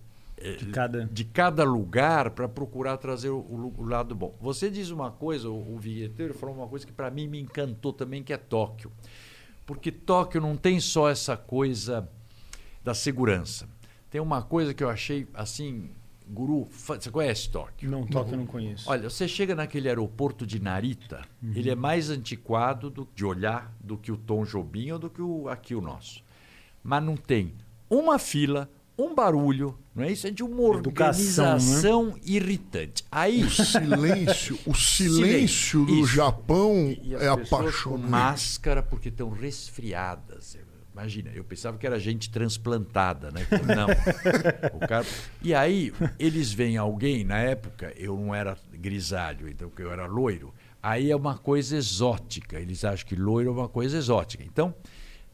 De 0.58 0.66
cada... 0.66 1.04
de 1.04 1.24
cada 1.24 1.64
lugar 1.64 2.30
para 2.30 2.48
procurar 2.48 2.96
trazer 2.96 3.30
o, 3.30 3.38
o- 3.38 3.84
lado 3.84 4.14
bom. 4.14 4.36
Você 4.40 4.70
diz 4.70 4.90
uma 4.90 5.10
coisa, 5.10 5.48
o, 5.50 5.74
o 5.74 5.78
vinheteiro 5.78 6.32
falou 6.34 6.54
uma 6.54 6.68
coisa 6.68 6.86
que 6.86 6.92
para 6.92 7.10
mim 7.10 7.26
me 7.26 7.40
encantou 7.40 7.92
também, 7.92 8.22
que 8.22 8.32
é 8.32 8.36
Tóquio. 8.36 8.92
Porque 9.66 9.90
Tóquio 9.92 10.40
não 10.40 10.56
tem 10.56 10.80
só 10.80 11.08
essa 11.08 11.36
coisa 11.36 12.08
da 12.82 12.94
segurança. 12.94 13.68
Tem 14.10 14.20
uma 14.20 14.40
coisa 14.42 14.72
que 14.72 14.82
eu 14.82 14.88
achei 14.88 15.26
assim, 15.34 15.90
guru, 16.26 16.66
você 16.70 17.10
conhece 17.10 17.50
Tóquio? 17.50 17.90
Não, 17.90 18.06
toque 18.06 18.32
eu 18.32 18.38
não 18.38 18.46
conheço. 18.46 18.88
Olha, 18.88 19.10
você 19.10 19.28
chega 19.28 19.54
naquele 19.54 19.88
aeroporto 19.88 20.46
de 20.46 20.58
Narita, 20.60 21.22
ele 21.54 21.68
é 21.68 21.74
mais 21.74 22.08
antiquado 22.08 22.88
do, 22.88 23.08
de 23.14 23.24
olhar 23.24 23.74
do 23.80 23.98
que 23.98 24.10
o 24.10 24.16
Tom 24.16 24.44
Jobim 24.44 24.90
ou 24.92 24.98
do 24.98 25.10
que 25.10 25.20
o, 25.20 25.48
aqui 25.48 25.74
o 25.74 25.80
nosso. 25.80 26.22
Mas 26.82 27.02
não 27.02 27.16
tem 27.16 27.54
uma 27.90 28.18
fila, 28.18 28.70
um 28.98 29.14
barulho, 29.14 29.78
não 29.94 30.02
é 30.02 30.10
isso? 30.10 30.26
É 30.26 30.30
de 30.30 30.42
uma 30.42 30.76
Educação, 30.76 31.44
né? 31.44 31.52
organização 31.52 32.14
irritante. 32.24 33.04
Aí 33.10 33.44
O 33.44 33.50
silêncio, 33.50 34.58
o 34.66 34.74
silêncio 34.74 35.84
do 35.86 35.94
Isso. 36.00 36.06
Japão 36.14 36.96
e 37.02 37.14
as 37.14 37.22
é 37.22 37.28
apaixonante. 37.28 38.10
máscara 38.10 38.82
porque 38.82 39.08
estão 39.08 39.30
resfriadas. 39.30 40.58
Imagina, 40.92 41.30
eu 41.32 41.44
pensava 41.44 41.78
que 41.78 41.86
era 41.86 41.96
gente 42.00 42.28
transplantada, 42.28 43.30
né? 43.30 43.46
Não. 43.64 43.86
O 44.74 44.80
cara... 44.80 45.06
E 45.40 45.54
aí, 45.54 45.92
eles 46.18 46.52
veem 46.52 46.76
alguém, 46.76 47.22
na 47.22 47.38
época, 47.38 47.92
eu 47.96 48.16
não 48.16 48.34
era 48.34 48.56
grisalho, 48.72 49.48
então 49.48 49.70
eu 49.78 49.92
era 49.92 50.06
loiro. 50.06 50.52
Aí 50.82 51.08
é 51.12 51.14
uma 51.14 51.38
coisa 51.38 51.76
exótica. 51.76 52.58
Eles 52.58 52.84
acham 52.84 53.06
que 53.06 53.14
loiro 53.14 53.50
é 53.50 53.52
uma 53.52 53.68
coisa 53.68 53.96
exótica. 53.96 54.42
Então, 54.44 54.74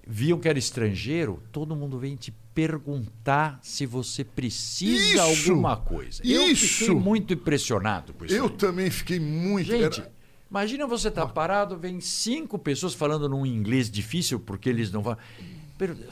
viam 0.06 0.38
que 0.38 0.48
era 0.50 0.58
estrangeiro, 0.58 1.42
todo 1.50 1.74
mundo 1.74 1.98
vem 1.98 2.14
te 2.14 2.30
perguntar 2.54 3.58
se 3.62 3.84
você 3.84 4.22
precisa 4.24 5.26
Isso! 5.28 5.50
alguma 5.50 5.76
coisa. 5.76 6.22
Eu 6.24 6.42
fiquei 6.54 6.86
Isso! 6.86 6.94
muito 6.94 7.34
impressionado 7.34 8.12
com 8.14 8.24
isso. 8.24 8.34
Eu 8.34 8.44
aí. 8.44 8.50
também 8.50 8.90
fiquei 8.90 9.18
muito. 9.18 9.66
Gente, 9.66 10.00
era- 10.00 10.12
imagina 10.50 10.86
você 10.86 11.08
estar 11.08 11.26
parado, 11.26 11.76
vem 11.76 12.00
cinco 12.00 12.58
pessoas 12.58 12.94
falando 12.94 13.28
num 13.28 13.44
inglês 13.44 13.90
difícil, 13.90 14.38
porque 14.38 14.68
eles 14.68 14.90
não 14.92 15.02
vão. 15.02 15.16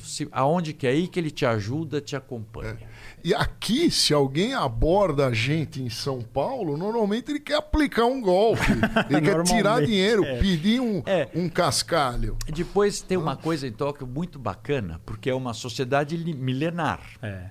Se, 0.01 0.29
aonde 0.33 0.73
que 0.73 0.87
é 0.87 0.91
aí 0.91 1.07
que 1.07 1.21
ele 1.21 1.31
te 1.31 1.47
ajuda, 1.47 2.01
te 2.01 2.17
acompanha. 2.17 2.79
E 3.23 3.33
aqui, 3.33 3.91
se 3.91 4.13
alguém 4.13 4.55
aborda 4.55 5.29
a 5.29 5.33
gente 5.33 5.81
em 5.81 5.89
São 5.89 6.21
Paulo, 6.21 6.77
normalmente 6.77 7.31
ele 7.31 7.39
quer 7.39 7.55
aplicar 7.55 8.05
um 8.07 8.21
golpe. 8.21 8.63
Ele 9.09 9.21
quer 9.21 9.43
tirar 9.45 9.85
dinheiro, 9.85 10.25
é. 10.25 10.41
pedir 10.41 10.81
um, 10.81 11.03
É. 11.07 11.29
um 11.35 11.49
cascalho. 11.49 12.37
Depois 12.47 13.01
tem 13.01 13.17
uma 13.17 13.37
coisa 13.37 13.67
em 13.67 13.73
Tóquio 13.73 14.07
muito 14.07 14.39
bacana, 14.39 15.01
porque 15.07 15.31
é 15.31 15.35
uma 15.35 15.55
sociedade 15.55 16.17
milenar. 16.35 17.01
É. 17.23 17.51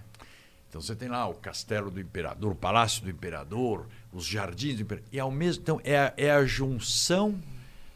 Então 0.67 0.81
você 0.81 0.95
tem 0.95 1.07
lá 1.09 1.27
o 1.27 1.33
castelo 1.33 1.89
do 1.89 1.99
imperador, 1.99 2.51
o 2.51 2.55
palácio 2.55 3.03
do 3.03 3.09
imperador, 3.09 3.87
os 4.11 4.25
jardins 4.25 4.75
do 4.75 4.81
imperador. 4.83 5.09
E 5.11 5.19
ao 5.19 5.31
mesmo 5.31 5.63
tempo 5.63 5.81
é 5.83 5.97
a, 5.97 6.13
é 6.17 6.31
a 6.31 6.45
junção 6.45 7.39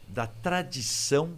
da 0.08 0.26
tradição 0.26 1.34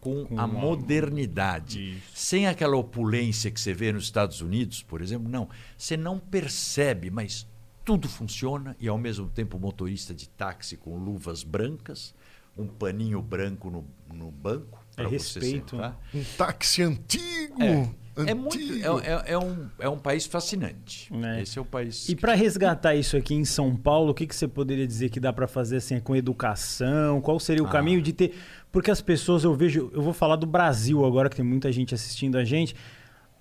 com, 0.00 0.26
a 0.36 0.46
modernidade. 0.46 2.02
Sem 2.14 2.46
aquela 2.46 2.76
opulência 2.76 3.50
que 3.50 3.60
você 3.60 3.74
vê 3.74 3.92
nos 3.92 4.04
Estados 4.04 4.40
Unidos, 4.40 4.82
por 4.82 5.02
exemplo, 5.02 5.28
não. 5.28 5.48
Você 5.76 5.96
não 5.96 6.18
percebe, 6.18 7.10
mas 7.10 7.46
tudo 7.84 8.08
funciona 8.08 8.76
e 8.80 8.88
ao 8.88 8.98
mesmo 8.98 9.28
tempo 9.28 9.56
o 9.56 9.60
motorista 9.60 10.14
de 10.14 10.28
táxi 10.28 10.76
com 10.76 10.96
luvas 10.96 11.42
brancas, 11.42 12.14
um 12.56 12.66
paninho 12.66 13.22
branco 13.22 13.70
no, 13.70 13.86
no 14.12 14.30
banco 14.30 14.84
É 14.92 15.02
para 15.02 15.08
você 15.08 15.40
respeito, 15.40 15.76
sentar. 15.76 16.00
Um 16.14 16.24
táxi 16.36 16.82
antigo. 16.82 17.62
É, 17.62 17.90
é 18.28 18.34
muito, 18.34 18.58
é, 18.58 19.30
é- 19.30 19.32
é 19.32 19.38
um, 19.38 19.66
é 19.78 19.88
um 19.88 19.98
país 19.98 20.26
fascinante. 20.26 21.10
É. 21.14 21.42
Esse 21.42 21.58
é 21.58 21.62
o 21.62 21.64
país. 21.64 22.08
E 22.08 22.16
para 22.16 22.34
resgatar 22.34 22.94
isso 22.94 23.16
aqui 23.16 23.34
em 23.34 23.44
São 23.44 23.74
Paulo, 23.76 24.10
o 24.10 24.14
que, 24.14 24.26
que 24.26 24.34
você 24.34 24.46
poderia 24.48 24.86
dizer 24.86 25.08
que 25.10 25.18
dá 25.20 25.32
para 25.32 25.46
fazer 25.46 25.76
assim 25.78 25.98
com 26.00 26.14
educação? 26.16 27.20
Qual 27.20 27.38
seria 27.40 27.62
o 27.62 27.66
Ah. 27.66 27.70
caminho 27.70 28.00
de 28.02 28.12
ter? 28.12 28.34
Porque 28.72 28.90
as 28.90 29.00
pessoas 29.00 29.44
eu 29.44 29.54
vejo, 29.54 29.90
eu 29.92 30.02
vou 30.02 30.12
falar 30.12 30.36
do 30.36 30.46
Brasil 30.46 31.04
agora 31.04 31.28
que 31.28 31.36
tem 31.36 31.44
muita 31.44 31.70
gente 31.72 31.94
assistindo 31.94 32.36
a 32.36 32.44
gente. 32.44 32.74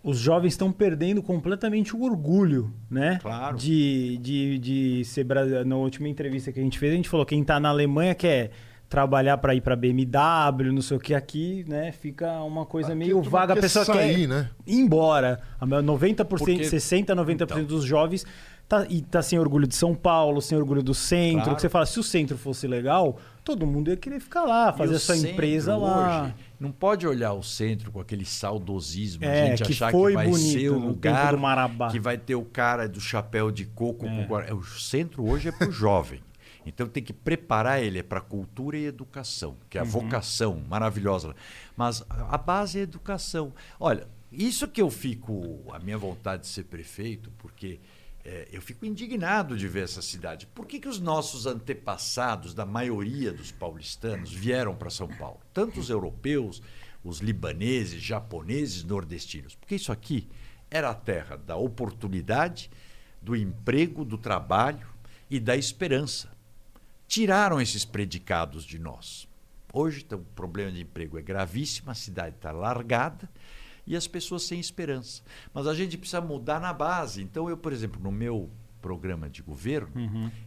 Os 0.01 0.17
jovens 0.17 0.53
estão 0.53 0.71
perdendo 0.71 1.21
completamente 1.21 1.93
o 1.95 2.03
orgulho, 2.03 2.73
né? 2.89 3.19
Claro. 3.21 3.57
De, 3.57 4.17
de, 4.19 4.57
de 4.59 5.05
ser 5.05 5.25
na 5.65 5.75
última 5.75 6.07
entrevista 6.07 6.51
que 6.53 6.59
a 6.59 6.63
gente 6.63 6.79
fez, 6.79 6.93
a 6.93 6.95
gente 6.95 7.09
falou 7.09 7.25
quem 7.25 7.41
está 7.41 7.59
na 7.59 7.69
Alemanha 7.69 8.15
quer 8.15 8.51
trabalhar 8.89 9.37
para 9.37 9.53
ir 9.53 9.61
para 9.61 9.75
BMW, 9.75 10.71
não 10.73 10.81
sei 10.81 10.97
o 10.97 10.99
que 10.99 11.13
aqui, 11.13 11.63
né? 11.67 11.91
Fica 11.91 12.41
uma 12.41 12.65
coisa 12.65 12.89
Aqui 12.89 12.97
meio 12.97 13.21
vaga, 13.21 13.53
a 13.53 13.57
pessoa 13.57 13.85
sair, 13.85 14.21
quer 14.21 14.27
né? 14.27 14.49
ir 14.65 14.79
embora. 14.79 15.39
A 15.59 15.65
maior- 15.65 15.83
90%, 15.83 16.25
Porque- 16.57 16.63
60, 16.65 17.13
90% 17.15 17.43
Então. 17.65 17.77
dos 17.77 17.85
jovens 17.85 18.25
tá, 18.67 18.85
e 18.89 19.01
tá 19.01 19.21
sem 19.21 19.37
orgulho 19.37 19.67
de 19.67 19.75
São 19.75 19.93
Paulo, 19.93 20.41
sem 20.41 20.57
orgulho 20.57 20.81
do 20.81 20.93
centro. 20.95 21.41
Claro. 21.43 21.55
Que 21.55 21.61
você 21.61 21.69
fala, 21.69 21.85
se 21.85 21.99
o 21.99 22.03
centro 22.03 22.35
fosse 22.37 22.65
legal, 22.67 23.17
todo 23.43 23.65
mundo 23.67 23.91
ia 23.91 23.97
querer 23.97 24.19
ficar 24.19 24.43
lá, 24.43 24.73
fazer 24.73 24.97
sua 24.97 25.15
empresa 25.17 25.77
lá. 25.77 26.23
hoje 26.23 26.33
Não 26.59 26.71
pode 26.71 27.07
olhar 27.07 27.33
o 27.33 27.41
centro 27.43 27.91
com 27.91 27.99
aquele 28.01 28.25
saudosismo, 28.25 29.23
É, 29.23 29.43
a 29.43 29.45
gente 29.55 29.63
que 29.63 29.71
achar 29.73 29.91
foi 29.91 30.11
que 30.11 30.17
vai 30.17 30.27
bonito 30.27 30.59
ser 30.59 30.69
o 30.69 30.77
lugar 30.79 31.31
do 31.33 31.39
Marabá. 31.39 31.89
que 31.89 31.99
vai 31.99 32.17
ter 32.17 32.35
o 32.35 32.43
cara 32.43 32.87
do 32.89 32.99
chapéu 32.99 33.49
de 33.51 33.65
coco. 33.65 34.05
É. 34.05 34.09
Com 34.09 34.25
guarda- 34.27 34.55
o 34.55 34.63
centro 34.63 35.25
hoje 35.29 35.47
é 35.49 35.51
para 35.51 35.69
o 35.69 35.71
jovem. 35.71 36.19
Então 36.69 36.87
tem 36.87 37.03
que 37.03 37.11
preparar 37.13 37.81
ele 37.83 38.01
para 38.03 38.21
cultura 38.21 38.77
e 38.77 38.85
educação, 38.85 39.57
que 39.69 39.77
é 39.77 39.81
a 39.81 39.83
Uhum. 39.83 39.89
vocação 39.89 40.63
maravilhosa. 40.69 41.35
Mas 41.75 42.03
a 42.09 42.37
base 42.37 42.77
é 42.77 42.81
a 42.81 42.83
educação. 42.83 43.53
Olha, 43.79 44.07
isso 44.31 44.67
que 44.67 44.81
eu 44.81 44.89
fico, 44.89 45.63
a 45.73 45.79
minha 45.79 45.97
vontade 45.97 46.43
de 46.43 46.47
ser 46.49 46.63
prefeito, 46.65 47.31
porque 47.39 47.79
é, 48.23 48.47
eu 48.51 48.61
fico 48.61 48.85
indignado 48.85 49.57
de 49.57 49.67
ver 49.67 49.83
essa 49.85 50.01
cidade. 50.01 50.45
Por 50.45 50.65
que, 50.67 50.79
que 50.79 50.87
os 50.87 50.99
nossos 50.99 51.45
antepassados, 51.47 52.53
da 52.53 52.65
maioria 52.65 53.31
dos 53.33 53.51
paulistanos, 53.51 54.31
vieram 54.31 54.75
para 54.75 54.89
São 54.89 55.07
Paulo? 55.07 55.39
Tanto 55.53 55.79
os 55.79 55.89
europeus, 55.89 56.61
os 57.03 57.19
libaneses, 57.19 58.01
japoneses, 58.01 58.83
nordestinos. 58.83 59.55
Porque 59.55 59.75
isso 59.75 59.91
aqui 59.91 60.27
era 60.69 60.89
a 60.89 60.93
terra 60.93 61.37
da 61.37 61.55
oportunidade, 61.55 62.69
do 63.21 63.35
emprego, 63.35 64.05
do 64.05 64.17
trabalho 64.17 64.87
e 65.29 65.39
da 65.39 65.55
esperança. 65.57 66.29
Tiraram 67.09 67.59
esses 67.59 67.83
predicados 67.83 68.63
de 68.63 68.77
nós. 68.77 69.27
Hoje 69.73 70.03
então, 70.05 70.19
o 70.19 70.35
problema 70.35 70.71
de 70.71 70.81
emprego 70.83 71.17
é 71.17 71.23
gravíssimo, 71.23 71.89
a 71.89 71.95
cidade 71.95 72.35
está 72.35 72.51
largada 72.51 73.27
e 73.87 73.95
as 73.95 74.05
pessoas 74.05 74.43
sem 74.43 74.59
esperança. 74.59 75.23
Mas 75.51 75.65
a 75.65 75.73
gente 75.73 75.97
precisa 75.97 76.21
mudar 76.21 76.59
na 76.61 76.71
base. 76.71 77.23
Então, 77.23 77.49
eu, 77.49 77.57
por 77.57 77.73
exemplo, 77.73 77.99
no 77.99 78.11
meu 78.11 78.47
programa 78.79 79.27
de 79.27 79.41
governo, 79.41 79.91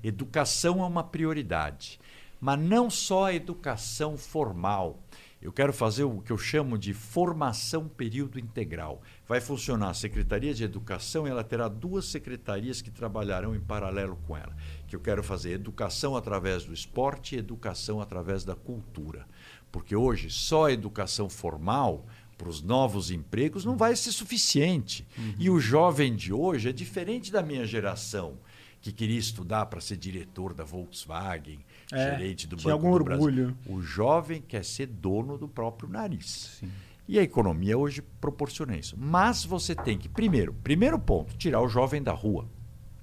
educação 0.05 0.81
é 0.85 0.87
uma 0.87 1.03
prioridade. 1.03 1.99
Mas 2.41 2.61
não 2.61 2.89
só 2.89 3.25
a 3.25 3.35
educação 3.35 4.17
formal. 4.17 5.03
Eu 5.41 5.53
quero 5.53 5.73
fazer 5.73 6.05
o 6.05 6.21
que 6.21 6.31
eu 6.31 6.39
chamo 6.39 6.79
de 6.79 6.95
formação 6.95 7.89
período 7.89 8.39
integral. 8.39 9.03
Vai 9.27 9.41
funcionar 9.41 9.91
a 9.91 9.95
Secretaria 9.95 10.55
de 10.55 10.63
Educação 10.63 11.27
e 11.27 11.31
ela 11.31 11.43
terá 11.43 11.67
duas 11.67 12.05
secretarias 12.05 12.81
que 12.81 12.93
trabalharão 12.93 13.53
em 13.53 13.61
paralelo 13.61 14.17
com 14.25 14.37
ela. 14.37 14.55
Que 14.93 14.97
eu 14.97 15.01
quero 15.01 15.23
fazer 15.23 15.53
educação 15.53 16.15
através 16.15 16.65
do 16.67 16.75
esporte 16.75 17.35
e 17.35 17.39
educação 17.39 17.99
através 17.99 18.45
da 18.45 18.55
cultura. 18.55 19.27
Porque 19.71 19.97
hoje 19.97 20.29
só 20.29 20.67
a 20.67 20.73
educação 20.73 21.31
formal 21.31 22.05
para 22.37 22.51
os 22.51 22.61
novos 22.61 23.11
empregos 23.11 23.65
não 23.65 23.75
vai 23.75 23.97
ser 23.97 24.13
suficiente. 24.13 25.09
E 25.39 25.49
o 25.49 25.59
jovem 25.59 26.15
de 26.15 26.31
hoje 26.31 26.69
é 26.69 26.73
diferente 26.75 27.33
da 27.33 27.43
minha 27.43 27.65
geração, 27.65 28.35
que 28.83 28.93
queria 28.93 29.19
estudar 29.19 29.65
para 29.65 29.81
ser 29.81 29.97
diretor 29.97 30.53
da 30.53 30.63
Volkswagen, 30.63 31.65
É, 31.91 32.11
gerente 32.11 32.47
do 32.47 32.57
tinha 32.57 32.75
Banco 32.77 32.87
algum 32.89 32.99
do 32.99 33.05
Brasil. 33.05 33.25
orgulho. 33.25 33.57
O 33.67 33.81
jovem 33.81 34.43
quer 34.47 34.63
ser 34.63 34.89
dono 34.89 35.39
do 35.39 35.49
próprio 35.49 35.89
nariz. 35.89 36.63
E 37.09 37.19
a 37.19 37.23
economia 37.23 37.79
hoje 37.79 38.03
proporciona 38.21 38.77
isso. 38.77 38.95
Mas 38.99 39.43
você 39.43 39.75
tem 39.75 39.97
que, 39.97 40.07
primeiro, 40.07 40.53
primeiro 40.63 40.99
ponto, 40.99 41.35
tirar 41.39 41.63
o 41.63 41.69
jovem 41.69 42.03
da 42.03 42.13
rua. 42.13 42.47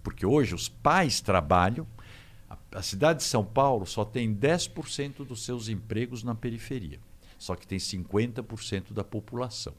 Porque 0.04 0.26
hoje 0.26 0.56
os 0.56 0.70
pais 0.70 1.22
trabalham, 1.22 1.88
A, 2.72 2.82
cidade 2.82 3.20
de 3.20 3.26
São 3.26 3.44
Paulo 3.44 3.86
só 3.86 4.04
tem 4.06 4.34
10% 4.34 5.26
dos 5.26 5.44
seus 5.44 5.70
empregos 5.70 6.24
na 6.24 6.36
periferia. 6.36 7.00
Só 7.38 7.56
que 7.56 7.66
tem 7.66 7.78
50% 7.78 8.92
da 8.92 9.04
população. 9.04 9.74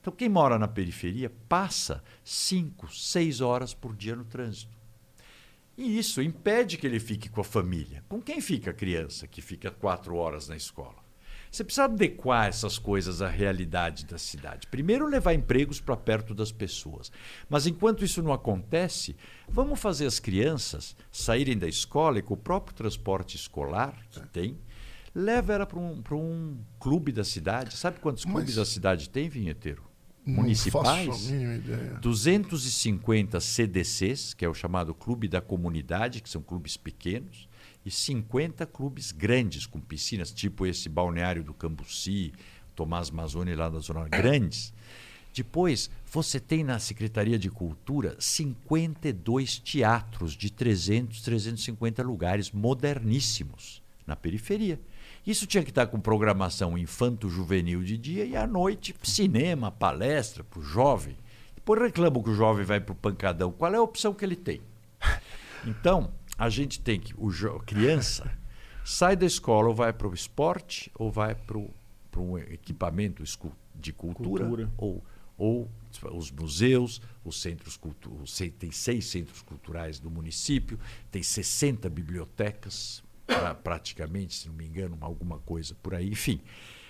Então, 0.00 0.12
quem 0.12 0.28
mora 0.28 0.58
na 0.58 0.66
periferia 0.66 1.30
passa 1.48 2.02
5, 2.24 2.88
6 2.94 3.40
horas 3.40 3.74
por 3.74 3.94
dia 3.94 4.16
no 4.16 4.24
trânsito. 4.24 4.72
E 5.76 5.98
isso 5.98 6.22
impede 6.22 6.78
que 6.78 6.86
ele 6.86 7.00
fique 7.00 7.28
com 7.28 7.40
a 7.40 7.44
família. 7.44 8.04
Com 8.08 8.20
quem 8.20 8.40
fica 8.40 8.70
a 8.70 8.74
criança 8.74 9.26
que 9.26 9.42
fica 9.42 9.70
quatro 9.70 10.16
horas 10.16 10.48
na 10.48 10.56
escola? 10.56 11.01
Você 11.52 11.62
precisa 11.62 11.84
adequar 11.84 12.46
essas 12.48 12.78
coisas 12.78 13.20
à 13.20 13.28
realidade 13.28 14.06
da 14.06 14.16
cidade. 14.16 14.66
Primeiro, 14.68 15.06
levar 15.06 15.34
empregos 15.34 15.82
para 15.82 15.94
perto 15.94 16.34
das 16.34 16.50
pessoas. 16.50 17.12
Mas 17.46 17.66
enquanto 17.66 18.02
isso 18.02 18.22
não 18.22 18.32
acontece, 18.32 19.14
vamos 19.46 19.78
fazer 19.78 20.06
as 20.06 20.18
crianças 20.18 20.96
saírem 21.10 21.58
da 21.58 21.68
escola 21.68 22.18
e 22.18 22.22
com 22.22 22.32
o 22.32 22.38
próprio 22.38 22.74
transporte 22.74 23.36
escolar 23.36 23.94
que 24.10 24.26
tem, 24.28 24.58
leva 25.14 25.52
ela 25.52 25.66
para 25.66 25.78
um, 25.78 26.02
um 26.12 26.56
clube 26.80 27.12
da 27.12 27.22
cidade. 27.22 27.76
Sabe 27.76 28.00
quantos 28.00 28.24
Mas... 28.24 28.32
clubes 28.32 28.56
a 28.56 28.64
cidade 28.64 29.10
tem, 29.10 29.28
vinheteiro? 29.28 29.92
municipais, 30.24 31.06
não 31.06 31.12
faço 31.12 31.28
a 31.28 31.32
mínima 31.32 31.54
ideia. 31.56 31.98
250 32.00 33.40
CDCs, 33.40 34.34
que 34.34 34.44
é 34.44 34.48
o 34.48 34.54
chamado 34.54 34.94
Clube 34.94 35.28
da 35.28 35.40
Comunidade, 35.40 36.20
que 36.20 36.30
são 36.30 36.40
clubes 36.40 36.76
pequenos, 36.76 37.48
e 37.84 37.90
50 37.90 38.66
clubes 38.66 39.12
grandes, 39.12 39.66
com 39.66 39.80
piscinas, 39.80 40.30
tipo 40.30 40.66
esse 40.66 40.88
balneário 40.88 41.42
do 41.42 41.52
Cambuci, 41.52 42.32
Tomás 42.74 43.10
Mazzoni 43.10 43.54
lá 43.54 43.68
da 43.68 43.78
Zona 43.78 44.08
Grandes. 44.08 44.72
Depois, 45.34 45.90
você 46.06 46.38
tem 46.38 46.62
na 46.62 46.78
Secretaria 46.78 47.38
de 47.38 47.50
Cultura 47.50 48.16
52 48.18 49.58
teatros 49.58 50.34
de 50.34 50.50
300, 50.52 51.22
350 51.22 52.02
lugares 52.02 52.50
moderníssimos 52.50 53.82
na 54.06 54.14
periferia. 54.14 54.78
Isso 55.26 55.46
tinha 55.46 55.62
que 55.62 55.70
estar 55.70 55.86
com 55.86 56.00
programação 56.00 56.76
infanto-juvenil 56.76 57.82
de 57.82 57.96
dia 57.96 58.24
e 58.24 58.36
à 58.36 58.46
noite 58.46 58.94
cinema, 59.02 59.70
palestra 59.70 60.44
para 60.44 60.60
o 60.60 60.62
jovem. 60.62 61.16
Depois 61.54 61.80
reclamo 61.80 62.22
que 62.22 62.30
o 62.30 62.34
jovem 62.34 62.64
vai 62.64 62.80
para 62.80 62.92
o 62.92 62.96
pancadão. 62.96 63.52
Qual 63.52 63.72
é 63.72 63.76
a 63.76 63.82
opção 63.82 64.12
que 64.12 64.24
ele 64.24 64.36
tem? 64.36 64.60
Então, 65.64 66.12
a 66.36 66.48
gente 66.48 66.80
tem 66.80 66.98
que, 66.98 67.14
o 67.16 67.30
criança 67.60 68.30
sai 68.84 69.16
da 69.16 69.26
escola 69.26 69.68
ou 69.68 69.74
vai 69.74 69.92
para 69.92 70.08
o 70.08 70.14
esporte 70.14 70.90
ou 70.94 71.10
vai 71.10 71.34
para 71.34 71.58
um 72.20 72.38
equipamento 72.38 73.22
de 73.74 73.92
cultura, 73.92 74.44
cultura. 74.44 74.72
ou 74.76 75.02
ou 75.42 75.68
os 76.12 76.30
museus, 76.30 77.00
os 77.24 77.40
centros 77.40 77.76
culturais, 77.76 78.38
tem 78.58 78.70
seis 78.70 79.06
centros 79.06 79.42
culturais 79.42 79.98
do 79.98 80.08
município, 80.08 80.78
tem 81.10 81.22
60 81.22 81.90
bibliotecas, 81.90 83.02
pra, 83.26 83.52
praticamente, 83.52 84.34
se 84.34 84.48
não 84.48 84.54
me 84.54 84.66
engano, 84.66 84.96
alguma 85.00 85.38
coisa 85.40 85.74
por 85.82 85.94
aí, 85.94 86.10
enfim. 86.10 86.40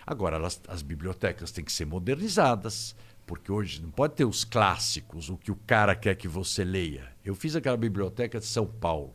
Agora, 0.07 0.37
elas, 0.37 0.61
as 0.69 0.83
bibliotecas 0.83 1.51
têm 1.51 1.65
que 1.65 1.73
ser 1.73 1.87
modernizadas, 1.87 2.95
porque 3.27 3.51
hoje 3.51 3.81
não 3.81 3.91
pode 3.91 4.17
ter 4.17 4.25
os 4.25 4.45
clássicos, 4.45 5.31
o 5.31 5.37
que 5.39 5.51
o 5.51 5.57
cara 5.67 5.95
quer 5.95 6.15
que 6.17 6.29
você 6.29 6.65
leia. 6.65 7.11
Eu 7.25 7.35
fiz 7.35 7.57
aquela 7.57 7.77
biblioteca 7.77 8.39
de 8.39 8.47
São 8.47 8.67
Paulo, 8.67 9.15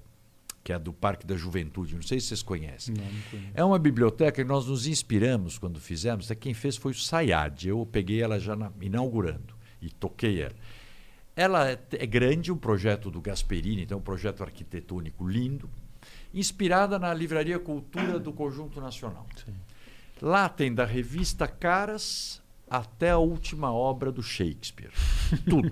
que 0.68 0.74
é 0.74 0.76
a 0.76 0.78
do 0.78 0.91
Parque 0.91 1.26
da 1.26 1.38
Juventude, 1.38 1.95
não 1.95 2.01
sei 2.01 2.20
se 2.20 2.28
vocês 2.28 2.43
conhecem. 2.43 2.93
Não, 2.93 3.05
não 3.05 3.51
é 3.53 3.63
uma 3.63 3.80
biblioteca 3.80 4.43
que 4.43 4.43
nós 4.43 4.68
nos 4.68 4.86
inspiramos 4.86 5.57
quando 5.57 5.80
fizemos, 5.80 6.30
quem 6.41 6.53
fez 6.53 6.76
foi 6.76 6.91
o 6.91 6.93
Sayad. 6.93 7.70
Eu 7.70 7.88
peguei 7.89 8.22
ela 8.22 8.38
já 8.38 8.53
na, 8.53 8.70
inaugurando 8.82 9.55
e 9.82 9.89
toquei 9.89 10.41
ela. 10.41 10.55
Ela 11.38 11.72
é, 11.72 11.80
é 11.93 12.05
grande, 12.05 12.51
um 12.51 12.57
projeto 12.57 13.09
do 13.09 13.22
Gasperini, 13.22 13.84
então 13.84 13.99
um 13.99 14.01
projeto 14.01 14.43
arquitetônico 14.43 15.26
lindo, 15.26 15.70
inspirada 16.34 16.99
na 16.99 17.13
Livraria 17.13 17.59
Cultura 17.59 18.20
do 18.20 18.34
Conjunto 18.34 18.82
Nacional. 18.82 19.26
Sim. 19.38 19.53
Lá 20.22 20.49
tem 20.49 20.76
da 20.76 20.84
revista 20.84 21.47
Caras 21.47 22.41
até 22.70 23.11
a 23.11 23.18
última 23.18 23.72
obra 23.72 24.11
do 24.11 24.22
Shakespeare. 24.22 24.91
Tudo. 25.49 25.72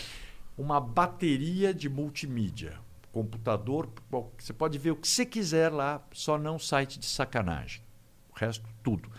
Uma 0.58 0.78
bateria 0.78 1.72
de 1.72 1.88
multimídia. 1.88 2.84
Computador, 3.16 3.88
você 4.36 4.52
pode 4.52 4.76
ver 4.76 4.90
o 4.90 4.96
que 4.96 5.08
você 5.08 5.24
quiser 5.24 5.72
lá, 5.72 6.06
só 6.12 6.36
não 6.36 6.58
site 6.58 6.98
de 6.98 7.06
sacanagem. 7.06 7.80
O 8.28 8.38
resto, 8.38 8.68
tudo. 8.82 9.10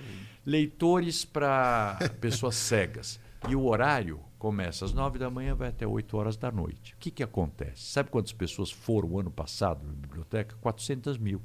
Leitores 0.45 1.25
para 1.25 1.97
pessoas 2.21 2.53
cegas. 2.53 3.19
E 3.49 3.55
o 3.55 3.65
horário 3.65 4.19
começa 4.37 4.85
às 4.85 4.93
9 4.93 5.17
da 5.17 5.31
manhã, 5.31 5.55
vai 5.55 5.69
até 5.69 5.87
8 5.87 6.15
horas 6.15 6.37
da 6.37 6.51
noite. 6.51 6.93
O 6.93 6.97
que, 6.97 7.09
que 7.09 7.23
acontece? 7.23 7.85
Sabe 7.85 8.11
quantas 8.11 8.31
pessoas 8.33 8.69
foram 8.69 9.17
ano 9.17 9.31
passado 9.31 9.83
na 9.83 9.93
biblioteca? 9.93 10.55
400 10.61 11.17
mil. 11.17 11.41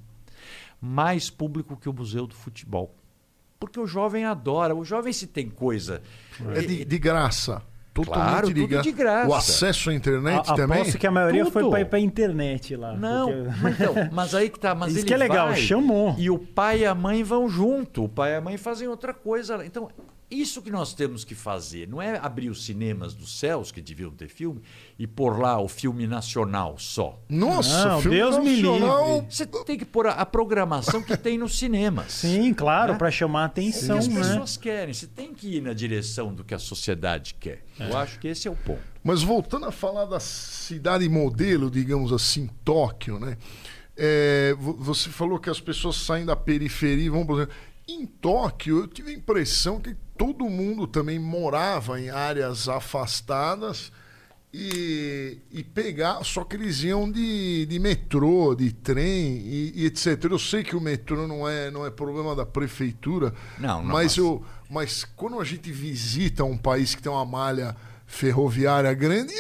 Mais 0.79 1.31
público 1.31 1.75
que 1.75 1.89
o 1.89 1.93
Museu 1.95 2.27
do 2.27 2.35
Futebol. 2.35 2.95
Porque 3.59 3.81
o 3.81 3.87
jovem 3.87 4.27
adora. 4.27 4.77
O 4.77 4.85
jovem, 4.85 5.11
se 5.11 5.27
tem 5.27 5.49
coisa. 5.49 6.03
É 6.55 6.61
de, 6.61 6.85
de 6.85 6.99
graça. 6.99 7.63
Totalmente 7.95 8.30
claro, 8.30 8.55
de, 8.55 8.66
gra... 8.66 8.80
de 8.80 8.93
graça. 8.93 9.28
O 9.28 9.34
acesso 9.34 9.90
à 9.90 9.95
internet 9.95 10.51
a, 10.51 10.55
também? 10.55 10.80
Aposto 10.80 10.99
que 10.99 11.07
a 11.07 11.11
maioria 11.11 11.45
tudo. 11.45 11.70
foi 11.70 11.84
para 11.84 11.99
a 11.99 12.01
internet 12.01 12.74
lá. 12.74 12.95
Não, 12.95 13.30
porque... 13.30 13.61
mas, 13.61 13.80
então, 13.80 13.95
mas 14.12 14.34
aí 14.34 14.49
que 14.49 14.59
tá. 14.59 14.74
Mas 14.74 14.97
Isso 14.97 15.05
que 15.05 15.12
é 15.12 15.16
legal, 15.16 15.49
vai, 15.49 15.57
chamou. 15.57 16.14
E 16.16 16.30
o 16.30 16.38
pai 16.38 16.80
e 16.80 16.86
a 16.86 16.95
mãe 16.95 17.22
vão 17.22 17.49
junto. 17.51 18.05
O 18.05 18.09
pai 18.09 18.32
e 18.32 18.36
a 18.36 18.40
mãe 18.40 18.57
fazem 18.57 18.88
outra 18.88 19.12
coisa. 19.12 19.64
Então, 19.66 19.90
isso 20.33 20.62
que 20.62 20.70
nós 20.70 20.95
temos 20.95 21.24
que 21.24 21.35
fazer. 21.35 21.89
Não 21.89 22.01
é 22.01 22.18
abrir 22.18 22.49
os 22.49 22.64
cinemas 22.64 23.14
dos 23.14 23.39
céus, 23.39 23.70
que 23.70 23.80
deviam 23.80 24.11
ter 24.11 24.28
filme, 24.28 24.62
e 24.99 25.07
pôr 25.07 25.39
lá 25.39 25.61
o 25.61 25.68
filme 25.68 26.07
nacional 26.07 26.78
só. 26.78 27.20
Nossa, 27.28 27.89
não, 27.89 28.03
Deus 28.03 28.37
nacional... 28.37 29.07
me 29.07 29.12
livre. 29.14 29.26
Você 29.30 29.47
tem 29.64 29.78
que 29.78 29.85
pôr 29.85 30.07
a, 30.07 30.12
a 30.12 30.26
programação 30.26 31.03
que 31.03 31.16
tem 31.16 31.37
nos 31.39 31.59
cinemas. 31.59 32.12
Sim, 32.12 32.55
claro, 32.55 32.93
né? 32.93 32.99
para 32.99 33.11
chamar 33.11 33.43
a 33.43 33.45
atenção. 33.47 33.97
O 33.97 34.01
que 34.01 34.07
as 34.07 34.09
né? 34.09 34.20
pessoas 34.20 34.57
querem. 34.57 34.95
Você 34.95 35.07
tem 35.07 35.35
que 35.35 35.57
ir 35.57 35.61
na 35.61 35.72
direção 35.72 36.35
do 36.35 36.43
que 36.43 36.55
a 36.55 36.59
sociedade 36.59 37.35
quer. 37.35 37.64
É. 37.78 37.91
Eu 37.91 37.97
acho 37.97 38.18
que 38.18 38.28
esse 38.28 38.49
é 38.49 38.51
o 38.51 38.57
ponto. 38.57 38.83
Mas 39.05 39.22
voltando 39.22 39.66
a 39.66 39.72
falar 39.72 40.05
da 40.05 40.20
cidade 40.20 41.09
modelo, 41.09 41.70
digamos 41.70 42.12
assim, 42.12 42.49
Tóquio, 42.64 43.18
né? 43.18 43.37
É, 43.97 44.55
você 44.59 45.11
falou 45.11 45.39
que 45.39 45.51
as 45.51 45.61
pessoas 45.61 45.97
saem 45.97 46.24
da 46.24 46.37
periferia 46.37 47.07
e 47.07 47.09
vão. 47.09 47.26
Em 47.87 48.07
Tóquio, 48.07 48.78
eu 48.78 48.87
tive 48.87 49.11
a 49.11 49.14
impressão 49.14 49.80
que 49.80 49.97
todo 50.23 50.49
mundo 50.49 50.87
também 50.87 51.18
morava 51.18 52.01
em 52.01 52.09
áreas 52.09 52.68
afastadas 52.68 53.91
e, 54.55 55.39
e 55.51 55.64
pegar, 55.64 56.23
só 56.23 56.45
que 56.45 56.55
eles 56.55 56.85
iam 56.85 57.11
de, 57.11 57.66
de 57.66 57.79
metrô, 57.81 58.55
de 58.55 58.70
trem 58.70 59.39
e, 59.39 59.73
e, 59.75 59.87
etc. 59.87 60.27
Eu 60.31 60.39
sei 60.39 60.62
que 60.62 60.77
o 60.77 60.81
metrô 60.81 61.27
não 61.27 61.49
é, 61.49 61.73
não 61.73 61.85
é 61.85 61.91
problema 61.91 62.37
da 62.37 62.47
prefeitura, 62.47 63.35
não, 63.59 63.83
não 63.83 63.93
mas, 63.93 64.16
eu, 64.16 64.45
mas 64.70 65.05
quando 65.16 65.41
a 65.41 65.45
gente 65.45 65.73
visita 65.73 66.45
um 66.45 66.57
país 66.57 66.95
que 66.95 67.03
tem 67.03 67.11
uma 67.11 67.25
malha 67.25 67.75
ferroviária 68.07 68.95
grande, 68.95 69.35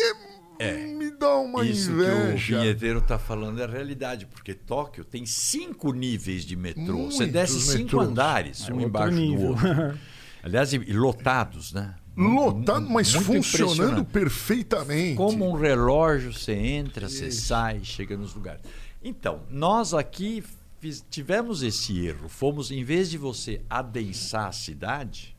é, 0.58 0.70
é. 0.70 0.86
me 0.88 1.12
dá 1.12 1.36
uma 1.36 1.64
Isso 1.64 1.92
inveja. 1.92 2.34
Isso 2.34 2.46
que 2.46 2.54
o 2.54 2.60
vinheteiro 2.60 2.98
está 2.98 3.20
falando 3.20 3.60
é 3.60 3.64
a 3.64 3.68
realidade, 3.68 4.26
porque 4.26 4.52
Tóquio 4.52 5.04
tem 5.04 5.26
cinco 5.26 5.92
níveis 5.92 6.44
de 6.44 6.56
metrô. 6.56 6.94
Muitos 6.94 7.18
Você 7.18 7.26
desce 7.26 7.60
cinco 7.60 7.82
metrôs. 7.82 8.08
andares, 8.08 8.68
é 8.68 8.72
um 8.72 8.80
embaixo 8.80 9.16
nível. 9.16 9.54
do 9.54 9.64
outro. 9.64 9.98
Aliás, 10.42 10.72
e 10.72 10.78
lotados, 10.92 11.72
né? 11.72 11.94
Lotado, 12.16 12.88
mas 12.90 13.14
Muito 13.14 13.26
funcionando 13.26 14.04
perfeitamente. 14.04 15.16
Como 15.16 15.48
um 15.48 15.54
relógio, 15.54 16.32
você 16.32 16.52
entra, 16.52 17.06
Isso. 17.06 17.16
você 17.16 17.30
sai, 17.30 17.82
chega 17.84 18.16
nos 18.16 18.34
lugares. 18.34 18.60
Então, 19.02 19.42
nós 19.48 19.94
aqui 19.94 20.44
fiz, 20.78 21.04
tivemos 21.08 21.62
esse 21.62 22.04
erro. 22.04 22.28
Fomos, 22.28 22.70
em 22.70 22.84
vez 22.84 23.10
de 23.10 23.16
você 23.16 23.62
adensar 23.70 24.48
a 24.48 24.52
cidade, 24.52 25.34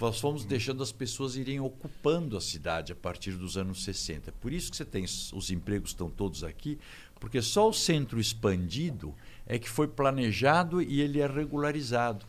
nós 0.00 0.20
fomos 0.20 0.44
deixando 0.44 0.82
as 0.82 0.92
pessoas 0.92 1.36
irem 1.36 1.60
ocupando 1.60 2.36
a 2.36 2.40
cidade 2.40 2.92
a 2.92 2.96
partir 2.96 3.32
dos 3.32 3.56
anos 3.56 3.84
60. 3.84 4.32
Por 4.32 4.52
isso 4.52 4.70
que 4.70 4.76
você 4.76 4.84
tem 4.84 5.04
os 5.04 5.50
empregos 5.50 5.90
estão 5.90 6.10
todos 6.10 6.42
aqui, 6.42 6.78
porque 7.20 7.40
só 7.40 7.68
o 7.68 7.72
centro 7.72 8.20
expandido 8.20 9.14
é 9.46 9.58
que 9.58 9.68
foi 9.68 9.88
planejado 9.88 10.82
e 10.82 11.00
ele 11.00 11.20
é 11.20 11.26
regularizado. 11.26 12.26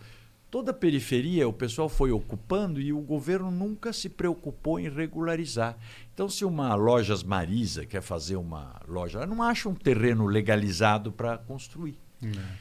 Toda 0.56 0.72
a 0.72 0.74
periferia 0.74 1.46
o 1.50 1.52
pessoal 1.52 1.90
foi 1.90 2.14
ocupando 2.14 2.80
e 2.80 2.94
o 2.94 3.02
governo 3.02 3.52
nunca 3.52 3.92
se 3.92 4.08
preocupou 4.08 4.80
em 4.80 4.88
regularizar. 4.88 5.76
Então, 6.14 6.30
se 6.30 6.46
uma 6.46 6.74
Lojas 6.76 7.24
Marisa 7.24 7.86
quer 7.86 8.02
fazer 8.02 8.38
uma 8.38 8.80
loja, 8.88 9.18
ela 9.18 9.28
não 9.28 9.44
acha 9.44 9.68
um 9.68 9.76
terreno 9.76 10.26
legalizado 10.26 11.12
para 11.12 11.38
construir. 11.38 12.00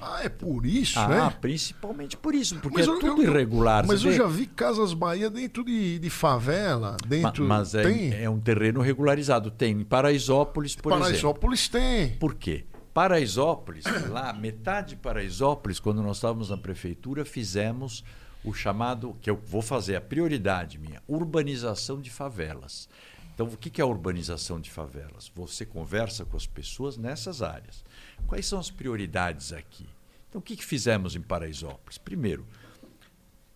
Ah, 0.01 0.24
é 0.24 0.28
por 0.28 0.66
isso, 0.66 0.99
ah? 0.99 1.28
Ah, 1.28 1.30
principalmente 1.30 2.16
por 2.16 2.34
isso, 2.34 2.57
porque 2.57 2.78
mas 2.78 2.88
é 2.88 2.99
tudo 2.99 3.22
eu, 3.22 3.30
irregular. 3.30 3.86
Mas 3.86 4.05
eu 4.05 4.11
vê? 4.11 4.16
já 4.16 4.26
vi 4.26 4.47
Casas 4.47 4.92
Bahia 4.92 5.30
dentro 5.30 5.64
de, 5.64 6.01
de 6.01 6.11
favela, 6.11 6.97
dentro... 7.07 7.45
Mas, 7.45 7.74
mas 7.74 7.86
é, 7.86 8.24
é, 8.24 8.28
um 8.28 8.40
terreno 8.40 8.80
regularizado. 8.80 9.53
Tem 9.53 9.70
em 9.70 9.84
Paraisópolis, 9.84 10.74
por 10.74 10.90
Paraisópolis 10.90 11.12
exemplo. 11.12 11.40
Paraisópolis 11.40 11.68
tem. 11.68 12.18
Por 12.18 12.34
quê? 12.34 12.64
Paraisópolis, 12.95 13.84
lá, 14.09 14.32
metade 14.32 14.90
de 14.90 14.97
Paraisópolis, 14.97 15.80
quando 15.80 16.01
nós 16.01 16.18
estávamos 16.18 16.51
na 16.51 16.57
prefeitura, 16.57 17.24
fizemos 17.24 18.05
o 18.45 18.55
chamado, 18.55 19.16
que 19.20 19.28
eu 19.28 19.36
vou 19.36 19.61
fazer, 19.61 19.97
a 19.97 20.01
prioridade 20.01 20.78
minha, 20.78 21.03
urbanização 21.09 22.01
de 22.01 22.09
favelas. 22.09 22.88
Então, 23.34 23.47
o 23.47 23.57
que 23.57 23.80
é 23.80 23.82
a 23.82 23.86
urbanização 23.86 24.61
de 24.61 24.70
favelas? 24.70 25.28
Você 25.34 25.66
conversa 25.66 26.24
com 26.24 26.36
as 26.36 26.47
pessoas 26.47 26.97
nessas 26.97 27.42
áreas. 27.42 27.84
Quais 28.28 28.47
são 28.47 28.61
as 28.61 28.70
prioridades 28.70 29.53
aqui? 29.53 29.88
Então, 30.28 30.38
o 30.38 30.42
que 30.42 30.57
fizemos 30.64 31.16
em 31.16 31.20
Paraisópolis? 31.20 31.99
Primeiro, 31.99 32.47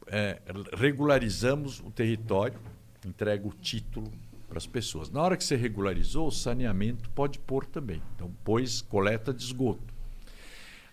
é, 0.08 0.42
regularizamos 0.76 1.78
o 1.78 1.92
território, 1.92 2.58
entrega 3.06 3.46
o 3.46 3.52
título 3.52 4.10
para 4.48 4.58
as 4.58 4.66
pessoas. 4.66 5.10
Na 5.10 5.22
hora 5.22 5.36
que 5.36 5.44
você 5.44 5.56
regularizou, 5.56 6.28
o 6.28 6.32
saneamento 6.32 7.10
pode 7.10 7.38
pôr 7.38 7.66
também. 7.66 8.02
Então, 8.16 8.32
pôs 8.42 8.80
coleta 8.80 9.32
de 9.32 9.42
esgoto. 9.42 9.94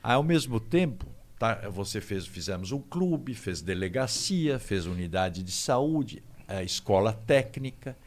Ao 0.04 0.22
mesmo 0.22 0.60
tempo, 0.60 1.08
tá, 1.40 1.70
você 1.70 2.02
fez, 2.02 2.28
fizemos 2.28 2.72
um 2.72 2.80
clube, 2.80 3.34
fez 3.34 3.62
delegacia, 3.62 4.60
fez 4.60 4.86
unidade 4.86 5.42
de 5.42 5.52
saúde, 5.52 6.22
a 6.48 6.62
escola 6.64 7.14
técnica. 7.14 7.98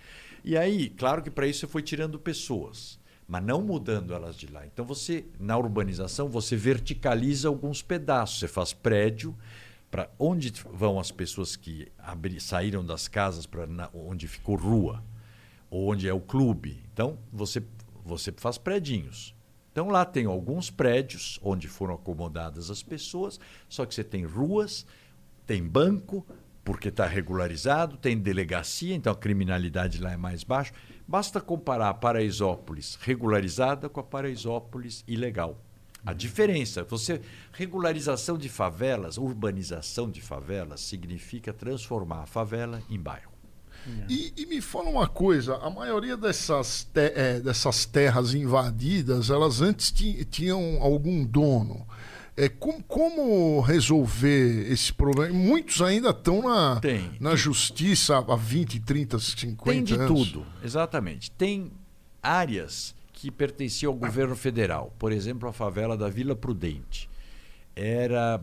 E 0.44 0.56
aí, 0.56 0.90
claro 0.90 1.22
que 1.22 1.30
para 1.30 1.46
isso 1.46 1.60
você 1.60 1.66
foi 1.66 1.82
tirando 1.82 2.18
pessoas, 2.18 3.00
mas 3.26 3.42
não 3.42 3.60
mudando 3.62 4.14
elas 4.14 4.36
de 4.36 4.46
lá. 4.46 4.64
Então 4.66 4.84
você, 4.84 5.26
na 5.40 5.56
urbanização, 5.58 6.28
você 6.28 6.54
verticaliza 6.56 7.48
alguns 7.48 7.82
pedaços. 7.82 8.38
Você 8.38 8.48
faz 8.48 8.72
prédio 8.72 9.36
para 9.90 10.10
onde 10.18 10.52
vão 10.72 11.00
as 11.00 11.10
pessoas 11.10 11.56
que 11.56 11.90
abri, 11.98 12.40
saíram 12.40 12.84
das 12.84 13.08
casas 13.08 13.46
para 13.46 13.66
onde 13.92 14.28
ficou 14.28 14.54
rua, 14.54 15.02
onde 15.70 16.08
é 16.08 16.12
o 16.12 16.20
clube. 16.20 16.82
Então 16.92 17.18
você 17.32 17.62
você 18.04 18.32
faz 18.32 18.56
prédios. 18.56 19.34
Então 19.70 19.88
lá 19.88 20.04
tem 20.04 20.24
alguns 20.24 20.70
prédios 20.70 21.38
onde 21.42 21.68
foram 21.68 21.94
acomodadas 21.94 22.70
as 22.70 22.82
pessoas, 22.82 23.38
só 23.68 23.84
que 23.84 23.94
você 23.94 24.02
tem 24.02 24.24
ruas, 24.24 24.86
tem 25.46 25.62
banco, 25.62 26.26
porque 26.64 26.88
está 26.88 27.06
regularizado, 27.06 27.96
tem 27.96 28.18
delegacia, 28.18 28.94
então 28.94 29.12
a 29.12 29.16
criminalidade 29.16 30.00
lá 30.00 30.12
é 30.12 30.16
mais 30.16 30.42
baixa. 30.42 30.72
Basta 31.06 31.40
comparar 31.40 31.90
a 31.90 31.94
Paraisópolis 31.94 32.98
regularizada 33.00 33.88
com 33.88 34.00
a 34.00 34.02
Paraisópolis 34.02 35.04
ilegal. 35.06 35.62
A 36.04 36.12
diferença, 36.12 36.84
você 36.84 37.20
regularização 37.52 38.38
de 38.38 38.48
favelas, 38.48 39.18
urbanização 39.18 40.10
de 40.10 40.20
favelas 40.20 40.80
significa 40.80 41.52
transformar 41.52 42.22
a 42.22 42.26
favela 42.26 42.82
em 42.90 42.98
bairro. 42.98 43.27
E, 44.08 44.32
e, 44.36 44.46
me 44.46 44.60
fala 44.60 44.88
uma 44.88 45.06
coisa, 45.06 45.56
a 45.56 45.70
maioria 45.70 46.16
dessas, 46.16 46.84
te, 46.84 47.12
é, 47.14 47.40
dessas 47.40 47.84
terras 47.84 48.34
invadidas, 48.34 49.30
elas 49.30 49.60
antes 49.60 49.92
tinham 50.30 50.78
algum 50.80 51.24
dono. 51.24 51.86
É, 52.36 52.48
como, 52.48 52.82
como 52.84 53.60
resolver 53.60 54.70
esse 54.70 54.92
problema? 54.92 55.34
Muitos 55.34 55.82
ainda 55.82 56.10
estão 56.10 56.42
na, 56.42 56.78
Tem. 56.80 57.10
na 57.18 57.34
justiça 57.34 58.16
há 58.18 58.36
20, 58.36 58.78
30, 58.80 59.18
50 59.18 59.64
Tem 59.64 59.82
de 59.82 59.94
anos. 59.94 60.06
tudo, 60.06 60.46
exatamente. 60.62 61.30
Tem 61.32 61.72
áreas 62.22 62.94
que 63.12 63.30
pertenciam 63.30 63.92
ao 63.92 63.98
governo 63.98 64.36
federal. 64.36 64.94
Por 64.98 65.10
exemplo, 65.10 65.48
a 65.48 65.52
favela 65.52 65.96
da 65.96 66.08
Vila 66.08 66.36
Prudente. 66.36 67.10
Era 67.74 68.40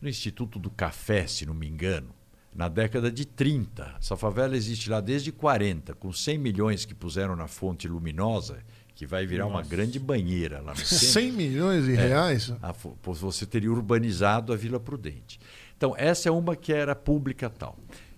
no 0.00 0.08
Instituto 0.08 0.58
do 0.58 0.68
Café, 0.68 1.26
se 1.26 1.46
não 1.46 1.54
me 1.54 1.66
engano, 1.66 2.13
na 2.54 2.68
década 2.68 3.10
de 3.10 3.24
30. 3.24 3.96
Essa 3.98 4.16
favela 4.16 4.56
existe 4.56 4.88
lá 4.88 5.00
desde 5.00 5.32
40, 5.32 5.94
com 5.94 6.12
100 6.12 6.38
milhões 6.38 6.84
que 6.84 6.94
puseram 6.94 7.34
na 7.34 7.48
fonte 7.48 7.88
luminosa 7.88 8.58
que 8.94 9.06
vai 9.06 9.26
virar 9.26 9.44
Nossa. 9.44 9.56
uma 9.56 9.62
grande 9.62 9.98
banheira 9.98 10.60
lá 10.60 10.72
no 10.72 10.78
centro. 10.86 11.06
100 11.06 11.32
milhões 11.32 11.84
de 11.84 11.94
é, 11.94 12.06
reais? 12.06 12.52
A, 12.62 12.72
você 13.02 13.44
teria 13.44 13.70
urbanizado 13.70 14.52
a 14.52 14.56
Vila 14.56 14.78
Prudente. 14.78 15.40
Então, 15.76 15.94
essa 15.96 16.28
é 16.28 16.32
uma 16.32 16.54
que 16.54 16.72
era 16.72 16.94
pública 16.94 17.50
tal. 17.50 17.76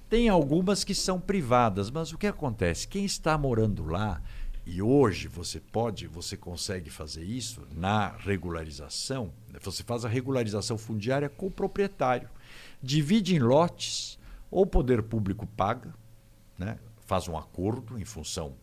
Tem 0.09 0.29
algumas 0.29 0.85
que 0.85 0.95
são 0.95 1.19
privadas, 1.19 1.91
mas 1.91 2.13
o 2.13 2.19
que 2.19 2.27
acontece? 2.27 2.87
Quem 2.87 3.05
está 3.05 3.37
morando 3.37 3.85
lá, 3.85 4.23
e 4.65 4.83
hoje 4.83 5.27
você 5.27 5.59
pode, 5.59 6.07
você 6.07 6.37
consegue 6.37 6.91
fazer 6.91 7.25
isso 7.25 7.63
na 7.75 8.15
regularização, 8.19 9.33
você 9.63 9.83
faz 9.83 10.05
a 10.05 10.09
regularização 10.09 10.77
fundiária 10.77 11.29
com 11.29 11.47
o 11.47 11.51
proprietário. 11.51 12.29
Divide 12.83 13.35
em 13.35 13.39
lotes, 13.39 14.19
ou 14.51 14.63
o 14.63 14.67
poder 14.67 15.03
público 15.03 15.47
paga, 15.47 15.95
né? 16.59 16.79
faz 17.07 17.29
um 17.29 17.37
acordo 17.37 17.99
em 17.99 18.05
função 18.05 18.55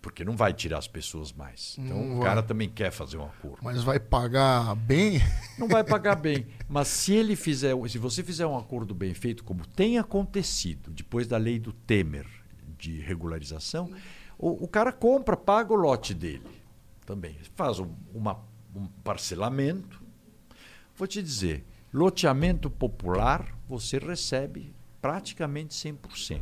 porque 0.00 0.24
não 0.24 0.36
vai 0.36 0.52
tirar 0.54 0.78
as 0.78 0.86
pessoas 0.86 1.32
mais. 1.32 1.76
Então 1.78 2.02
não 2.02 2.18
o 2.20 2.22
cara 2.22 2.42
também 2.42 2.68
quer 2.68 2.90
fazer 2.90 3.18
um 3.18 3.24
acordo. 3.24 3.58
Mas 3.62 3.82
vai 3.82 3.98
pagar 3.98 4.74
bem? 4.76 5.20
Não 5.58 5.68
vai 5.68 5.82
pagar 5.82 6.14
bem. 6.16 6.46
Mas 6.68 6.88
se 6.88 7.12
ele 7.12 7.34
fizer, 7.34 7.74
se 7.88 7.98
você 7.98 8.22
fizer 8.22 8.46
um 8.46 8.56
acordo 8.56 8.94
bem 8.94 9.12
feito, 9.12 9.42
como 9.42 9.66
tem 9.66 9.98
acontecido 9.98 10.90
depois 10.90 11.26
da 11.26 11.36
lei 11.36 11.58
do 11.58 11.72
Temer 11.72 12.26
de 12.78 13.00
regularização, 13.00 13.90
o, 14.38 14.64
o 14.64 14.68
cara 14.68 14.92
compra, 14.92 15.36
paga 15.36 15.72
o 15.72 15.76
lote 15.76 16.14
dele 16.14 16.62
também. 17.04 17.36
Faz 17.56 17.80
um, 17.80 17.92
uma, 18.14 18.38
um 18.74 18.86
parcelamento. 19.02 20.00
Vou 20.94 21.08
te 21.08 21.20
dizer, 21.20 21.66
loteamento 21.92 22.70
popular 22.70 23.52
você 23.68 23.98
recebe 23.98 24.74
praticamente 25.00 25.74
100%. 25.74 26.40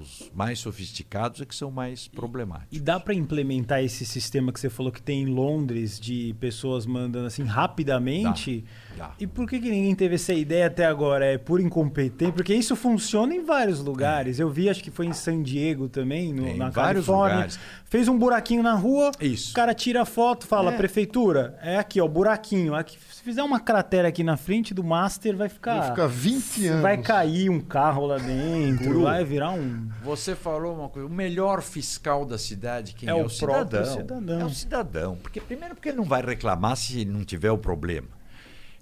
Os 0.00 0.30
mais 0.34 0.58
sofisticados 0.58 1.40
é 1.40 1.46
que 1.46 1.54
são 1.54 1.70
mais 1.70 2.06
problemáticos. 2.06 2.76
E 2.76 2.80
dá 2.80 3.00
para 3.00 3.14
implementar 3.14 3.82
esse 3.82 4.04
sistema 4.04 4.52
que 4.52 4.60
você 4.60 4.68
falou 4.68 4.92
que 4.92 5.00
tem 5.00 5.22
em 5.22 5.26
Londres 5.26 5.98
de 5.98 6.34
pessoas 6.38 6.84
mandando 6.84 7.26
assim 7.26 7.44
rapidamente? 7.44 8.62
Dá, 8.90 8.91
E 9.18 9.26
por 9.26 9.48
que, 9.48 9.58
que 9.60 9.70
ninguém 9.70 9.94
teve 9.94 10.14
essa 10.16 10.32
ideia 10.32 10.66
até 10.66 10.84
agora? 10.84 11.24
É 11.24 11.38
por 11.38 11.60
incompetência? 11.60 12.32
Porque 12.32 12.54
isso 12.54 12.74
funciona 12.76 13.34
em 13.34 13.44
vários 13.44 13.80
lugares. 13.80 14.38
É. 14.38 14.42
Eu 14.42 14.50
vi, 14.50 14.68
acho 14.68 14.82
que 14.82 14.90
foi 14.90 15.06
em 15.06 15.12
San 15.12 15.42
Diego 15.42 15.88
também, 15.88 16.32
no, 16.32 16.56
na 16.56 16.70
vários 16.70 17.06
Califórnia. 17.06 17.36
Lugares. 17.36 17.58
Fez 17.84 18.08
um 18.08 18.18
buraquinho 18.18 18.62
na 18.62 18.74
rua, 18.74 19.10
isso. 19.20 19.50
o 19.50 19.54
cara 19.54 19.74
tira 19.74 20.02
a 20.02 20.04
foto, 20.04 20.46
fala, 20.46 20.72
é. 20.72 20.76
prefeitura, 20.76 21.58
é 21.62 21.76
aqui, 21.76 22.00
ó, 22.00 22.08
buraquinho. 22.08 22.74
Aqui, 22.74 22.96
se 23.10 23.22
fizer 23.22 23.42
uma 23.42 23.60
cratera 23.60 24.08
aqui 24.08 24.24
na 24.24 24.36
frente 24.36 24.72
do 24.72 24.82
Master, 24.82 25.36
vai 25.36 25.48
ficar. 25.48 25.78
Vai 25.78 25.90
ficar 25.90 26.06
20 26.06 26.66
anos. 26.68 26.82
Vai 26.82 26.98
cair 26.98 27.50
um 27.50 27.60
carro 27.60 28.06
lá 28.06 28.18
dentro, 28.18 29.02
vai 29.02 29.24
virar 29.24 29.50
um. 29.50 29.88
Você 30.02 30.34
falou 30.34 30.74
uma 30.74 30.88
coisa. 30.88 31.06
O 31.06 31.10
melhor 31.10 31.60
fiscal 31.60 32.24
da 32.24 32.38
cidade, 32.38 32.94
quem 32.94 33.08
é, 33.08 33.12
é 33.12 33.14
o, 33.14 33.28
cidadão. 33.28 33.84
cidadão. 33.84 34.40
É 34.40 34.44
o 34.44 34.50
cidadão. 34.50 35.16
Porque, 35.16 35.40
primeiro, 35.40 35.74
porque 35.74 35.90
ele 35.90 35.98
não 35.98 36.04
vai 36.04 36.22
reclamar 36.22 36.76
se 36.76 37.04
não 37.04 37.24
tiver 37.24 37.50
o 37.50 37.58
problema. 37.58 38.21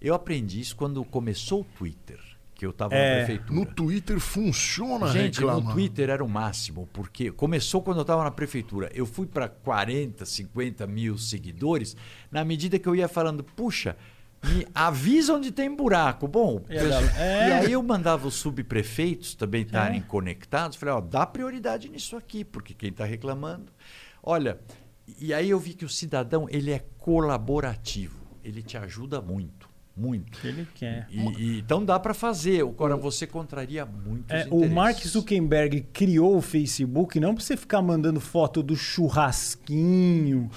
Eu 0.01 0.15
aprendi 0.15 0.61
isso 0.61 0.77
quando 0.77 1.05
começou 1.05 1.61
o 1.61 1.65
Twitter 1.65 2.19
que 2.61 2.67
eu 2.67 2.71
estava 2.73 2.95
é, 2.95 3.09
na 3.09 3.25
prefeitura. 3.25 3.59
No 3.59 3.65
Twitter 3.65 4.21
funciona 4.21 5.07
Gente, 5.09 5.41
no 5.41 5.73
Twitter 5.73 6.11
era 6.11 6.23
o 6.23 6.29
máximo, 6.29 6.87
porque 6.93 7.33
começou 7.33 7.81
quando 7.81 7.97
eu 7.97 8.03
estava 8.03 8.23
na 8.23 8.31
prefeitura. 8.31 8.91
Eu 8.93 9.07
fui 9.07 9.27
para 9.27 9.49
40, 9.49 10.27
50 10.27 10.87
mil 10.87 11.17
seguidores, 11.17 11.97
na 12.31 12.45
medida 12.45 12.79
que 12.79 12.87
eu 12.87 12.95
ia 12.95 13.09
falando, 13.09 13.43
puxa, 13.43 13.97
me 14.45 14.67
avisa 14.75 15.33
onde 15.33 15.51
tem 15.51 15.75
buraco. 15.75 16.29
Bom, 16.29 16.63
e, 16.69 16.77
é. 16.77 17.49
e 17.49 17.53
aí 17.53 17.73
eu 17.73 17.83
mandava 17.83 18.29
os 18.29 18.35
subprefeitos 18.35 19.35
também 19.35 19.63
estarem 19.63 20.01
é. 20.01 20.03
conectados. 20.03 20.77
Falei, 20.77 20.97
ó, 20.97 21.01
dá 21.01 21.25
prioridade 21.25 21.89
nisso 21.89 22.15
aqui, 22.15 22.45
porque 22.45 22.75
quem 22.75 22.91
está 22.91 23.07
reclamando. 23.07 23.73
Olha, 24.23 24.61
e 25.19 25.33
aí 25.33 25.49
eu 25.49 25.59
vi 25.59 25.73
que 25.73 25.87
o 25.87 25.89
cidadão 25.89 26.47
ele 26.51 26.71
é 26.73 26.85
colaborativo, 26.99 28.21
ele 28.45 28.63
te 28.63 28.77
ajuda 28.77 29.23
muito. 29.23 29.70
Muito. 30.01 30.47
Ele 30.47 30.67
quer. 30.75 31.07
E, 31.11 31.21
e, 31.21 31.59
então 31.59 31.85
dá 31.85 32.01
para 32.01 32.15
fazer. 32.15 32.63
Agora 32.63 32.97
você 32.97 33.27
contraria 33.27 33.85
muito. 33.85 34.33
É, 34.33 34.47
o 34.51 34.67
Mark 34.69 34.99
Zuckerberg 35.07 35.83
criou 35.93 36.39
o 36.39 36.41
Facebook 36.41 37.21
não 37.21 37.35
para 37.35 37.45
você 37.45 37.57
ficar 37.57 37.83
mandando 37.83 38.19
foto 38.19 38.63
do 38.63 38.75
churrasquinho. 38.75 40.51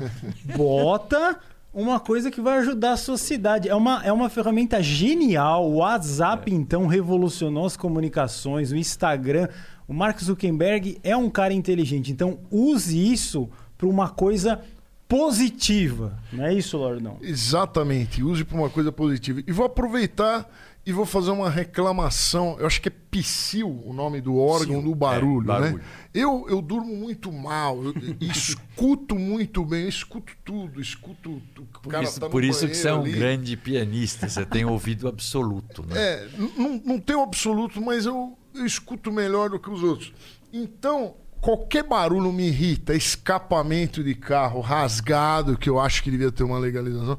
Bota 0.56 1.38
uma 1.74 2.00
coisa 2.00 2.30
que 2.30 2.40
vai 2.40 2.58
ajudar 2.60 2.92
a 2.92 2.96
sociedade. 2.96 3.68
É 3.68 3.74
uma, 3.74 4.02
é 4.02 4.10
uma 4.10 4.30
ferramenta 4.30 4.82
genial. 4.82 5.70
O 5.70 5.76
WhatsApp, 5.76 6.50
é. 6.50 6.54
então, 6.54 6.86
revolucionou 6.86 7.66
as 7.66 7.76
comunicações, 7.76 8.72
o 8.72 8.76
Instagram. 8.76 9.48
O 9.86 9.92
Mark 9.92 10.18
Zuckerberg 10.18 10.98
é 11.02 11.14
um 11.14 11.28
cara 11.28 11.52
inteligente. 11.52 12.10
Então, 12.10 12.38
use 12.50 13.12
isso 13.12 13.50
para 13.76 13.86
uma 13.86 14.08
coisa 14.08 14.62
positiva. 15.08 16.18
Não 16.32 16.44
é 16.44 16.54
isso, 16.54 16.76
Lordão? 16.76 17.18
Exatamente. 17.20 18.22
Use 18.22 18.44
para 18.44 18.56
uma 18.56 18.70
coisa 18.70 18.90
positiva. 18.90 19.42
E 19.46 19.52
vou 19.52 19.66
aproveitar 19.66 20.48
e 20.86 20.92
vou 20.92 21.04
fazer 21.04 21.32
uma 21.32 21.50
reclamação. 21.50 22.56
Eu 22.60 22.66
acho 22.66 22.80
que 22.80 22.88
é 22.88 22.92
psil 23.10 23.68
o 23.84 23.92
nome 23.92 24.20
do 24.20 24.36
órgão 24.36 24.80
Sim, 24.80 24.88
do 24.88 24.94
barulho, 24.94 25.44
é, 25.44 25.46
barulho, 25.46 25.78
né? 25.78 25.84
Eu, 26.14 26.46
eu 26.48 26.62
durmo 26.62 26.94
muito 26.94 27.32
mal, 27.32 27.82
eu, 27.82 27.92
escuto 28.20 29.16
muito 29.16 29.64
bem, 29.64 29.82
eu 29.82 29.88
escuto 29.88 30.32
tudo, 30.44 30.80
escuto 30.80 31.42
o 31.58 31.64
por 31.82 31.90
cara 31.90 32.04
isso, 32.04 32.20
tá 32.20 32.28
Por 32.28 32.44
isso 32.44 32.68
que 32.68 32.76
você 32.76 32.88
é 32.88 32.94
um 32.94 33.00
ali. 33.00 33.12
grande 33.12 33.56
pianista, 33.56 34.28
você 34.28 34.46
tem 34.46 34.64
ouvido 34.64 35.08
absoluto, 35.08 35.84
né? 35.84 35.94
É, 35.98 36.28
não, 36.56 36.80
não 36.84 37.00
tenho 37.00 37.20
absoluto, 37.20 37.82
mas 37.82 38.06
eu, 38.06 38.38
eu 38.54 38.64
escuto 38.64 39.10
melhor 39.10 39.50
do 39.50 39.58
que 39.58 39.68
os 39.68 39.82
outros. 39.82 40.12
Então, 40.52 41.16
qualquer 41.40 41.84
barulho 41.84 42.32
me 42.32 42.48
irrita, 42.48 42.94
escapamento 42.94 44.02
de 44.02 44.14
carro 44.14 44.60
rasgado, 44.60 45.56
que 45.58 45.68
eu 45.68 45.78
acho 45.78 46.02
que 46.02 46.10
devia 46.10 46.30
ter 46.32 46.42
uma 46.44 46.58
legalização. 46.58 47.18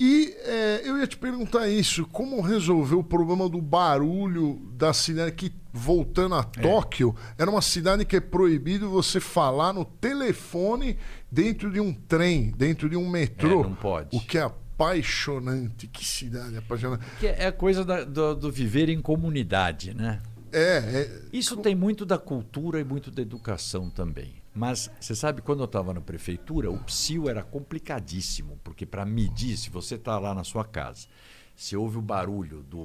E 0.00 0.32
é, 0.44 0.82
eu 0.84 0.96
ia 0.98 1.06
te 1.08 1.16
perguntar 1.16 1.68
isso: 1.68 2.06
como 2.06 2.40
resolver 2.40 2.94
o 2.94 3.02
problema 3.02 3.48
do 3.48 3.60
barulho 3.60 4.60
da 4.76 4.92
cidade 4.92 5.32
que, 5.32 5.52
voltando 5.72 6.36
a 6.36 6.44
Tóquio, 6.44 7.16
era 7.36 7.50
uma 7.50 7.60
cidade 7.60 8.04
que 8.04 8.14
é 8.16 8.20
proibido 8.20 8.88
você 8.88 9.18
falar 9.18 9.72
no 9.72 9.84
telefone 9.84 10.96
dentro 11.30 11.68
de 11.72 11.80
um 11.80 11.92
trem, 11.92 12.52
dentro 12.56 12.88
de 12.88 12.96
um 12.96 13.08
metrô. 13.10 13.60
É, 13.60 13.62
não 13.64 13.74
pode. 13.74 14.16
O 14.16 14.20
que 14.20 14.38
é 14.38 14.42
apaixonante. 14.42 15.88
Que 15.88 16.04
cidade 16.04 16.56
apaixonante. 16.56 17.04
Que 17.18 17.26
é 17.26 17.46
a 17.46 17.52
coisa 17.52 17.84
da- 17.84 18.04
do, 18.04 18.34
do 18.36 18.52
viver 18.52 18.88
em 18.88 19.00
comunidade, 19.02 19.94
né? 19.94 20.20
É, 20.52 20.78
é 20.78 21.22
Isso 21.32 21.56
tem 21.56 21.74
muito 21.74 22.04
da 22.06 22.18
cultura 22.18 22.80
e 22.80 22.84
muito 22.84 23.10
da 23.10 23.22
educação 23.22 23.90
também. 23.90 24.34
Mas 24.54 24.90
você 25.00 25.14
sabe, 25.14 25.40
quando 25.40 25.60
eu 25.60 25.66
estava 25.66 25.94
na 25.94 26.00
prefeitura, 26.00 26.70
o 26.70 26.78
psil 26.78 27.28
era 27.28 27.42
complicadíssimo, 27.42 28.58
porque 28.64 28.84
para 28.84 29.04
medir, 29.04 29.56
se 29.56 29.70
você 29.70 29.94
está 29.94 30.18
lá 30.18 30.34
na 30.34 30.42
sua 30.42 30.64
casa, 30.64 31.06
se 31.54 31.76
ouve 31.76 31.98
o 31.98 32.02
barulho 32.02 32.64
de 32.68 32.76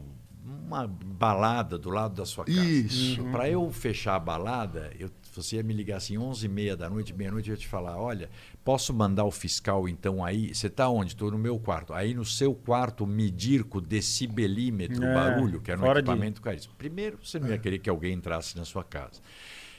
uma 0.46 0.86
balada 0.88 1.78
do 1.78 1.90
lado 1.90 2.16
da 2.16 2.26
sua 2.26 2.46
casa. 2.46 2.62
Isso. 2.62 3.24
Para 3.32 3.50
eu 3.50 3.72
fechar 3.72 4.16
a 4.16 4.20
balada, 4.20 4.92
eu, 5.00 5.10
você 5.36 5.56
ia 5.58 5.64
me 5.64 5.74
ligar 5.74 5.98
assim 5.98 6.18
11 6.18 6.46
e 6.46 6.50
meia 6.50 6.76
da 6.78 6.90
noite, 6.90 7.14
meia-noite, 7.14 7.50
eu 7.50 7.54
ia 7.56 7.60
te 7.60 7.68
falar, 7.68 7.98
olha, 7.98 8.30
posso 8.64 8.94
mandar 8.94 9.24
o 9.26 9.32
fiscal 9.32 9.88
então 9.90 10.24
aí? 10.24 10.54
Você 10.54 10.68
está 10.68 10.88
onde? 10.90 11.14
Estou 11.14 11.32
no 11.32 11.38
meu 11.38 11.58
quarto. 11.60 11.94
Aí 11.94 12.14
no 12.14 12.24
seu 12.26 12.54
quarto 12.54 13.06
medir 13.08 13.64
com 13.64 13.78
o 13.78 13.82
decibelímetro 13.82 15.02
o 15.02 15.06
É, 15.06 15.14
barulho, 15.14 15.60
que 15.62 15.72
era 15.72 15.80
um 15.80 15.84
fora 15.84 16.02
de- 16.02 16.10
equipamento 16.10 16.42
caríssimo. 16.42 16.74
Primeiro, 16.78 17.18
você 17.24 17.40
não 17.40 17.50
ia 17.50 17.58
querer 17.58 17.80
que 17.80 17.90
alguém 17.90 18.14
entrasse 18.14 18.56
na 18.58 18.66
sua 18.66 18.84
casa. 18.84 19.20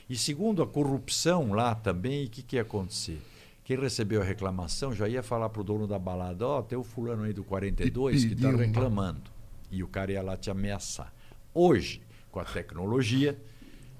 E 0.08 0.16
segundo, 0.16 0.62
a 0.62 0.66
corrupção 0.66 1.52
lá 1.52 1.74
também, 1.74 2.26
o 2.26 2.28
que, 2.28 2.42
que 2.42 2.56
ia 2.56 2.62
acontecer? 2.62 3.20
Quem 3.64 3.78
recebeu 3.78 4.20
a 4.20 4.24
reclamação 4.24 4.92
já 4.94 5.08
ia 5.08 5.22
falar 5.22 5.48
para 5.48 5.62
o 5.62 5.64
dono 5.64 5.86
da 5.86 5.98
balada, 5.98 6.46
ó, 6.46 6.60
tem 6.60 6.76
o 6.76 6.84
fulano 6.84 7.22
aí 7.22 7.32
do 7.32 7.42
42 7.42 8.22
E 8.24 8.28
que 8.28 8.34
está 8.34 8.50
reclamando. 8.50 9.22
E 9.70 9.82
o 9.82 9.88
cara 9.88 10.12
ia 10.12 10.22
lá 10.22 10.36
te 10.36 10.50
ameaçar. 10.50 11.10
Hoje, 11.54 12.02
com 12.30 12.38
a 12.40 12.44
tecnologia, 12.44 13.38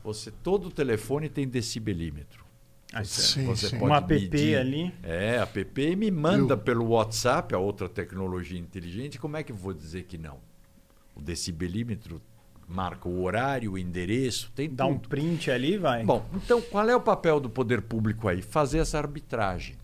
você 0.04 0.30
todo 0.30 0.70
telefone 0.70 1.28
tem 1.28 1.48
decibelímetro. 1.48 2.44
Ah, 2.92 3.02
Você, 3.02 3.22
sim, 3.22 3.44
você 3.46 3.68
sim. 3.70 3.78
pode 3.78 3.92
Um 3.92 3.96
app 3.96 4.14
medir. 4.14 4.56
ali. 4.56 4.94
É, 5.02 5.38
app 5.38 5.66
e 5.76 5.96
me 5.96 6.10
manda 6.12 6.54
Eu- 6.54 6.58
pelo 6.58 6.86
WhatsApp, 6.90 7.52
a 7.54 7.58
outra 7.58 7.88
tecnologia 7.88 8.58
inteligente. 8.60 9.18
Como 9.18 9.36
é 9.36 9.42
que 9.42 9.50
eu 9.50 9.56
vou 9.56 9.72
dizer 9.74 10.04
que 10.04 10.16
não? 10.16 10.38
O 11.16 11.20
decibelímetro 11.20 12.22
marca 12.68 13.08
o 13.08 13.22
horário, 13.24 13.72
o 13.72 13.78
endereço, 13.78 14.52
tem 14.54 14.72
Dá 14.72 14.86
um 14.86 14.94
tudo. 14.96 15.08
print 15.08 15.50
ali, 15.50 15.76
vai. 15.76 16.04
Bom, 16.04 16.24
então 16.34 16.60
qual 16.62 16.88
é 16.88 16.94
o 16.94 17.00
papel 17.00 17.40
do 17.40 17.50
poder 17.50 17.82
público 17.82 18.28
aí? 18.28 18.40
Fazer 18.42 18.78
essa 18.78 18.98
arbitragem. 18.98 19.76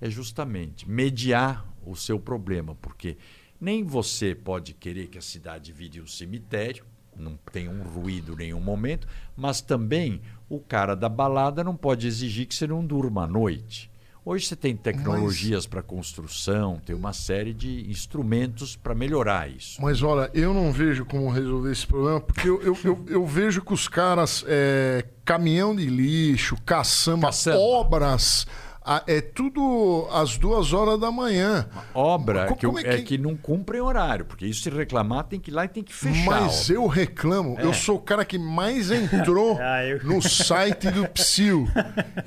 É 0.00 0.08
justamente 0.08 0.88
mediar 0.88 1.66
o 1.84 1.94
seu 1.96 2.18
problema, 2.20 2.74
porque 2.76 3.16
nem 3.60 3.82
você 3.84 4.34
pode 4.34 4.72
querer 4.74 5.08
que 5.08 5.18
a 5.18 5.22
cidade 5.22 5.72
vire 5.72 6.00
um 6.00 6.06
cemitério, 6.06 6.84
não 7.16 7.38
tem 7.52 7.68
um 7.68 7.82
ruído 7.82 8.32
em 8.34 8.36
nenhum 8.36 8.60
momento, 8.60 9.06
mas 9.36 9.60
também 9.60 10.20
o 10.48 10.58
cara 10.58 10.94
da 10.94 11.08
balada 11.08 11.62
não 11.64 11.76
pode 11.76 12.06
exigir 12.06 12.46
que 12.46 12.54
você 12.54 12.66
não 12.66 12.84
durma 12.84 13.24
à 13.24 13.26
noite. 13.26 13.90
Hoje 14.24 14.46
você 14.46 14.54
tem 14.54 14.76
tecnologias 14.76 15.66
para 15.66 15.82
construção, 15.82 16.80
tem 16.86 16.94
uma 16.94 17.12
série 17.12 17.52
de 17.52 17.90
instrumentos 17.90 18.76
para 18.76 18.94
melhorar 18.94 19.50
isso. 19.50 19.82
Mas 19.82 20.00
olha, 20.00 20.30
eu 20.32 20.54
não 20.54 20.70
vejo 20.70 21.04
como 21.04 21.28
resolver 21.28 21.72
esse 21.72 21.84
problema, 21.84 22.20
porque 22.20 22.48
eu, 22.48 22.62
eu, 22.62 22.78
eu, 22.84 23.04
eu 23.08 23.26
vejo 23.26 23.62
que 23.62 23.72
os 23.72 23.88
caras, 23.88 24.44
é, 24.46 25.04
caminhão 25.24 25.74
de 25.74 25.86
lixo, 25.86 26.56
caçamba, 26.64 27.28
Caçamba. 27.28 27.58
obras, 27.58 28.46
a- 28.84 29.02
é 29.06 29.20
tudo 29.20 30.08
às 30.12 30.36
duas 30.36 30.72
horas 30.72 30.98
da 31.00 31.10
manhã. 31.10 31.66
Obra 31.94 32.46
Co- 32.46 32.56
que, 32.56 32.66
como 32.66 32.78
é, 32.78 32.82
é 32.82 32.96
que... 32.98 33.02
que- 33.02 33.18
não 33.18 33.36
cumprem 33.36 33.80
horário, 33.80 34.24
porque 34.24 34.46
isso 34.46 34.62
se 34.62 34.70
reclamar 34.70 35.24
tem 35.24 35.38
que 35.40 35.50
ir 35.50 35.54
lá 35.54 35.64
e 35.64 35.68
tem 35.68 35.82
que 35.82 35.92
fechar. 35.94 36.24
Mas 36.24 36.68
eu 36.70 36.86
reclamo, 36.86 37.58
eu 37.60 37.72
sou 37.72 37.96
o 37.96 38.00
cara 38.00 38.24
que 38.24 38.38
mais 38.38 38.90
entrou 38.90 39.58
Ah, 39.62 39.84
eu- 39.84 40.02
no 40.04 40.20
site 40.22 40.90
do 40.90 41.08
Psil 41.08 41.68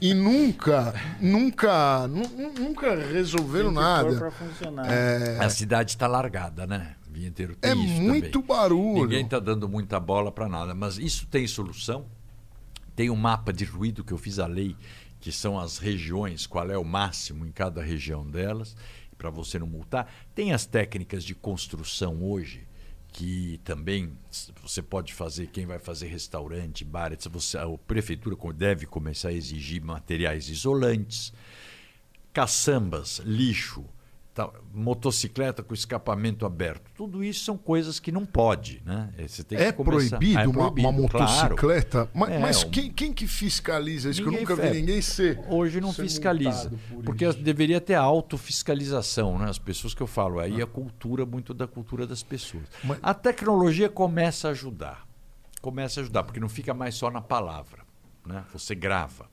e 0.01 0.13
nunca, 0.13 0.93
nunca, 1.19 2.07
nu- 2.07 2.27
nu- 2.37 2.53
nunca 2.53 2.95
resolveram 2.95 3.71
nada. 3.71 4.15
pra 4.17 4.31
funcionar. 4.31 4.85
A 5.39 5.49
cidade 5.49 5.91
está 5.91 6.07
largada, 6.07 6.65
né? 6.65 6.95
O 7.09 7.13
dia 7.13 7.27
inteiro 7.27 7.55
tem 7.55 7.71
É 7.71 7.75
isso 7.75 8.01
muito 8.01 8.41
também. 8.41 8.47
barulho. 8.47 9.01
Ninguém 9.03 9.23
está 9.25 9.39
dando 9.39 9.67
muita 9.69 9.99
bola 9.99 10.31
para 10.31 10.47
nada, 10.49 10.73
mas 10.75 10.97
isso 10.97 11.25
tem 11.27 11.45
solução. 11.47 12.05
Tem 12.95 13.09
um 13.09 13.15
mapa 13.15 13.51
de 13.51 13.65
ruído 13.65 14.03
que 14.05 14.13
eu 14.13 14.17
fiz 14.17 14.39
a 14.39 14.47
lei, 14.47 14.75
que 15.25 15.31
são 15.31 15.59
as 15.59 15.79
regiões, 15.79 16.45
qual 16.45 16.69
é 16.69 16.77
o 16.77 16.83
máximo 16.83 17.47
em 17.47 17.51
cada 17.51 17.81
região 17.81 18.29
delas, 18.29 18.77
para 19.17 19.31
você 19.31 19.57
não 19.57 19.65
multar. 19.65 20.07
Tem 20.35 20.53
as 20.53 20.67
técnicas 20.67 21.23
de 21.23 21.33
construção 21.33 22.23
hoje, 22.23 22.67
que 23.07 23.59
também 23.63 24.15
você 24.61 24.83
pode 24.83 25.15
fazer, 25.15 25.47
quem 25.47 25.65
vai 25.65 25.79
fazer 25.79 26.09
restaurante, 26.09 26.85
bar, 26.85 27.11
etc. 27.11 27.27
Você, 27.31 27.57
a 27.57 27.65
prefeitura 27.87 28.35
deve 28.53 28.85
começar 28.85 29.29
a 29.29 29.33
exigir 29.33 29.81
materiais 29.81 30.47
isolantes 30.47 31.33
caçambas, 32.31 33.17
lixo, 33.25 33.83
tal, 34.35 34.53
motocicleta 34.73 35.63
com 35.63 35.73
escapamento 35.73 36.45
aberto. 36.45 36.91
Tudo 36.93 37.23
isso 37.23 37.45
são 37.45 37.57
coisas 37.57 37.99
que 38.01 38.11
não 38.11 38.25
pode, 38.25 38.81
né? 38.85 39.09
É 39.17 39.71
começar- 39.71 40.17
proibido, 40.17 40.37
Ah, 40.39 40.43
é 40.43 40.47
uma- 40.47 40.59
uma, 40.67 40.71
proibido, 40.71 41.07
claro. 41.09 41.31
motocicleta? 41.55 42.09
Mas, 42.13 42.29
É, 42.31 42.39
mas 42.39 42.63
quem, 42.65 42.91
quem 42.91 43.13
que 43.13 43.25
fiscaliza 43.27 44.09
isso? 44.09 44.21
que 44.21 44.27
eu 44.27 44.31
Ninguém 44.31 44.45
nunca 44.47 44.61
vi 44.61 44.77
ninguém 44.81 45.01
ser. 45.01 45.39
Hoje 45.47 45.79
não 45.79 45.93
ser 45.93 46.01
fiscaliza, 46.03 46.69
por 46.89 47.03
porque 47.05 47.25
isso. 47.25 47.39
deveria 47.41 47.79
ter 47.79 47.95
autofiscalização, 47.95 49.39
né? 49.39 49.49
As 49.49 49.57
pessoas 49.57 49.93
que 49.93 50.01
eu 50.01 50.07
falo, 50.07 50.39
aí 50.39 50.61
a 50.61 50.67
cultura, 50.67 51.25
muito 51.25 51.53
da 51.53 51.65
cultura 51.65 52.05
das 52.05 52.21
pessoas. 52.21 52.63
Mas- 52.83 52.99
A 53.01 53.13
tecnologia 53.13 53.87
começa 53.89 54.49
a 54.49 54.51
ajudar, 54.51 55.07
começa 55.61 55.99
a 55.99 56.03
ajudar, 56.03 56.23
porque 56.23 56.39
não 56.41 56.49
fica 56.49 56.73
mais 56.73 56.95
só 56.95 57.09
na 57.09 57.21
palavra, 57.21 57.83
né? 58.25 58.43
Você 58.51 58.75
grava. 58.75 59.29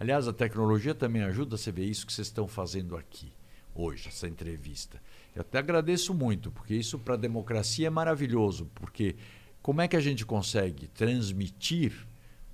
Aliás, 0.00 0.26
a 0.26 0.32
tecnologia 0.32 0.94
também 0.94 1.22
ajuda, 1.22 1.56
você 1.58 1.70
ver 1.70 1.84
isso 1.84 2.06
que 2.06 2.12
vocês 2.12 2.26
estão 2.26 2.48
fazendo 2.48 2.96
aqui 2.96 3.30
hoje, 3.74 4.08
essa 4.08 4.26
entrevista. 4.28 5.00
Eu 5.34 5.40
até 5.42 5.58
agradeço 5.58 6.14
muito, 6.14 6.50
porque 6.50 6.74
isso 6.74 6.98
para 6.98 7.14
a 7.14 7.16
democracia 7.18 7.86
é 7.88 7.90
maravilhoso, 7.90 8.70
porque 8.74 9.16
como 9.60 9.80
é 9.80 9.88
que 9.88 9.96
a 9.96 10.00
gente 10.00 10.24
consegue 10.24 10.86
transmitir 10.88 11.92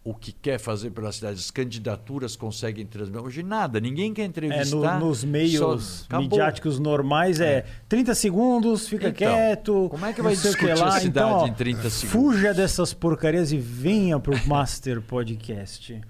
o 0.02 0.14
que 0.14 0.32
quer 0.32 0.58
fazer 0.58 0.90
pela 0.92 1.12
cidade? 1.12 1.38
As 1.38 1.50
candidaturas 1.50 2.36
conseguem 2.36 2.86
transmitir. 2.86 3.22
Hoje 3.22 3.42
nada, 3.42 3.78
ninguém 3.78 4.14
quer 4.14 4.22
É, 4.22 4.24
no- 4.24 4.28
entrevistar. 4.30 4.98
nos 4.98 5.22
meios 5.24 6.06
só- 6.08 6.18
midiáticos 6.20 6.78
normais 6.78 7.38
é, 7.38 7.66
30 7.86 8.14
segundos, 8.14 8.88
fica 8.88 9.08
Então, 9.08 9.18
quieto. 9.18 9.88
como 9.90 10.06
é 10.06 10.12
que 10.14 10.22
vai 10.22 10.32
o 10.32 10.36
discutir 10.36 10.74
lá. 10.78 10.88
a 10.88 11.00
cidade 11.00 11.06
então, 11.08 11.30
ó, 11.32 11.46
em 11.46 11.52
30 11.52 11.90
segundos? 11.90 12.10
Fuja 12.32 12.54
dessas 12.54 12.94
porcarias 12.94 13.52
e 13.52 13.58
venha 13.58 14.18
pro 14.18 14.32
Master 14.48 15.02
Podcast. 15.02 16.00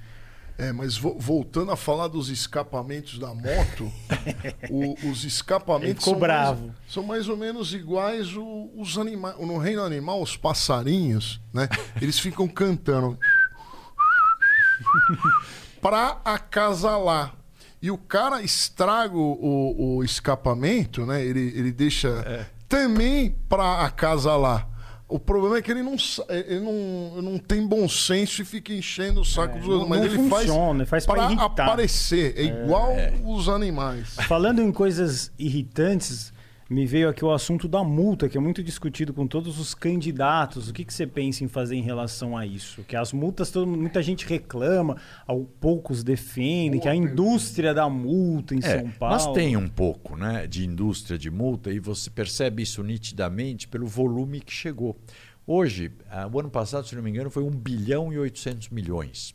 É, 0.61 0.73
mas 0.73 0.97
vo- 0.97 1.17
voltando 1.19 1.73
a 1.73 1.77
falar 1.77 2.09
dos 2.09 2.29
escapamentos 2.29 3.19
da 3.19 3.33
moto, 3.35 3.91
o- 4.71 5.09
os 5.11 5.25
escapamentos 5.25 6.05
são. 6.05 6.19
Mais, 6.19 6.59
são 6.89 7.03
mais 7.03 7.29
ou 7.29 7.37
menos 7.37 7.73
iguais 7.73 8.37
o- 8.37 8.71
os 8.77 8.99
animais. 8.99 9.37
No 9.39 9.59
reino 9.59 9.83
animal, 9.83 10.23
os 10.23 10.37
passarinhos, 10.37 11.41
né? 11.53 11.69
Eles 12.01 12.19
ficam 12.19 12.47
cantando 12.47 13.19
pra 15.81 16.21
acasalar. 16.25 17.35
E 17.83 17.91
o 17.91 17.97
cara 17.97 18.43
estraga 18.43 19.17
o, 19.17 19.97
o- 19.97 20.05
escapamento, 20.05 21.07
né? 21.07 21.25
Ele, 21.25 21.41
ele 21.57 21.73
deixa 21.73 22.09
É. 22.27 22.47
também 22.69 23.31
pra 23.49 23.87
acasalar. 23.87 24.69
O 25.11 25.19
problema 25.19 25.59
é 25.59 25.63
que 25.63 25.71
ele 25.71 25.83
não, 25.83 25.99
sa- 25.99 26.25
ele 26.29 26.61
não, 26.61 27.21
não 27.23 27.39
tem 27.39 27.67
bom 27.67 27.89
senso 27.89 28.43
e 28.43 28.45
fica 28.45 28.73
enchendo 28.73 29.21
o 29.21 29.25
saco 29.25 29.59
dos 29.59 29.69
outros. 29.69 29.89
Mas 29.89 29.99
não 30.01 30.07
ele 30.07 30.29
faz, 30.31 30.47
funciona, 30.47 30.87
faz 30.87 31.05
pra 31.05 31.25
irritar. 31.27 31.45
aparecer. 31.67 32.35
É 32.37 32.43
igual 32.45 32.95
os 33.25 33.49
animais. 33.49 34.15
Falando 34.29 34.63
em 34.63 34.71
coisas 34.71 35.33
irritantes, 35.39 36.33
me 36.71 36.87
veio 36.87 37.09
aqui 37.09 37.25
o 37.25 37.33
assunto 37.33 37.67
da 37.67 37.83
multa, 37.83 38.29
que 38.29 38.39
é 38.39 38.41
muito 38.41 38.63
discutido 38.63 39.13
com 39.13 39.27
todos 39.27 39.59
os 39.59 39.75
candidatos. 39.75 40.69
O 40.69 40.73
que, 40.73 40.85
que 40.85 40.95
você 40.95 41.05
pensa 41.05 41.43
em 41.43 41.49
fazer 41.49 41.75
em 41.75 41.83
relação 41.83 42.39
a 42.39 42.47
isso? 42.47 42.85
Que 42.85 42.95
as 42.95 43.13
multas, 43.13 43.51
todo, 43.51 43.67
muita 43.67 44.01
gente 44.01 44.25
reclama, 44.25 44.97
ao 45.27 45.41
poucos 45.41 46.05
defendem, 46.05 46.79
que 46.79 46.89
a 46.89 46.95
indústria 46.95 47.75
da 47.75 47.89
multa 47.89 48.55
em 48.55 48.59
É, 48.59 48.79
São 48.79 48.91
Paulo. 48.93 49.15
Mas 49.17 49.27
tem 49.35 49.57
um 49.57 49.69
pouco 49.69 50.17
né, 50.17 50.47
de 50.47 50.65
indústria 50.65 51.19
de 51.19 51.29
multa 51.29 51.73
e 51.73 51.81
você 51.81 52.09
percebe 52.09 52.63
isso 52.63 52.85
nitidamente 52.85 53.67
pelo 53.67 53.89
volume 53.89 54.41
que 54.41 54.53
chegou. 54.53 54.97
Hoje, 55.45 55.91
ah, 56.09 56.31
o 56.33 56.39
ano 56.39 56.51
passado, 56.51 56.87
se 56.87 56.95
não 56.95 57.03
me 57.03 57.11
engano, 57.11 57.31
foi 57.31 57.43
1 57.43 57.51
bilhão 57.51 58.13
e 58.13 58.19
800 58.19 58.69
milhões. 58.69 59.35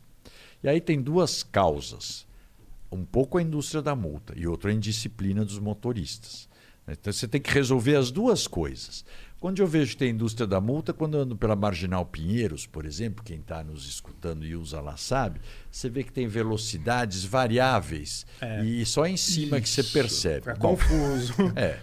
E 0.64 0.68
aí 0.70 0.80
tem 0.80 1.02
duas 1.02 1.42
causas. 1.42 2.26
Um 2.90 3.04
pouco 3.04 3.36
a 3.36 3.42
indústria 3.42 3.82
da 3.82 3.94
multa 3.94 4.32
e 4.34 4.46
outra 4.46 4.70
a 4.70 4.72
indisciplina 4.72 5.44
dos 5.44 5.58
motoristas. 5.58 6.45
Então 6.88 7.12
você 7.12 7.26
tem 7.26 7.40
que 7.40 7.50
resolver 7.52 7.96
as 7.96 8.10
duas 8.10 8.46
coisas. 8.46 9.04
Quando 9.38 9.60
eu 9.60 9.66
vejo 9.66 9.90
que 9.92 9.96
tem 9.98 10.10
indústria 10.10 10.46
da 10.46 10.60
multa, 10.60 10.92
quando 10.94 11.16
eu 11.16 11.20
ando 11.22 11.36
pela 11.36 11.54
Marginal 11.54 12.06
Pinheiros, 12.06 12.66
por 12.66 12.86
exemplo, 12.86 13.22
quem 13.22 13.38
está 13.38 13.62
nos 13.62 13.86
escutando 13.86 14.46
e 14.46 14.56
usa 14.56 14.80
lá 14.80 14.96
sabe, 14.96 15.40
você 15.70 15.90
vê 15.90 16.02
que 16.02 16.12
tem 16.12 16.26
velocidades 16.26 17.24
variáveis 17.24 18.24
É. 18.40 18.64
e 18.64 18.84
só 18.86 19.06
em 19.06 19.16
cima 19.16 19.60
que 19.60 19.68
você 19.68 19.82
Isso. 19.82 19.92
percebe. 19.92 20.50
É 20.50 20.54
confuso. 20.54 21.34
é. 21.54 21.78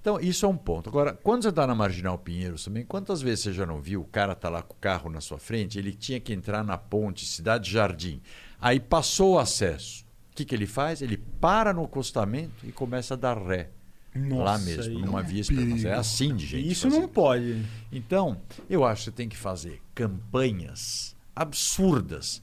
Então, 0.00 0.20
isso 0.20 0.46
é 0.46 0.48
um 0.48 0.56
ponto. 0.56 0.88
Agora, 0.88 1.12
quando 1.12 1.42
você 1.42 1.48
está 1.48 1.66
na 1.66 1.74
Marginal 1.74 2.16
Pinheiros 2.18 2.64
também, 2.64 2.84
quantas 2.84 3.20
vezes 3.20 3.40
você 3.44 3.52
já 3.52 3.66
não 3.66 3.80
viu 3.80 4.00
o 4.02 4.04
cara 4.04 4.34
tá 4.34 4.48
lá 4.48 4.62
com 4.62 4.74
o 4.74 4.78
carro 4.78 5.10
na 5.10 5.20
sua 5.20 5.38
frente, 5.38 5.78
ele 5.78 5.92
tinha 5.92 6.20
que 6.20 6.32
entrar 6.32 6.62
na 6.62 6.78
ponte 6.78 7.26
Cidade 7.26 7.70
Jardim. 7.70 8.20
Aí 8.60 8.78
passou 8.78 9.34
o 9.34 9.38
acesso. 9.38 10.04
O 10.32 10.36
que, 10.36 10.44
que 10.44 10.54
ele 10.54 10.66
faz? 10.66 11.02
Ele 11.02 11.16
para 11.16 11.72
no 11.72 11.84
acostamento 11.84 12.64
e 12.64 12.70
começa 12.70 13.14
a 13.14 13.16
dar 13.16 13.36
ré. 13.38 13.70
Nossa, 14.18 14.42
lá 14.42 14.58
mesmo, 14.58 14.98
numa 14.98 15.20
é 15.20 15.22
um 15.22 15.26
via 15.26 15.40
expressa. 15.40 15.62
É 15.62 15.74
perigo. 15.74 15.88
assim 15.88 16.36
de 16.36 16.46
gente. 16.46 16.70
Isso 16.70 16.88
fazer. 16.90 17.00
não 17.00 17.08
pode. 17.08 17.64
Então, 17.92 18.40
eu 18.68 18.84
acho 18.84 19.02
que 19.02 19.04
você 19.06 19.12
tem 19.12 19.28
que 19.28 19.36
fazer 19.36 19.80
campanhas 19.94 21.16
absurdas 21.34 22.42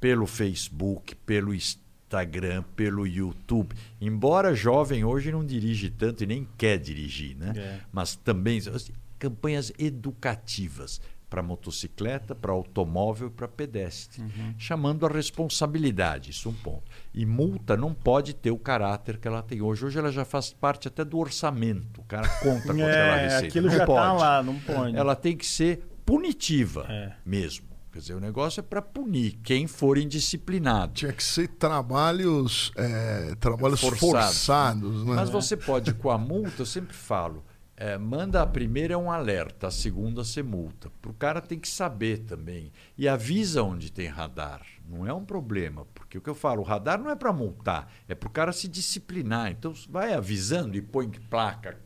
pelo 0.00 0.26
Facebook, 0.26 1.14
pelo 1.16 1.54
Instagram, 1.54 2.62
pelo 2.74 3.06
YouTube. 3.06 3.74
Embora 4.00 4.54
jovem 4.54 5.04
hoje 5.04 5.32
não 5.32 5.44
dirige 5.44 5.90
tanto 5.90 6.22
e 6.22 6.26
nem 6.26 6.46
quer 6.56 6.78
dirigir, 6.78 7.36
né? 7.36 7.52
É. 7.56 7.80
Mas 7.92 8.14
também 8.16 8.58
assim, 8.58 8.92
campanhas 9.18 9.72
educativas 9.78 11.00
para 11.28 11.42
motocicleta, 11.42 12.34
para 12.34 12.52
automóvel 12.52 13.28
e 13.28 13.30
para 13.30 13.48
pedestre, 13.48 14.22
chamando 14.56 15.04
a 15.04 15.08
responsabilidade, 15.08 16.30
isso 16.30 16.48
é 16.48 16.52
um 16.52 16.54
ponto. 16.54 16.84
E 17.12 17.26
multa 17.26 17.76
não 17.76 17.92
pode 17.92 18.32
ter 18.34 18.50
o 18.50 18.58
caráter 18.58 19.18
que 19.18 19.26
ela 19.26 19.42
tem 19.42 19.60
hoje. 19.60 19.84
Hoje 19.84 19.98
ela 19.98 20.12
já 20.12 20.24
faz 20.24 20.52
parte 20.52 20.86
até 20.88 21.04
do 21.04 21.18
orçamento. 21.18 22.00
O 22.00 22.04
cara 22.04 22.28
conta 22.40 22.66
com 22.66 22.72
aquela 22.82 22.86
É, 23.18 23.24
receita. 23.24 23.46
aquilo 23.48 23.68
não 23.68 23.76
já 23.76 23.86
pode 23.86 24.00
tá 24.06 24.12
lá, 24.12 24.42
não 24.42 24.58
pode. 24.60 24.96
ela 24.96 25.16
tem 25.16 25.36
que 25.36 25.46
ser 25.46 25.86
punitiva 26.06 26.86
É. 26.88 27.12
mesmo. 27.24 27.66
Quer 27.92 28.00
dizer, 28.00 28.14
o 28.14 28.20
negócio 28.20 28.60
é 28.60 28.62
para 28.62 28.82
punir 28.82 29.38
quem 29.42 29.66
for 29.66 29.96
indisciplinado. 29.96 30.92
Tinha 30.92 31.12
que 31.14 31.24
ser 31.24 31.48
trabalhos, 31.48 32.70
é, 32.76 33.34
trabalhos 33.40 33.80
Forçados. 33.80 34.10
forçados, 34.10 35.04
né? 35.06 35.14
Mas 35.14 35.30
você 35.30 35.56
pode, 35.56 35.94
com 35.94 36.10
a 36.10 36.18
multa, 36.18 36.60
eu 36.62 36.66
sempre 36.66 36.94
falo, 36.94 37.42
é, 37.76 37.98
manda 37.98 38.40
a 38.42 38.46
primeira 38.46 38.94
é 38.94 38.96
um 38.96 39.10
alerta, 39.10 39.66
a 39.66 39.70
segunda 39.70 40.24
você 40.24 40.42
multa. 40.42 40.90
Para 41.02 41.10
o 41.10 41.14
cara 41.14 41.40
tem 41.40 41.58
que 41.58 41.68
saber 41.68 42.20
também. 42.20 42.72
E 42.96 43.06
avisa 43.06 43.62
onde 43.62 43.92
tem 43.92 44.08
radar. 44.08 44.62
Não 44.88 45.06
é 45.06 45.12
um 45.12 45.24
problema. 45.24 45.86
Porque 45.94 46.16
o 46.16 46.20
que 46.20 46.30
eu 46.30 46.34
falo, 46.34 46.62
o 46.62 46.64
radar 46.64 46.98
não 46.98 47.10
é 47.10 47.16
para 47.16 47.32
multar, 47.32 47.92
é 48.08 48.14
para 48.14 48.26
o 48.28 48.30
cara 48.32 48.52
se 48.52 48.66
disciplinar. 48.68 49.50
Então 49.50 49.74
vai 49.90 50.14
avisando 50.14 50.76
e 50.76 50.80
põe 50.82 51.08
placa. 51.08 51.78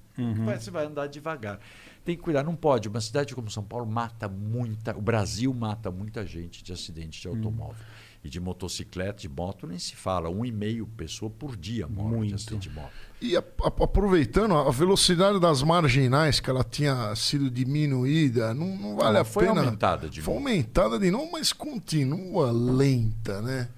Vai- 0.44 0.58
você 0.60 0.70
vai 0.70 0.84
andar 0.86 1.06
devagar. 1.06 1.58
Tem 2.04 2.16
que 2.16 2.22
cuidar, 2.22 2.42
não 2.42 2.54
pode. 2.56 2.88
Uma 2.88 3.00
cidade 3.00 3.34
como 3.34 3.50
São 3.50 3.62
Paulo 3.64 3.86
mata 3.86 4.28
muita. 4.28 4.96
O 4.96 5.00
Brasil 5.00 5.52
mata 5.52 5.90
muita 5.90 6.24
gente 6.26 6.62
de 6.62 6.72
acidente 6.72 7.20
de 7.20 7.28
automóvel. 7.28 7.82
E 8.22 8.28
de 8.28 8.38
motocicleta, 8.38 9.22
de 9.22 9.28
moto, 9.30 9.66
nem 9.66 9.78
se 9.78 9.96
fala. 9.96 10.28
Um 10.28 10.44
e 10.44 10.52
meio 10.52 10.86
pessoa 10.86 11.30
por 11.30 11.56
dia 11.56 11.86
morre 11.88 12.16
Muito. 12.16 12.28
de 12.28 12.34
acidente 12.34 12.68
de 12.68 12.74
moto. 12.74 12.90
E 13.18 13.34
a- 13.34 13.40
a- 13.40 13.66
aproveitando, 13.84 14.54
a 14.54 14.70
velocidade 14.70 15.40
das 15.40 15.62
marginais, 15.62 16.38
que 16.38 16.50
ela 16.50 16.62
tinha 16.62 17.14
sido 17.16 17.50
diminuída, 17.50 18.52
não, 18.52 18.76
não 18.76 18.96
vale 18.96 19.14
Não, 19.14 19.20
a 19.20 19.24
foi 19.24 19.46
pena. 19.46 19.60
aumentada 19.62 20.08
de 20.10 20.20
Foi 20.20 20.34
novo. 20.34 20.46
aumentada 20.46 20.98
de 20.98 21.10
novo, 21.10 21.30
mas 21.32 21.52
continua 21.52 22.50
lenta, 22.52 23.40
né? 23.40 23.68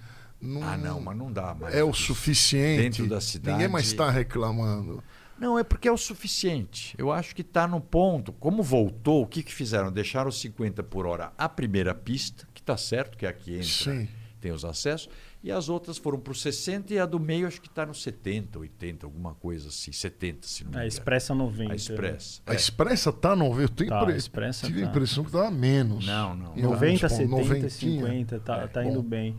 Ah, 0.62 0.76
não, 0.76 1.00
mas 1.00 1.16
não 1.16 1.30
dá 1.32 1.54
mais. 1.54 1.72
É 1.72 1.84
o 1.84 1.92
suficiente. 1.92 2.82
Dentro 2.82 3.06
da 3.06 3.20
cidade- 3.20 3.56
Ninguém 3.56 3.68
mais 3.72 3.86
está 3.86 4.10
reclamando. 4.10 5.02
Não, 5.38 5.56
é 5.56 5.62
porque 5.62 5.86
é 5.86 5.92
o 5.92 5.96
suficiente. 5.96 6.94
Eu 6.98 7.12
acho 7.12 7.32
que 7.34 7.42
está 7.42 7.66
no 7.68 7.80
ponto. 7.80 8.32
Como 8.32 8.60
voltou, 8.62 9.22
o 9.22 9.26
que, 9.26 9.42
que 9.42 9.54
fizeram? 9.54 9.90
Deixaram 9.92 10.28
os 10.28 10.40
50 10.40 10.82
por 10.82 11.06
hora 11.06 11.32
a 11.38 11.48
primeira 11.48 11.94
pista, 11.94 12.46
que 12.52 12.60
está 12.60 12.76
certo, 12.76 13.16
que 13.16 13.24
é 13.24 13.28
a 13.28 13.32
que 13.32 13.52
entra, 13.54 13.64
Sim. 13.66 14.08
Tem 14.42 14.52
os 14.52 14.64
acessos, 14.64 15.08
e 15.42 15.50
as 15.50 15.68
outras 15.68 15.96
foram 15.98 16.18
para 16.18 16.32
o 16.32 16.34
60 16.34 16.92
e 16.92 16.98
a 16.98 17.06
do 17.06 17.18
meio 17.18 17.46
acho 17.46 17.60
que 17.60 17.68
está 17.68 17.86
no 17.86 17.94
70, 17.94 18.58
80, 18.58 19.06
alguma 19.06 19.34
coisa 19.34 19.68
assim, 19.68 19.90
70, 19.92 20.46
se 20.46 20.64
não 20.64 20.70
me 20.72 20.76
A 20.76 20.80
engano. 20.80 20.88
Expressa 20.88 21.34
90. 21.34 21.72
A 21.72 21.76
Expressa. 21.76 22.42
A 22.46 22.52
É. 22.52 22.56
Expressa 22.56 23.12
tá 23.12 23.34
90. 23.36 23.62
Eu 23.62 23.68
tenho 23.68 23.90
Tá, 23.90 24.00
impre- 24.02 24.14
a 24.14 24.16
Expressa 24.16 24.66
tive 24.66 24.80
a 24.82 24.84
tá. 24.84 24.90
impressão 24.90 25.24
que 25.24 25.30
tava 25.32 25.50
menos. 25.50 26.04
Não, 26.06 26.34
não. 26.36 26.56
Em 26.56 26.62
90, 26.62 26.66
alguns 26.66 27.00
pontos, 27.00 27.16
70, 27.16 27.30
90. 27.30 27.70
50, 27.70 28.40
tá, 28.40 28.56
É, 28.62 28.66
tá 28.66 28.82
bom. 28.82 28.90
indo 28.90 29.02
bem. 29.02 29.36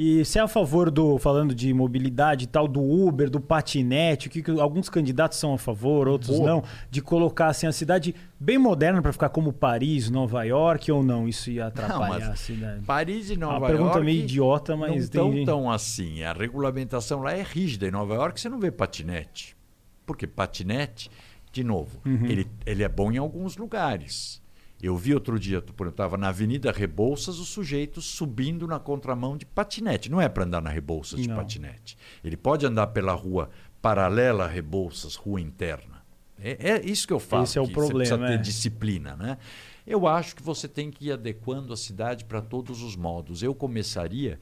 E 0.00 0.24
você 0.24 0.38
é 0.38 0.42
a 0.42 0.46
favor 0.46 0.92
do, 0.92 1.18
falando 1.18 1.52
de 1.52 1.74
mobilidade 1.74 2.44
e 2.44 2.46
tal, 2.46 2.68
do 2.68 2.80
Uber, 2.80 3.28
do 3.28 3.40
patinete, 3.40 4.28
o 4.28 4.30
que, 4.30 4.40
que 4.44 4.50
alguns 4.52 4.88
candidatos 4.88 5.38
são 5.38 5.52
a 5.54 5.58
favor, 5.58 6.06
outros 6.06 6.36
Boa. 6.38 6.48
não, 6.48 6.64
de 6.88 7.02
colocar 7.02 7.48
assim, 7.48 7.66
a 7.66 7.72
cidade 7.72 8.14
bem 8.38 8.58
moderna 8.58 9.02
para 9.02 9.12
ficar 9.12 9.28
como 9.28 9.52
Paris, 9.52 10.08
Nova 10.08 10.44
York 10.44 10.92
ou 10.92 11.02
não? 11.02 11.26
Isso 11.26 11.50
ia 11.50 11.66
atrapalhar 11.66 12.20
mas 12.20 12.28
a 12.28 12.36
cidade. 12.36 12.84
Paris 12.84 13.28
e 13.28 13.32
Uma 13.34 13.46
Nova 13.54 13.66
pergunta 13.66 13.90
York 13.94 14.04
meio 14.04 14.22
idiota, 14.22 14.72
não 14.74 14.78
mas 14.78 15.02
estão 15.02 15.32
tem... 15.32 15.44
tão 15.44 15.68
assim. 15.68 16.22
A 16.22 16.32
regulamentação 16.32 17.20
lá 17.20 17.32
é 17.32 17.42
rígida. 17.42 17.88
Em 17.88 17.90
Nova 17.90 18.14
York 18.14 18.40
você 18.40 18.48
não 18.48 18.60
vê 18.60 18.70
patinete. 18.70 19.56
Porque 20.06 20.28
patinete, 20.28 21.10
de 21.50 21.64
novo, 21.64 22.00
Uhum. 22.06 22.24
ele, 22.24 22.46
ele 22.64 22.84
é 22.84 22.88
bom 22.88 23.10
em 23.10 23.18
alguns 23.18 23.56
lugares. 23.56 24.40
Eu 24.80 24.96
vi 24.96 25.12
outro 25.12 25.38
dia, 25.38 25.60
por 25.60 25.66
exemplo, 25.66 25.86
eu 25.86 25.90
estava 25.90 26.16
na 26.16 26.28
Avenida 26.28 26.70
Rebouças, 26.70 27.38
o 27.38 27.44
sujeito 27.44 28.00
subindo 28.00 28.66
na 28.66 28.78
contramão 28.78 29.36
de 29.36 29.44
patinete. 29.44 30.10
Não 30.10 30.20
é 30.20 30.28
para 30.28 30.44
andar 30.44 30.62
na 30.62 30.70
Rebouças 30.70 31.20
de 31.20 31.28
Não. 31.28 31.36
patinete. 31.36 31.96
Ele 32.22 32.36
pode 32.36 32.64
andar 32.64 32.88
pela 32.88 33.12
rua 33.12 33.50
paralela 33.82 34.44
a 34.44 34.48
Rebouças, 34.48 35.16
rua 35.16 35.40
interna. 35.40 35.98
É, 36.40 36.70
é 36.70 36.86
isso 36.86 37.06
que 37.06 37.12
eu 37.12 37.18
falo. 37.18 37.42
Esse 37.42 37.58
é 37.58 37.60
o 37.60 37.68
problema, 37.68 38.04
Você 38.04 38.16
precisa 38.16 38.18
ter 38.18 38.34
é. 38.34 38.36
disciplina, 38.36 39.16
né? 39.16 39.38
Eu 39.84 40.06
acho 40.06 40.36
que 40.36 40.42
você 40.42 40.68
tem 40.68 40.90
que 40.90 41.06
ir 41.06 41.12
adequando 41.12 41.72
a 41.72 41.76
cidade 41.76 42.24
para 42.24 42.40
todos 42.40 42.82
os 42.82 42.94
modos. 42.94 43.42
Eu 43.42 43.54
começaria 43.54 44.38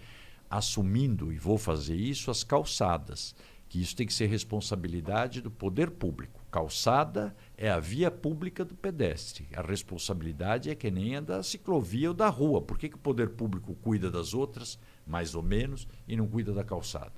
assumindo, 0.51 1.33
e 1.33 1.39
vou 1.39 1.57
fazer 1.57 1.97
isso, 1.97 2.31
as 2.31 2.45
calçadas, 2.45 3.35
que 3.69 3.81
isso 3.81 3.97
tem 3.97 4.07
que 4.07 4.13
ser 4.13 4.27
responsabilidade 4.27 5.41
do 5.41 5.51
poder 5.51 5.91
público. 5.91 6.36
Calçada 6.51 7.35
é 7.57 7.69
a 7.71 7.79
via 7.79 8.11
pública 8.11 8.65
do 8.65 8.75
pedestre. 8.75 9.49
A 9.55 9.63
responsabilidade 9.63 10.71
é 10.71 10.75
que 10.75 10.91
nem 10.91 11.17
a 11.17 11.21
da 11.21 11.43
ciclovia 11.43 12.09
ou 12.09 12.15
da 12.15 12.29
rua. 12.29 12.63
Por 12.63 12.79
que, 12.79 12.89
que 12.89 12.95
o 12.97 13.01
poder 13.01 13.31
público 13.31 13.75
cuida 13.75 14.11
das 14.11 14.33
outras, 14.33 14.79
mais 15.07 15.35
ou 15.35 15.43
menos, 15.43 15.87
e 16.07 16.17
não 16.17 16.27
cuida 16.27 16.53
da 16.53 16.65
calçada? 16.65 17.13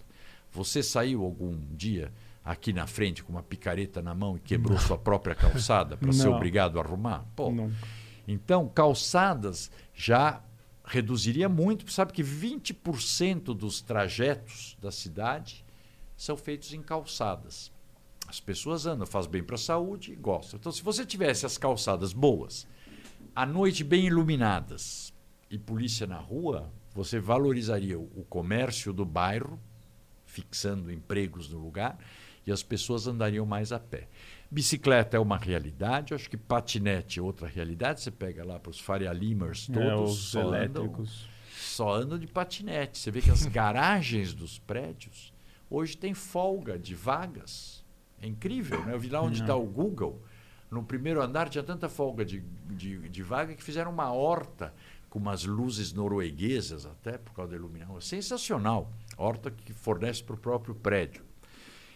Você 0.51 0.83
saiu 0.83 1.23
algum 1.25 1.57
dia 1.75 2.13
aqui 2.45 2.73
na 2.73 2.87
frente 2.87 3.23
com 3.23 3.31
uma 3.33 3.43
picareta 3.43 4.01
na 4.01 4.15
mão 4.15 4.37
e 4.37 4.41
quebrou 4.41 4.79
sua 4.79 4.97
própria 4.97 5.35
calçada 5.35 5.97
para 5.97 6.11
ser 6.13 6.25
Não. 6.25 6.37
obrigado 6.37 6.79
a 6.79 6.83
arrumar? 6.83 7.27
Pô, 7.37 7.51
Não. 7.53 7.71
então, 8.27 8.67
calçadas 8.69 9.71
já 9.93 10.43
reduziria 10.85 11.49
muito. 11.49 11.91
Sabe 11.93 12.13
que 12.15 12.23
20% 12.25 13.55
dos 13.55 13.83
trajetos 13.83 14.77
da 14.81 14.91
cidade 14.91 15.65
são 16.17 16.37
feitos 16.37 16.73
em 16.73 16.81
calçadas. 16.81 17.71
As 18.29 18.39
pessoas 18.41 18.85
andam, 18.87 19.07
faz 19.07 19.27
bem 19.27 19.43
para 19.43 19.55
a 19.55 19.59
saúde 19.59 20.13
e 20.13 20.17
gostam. 20.17 20.59
Então, 20.61 20.71
se 20.71 20.83
você 20.83 21.05
tivesse 21.05 21.47
as 21.47 21.57
calçadas 21.57 22.13
boas, 22.13 22.69
à 23.35 23.47
noite 23.47 23.83
bem 23.83 24.07
iluminadas 24.07 25.13
e 25.51 25.59
polícia 25.59 26.07
na 26.07 26.19
rua, 26.19 26.71
você 26.95 27.19
valorizaria 27.19 27.99
o 27.99 28.25
comércio 28.29 28.93
do 28.93 29.05
bairro, 29.05 29.59
fixando 30.27 30.93
empregos 30.93 31.49
no 31.49 31.59
lugar, 31.59 31.99
e 32.47 32.53
as 32.53 32.63
pessoas 32.63 33.07
andariam 33.07 33.47
mais 33.47 33.73
a 33.73 33.79
pé. 33.79 34.09
Bicicleta 34.51 35.17
é 35.17 35.21
uma 35.21 35.37
realidade, 35.39 36.13
acho 36.15 36.29
que 36.29 36.37
patinete 36.37 37.19
é 37.19 37.23
outra 37.23 37.47
realidade. 37.47 38.01
Você 38.03 38.11
pega 38.11 38.45
lá 38.45 38.59
para 38.59 38.71
os 38.71 38.79
Faria 38.81 39.13
Limers 39.13 39.67
todos, 39.67 39.83
É, 39.83 39.95
os 39.97 40.19
só 40.19 40.41
andam- 40.41 40.55
elétricos. 40.85 41.29
só 41.55 41.95
andam 41.95 42.19
de 42.19 42.27
patinete. 42.27 42.99
Você 42.99 43.11
vê 43.11 43.21
que 43.23 43.31
as 43.31 43.45
garagens 43.47 44.33
dos 44.35 44.59
prédios 44.59 45.33
hoje 45.71 45.97
tem 45.97 46.13
folga 46.15 46.79
de 46.79 46.95
vagas. 46.95 47.85
É 48.21 48.27
incrível, 48.27 48.85
né? 48.85 48.95
Eu 48.95 48.99
vi 48.99 49.09
lá 49.09 49.21
onde 49.23 49.41
está 49.41 49.55
o 49.55 49.65
Google. 49.65 50.23
No 50.71 50.83
primeiro 50.83 51.23
andar 51.23 51.49
tinha 51.49 51.65
tanta 51.65 51.89
folga 51.89 52.25
de, 52.25 52.41
de, 52.71 53.09
de 53.09 53.23
vaga 53.23 53.55
que 53.55 53.63
fizeram 53.63 53.91
uma 53.91 54.13
horta 54.13 54.75
com 55.09 55.19
umas 55.19 55.45
luzes 55.45 55.93
norueguesas 55.93 56.85
até 56.85 57.17
por 57.17 57.33
causa 57.33 57.53
da 57.53 57.57
iluminação. 57.57 58.01
Sensacional. 58.01 58.93
Horta 59.17 59.51
que 59.51 59.73
fornece 59.73 60.23
para 60.23 60.35
o 60.35 60.39
próprio 60.39 60.75
prédio. 60.75 61.25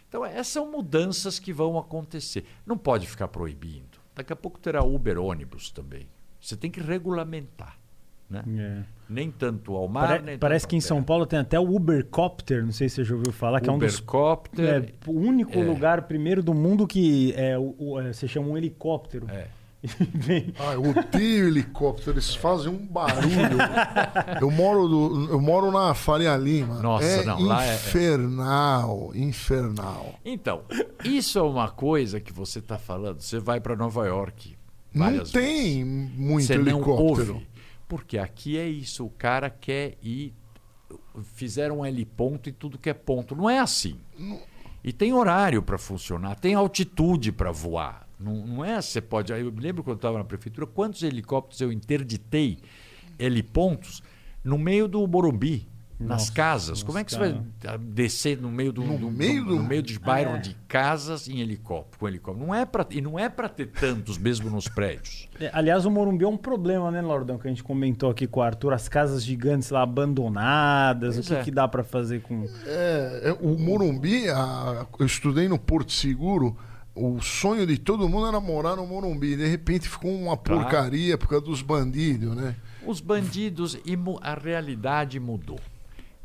Então, 0.09 0.25
essas 0.25 0.49
são 0.49 0.71
mudanças 0.71 1.39
que 1.39 1.53
vão 1.53 1.79
acontecer. 1.79 2.45
Não 2.67 2.77
pode 2.77 3.07
ficar 3.07 3.29
proibindo. 3.29 3.99
Daqui 4.15 4.33
a 4.33 4.37
pouco 4.37 4.59
terá 4.59 4.83
Uber 4.85 5.19
ônibus 5.19 5.71
também. 5.71 6.09
Você 6.41 6.57
tem 6.57 6.71
que 6.71 6.81
regulamentar. 6.81 7.79
Né? 8.33 8.43
É. 8.59 8.83
Nem 9.09 9.31
tanto 9.31 9.77
ao 9.77 9.87
mar, 9.89 10.09
Pare- 10.09 10.23
nem 10.23 10.39
parece 10.39 10.65
tanto 10.65 10.71
que 10.71 10.77
em 10.77 10.81
São. 10.81 11.03
Paulo 11.03 11.27
tem 11.27 11.39
até 11.39 11.61
o 11.61 11.75
Ubercopter, 11.77 12.65
não 12.65 12.73
sei 12.73 12.89
se 12.89 12.97
você 12.97 13.05
já 13.05 13.15
ouviu 13.15 13.33
falar, 13.33 13.61
que 13.61 13.69
é 13.69 13.73
um 13.73 13.79
dos 13.79 13.97
Ubercopter. 13.99 14.65
É, 14.65 14.87
o 15.07 15.13
único 15.13 15.59
É. 15.59 15.63
lugar, 15.63 16.03
primeiro, 16.03 16.43
do 16.43 16.55
mundo 16.55 16.87
que 16.87 17.35
é, 17.37 17.59
o, 17.59 17.75
o- 17.79 18.01
é, 18.01 18.13
você 18.13 18.27
chama 18.27 18.49
um 18.49 18.57
helicóptero. 18.57 19.27
É. 19.31 19.47
Ah, 20.61 20.75
eu 20.75 20.83
odeio 20.91 21.49
helicóptero, 21.49 22.13
eles 22.13 22.33
fazem 22.37 22.69
um 22.73 22.87
barulho. 22.87 23.59
Eu 24.41 24.49
moro, 24.51 24.87
do- 24.89 25.29
eu 25.33 25.41
moro 25.41 25.73
na 25.73 25.93
Faria 25.93 26.37
Lima. 26.37 26.81
Nossa, 26.81 27.05
é 27.05 27.25
não, 27.25 27.41
lá 27.41 27.67
é- 27.67 27.75
infernal, 27.75 29.11
infernal. 29.15 30.15
Então, 30.25 30.63
isso 31.05 31.39
é 31.39 31.43
uma 31.43 31.69
coisa 31.69 32.21
que 32.21 32.33
você 32.33 32.61
está 32.61 32.79
falando. 32.79 33.21
Você 33.21 33.39
vai 33.41 33.61
para 33.61 33.75
Nova 33.77 34.07
York. 34.07 34.57
Não 34.95 35.07
tem 35.25 35.83
vezes. 35.85 36.17
muito 36.19 36.47
Você 36.47 36.59
não 36.59 36.63
helicóptero. 36.69 37.33
ouve. 37.35 37.47
Porque 37.93 38.17
aqui 38.17 38.57
é 38.57 38.67
isso. 38.67 39.05
O 39.05 39.11
cara 39.11 39.51
quer 39.51 39.99
ir. 40.03 40.33
Fizeram 41.35 41.81
um 41.81 41.85
L 41.85 42.05
ponto 42.07 42.49
e 42.49 42.53
tudo 42.53 42.79
que 42.79 42.89
é 42.89 42.95
ponto. 42.95 43.37
Não 43.37 43.51
é 43.51 43.59
assim. 43.59 44.01
E 44.83 44.95
tem 44.95 45.13
horário 45.13 45.63
para 45.63 45.77
funcionar, 45.77 46.37
tem 46.37 46.55
altitude 46.55 47.31
para 47.33 47.53
voar. 47.53 48.09
Não, 48.19 48.47
não 48.47 48.65
é, 48.65 48.81
você 48.81 48.99
pode. 48.99 49.31
Eu 49.31 49.53
me 49.53 49.61
lembro 49.61 49.85
quando 49.85 49.97
eu 49.97 49.99
estava 49.99 50.17
na 50.17 50.25
prefeitura, 50.25 50.67
quantos 50.67 51.03
helicópteros 51.03 51.61
eu 51.61 51.71
interditei 51.71 52.61
helipontos 53.19 54.03
no 54.43 54.57
meio 54.57 54.89
do 54.89 55.07
Morumbi 55.07 55.69
nas 55.99 56.09
Nossa, 56.23 56.33
casas. 56.33 56.83
Como 56.83 56.99
é 56.99 57.05
que 57.05 57.15
cara. 57.17 57.33
você 57.61 57.69
vai 57.69 57.79
descer 57.79 58.37
no 58.41 58.51
meio 58.51 58.73
do, 58.73 58.83
No 58.83 58.99
do- 58.99 59.11
meio 59.11 59.45
do- 59.45 59.51
do- 59.51 59.57
no 59.57 59.65
meio 59.65 59.83
de 59.83 59.99
bairro 59.99 60.37
É. 60.37 60.39
de 60.39 60.55
casas 60.67 61.29
em 61.29 61.41
helicóptero, 61.41 61.99
com 61.99 62.09
helicóptero? 62.09 62.45
Não 62.47 62.55
é 62.55 62.65
para 62.65 62.87
e 62.91 63.01
não 63.01 63.19
é 63.19 63.29
para 63.29 63.49
ter 63.49 63.67
tantos 63.69 64.19
mesmo 64.19 64.51
nos 64.51 64.67
prédios. 64.69 65.29
É, 65.39 65.51
aliás, 65.53 65.85
o 65.87 65.91
Morumbi 65.91 66.25
é 66.25 66.29
um 66.29 66.37
problema, 66.37 66.91
né, 66.91 67.01
Lordão? 67.01 67.39
Que 67.39 67.47
a 67.47 67.51
gente 67.51 67.63
comentou 67.63 68.11
aqui 68.11 68.27
com 68.27 68.41
o 68.41 68.43
Arthur. 68.43 68.73
As 68.73 68.89
casas 68.89 69.23
gigantes 69.25 69.71
lá 69.71 69.83
abandonadas. 69.83 71.15
Pois 71.15 71.27
o 71.27 71.35
que, 71.35 71.41
é. 71.41 71.43
que 71.45 71.51
dá 71.51 71.69
pra 71.69 71.85
fazer 71.85 72.21
com. 72.23 72.47
É, 72.67 73.21
é, 73.25 73.37
o 73.41 73.57
Morumbi, 73.59 74.29
a- 74.29 74.87
eu 74.99 75.07
estudei 75.07 75.49
no 75.49 75.59
Porto 75.59 75.93
Seguro. 75.93 76.57
O 76.95 77.23
sonho 77.23 77.67
de 77.67 77.79
todo 77.79 78.07
mundo 78.07 78.27
era 78.27 78.39
morar 78.39 78.77
no 78.77 78.87
Morumbi. 78.87 79.35
De 79.37 79.47
repente 79.47 79.89
ficou 79.89 80.11
uma 80.15 80.37
Claro. 80.37 80.63
porcaria 80.63 81.17
por 81.17 81.27
causa 81.27 81.45
dos 81.47 81.63
bandidos, 81.63 82.37
né? 82.37 82.55
Os 82.87 83.01
bandidos 83.01 83.79
e 83.87 83.97
a 84.21 84.35
realidade 84.35 85.19
mudou. 85.19 85.59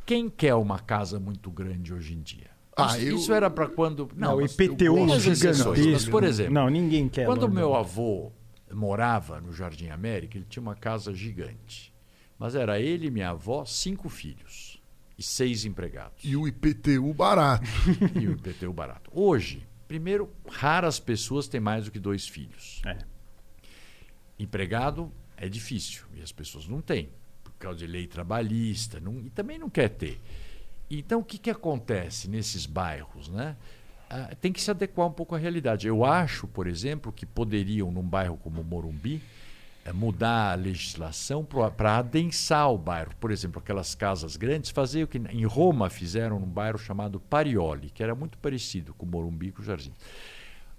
Quem 0.08 0.30
quer 0.30 0.56
uma 0.56 0.80
casa 0.80 1.20
muito 1.20 1.52
grande 1.52 1.94
hoje 1.94 2.14
em 2.16 2.22
dia? 2.22 2.50
Ah, 2.76 2.98
isso, 2.98 3.06
eu- 3.08 3.16
isso 3.18 3.34
era 3.34 3.50
para 3.50 3.68
quando. 3.68 4.10
Não, 4.16 4.38
o 4.38 4.42
mas 4.42 4.54
IPTU 4.54 5.20
gigantesco. 5.20 5.92
Mas, 5.92 6.06
por 6.08 6.24
exemplo, 6.24 6.54
Não, 6.54 6.70
ninguém 6.70 7.10
quer. 7.10 7.26
Quando 7.26 7.50
meu 7.50 7.76
avô 7.76 8.32
morava 8.72 9.42
no 9.42 9.52
Jardim 9.52 9.90
América, 9.90 10.38
ele 10.38 10.46
tinha 10.50 10.62
uma 10.64 10.76
casa 10.76 11.14
gigante. 11.14 11.94
Mas 12.40 12.56
era 12.56 12.80
ele 12.80 13.08
e 13.08 13.12
minha 13.12 13.32
avó, 13.32 13.66
cinco 13.66 14.08
filhos 14.08 14.82
e 15.18 15.24
seis 15.24 15.66
empregados. 15.66 16.24
E 16.24 16.38
o 16.38 16.48
IPTU 16.48 17.14
barato. 17.14 17.66
E 18.18 18.28
o 18.28 18.32
IPTU 18.34 18.72
barato. 18.72 19.12
Hoje, 19.14 19.68
primeiro, 19.90 20.32
raras 20.50 21.00
pessoas 21.02 21.50
têm 21.50 21.60
mais 21.60 21.84
do 21.86 21.92
que 21.92 22.00
dois 22.00 22.28
filhos. 22.28 22.82
É. 22.86 22.98
Empregado 24.40 25.12
é 25.36 25.50
difícil 25.50 26.06
e 26.16 26.22
as 26.22 26.32
pessoas 26.32 26.68
não 26.68 26.80
têm, 26.82 27.10
causa 27.58 27.80
de 27.80 27.88
lei 27.88 28.08
trabalhista, 28.08 29.00
não- 29.00 29.20
e 29.26 29.30
também 29.30 29.58
não 29.58 29.70
quer 29.70 29.90
ter. 29.90 30.20
Então, 30.90 31.20
o 31.20 31.24
que, 31.24 31.38
que 31.38 31.50
acontece 31.50 32.30
nesses 32.30 32.66
bairros? 32.66 33.28
Né? 33.30 33.56
Ah, 34.10 34.34
tem 34.40 34.54
que 34.54 34.62
se 34.62 34.72
adequar 34.72 35.08
um 35.08 35.12
pouco 35.12 35.36
à 35.36 35.38
realidade. 35.38 35.88
Eu 35.88 36.06
acho, 36.06 36.48
por 36.48 36.66
exemplo, 36.68 37.12
que 37.12 37.26
poderiam, 37.26 37.92
num 37.92 38.04
bairro 38.04 38.38
como 38.38 38.64
Morumbi, 38.64 39.22
eh, 39.84 39.92
mudar 39.92 40.54
a 40.54 40.56
legislação 40.56 41.44
para 41.44 41.98
adensar 41.98 42.72
o 42.72 42.78
bairro. 42.78 43.12
Por 43.20 43.32
exemplo, 43.32 43.60
aquelas 43.60 43.94
casas 43.96 44.38
grandes, 44.38 44.70
fazer 44.70 45.04
o 45.04 45.08
que 45.08 45.18
em 45.18 45.46
Roma 45.46 45.90
fizeram 45.90 46.40
num 46.40 46.48
bairro 46.48 46.78
chamado 46.78 47.20
Parioli, 47.20 47.90
que 47.90 48.02
era 48.02 48.16
muito 48.16 48.38
parecido 48.38 48.94
com 48.94 49.06
Morumbi 49.06 49.48
e 49.48 49.52
com 49.52 49.62
o 49.62 49.66
Jardim 49.66 49.92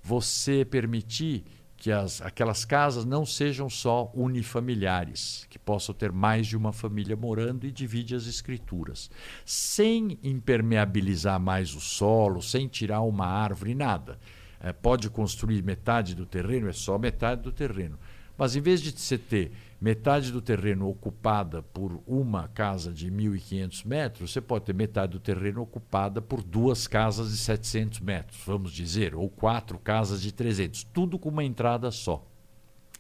você 0.03 0.64
permitir 0.64 1.45
que 1.79 1.93
as, 1.93 2.20
aquelas 2.20 2.64
casas 2.64 3.05
não 3.05 3.24
sejam 3.24 3.70
só 3.70 4.11
unifamiliares, 4.12 5.47
que 5.49 5.59
possam 5.59 5.95
ter 5.95 6.11
mais 6.11 6.49
de 6.49 6.57
uma 6.57 6.72
família 6.72 7.16
morando 7.16 7.64
e 7.64 7.70
divide 7.70 8.16
as 8.16 8.26
escrituras, 8.26 9.09
sem 9.45 10.18
impermeabilizar 10.22 11.39
mais 11.39 11.74
o 11.76 11.81
solo, 11.81 12.43
sem 12.43 12.66
tirar 12.66 13.03
uma 13.03 13.26
árvore, 13.26 13.76
nada. 13.76 14.18
Eh, 14.61 14.72
pode 14.72 15.09
construir 15.09 15.62
metade 15.62 16.16
do 16.16 16.26
terreno, 16.26 16.68
é 16.68 16.72
só 16.72 16.99
metade 16.99 17.43
do 17.43 17.53
terreno. 17.53 17.97
Mas 18.37 18.57
em 18.57 18.61
vez 18.61 18.83
de 18.83 18.91
você 18.91 19.16
ter 19.16 19.53
metade 19.81 20.33
do 20.33 20.43
terreno 20.43 20.89
ocupada 20.89 21.62
por 21.62 22.03
uma 22.07 22.49
casa 22.49 22.93
de 22.93 23.11
1.500 23.11 23.87
metros, 23.87 24.33
você 24.33 24.41
pode 24.41 24.64
ter 24.64 24.74
metade 24.74 25.12
do 25.12 25.20
terreno 25.20 25.62
ocupada 25.62 26.20
por 26.20 26.43
duas 26.43 26.87
casas 26.87 27.31
de 27.31 27.37
700 27.37 28.01
metros, 28.01 28.41
vamos 28.45 28.72
dizer, 28.72 29.14
ou 29.14 29.29
quatro 29.29 29.79
casas 29.79 30.20
de 30.20 30.33
300, 30.33 30.83
tudo 30.85 31.18
com 31.18 31.29
uma 31.29 31.45
entrada 31.45 31.91
só. 31.91 32.26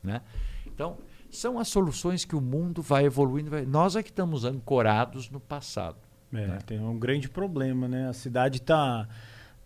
Né? 0.02 0.22
Então, 0.66 0.98
são 1.28 1.58
as 1.58 1.68
soluções 1.68 2.24
que 2.24 2.36
o 2.36 2.40
mundo 2.40 2.80
vai 2.80 3.04
evoluindo. 3.04 3.50
vai- 3.50 3.66
Nós 3.66 3.96
é 3.96 4.02
que 4.02 4.10
estamos 4.10 4.44
ancorados 4.44 5.28
no 5.30 5.40
passado. 5.40 5.96
É, 6.32 6.46
né? 6.46 6.58
tem 6.64 6.78
um 6.78 6.98
grande 6.98 7.28
problema, 7.28 7.88
né? 7.88 8.06
A 8.08 8.12
cidade 8.12 8.60
tá, 8.62 9.08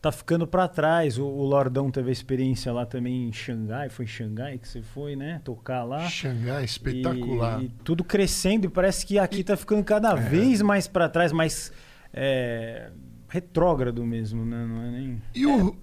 tá 0.03 0.11
ficando 0.13 0.47
para 0.47 0.67
trás. 0.69 1.17
O, 1.17 1.25
o 1.25 1.45
Lordão 1.45 1.91
teve 1.91 2.11
a 2.11 2.13
experiência 2.13 2.73
lá 2.73 2.85
também 2.85 3.29
em 3.29 3.33
Xangai. 3.33 3.89
Foi 3.89 4.05
em 4.05 4.09
Xangai 4.09 4.59
que 4.59 4.69
você 4.69 4.83
foi, 4.83 5.15
né? 5.17 5.41
Tocar 5.45 5.85
lá. 5.85 6.07
Xangai, 6.09 6.65
espetacular. 6.65 7.63
E, 7.63 7.67
e 7.67 7.69
tudo 7.85 8.03
crescendo 8.03 8.67
e 8.67 8.69
parece 8.69 9.07
que 9.07 9.19
aqui 9.19 9.45
tá 9.45 9.57
ficando 9.57 9.85
cada 9.85 10.11
É. 10.11 10.17
vez 10.17 10.61
mais 10.61 10.87
para 10.89 11.09
trás, 11.09 11.31
mais 11.33 11.73
é, 12.13 12.91
retrógrado 13.29 14.05
mesmo, 14.05 14.45
né? 14.45 14.67
Não 14.67 14.83
é 14.83 14.91
nem... 14.91 15.23
E 15.35 15.47
o, 15.47 15.77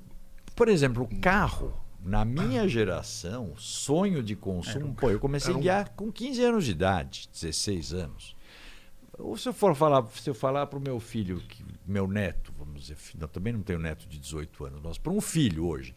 Por 0.56 0.68
exemplo, 0.68 1.04
o 1.10 1.20
carro, 1.22 1.74
na 2.04 2.24
minha 2.26 2.68
geração, 2.68 3.54
sonho 3.56 4.22
de 4.22 4.36
consumo, 4.36 4.94
pô, 4.94 5.10
eu 5.10 5.20
comecei 5.20 5.50
era 5.52 5.58
a 5.58 5.60
um- 5.60 5.62
guiar 5.62 5.90
com 5.96 6.12
15 6.12 6.44
anos 6.44 6.66
de 6.66 6.72
idade, 6.72 7.30
16 7.32 7.94
anos. 7.94 8.36
Ou 9.18 9.36
se 9.38 9.48
eu 9.50 9.54
for 9.54 9.74
falar, 9.76 10.06
se 10.08 10.30
eu 10.30 10.34
falar 10.34 10.68
para 10.68 10.78
o 10.78 10.82
meu 10.82 11.00
filho, 11.00 11.40
que- 11.48 11.64
meu 11.90 12.08
neto, 12.08 12.54
vamos 12.58 12.84
dizer, 12.84 12.98
também 13.32 13.54
não 13.54 13.62
tenho 13.62 13.80
neto 13.80 14.08
de 14.08 14.20
18 14.20 14.66
anos, 14.66 14.82
mas 14.84 14.98
para 14.98 15.12
um 15.12 15.22
filho 15.22 15.66
hoje, 15.66 15.94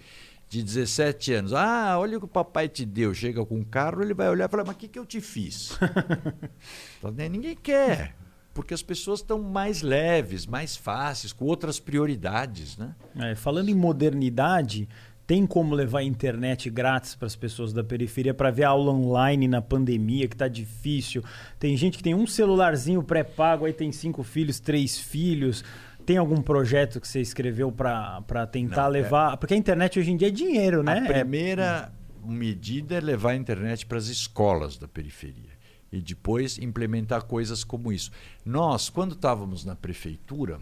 de 0.48 0.62
17 0.62 1.32
anos, 1.32 1.52
ah, 1.52 1.98
olha 1.98 2.16
o 2.16 2.20
que 2.20 2.26
o 2.26 2.28
papai 2.28 2.68
te 2.68 2.84
deu, 2.84 3.14
chega 3.14 3.44
com 3.44 3.56
um 3.56 3.64
carro, 3.64 4.02
ele 4.02 4.14
vai 4.14 4.28
olhar 4.28 4.48
e 4.48 4.50
falar, 4.50 4.64
mas 4.64 4.74
o 4.74 4.78
que, 4.78 4.88
que 4.88 4.98
eu 4.98 5.06
te 5.06 5.20
fiz? 5.20 5.78
Então, 6.98 7.10
né, 7.10 7.28
Ninguém 7.28 7.56
quer, 7.56 8.14
porque 8.54 8.74
as 8.74 8.82
pessoas 8.82 9.20
estão 9.20 9.42
mais 9.42 9.82
leves, 9.82 10.46
mais 10.46 10.76
fáceis, 10.76 11.32
com 11.32 11.44
outras 11.46 11.80
prioridades, 11.80 12.76
né? 12.76 12.94
É, 13.16 13.34
falando 13.34 13.70
em 13.70 13.74
modernidade, 13.74 14.88
tem 15.32 15.46
como 15.46 15.74
levar 15.74 16.00
a 16.00 16.04
internet 16.04 16.68
grátis 16.68 17.14
para 17.14 17.24
as 17.24 17.34
pessoas 17.34 17.72
da 17.72 17.82
periferia 17.82 18.34
para 18.34 18.50
ver 18.50 18.64
aula 18.64 18.92
online 18.92 19.48
na 19.48 19.62
pandemia, 19.62 20.28
que 20.28 20.36
tá 20.36 20.46
difícil. 20.46 21.24
Tem 21.58 21.74
gente 21.74 21.96
que 21.96 22.02
tem 22.02 22.14
um 22.14 22.26
celularzinho 22.26 23.02
pré-pago, 23.02 23.64
aí 23.64 23.72
tem 23.72 23.90
cinco 23.92 24.22
filhos, 24.22 24.60
três 24.60 24.98
filhos. 24.98 25.64
Tem 26.04 26.18
algum 26.18 26.42
projeto 26.42 27.00
que 27.00 27.08
você 27.08 27.22
escreveu 27.22 27.72
para 27.72 28.46
tentar 28.46 28.76
Não, 28.82 28.88
é- 28.88 28.90
levar? 28.90 29.38
Porque 29.38 29.54
a 29.54 29.56
internet 29.56 29.98
hoje 29.98 30.10
em 30.10 30.18
dia 30.18 30.28
é 30.28 30.30
dinheiro, 30.30 30.82
né? 30.82 30.92
A 30.92 30.96
É- 31.06 31.20
primeira 31.20 31.90
medida 32.22 32.96
é 32.96 33.00
levar 33.00 33.30
a 33.30 33.34
internet 33.36 33.86
para 33.86 33.96
as 33.96 34.08
escolas 34.08 34.76
da 34.76 34.86
periferia 34.86 35.52
e 35.90 36.02
depois 36.02 36.58
implementar 36.58 37.22
coisas 37.24 37.64
como 37.64 37.90
isso. 37.90 38.10
Nós, 38.44 38.90
quando 38.90 39.12
estávamos 39.14 39.64
na 39.64 39.74
prefeitura, 39.74 40.60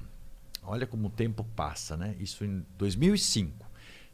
olha 0.63 0.87
como 0.87 1.09
o 1.09 1.11
tempo 1.11 1.43
passa, 1.57 1.97
né? 1.97 2.15
Isso 2.21 2.45
em 2.45 2.65
2005. 2.79 3.69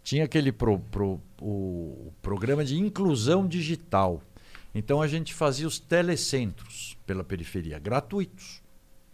Tinha 0.06 0.22
aquele 0.24 0.52
pro- 0.52 0.78
pro- 0.78 1.20
o 1.42 2.12
programa 2.22 2.64
de 2.64 2.78
inclusão 2.78 3.44
digital. 3.44 4.22
Então 4.72 5.02
a 5.02 5.08
gente 5.08 5.34
fazia 5.34 5.66
os 5.66 5.80
telecentros 5.80 6.96
pela 7.04 7.24
periferia, 7.24 7.76
gratuitos. 7.80 8.62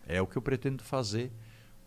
É 0.06 0.20
o 0.20 0.26
que 0.26 0.36
eu 0.36 0.42
pretendo 0.42 0.82
fazer 0.82 1.32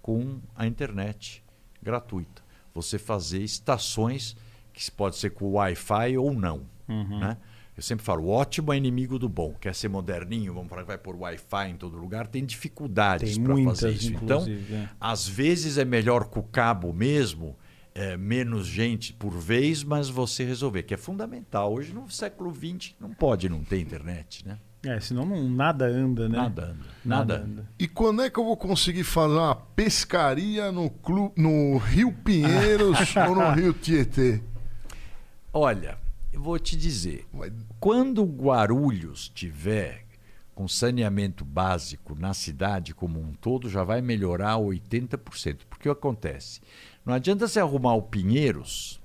com 0.01 0.39
a 0.55 0.65
internet 0.65 1.43
gratuita. 1.83 2.41
Você 2.73 2.97
fazer 2.97 3.43
estações 3.43 4.35
que 4.73 4.89
pode 4.89 5.17
ser 5.17 5.29
com 5.29 5.51
Wi-Fi 5.51 6.17
ou 6.17 6.33
não. 6.33 6.63
Uhum. 6.87 7.19
Né? 7.19 7.37
Eu 7.77 7.83
sempre 7.83 8.03
falo, 8.03 8.23
o 8.23 8.29
ótimo 8.29 8.73
é 8.73 8.77
inimigo 8.77 9.19
do 9.19 9.29
bom. 9.29 9.53
Quer 9.61 9.75
ser 9.75 9.87
moderninho, 9.87 10.51
vamos 10.51 10.67
falar 10.67 10.81
que 10.81 10.87
vai 10.87 10.97
pôr 10.97 11.15
Wi-Fi 11.15 11.69
em 11.69 11.77
todo 11.77 11.95
lugar, 11.95 12.25
tem 12.25 12.43
dificuldades 12.43 13.37
para 13.37 13.55
fazer 13.65 13.91
isso. 13.91 14.13
Então, 14.13 14.47
é. 14.47 14.89
às 14.99 15.27
vezes 15.27 15.77
é 15.77 15.85
melhor 15.85 16.25
com 16.25 16.39
o 16.39 16.43
cabo 16.43 16.91
mesmo, 16.91 17.55
é, 17.95 18.17
menos 18.17 18.67
gente 18.67 19.13
por 19.13 19.31
vez, 19.31 19.81
mas 19.81 20.09
você 20.09 20.43
resolver, 20.43 20.83
que 20.83 20.93
é 20.93 20.97
fundamental. 20.97 21.73
Hoje, 21.73 21.93
no 21.93 22.09
século 22.11 22.53
XX, 22.53 22.93
não 22.99 23.11
pode 23.13 23.47
não 23.47 23.63
ter 23.63 23.79
internet, 23.79 24.45
né? 24.45 24.59
É, 24.83 24.99
senão 24.99 25.25
não, 25.25 25.49
nada 25.49 25.87
anda, 25.87 26.29
né? 26.29 26.37
Nada 26.37 26.65
anda. 26.65 26.85
Nada, 27.03 27.37
anda. 27.37 27.69
e 27.79 27.87
quando 27.87 28.21
é 28.21 28.29
que 28.29 28.37
eu 28.37 28.43
vou 28.43 28.57
conseguir 28.57 29.03
fazer 29.03 29.33
uma 29.33 29.55
pescaria 29.55 30.71
no, 30.71 30.89
clu, 30.89 31.33
no 31.35 31.77
Rio 31.77 32.11
Pinheiros 32.11 33.15
ou 33.27 33.33
no 33.35 33.49
Rio 33.51 33.73
Tietê? 33.73 34.43
Olha, 35.51 35.97
eu 36.31 36.41
vou 36.41 36.59
te 36.59 36.75
dizer, 36.75 37.25
Vai- 37.33 37.51
quando 37.79 38.23
Guarulhos 38.25 39.29
tiver 39.29 40.05
com 40.53 40.67
saneamento 40.67 41.43
básico 41.43 42.15
na 42.17 42.33
cidade 42.33 42.93
como 42.93 43.19
um 43.19 43.33
todo, 43.33 43.69
já 43.69 43.83
vai 43.83 44.01
melhorar 44.01 44.57
80%. 44.57 45.59
Porque 45.69 45.89
o 45.89 45.95
que 45.95 45.99
acontece? 45.99 46.61
Não 47.05 47.13
adianta 47.13 47.47
você 47.47 47.59
arrumar 47.59 47.93
o 47.93 48.01
Pinheiros 48.01 48.99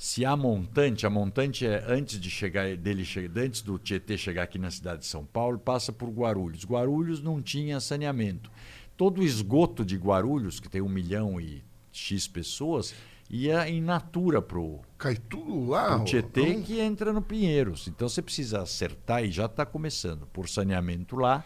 se 0.00 0.24
a 0.24 0.34
montante, 0.34 1.04
a 1.04 1.10
montante 1.10 1.66
é 1.66 1.84
antes 1.86 2.18
de 2.18 2.30
chegar 2.30 2.74
dele 2.74 3.06
antes 3.36 3.60
do 3.60 3.78
Tietê 3.78 4.16
chegar 4.16 4.44
aqui 4.44 4.58
na 4.58 4.70
cidade 4.70 5.00
de 5.02 5.06
São 5.06 5.26
Paulo, 5.26 5.58
passa 5.58 5.92
por 5.92 6.08
Guarulhos. 6.08 6.64
Guarulhos 6.64 7.22
não 7.22 7.42
tinha 7.42 7.78
saneamento. 7.80 8.50
Todo 8.96 9.20
o 9.20 9.22
esgoto 9.22 9.84
de 9.84 9.98
Guarulhos, 9.98 10.58
que 10.58 10.70
tem 10.70 10.80
um 10.80 10.88
milhão 10.88 11.38
e 11.38 11.62
X 11.92 12.26
pessoas, 12.26 12.94
ia 13.28 13.68
em 13.68 13.82
natura 13.82 14.40
pro 14.40 14.80
Cai 14.96 15.16
tudo 15.16 15.68
lá. 15.68 16.02
Tietê 16.02 16.48
Então, 16.48 16.62
que 16.62 16.80
entra 16.80 17.12
no 17.12 17.20
Pinheiros. 17.20 17.86
Então 17.86 18.08
você 18.08 18.22
precisa 18.22 18.62
acertar 18.62 19.22
e 19.22 19.30
já 19.30 19.44
está 19.44 19.66
começando 19.66 20.26
por 20.32 20.48
saneamento 20.48 21.14
lá, 21.14 21.44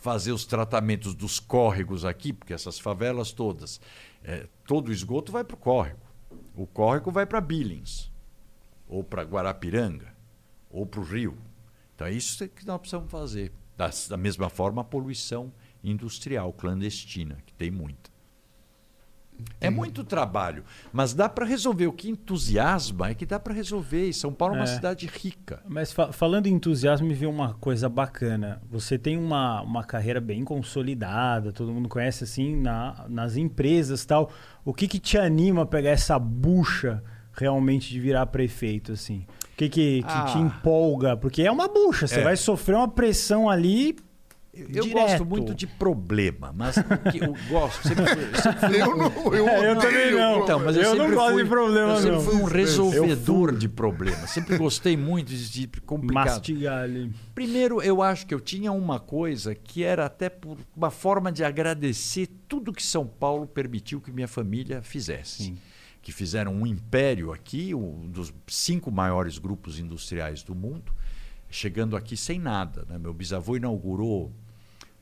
fazer 0.00 0.30
os 0.30 0.46
tratamentos 0.46 1.12
dos 1.12 1.40
córregos 1.40 2.04
aqui, 2.04 2.32
porque 2.32 2.54
essas 2.54 2.78
favelas 2.78 3.32
todas 3.32 3.80
É, 4.22 4.48
todo 4.66 4.88
o 4.88 4.92
esgoto 4.92 5.32
vai 5.32 5.44
para 5.44 5.54
o 5.54 5.58
córrego. 5.58 6.00
O 6.54 6.66
córrego 6.66 7.10
vai 7.10 7.24
para 7.24 7.40
Billings, 7.40 8.10
ou 8.86 9.04
para 9.04 9.22
Guarapiranga, 9.22 10.14
ou 10.70 10.84
para 10.84 11.00
o 11.00 11.04
rio. 11.04 11.38
Então 11.94 12.06
é 12.06 12.12
isso 12.12 12.48
que 12.48 12.66
nós 12.66 12.78
precisamos 12.78 13.10
fazer. 13.10 13.52
Da, 13.76 13.90
da 14.08 14.16
mesma 14.16 14.48
forma, 14.48 14.82
a 14.82 14.84
poluição 14.84 15.52
industrial 15.82 16.52
clandestina, 16.52 17.38
que 17.46 17.52
tem 17.54 17.70
muita. 17.70 18.10
É 19.60 19.70
muito 19.70 20.04
trabalho, 20.04 20.62
mas 20.92 21.12
dá 21.14 21.28
para 21.28 21.44
resolver. 21.44 21.86
O 21.86 21.92
que 21.92 22.08
entusiasma 22.08 23.10
é 23.10 23.14
que 23.14 23.26
dá 23.26 23.38
para 23.40 23.52
resolver. 23.54 24.08
E 24.08 24.12
São 24.14 24.32
Paulo 24.32 24.54
é 24.54 24.58
uma 24.58 24.64
É. 24.64 24.66
cidade 24.74 25.06
rica. 25.06 25.60
Mas 25.68 25.92
fa- 25.92 26.12
falando 26.12 26.46
em 26.46 26.54
entusiasmo, 26.54 27.06
me 27.06 27.14
veio 27.14 27.30
uma 27.30 27.54
coisa 27.54 27.88
bacana. 27.88 28.60
Você 28.70 28.96
tem 28.98 29.16
uma, 29.18 29.60
uma 29.62 29.82
carreira 29.84 30.20
bem 30.20 30.44
consolidada, 30.44 31.52
todo 31.52 31.72
mundo 31.72 31.88
conhece 31.88 32.24
assim 32.24 32.56
na, 32.56 33.04
nas 33.08 33.36
empresas 33.36 34.02
e 34.02 34.06
tal. 34.06 34.30
O 34.64 34.72
que, 34.72 34.86
que 34.86 34.98
te 34.98 35.18
anima 35.18 35.62
a 35.62 35.66
pegar 35.66 35.90
essa 35.90 36.18
bucha 36.18 37.02
realmente 37.32 37.90
de 37.90 38.00
virar 38.00 38.26
prefeito, 38.26 38.92
assim? 38.92 39.26
O 39.54 39.56
que, 39.58 39.68
que, 39.68 40.02
que 40.02 40.08
Ah. 40.08 40.24
te 40.32 40.38
empolga? 40.38 41.16
Porque 41.16 41.42
é 41.42 41.50
uma 41.50 41.66
bucha, 41.68 42.06
você 42.06 42.20
É. 42.20 42.24
vai 42.24 42.36
sofrer 42.36 42.76
uma 42.76 42.88
pressão 42.88 43.48
ali. 43.50 43.96
Eu, 44.60 44.82
Direto. 44.82 44.90
gosto 44.92 45.24
muito 45.24 45.54
de 45.54 45.66
problema, 45.66 46.52
mas 46.54 46.76
o 46.76 46.82
que 47.10 47.18
eu 47.22 47.34
gosto. 47.48 47.86
Sempre 47.86 48.06
fui, 48.14 48.22
eu 48.24 48.42
sempre 48.42 48.68
fui 48.68 48.80
Eu 48.82 48.96
não, 48.96 49.34
eu, 49.34 49.48
É, 49.48 49.70
eu 49.70 49.78
também 49.78 50.12
não. 50.14 50.42
Então, 50.42 50.60
mas 50.64 50.76
eu, 50.76 50.82
Eu 50.82 50.94
não 50.94 51.00
sempre 51.04 51.14
gosto 51.16 51.32
fui, 51.32 51.42
de 51.44 51.48
problema, 51.48 51.92
eu 51.92 51.96
sempre 51.96 52.10
não. 52.12 52.20
fui 52.22 52.34
um 52.36 52.44
resolvedor 52.44 53.48
fui. 53.50 53.58
de 53.58 53.68
problemas. 53.68 54.30
Sempre 54.30 54.56
gostei 54.58 54.96
muito 54.96 55.28
de, 55.28 55.66
de 55.68 55.80
complicado. 55.82 56.26
Mastigar 56.26 56.82
ali. 56.84 57.12
Primeiro, 57.34 57.80
eu 57.82 58.02
acho 58.02 58.26
que 58.26 58.34
eu 58.34 58.40
tinha 58.40 58.72
uma 58.72 58.98
coisa 58.98 59.54
que 59.54 59.82
era 59.84 60.06
até 60.06 60.28
por 60.28 60.58
uma 60.76 60.90
forma 60.90 61.30
de 61.30 61.44
agradecer 61.44 62.28
tudo 62.48 62.72
que 62.72 62.82
São 62.82 63.06
Paulo 63.06 63.46
permitiu 63.46 64.00
que 64.00 64.10
minha 64.10 64.28
família 64.28 64.82
fizesse. 64.82 65.44
Sim. 65.44 65.58
Que 66.02 66.12
fizeram 66.12 66.52
um 66.54 66.66
império 66.66 67.32
aqui, 67.32 67.74
um 67.74 68.08
dos 68.08 68.32
cinco 68.46 68.90
maiores 68.90 69.36
grupos 69.38 69.78
industriais 69.78 70.42
do 70.42 70.54
mundo, 70.54 70.92
chegando 71.50 71.96
aqui 71.96 72.16
sem 72.16 72.38
nada. 72.38 72.86
né? 72.88 72.96
Meu 72.98 73.12
bisavô 73.12 73.56
inaugurou 73.56 74.32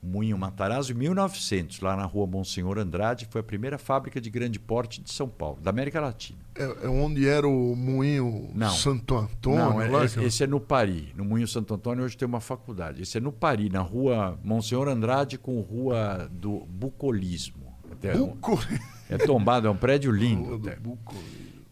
Moinho 0.07 0.37
Matarazzo 0.37 0.91
em 0.91 0.95
1900, 0.95 1.81
lá 1.81 1.95
na 1.95 2.05
rua 2.05 2.25
Monsenhor 2.25 2.77
Andrade, 2.77 3.27
foi 3.29 3.41
a 3.41 3.43
primeira 3.43 3.77
fábrica 3.77 4.19
de 4.21 4.29
grande 4.29 4.59
porte 4.59 5.01
de 5.01 5.11
São 5.11 5.27
Paulo, 5.27 5.59
da 5.61 5.69
América 5.69 5.99
Latina. 5.99 6.39
É, 6.55 6.85
é 6.85 6.87
onde 6.89 7.27
era 7.27 7.47
o 7.47 7.75
moinho 7.75 8.49
Não. 8.55 8.69
Santo 8.71 9.15
Antônio. 9.15 9.59
Não, 9.59 9.81
é- 9.81 9.87
lá, 9.89 10.05
esse, 10.05 10.43
é 10.43 10.47
no 10.47 10.59
Pari. 10.59 11.13
No 11.15 11.23
Moinho 11.25 11.47
Santo 11.47 11.73
Antônio 11.73 12.03
hoje 12.03 12.17
tem 12.17 12.27
uma 12.27 12.39
faculdade. 12.39 13.01
Esse 13.03 13.17
é 13.17 13.21
no 13.21 13.31
Pari, 13.31 13.69
na 13.69 13.81
rua 13.81 14.39
Monsenhor 14.43 14.87
Andrade 14.87 15.37
com 15.37 15.59
rua 15.61 16.27
do 16.31 16.65
bucolismo. 16.69 17.67
Até- 17.91 18.15
Buco... 18.15 18.59
É 19.09 19.17
tombado, 19.17 19.67
é 19.67 19.69
um 19.69 19.77
prédio 19.77 20.11
lindo. 20.11 20.43
Rua 20.49 20.57
do 20.59 20.67
até. 20.69 20.79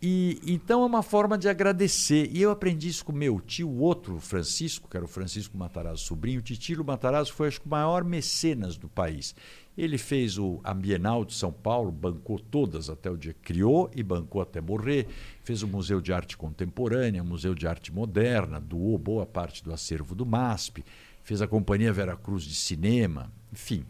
E 0.01 0.39
então 0.45 0.83
é 0.83 0.85
uma 0.85 1.01
forma 1.01 1.37
de 1.37 1.47
agradecer. 1.47 2.29
E 2.31 2.41
eu 2.41 2.51
aprendi 2.51 2.89
isso 2.89 3.05
com 3.05 3.11
meu 3.11 3.39
tio, 3.39 3.69
outro 3.69 4.19
Francisco, 4.19 4.89
que 4.89 4.97
era 4.97 5.05
o 5.05 5.09
Francisco 5.09 5.57
Matarazzo 5.57 6.03
sobrinho. 6.03 6.39
O 6.39 6.43
Titilo 6.43 6.83
Matarazzo 6.83 7.33
foi 7.33 7.47
acho 7.47 7.61
que 7.61 7.67
o 7.67 7.69
maior 7.69 8.03
mecenas 8.03 8.77
do 8.77 8.89
país. 8.89 9.33
Ele 9.77 9.97
fez 9.97 10.37
o 10.37 10.61
a 10.63 10.73
Bienal 10.73 11.25
de 11.25 11.33
São 11.33 11.51
Paulo, 11.51 11.91
bancou 11.91 12.39
todas 12.39 12.89
até 12.89 13.09
o 13.09 13.17
dia 13.17 13.33
que 13.33 13.41
criou 13.41 13.89
e 13.95 14.01
bancou 14.01 14.41
até 14.41 14.61
morrer. 14.61 15.07
Fez 15.43 15.63
o 15.63 15.67
Museu 15.67 15.99
de 15.99 16.13
Arte 16.13 16.37
Contemporânea, 16.37 17.23
Museu 17.23 17.53
de 17.53 17.67
Arte 17.67 17.91
Moderna, 17.91 18.59
doou 18.59 18.97
boa 18.97 19.25
parte 19.25 19.63
do 19.63 19.73
acervo 19.73 20.15
do 20.15 20.25
MASP, 20.25 20.83
fez 21.23 21.41
a 21.41 21.47
Companhia 21.47 21.91
Vera 21.91 22.15
Cruz 22.15 22.43
de 22.43 22.55
Cinema, 22.55 23.31
enfim. 23.51 23.85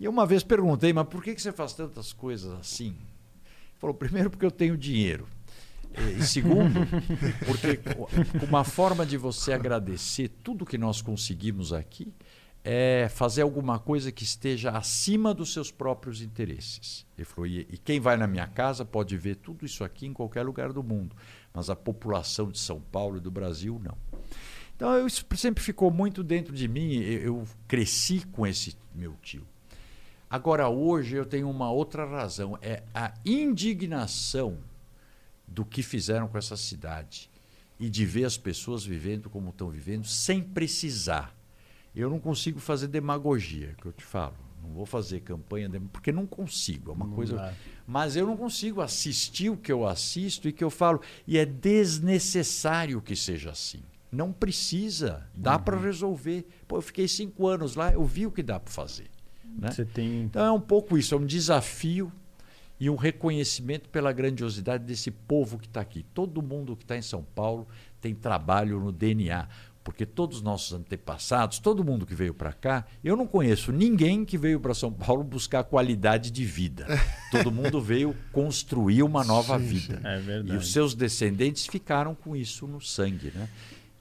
E 0.00 0.04
eu 0.04 0.10
uma 0.10 0.24
vez 0.24 0.42
perguntei, 0.42 0.92
mas 0.92 1.08
por 1.08 1.22
que 1.22 1.38
você 1.38 1.52
faz 1.52 1.72
tantas 1.72 2.12
coisas 2.12 2.52
assim? 2.52 2.90
Ele 2.90 3.78
falou, 3.78 3.94
primeiro 3.94 4.30
porque 4.30 4.46
eu 4.46 4.50
tenho 4.50 4.76
dinheiro. 4.76 5.26
E 6.18 6.22
segundo, 6.22 6.80
porque 7.46 7.80
uma 8.46 8.62
forma 8.64 9.04
de 9.04 9.16
você 9.16 9.52
agradecer 9.52 10.28
tudo 10.42 10.66
que 10.66 10.78
nós 10.78 11.02
conseguimos 11.02 11.72
aqui 11.72 12.12
é 12.64 13.08
fazer 13.08 13.42
alguma 13.42 13.78
coisa 13.78 14.12
que 14.12 14.24
esteja 14.24 14.70
acima 14.70 15.32
dos 15.32 15.52
seus 15.52 15.70
próprios 15.70 16.20
interesses. 16.20 17.06
Ele 17.16 17.24
falou, 17.24 17.46
e, 17.46 17.64
quem 17.78 17.98
vai 17.98 18.16
na 18.16 18.26
minha 18.26 18.46
casa 18.46 18.84
pode 18.84 19.16
ver 19.16 19.36
tudo 19.36 19.64
isso 19.64 19.82
aqui 19.82 20.06
em 20.06 20.12
qualquer 20.12 20.42
lugar 20.42 20.72
do 20.72 20.82
mundo, 20.82 21.16
mas 21.52 21.70
a 21.70 21.76
população 21.76 22.50
de 22.50 22.58
São 22.58 22.80
Paulo 22.80 23.16
e 23.16 23.20
do 23.20 23.30
Brasil 23.30 23.80
não. 23.82 23.96
Então 24.76 25.06
isso 25.06 25.24
sempre 25.34 25.62
ficou 25.64 25.90
muito 25.90 26.22
dentro 26.22 26.54
de 26.54 26.68
mim. 26.68 26.94
Eu 26.98 27.44
cresci 27.66 28.24
com 28.30 28.46
esse 28.46 28.76
meu 28.94 29.16
tio. 29.22 29.46
Agora 30.30 30.68
hoje 30.68 31.16
eu 31.16 31.24
tenho 31.24 31.48
uma 31.48 31.70
outra 31.70 32.04
razão, 32.04 32.58
é 32.60 32.82
a 32.94 33.14
indignação 33.24 34.58
do 35.48 35.64
que 35.64 35.82
fizeram 35.82 36.28
com 36.28 36.38
essa 36.38 36.56
cidade 36.56 37.30
e 37.80 37.88
de 37.88 38.04
ver 38.04 38.24
as 38.24 38.36
pessoas 38.36 38.84
vivendo 38.84 39.30
como 39.30 39.50
estão 39.50 39.68
vivendo 39.70 40.06
sem 40.06 40.42
precisar. 40.42 41.34
Eu 41.94 42.10
não 42.10 42.18
consigo 42.20 42.60
fazer 42.60 42.86
demagogia, 42.88 43.74
que 43.80 43.86
eu 43.86 43.92
te 43.92 44.04
falo. 44.04 44.36
Não 44.62 44.70
vou 44.70 44.84
fazer 44.86 45.20
campanha, 45.20 45.70
porque 45.92 46.12
não 46.12 46.26
consigo. 46.26 46.90
É 46.90 46.94
uma 46.94 47.06
Não 47.06 47.14
coisa. 47.14 47.36
dá. 47.36 47.54
Mas 47.86 48.16
eu 48.16 48.26
não 48.26 48.36
consigo 48.36 48.80
assistir 48.80 49.50
o 49.50 49.56
que 49.56 49.72
eu 49.72 49.86
assisto 49.86 50.48
e 50.48 50.52
que 50.52 50.62
eu 50.62 50.70
falo. 50.70 51.00
E 51.26 51.38
é 51.38 51.46
desnecessário 51.46 53.00
que 53.00 53.16
seja 53.16 53.50
assim. 53.50 53.80
Não 54.10 54.32
precisa. 54.32 55.26
Dá 55.34 55.58
para 55.58 55.78
resolver. 55.78 56.46
Pô, 56.66 56.76
eu 56.76 56.82
fiquei 56.82 57.06
cinco 57.06 57.46
anos 57.46 57.74
lá, 57.76 57.92
eu 57.92 58.04
vi 58.04 58.26
o 58.26 58.32
que 58.32 58.42
dá 58.42 58.58
para 58.58 58.72
fazer. 58.72 59.08
Né? 59.44 59.70
Você 59.70 59.84
tem. 59.84 60.22
Então 60.22 60.44
é 60.44 60.52
um 60.52 60.60
pouco 60.60 60.96
isso, 60.98 61.14
é 61.14 61.18
um 61.18 61.26
desafio 61.26 62.12
e 62.80 62.88
um 62.88 62.96
reconhecimento 62.96 63.88
pela 63.88 64.12
grandiosidade 64.12 64.84
desse 64.84 65.10
povo 65.10 65.58
que 65.58 65.66
está 65.66 65.80
aqui. 65.80 66.04
Todo 66.14 66.42
mundo 66.42 66.76
que 66.76 66.84
está 66.84 66.96
em 66.96 67.02
São 67.02 67.22
Paulo 67.22 67.66
tem 68.00 68.14
trabalho 68.14 68.78
no 68.78 68.92
DNA, 68.92 69.48
porque 69.82 70.04
todos 70.04 70.38
os 70.38 70.42
nossos 70.42 70.72
antepassados, 70.74 71.58
todo 71.58 71.82
mundo 71.82 72.04
que 72.04 72.14
veio 72.14 72.34
para 72.34 72.52
cá, 72.52 72.84
eu 73.02 73.16
não 73.16 73.26
conheço 73.26 73.72
ninguém 73.72 74.24
que 74.24 74.36
veio 74.36 74.60
para 74.60 74.74
São 74.74 74.92
Paulo 74.92 75.24
buscar 75.24 75.64
qualidade 75.64 76.30
de 76.30 76.44
vida. 76.44 76.86
Todo 77.32 77.50
mundo 77.50 77.80
veio 77.80 78.14
construir 78.30 79.02
uma 79.02 79.24
nova 79.24 79.58
Sim, 79.58 79.64
vida. 79.64 80.00
É 80.04 80.20
verdade. 80.20 80.52
E 80.52 80.56
os 80.56 80.72
seus 80.72 80.94
descendentes 80.94 81.66
ficaram 81.66 82.14
com 82.14 82.36
isso 82.36 82.66
no 82.66 82.80
sangue, 82.82 83.32
né? 83.34 83.48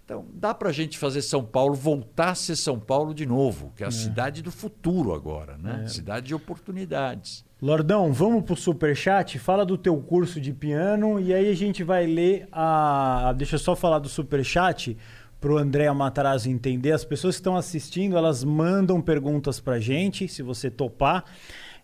Então, 0.07 0.25
dá 0.33 0.53
para 0.53 0.69
a 0.69 0.71
gente 0.71 0.97
fazer 0.97 1.21
São 1.21 1.43
Paulo 1.43 1.75
voltar 1.75 2.29
a 2.29 2.35
ser 2.35 2.55
São 2.55 2.79
Paulo 2.79 3.13
de 3.13 3.25
novo, 3.25 3.73
que 3.75 3.83
é 3.83 3.87
a 3.87 3.91
cidade 3.91 4.41
do 4.41 4.49
futuro 4.49 5.13
agora, 5.13 5.57
né? 5.57 5.81
É. 5.83 5.87
Cidade 5.87 6.27
de 6.27 6.33
oportunidades. 6.33 7.43
Lordão, 7.61 8.13
vamos 8.13 8.45
pro 8.45 8.55
superchat? 8.55 9.37
Fala 9.37 9.65
do 9.65 9.77
teu 9.77 9.97
curso 9.97 10.39
de 10.39 10.53
piano 10.53 11.19
e 11.19 11.33
aí 11.33 11.49
a 11.49 11.53
gente 11.53 11.83
vai 11.83 12.07
ler 12.07 12.47
a. 12.53 13.35
Deixa 13.37 13.55
eu 13.55 13.59
só 13.59 13.75
falar 13.75 13.99
do 13.99 14.07
superchat 14.07 14.97
pro 15.41 15.57
André 15.57 15.91
Matarazzo 15.91 16.49
entender. 16.49 16.93
As 16.93 17.03
pessoas 17.03 17.35
que 17.35 17.41
estão 17.41 17.57
assistindo, 17.57 18.15
elas 18.15 18.45
mandam 18.45 19.01
perguntas 19.01 19.59
pra 19.59 19.77
gente, 19.77 20.25
se 20.29 20.41
você 20.41 20.71
topar. 20.71 21.25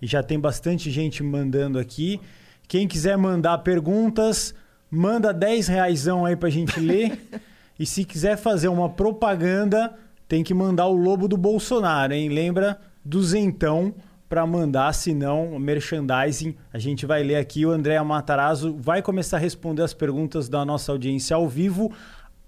E 0.01 0.07
já 0.07 0.24
tem 0.24 0.39
bastante 0.39 0.89
gente 0.89 1.21
mandando 1.21 1.78
aqui. 1.78 2.21
Quem 2.69 2.88
quiser 2.88 3.17
mandar 3.17 3.57
perguntas, 3.57 4.55
manda 4.89 5.34
10 5.34 5.67
reaisão 5.67 6.26
aí 6.26 6.38
pra 6.38 6.49
gente 6.49 6.80
ler. 6.80 7.19
e 7.80 7.86
se 7.86 8.05
quiser 8.05 8.38
fazer 8.38 8.67
uma 8.67 8.89
propaganda, 8.89 9.93
tem 10.28 10.43
que 10.43 10.53
mandar 10.53 10.88
o 10.88 10.95
lobo 10.95 11.28
do 11.28 11.38
Bolsonaro, 11.38 12.13
hein? 12.13 12.30
Lembra? 12.30 12.80
Duzentão 13.03 13.93
para 14.30 14.47
mandar, 14.47 14.93
senão 14.93 15.59
merchandising. 15.59 16.55
A 16.71 16.80
gente 16.80 17.05
vai 17.05 17.21
ler 17.21 17.36
aqui. 17.36 17.65
O 17.65 17.71
André 17.71 18.01
Matarazzo 18.01 18.76
vai 18.80 19.01
começar 19.01 19.38
a 19.38 19.39
responder 19.39 19.84
as 19.84 19.93
perguntas 19.93 20.49
da 20.49 20.65
nossa 20.65 20.91
audiência 20.91 21.36
ao 21.36 21.47
vivo 21.47 21.91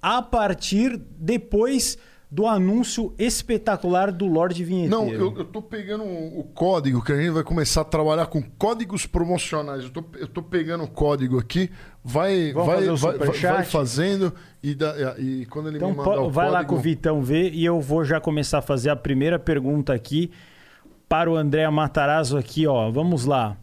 a 0.02 0.22
partir 0.22 1.00
depois 1.18 1.98
do 2.30 2.48
anúncio 2.48 3.14
espetacular 3.18 4.12
do 4.12 4.26
Lorde 4.26 4.64
Vinheteiro. 4.64 5.06
Não, 5.06 5.10
eu, 5.14 5.38
eu 5.38 5.46
tô 5.46 5.62
pegando 5.62 6.04
o 6.04 6.44
código, 6.54 7.04
que 7.04 7.12
a 7.12 7.16
gente 7.18 7.30
vai 7.30 7.44
começar 7.44 7.82
a 7.82 7.86
trabalhar 7.86 8.26
com 8.26 8.42
códigos 8.42 9.06
promocionais. 9.06 9.84
Eu 9.86 9.90
tô, 9.92 10.04
eu 10.18 10.28
tô 10.28 10.42
pegando 10.42 10.84
o 10.84 10.88
código 10.88 11.38
aqui, 11.40 11.70
vai, 12.04 12.52
Vamos 12.52 13.02
vai, 13.02 13.18
vai, 13.18 13.28
vai, 13.30 13.40
vai 13.40 13.64
fazendo 13.64 14.34
e, 14.62 14.74
da- 14.76 15.16
e 15.18 15.46
quando 15.46 15.68
ele 15.68 15.78
Então 15.78 15.92
me 15.92 15.98
mandar 15.98 16.22
o 16.22 16.30
vai 16.30 16.48
lá 16.50 16.58
código... 16.58 16.74
com 16.74 16.80
o 16.80 16.82
Vitão 16.82 17.22
ver 17.22 17.54
e 17.54 17.64
eu 17.64 17.80
vou 17.80 18.04
já 18.04 18.20
começar 18.20 18.58
a 18.58 18.62
fazer 18.62 18.90
a 18.90 18.96
primeira 18.96 19.38
pergunta 19.40 19.94
aqui 19.94 20.32
para 21.08 21.30
o 21.32 21.36
André 21.36 21.70
Matarazzo 21.70 22.38
aqui, 22.38 22.66
ó. 22.68 22.90
Vamos 22.90 23.26
lá. 23.26 23.56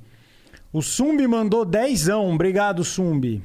O 0.73 0.81
Sumbi 0.81 1.27
mandou 1.27 1.65
dezão. 1.65 2.33
Obrigado, 2.33 2.83
Sumbi. 2.85 3.43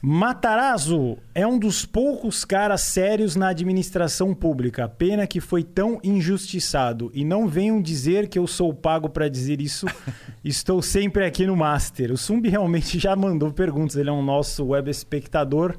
Matarazzo 0.00 1.18
é 1.34 1.44
um 1.44 1.58
dos 1.58 1.84
poucos 1.84 2.44
caras 2.44 2.82
sérios 2.82 3.34
na 3.34 3.48
administração 3.48 4.32
pública. 4.32 4.88
Pena 4.88 5.26
que 5.26 5.40
foi 5.40 5.64
tão 5.64 5.98
injustiçado. 6.04 7.10
E 7.12 7.24
não 7.24 7.48
venham 7.48 7.82
dizer 7.82 8.28
que 8.28 8.38
eu 8.38 8.46
sou 8.46 8.72
pago 8.72 9.08
para 9.08 9.28
dizer 9.28 9.60
isso. 9.60 9.86
Estou 10.44 10.80
sempre 10.82 11.24
aqui 11.24 11.44
no 11.44 11.56
Master. 11.56 12.12
O 12.12 12.16
Sumbi 12.16 12.48
realmente 12.48 12.96
já 12.96 13.16
mandou 13.16 13.52
perguntas. 13.52 13.96
Ele 13.96 14.08
é 14.08 14.12
um 14.12 14.22
nosso 14.22 14.66
web 14.66 14.88
espectador. 14.88 15.76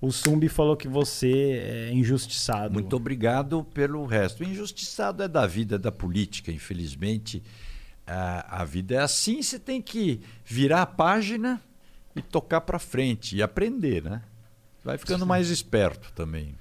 O 0.00 0.10
Sumbi 0.10 0.48
falou 0.48 0.74
que 0.74 0.88
você 0.88 1.62
é 1.62 1.92
injustiçado. 1.92 2.72
Muito 2.72 2.96
obrigado 2.96 3.62
pelo 3.74 4.06
resto. 4.06 4.42
O 4.42 4.46
injustiçado 4.46 5.22
é 5.22 5.28
da 5.28 5.46
vida, 5.46 5.74
é 5.74 5.78
da 5.78 5.92
política, 5.92 6.50
infelizmente. 6.50 7.42
a, 8.06 8.62
a 8.62 8.64
vida 8.64 8.94
é 8.94 8.98
assim, 8.98 9.42
você 9.42 9.58
tem 9.58 9.82
que 9.82 10.22
virar 10.46 10.80
a 10.80 10.86
página 10.86 11.60
e 12.14 12.22
tocar 12.22 12.60
para 12.62 12.78
frente 12.78 13.36
e 13.36 13.42
aprender, 13.42 14.02
né? 14.02 14.22
Vai 14.84 14.98
ficando 14.98 15.26
mais 15.26 15.50
esperto 15.50 16.12
também. 16.14 16.54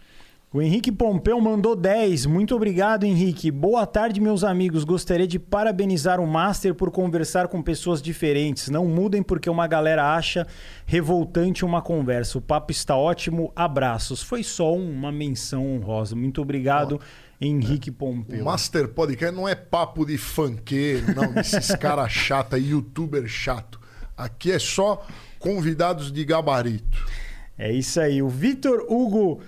O 0.51 0.59
Henrique 0.59 0.91
Pompeu 0.91 1.39
mandou 1.39 1.75
10. 1.75 2.25
Muito 2.25 2.55
obrigado, 2.55 3.03
Henrique. 3.03 3.51
Boa 3.51 3.85
tarde, 3.85 4.19
meus 4.19 4.43
amigos. 4.43 4.83
Gostaria 4.83 5.27
de 5.27 5.37
parabenizar 5.37 6.19
o 6.19 6.25
Master 6.25 6.73
por 6.73 6.89
conversar 6.89 7.47
com 7.47 7.61
pessoas 7.61 8.01
diferentes. 8.01 8.67
Não 8.67 8.87
mudem 8.87 9.21
porque 9.21 9.47
uma 9.47 9.67
galera 9.67 10.15
acha 10.15 10.47
revoltante 10.87 11.63
uma 11.63 11.83
conversa. 11.83 12.39
O 12.39 12.41
papo 12.41 12.71
está 12.71 12.95
ótimo. 12.95 13.53
Abraços. 13.55 14.23
Foi 14.23 14.41
só 14.41 14.75
uma 14.75 15.11
menção 15.11 15.75
honrosa. 15.75 16.15
Muito 16.15 16.41
obrigado, 16.41 16.99
Henrique 17.39 17.91
Pompeu. 17.91 18.41
O 18.41 18.45
Master 18.45 18.87
Podcast 18.87 19.35
não 19.35 19.47
é 19.47 19.53
papo 19.53 20.03
de 20.03 20.17
funkeiro, 20.17 21.13
não, 21.13 21.31
desses 21.31 21.75
caras 21.75 22.09
chata, 22.11 22.57
youtuber 22.57 23.27
chato. 23.27 23.78
Aqui 24.19 24.51
é 24.51 24.59
só 24.59 25.05
convidados 25.39 26.11
de 26.11 26.25
gabarito. 26.25 27.07
É 27.57 27.71
isso 27.71 28.01
aí. 28.01 28.21
O 28.21 28.27
Vitor 28.27 28.85
Hugo 28.89 29.39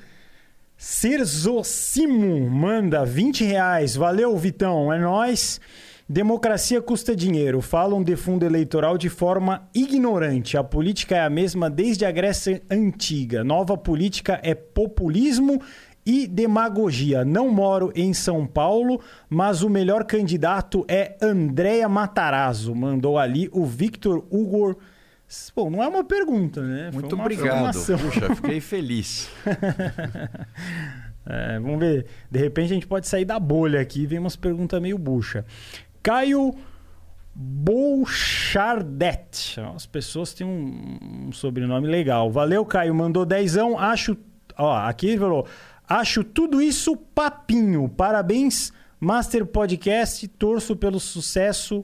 Cirzocimo 0.78 2.49
manda 2.49 3.05
20 3.05 3.43
reais. 3.43 3.97
Valeu, 3.97 4.36
Vitão. 4.38 4.91
É 4.93 4.97
nós. 4.97 5.59
Democracia 6.07 6.82
custa 6.82 7.13
dinheiro. 7.13 7.59
Falam 7.59 8.01
de 8.01 8.15
fundo 8.15 8.45
eleitoral 8.45 8.97
de 8.97 9.09
forma 9.09 9.69
ignorante. 9.76 10.55
A 10.57 10.63
política 10.63 11.17
é 11.17 11.22
a 11.22 11.30
mesma 11.30 11.69
desde 11.69 12.05
a 12.05 12.11
Grécia 12.11 12.61
Antiga. 12.72 13.43
Nova 13.43 13.78
política 13.78 14.39
é 14.41 14.55
populismo 14.55 15.61
e 16.06 16.28
demagogia. 16.28 17.24
Não 17.26 17.49
moro 17.49 17.91
em 17.95 18.14
São 18.14 18.45
Paulo, 18.45 19.02
mas 19.30 19.62
o 19.62 19.70
melhor 19.70 20.04
candidato 20.06 20.86
é 20.88 21.18
Andréa 21.22 21.88
Matarazzo. 21.88 22.74
Mandou 22.76 23.18
ali 23.18 23.49
o 23.52 23.66
Victor 23.66 24.26
Hugo 24.30 24.78
Bom, 25.56 25.70
não 25.70 25.82
é 25.82 25.88
uma 25.88 26.04
pergunta, 26.04 26.62
né? 26.62 26.91
Muito 26.91 27.16
obrigado. 27.18 27.66
Afirmação. 27.66 27.97
Puxa, 27.97 28.36
fiquei 28.36 28.60
feliz. 28.60 29.30
é, 31.26 31.58
vamos 31.58 31.80
ver. 31.80 32.06
De 32.30 32.38
repente 32.38 32.72
a 32.72 32.74
gente 32.74 32.86
pode 32.88 33.08
sair 33.08 33.24
da 33.24 33.39
bolha 33.39 33.80
aqui 33.80 34.06
vem 34.06 34.20
umas 34.20 34.36
perguntas 34.36 34.82
meio 34.82 34.97
bucha. 34.97 35.45
Caio 36.04 36.54
Bouchardet. 37.34 38.82
As 39.74 39.86
pessoas 39.86 40.34
têm 40.34 40.45
um, 40.45 40.97
um, 41.28 41.32
sobrenome 41.32 41.88
legal. 41.88 42.30
Valeu, 42.30 42.66
Caio. 42.66 42.93
Mandou 42.93 43.26
dezão. 43.26 43.80
Acho. 43.80 44.18
Ó, 44.58 44.76
aqui 44.76 45.08
ele 45.08 45.20
falou. 45.20 45.47
Acho 45.92 46.24
tudo 46.24 46.62
isso 46.62 46.96
papinho. 46.96 47.89
Parabéns, 47.89 48.72
Master 48.98 49.46
Podcast. 49.46 50.26
Torço 50.26 50.74
pelo 50.74 51.02
sucesso. 51.02 51.84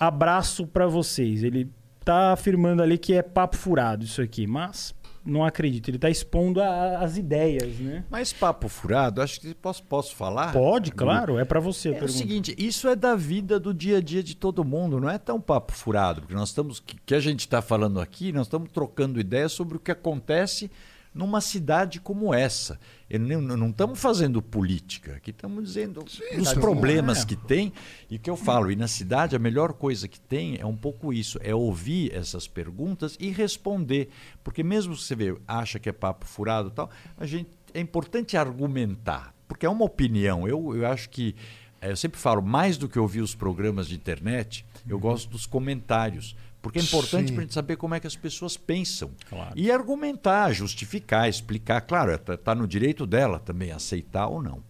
Abraço 0.00 0.66
para 0.66 0.86
vocês. 0.86 1.44
Ele 1.44 1.70
tá 2.02 2.32
afirmando 2.32 2.82
ali 2.82 2.96
que 2.96 3.12
é 3.12 3.20
papo 3.20 3.54
furado 3.58 4.02
isso 4.02 4.22
aqui, 4.22 4.46
mas 4.46 4.94
não 5.22 5.44
acredito. 5.44 5.90
Ele 5.90 5.98
está 5.98 6.08
expondo 6.08 6.62
a, 6.62 7.00
as 7.00 7.18
ideias, 7.18 7.78
né? 7.78 8.02
Mas 8.08 8.32
papo 8.32 8.66
furado, 8.66 9.20
acho 9.20 9.38
que 9.38 9.54
posso, 9.54 9.82
posso 9.82 10.16
falar? 10.16 10.50
Pode, 10.50 10.90
claro, 10.90 11.38
é 11.38 11.44
para 11.44 11.60
você. 11.60 11.90
É 11.90 12.02
o 12.02 12.08
seguinte, 12.08 12.54
isso 12.56 12.88
é 12.88 12.96
da 12.96 13.14
vida 13.14 13.60
do 13.60 13.74
dia 13.74 13.98
a 13.98 14.00
dia 14.00 14.22
de 14.22 14.34
todo 14.34 14.64
mundo, 14.64 14.98
não 14.98 15.10
é 15.10 15.18
tão 15.18 15.38
papo 15.38 15.72
furado, 15.74 16.22
porque 16.22 16.34
nós 16.34 16.48
estamos, 16.48 16.80
que, 16.80 16.96
que 17.04 17.14
a 17.14 17.20
gente 17.20 17.40
está 17.40 17.60
falando 17.60 18.00
aqui, 18.00 18.32
nós 18.32 18.46
estamos 18.46 18.72
trocando 18.72 19.20
ideias 19.20 19.52
sobre 19.52 19.76
o 19.76 19.80
que 19.80 19.90
acontece 19.90 20.70
numa 21.14 21.40
cidade 21.40 22.00
como 22.00 22.34
essa. 22.34 22.78
Não, 23.08 23.40
não 23.40 23.70
estamos 23.70 24.00
fazendo 24.00 24.42
política, 24.42 25.14
aqui 25.14 25.30
estamos 25.30 25.64
dizendo 25.64 26.04
Sim, 26.08 26.40
os 26.40 26.52
problemas 26.54 27.22
é. 27.22 27.26
que 27.26 27.36
tem 27.36 27.72
e 28.10 28.18
que 28.18 28.28
eu 28.28 28.36
falo. 28.36 28.72
E 28.72 28.76
na 28.76 28.88
cidade 28.88 29.36
a 29.36 29.38
melhor 29.38 29.74
coisa 29.74 30.08
que 30.08 30.18
tem 30.18 30.58
é 30.58 30.66
um 30.66 30.76
pouco 30.76 31.12
isso, 31.12 31.38
é 31.42 31.54
ouvir 31.54 32.12
essas 32.12 32.48
perguntas 32.48 33.16
e 33.20 33.30
responder. 33.30 34.08
Porque 34.42 34.64
mesmo 34.64 34.96
você 34.96 35.14
vê, 35.14 35.36
acha 35.46 35.78
que 35.78 35.88
é 35.88 35.92
papo 35.92 36.26
furado 36.26 36.70
tal, 36.70 36.90
a 37.16 37.24
gente, 37.24 37.50
é 37.72 37.78
importante 37.78 38.36
argumentar, 38.36 39.32
porque 39.46 39.64
é 39.64 39.70
uma 39.70 39.84
opinião. 39.84 40.48
Eu, 40.48 40.74
eu 40.74 40.86
acho 40.86 41.08
que, 41.08 41.36
é, 41.80 41.92
eu 41.92 41.96
sempre 41.96 42.18
falo, 42.18 42.42
mais 42.42 42.76
do 42.76 42.88
que 42.88 42.98
ouvir 42.98 43.20
os 43.20 43.34
programas 43.34 43.86
de 43.86 43.94
internet, 43.94 44.66
eu 44.88 44.98
gosto 44.98 45.30
dos 45.30 45.46
comentários 45.46 46.34
porque 46.64 46.78
é 46.78 46.82
importante 46.82 47.30
para 47.30 47.42
a 47.42 47.44
gente 47.44 47.52
saber 47.52 47.76
como 47.76 47.94
é 47.94 48.00
que 48.00 48.06
as 48.06 48.16
pessoas 48.16 48.56
pensam. 48.56 49.10
Claro. 49.28 49.52
E 49.54 49.70
argumentar, 49.70 50.50
justificar, 50.50 51.28
explicar. 51.28 51.82
Claro, 51.82 52.14
está 52.14 52.38
tá 52.38 52.54
no 52.54 52.66
direito 52.66 53.06
dela 53.06 53.38
também 53.38 53.70
aceitar 53.70 54.28
ou 54.28 54.42
não. 54.42 54.62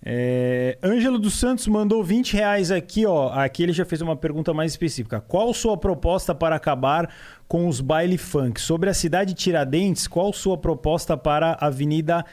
É, 0.00 0.78
Ângelo 0.80 1.18
dos 1.18 1.34
Santos 1.34 1.66
mandou 1.66 2.04
20 2.04 2.34
reais 2.34 2.70
aqui, 2.70 3.04
ó. 3.04 3.30
Aqui 3.32 3.64
ele 3.64 3.72
já 3.72 3.84
fez 3.84 4.00
uma 4.00 4.14
pergunta 4.14 4.54
mais 4.54 4.70
específica. 4.70 5.20
Qual 5.20 5.52
sua 5.52 5.76
proposta 5.76 6.32
para 6.32 6.54
acabar 6.54 7.12
com 7.48 7.66
os 7.66 7.80
baile 7.80 8.16
funk? 8.16 8.60
Sobre 8.60 8.88
a 8.88 8.94
cidade 8.94 9.34
de 9.34 9.40
Tiradentes, 9.40 10.06
qual 10.06 10.32
sua 10.32 10.56
proposta 10.56 11.16
para 11.16 11.58
a 11.60 11.66
Avenida 11.66 12.24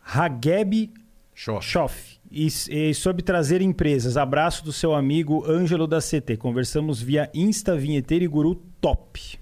Hageb 0.00 0.92
Schoff? 1.34 2.15
E, 2.30 2.46
e 2.46 2.94
sobre 2.94 3.22
trazer 3.22 3.60
empresas. 3.60 4.16
Abraço 4.16 4.64
do 4.64 4.72
seu 4.72 4.94
amigo 4.94 5.44
Ângelo 5.48 5.86
da 5.86 5.98
CT. 5.98 6.36
Conversamos 6.36 7.00
via 7.00 7.30
Insta, 7.34 7.76
Vinheteiro 7.76 8.24
e 8.24 8.28
Guru 8.28 8.56
Top. 8.80 9.38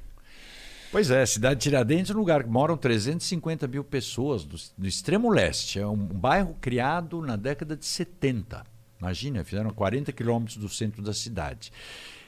Pois 0.90 1.10
é, 1.10 1.26
cidade 1.26 1.56
de 1.56 1.64
Tiradentes 1.64 2.12
é 2.12 2.14
um 2.14 2.18
lugar 2.18 2.44
que 2.44 2.48
moram 2.48 2.76
350 2.76 3.66
mil 3.66 3.82
pessoas 3.82 4.44
do, 4.44 4.56
do 4.78 4.86
extremo 4.86 5.28
leste. 5.28 5.80
É 5.80 5.86
um, 5.86 5.96
bairro 5.96 6.54
criado 6.60 7.20
na 7.20 7.34
década 7.34 7.76
de 7.76 7.84
70. 7.84 8.64
Imagina, 9.00 9.42
fizeram 9.42 9.70
40 9.70 10.12
quilômetros 10.12 10.56
do 10.56 10.68
centro 10.68 11.02
da 11.02 11.12
cidade. 11.12 11.72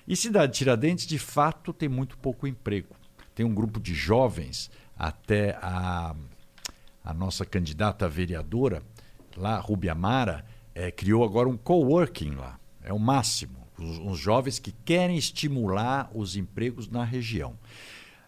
E 0.06 0.16
cidade 0.16 0.52
de 0.52 0.58
Tiradentes, 0.58 1.06
de 1.06 1.18
fato, 1.18 1.72
tem 1.72 1.88
muito 1.88 2.18
pouco 2.18 2.46
emprego. 2.46 2.94
Tem 3.36 3.46
um 3.46 3.54
grupo 3.54 3.78
de 3.78 3.94
jovens, 3.94 4.68
até 4.98 5.56
a, 5.62 6.14
a 7.04 7.14
nossa 7.14 7.44
candidata 7.44 8.08
vereadora, 8.08 8.82
lá, 9.40 9.58
Rubiamara, 9.58 10.44
é, 10.74 10.90
criou 10.90 11.24
agora 11.24 11.48
um 11.48 11.56
coworking 11.56 12.34
lá. 12.34 12.58
É 12.82 12.92
o 12.92 12.98
máximo. 12.98 13.66
Os, 13.78 13.98
os, 13.98 14.18
jovens 14.18 14.58
que 14.58 14.72
querem 14.72 15.16
estimular 15.16 16.10
os 16.14 16.36
empregos 16.36 16.88
na 16.88 17.04
região. 17.04 17.54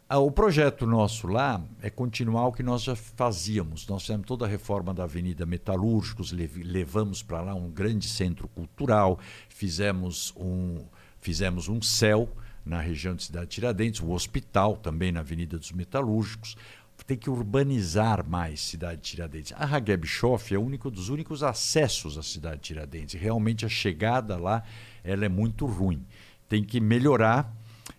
Ah, 0.08 0.18
o 0.18 0.30
projeto 0.30 0.86
nosso 0.86 1.26
lá 1.26 1.62
é 1.82 1.90
continuar 1.90 2.46
o 2.46 2.52
que 2.52 2.62
nós 2.62 2.82
já 2.82 2.96
fazíamos. 2.96 3.86
Nós 3.86 4.02
fizemos 4.02 4.26
toda 4.26 4.46
a 4.46 4.48
reforma 4.48 4.94
da 4.94 5.04
Avenida 5.04 5.44
Metalúrgicos, 5.44 6.32
levamos 6.32 7.22
para 7.22 7.42
lá 7.42 7.54
um 7.54 7.70
grande 7.70 8.08
centro 8.08 8.48
cultural, 8.48 9.18
fizemos 9.50 10.32
um, 10.36 10.78
fizemos 11.20 11.68
um 11.68 11.82
céu 11.82 12.28
na 12.64 12.80
região 12.80 13.14
de 13.14 13.24
Cidade 13.24 13.48
Tiradentes, 13.48 14.00
o 14.00 14.10
hospital 14.10 14.76
também 14.76 15.12
na 15.12 15.20
Avenida 15.20 15.58
dos 15.58 15.72
Metalúrgicos 15.72 16.56
tem 17.04 17.16
que 17.16 17.30
urbanizar 17.30 18.28
mais 18.28 18.60
cidade 18.60 19.00
de 19.00 19.10
Tiradentes. 19.10 19.52
A 19.56 19.64
Hageb 19.64 20.06
Schoff 20.06 20.54
é 20.54 20.58
único 20.58 20.90
dos 20.90 21.08
únicos 21.08 21.42
acessos 21.42 22.18
à 22.18 22.22
cidade 22.22 22.56
de 22.56 22.62
Tiradentes. 22.62 23.20
Realmente 23.20 23.64
a 23.64 23.68
chegada 23.68 24.36
lá 24.36 24.62
ela 25.02 25.24
é 25.24 25.28
muito 25.28 25.64
ruim. 25.66 26.04
Tem 26.48 26.62
que 26.62 26.80
melhorar, 26.80 27.54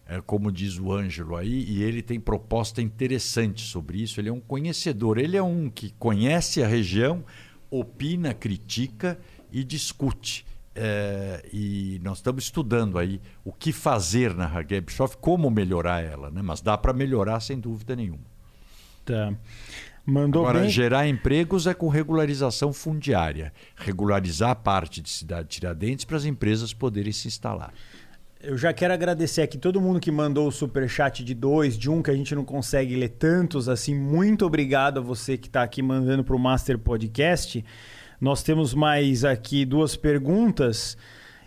é, 0.05 0.21
como 0.21 0.51
diz 0.51 0.77
o 0.77 0.91
Ângelo 0.91 1.35
aí, 1.35 1.63
e 1.63 1.81
ele 1.81 2.01
tem 2.01 2.19
proposta 2.19 2.81
interessante 2.81 3.61
sobre 3.61 4.01
isso. 4.01 4.19
Ele 4.19 4.29
é 4.29 4.33
um 4.33 4.39
conhecedor, 4.39 5.17
ele 5.17 5.37
é 5.37 5.43
um 5.43 5.69
que 5.69 5.91
conhece 5.97 6.61
a 6.61 6.67
região, 6.67 7.23
opina, 7.69 8.33
critica 8.33 9.19
e 9.51 9.63
discute. 9.63 10.45
É, 10.75 11.43
e 11.51 11.99
nós 12.03 12.19
estamos 12.19 12.43
estudando 12.43 12.97
aí 12.97 13.19
o 13.43 13.51
que 13.51 13.71
fazer 13.71 14.35
na 14.35 14.45
Hageb 14.45 14.91
Schoff, 14.91 15.17
como 15.17 15.49
melhorar 15.49 16.03
ela, 16.03 16.29
né? 16.29 16.41
mas 16.41 16.61
dá 16.61 16.77
para 16.77 16.93
melhorar 16.93 17.39
sem 17.39 17.59
dúvida 17.59 17.95
nenhuma. 17.95 18.28
Tá. 19.05 19.33
Mandou 20.05 20.43
Agora, 20.43 20.61
bem... 20.61 20.69
gerar 20.69 21.07
empregos 21.07 21.67
é 21.67 21.73
com 21.73 21.87
regularização 21.87 22.73
fundiária. 22.73 23.53
Regularizar 23.75 24.51
a 24.51 24.55
parte 24.55 25.01
de 25.01 25.09
cidade 25.09 25.47
de 25.47 25.55
Tiradentes 25.55 26.05
para 26.05 26.17
as 26.17 26.25
empresas 26.25 26.73
poderem 26.73 27.11
se 27.11 27.27
instalar. 27.27 27.73
Eu 28.41 28.57
já 28.57 28.71
quero 28.71 28.93
agradecer 28.93 29.41
aqui 29.41 29.57
todo 29.57 29.81
mundo 29.81 29.99
que 29.99 30.09
mandou 30.09 30.47
o 30.47 30.51
super 30.51 30.89
chat 30.89 31.25
de 31.25 31.33
dois, 31.33 31.77
de 31.77 31.89
um 31.89 32.01
que 32.01 32.09
a 32.09 32.15
gente 32.15 32.33
não 32.33 32.45
consegue 32.45 32.95
ler 32.95 33.09
tantos 33.09 33.67
assim. 33.67 33.93
Muito 33.93 34.45
obrigado 34.45 34.99
a 34.99 35.01
você 35.01 35.37
que 35.37 35.47
está 35.47 35.61
aqui 35.61 35.81
mandando 35.81 36.23
para 36.23 36.35
o 36.35 36.39
Master 36.39 36.79
Podcast. 36.79 37.63
Nós 38.19 38.41
temos 38.41 38.73
mais 38.73 39.25
aqui 39.25 39.65
duas 39.65 39.97
perguntas. 39.97 40.97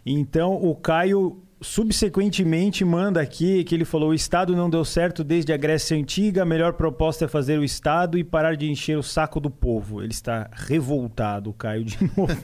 Então 0.04 0.54
o 0.54 0.74
Caio 0.76 1.42
subsequentemente 1.62 2.84
manda 2.84 3.20
aqui 3.20 3.64
que 3.64 3.74
ele 3.74 3.84
falou: 3.84 4.10
o 4.10 4.14
Estado 4.14 4.54
não 4.54 4.68
deu 4.68 4.84
certo 4.84 5.22
desde 5.22 5.52
a 5.52 5.56
Grécia 5.56 5.96
Antiga, 5.96 6.42
a 6.42 6.44
melhor 6.44 6.74
proposta 6.74 7.24
é 7.24 7.28
fazer 7.28 7.58
o 7.58 7.64
Estado 7.64 8.18
e 8.18 8.24
parar 8.24 8.56
de 8.56 8.70
encher 8.70 8.98
o 8.98 9.02
saco 9.02 9.40
do 9.40 9.50
povo. 9.50 10.02
Ele 10.02 10.12
está 10.12 10.50
revoltado, 10.52 11.52
Caio, 11.52 11.84
de 11.84 11.98
novo. 12.16 12.36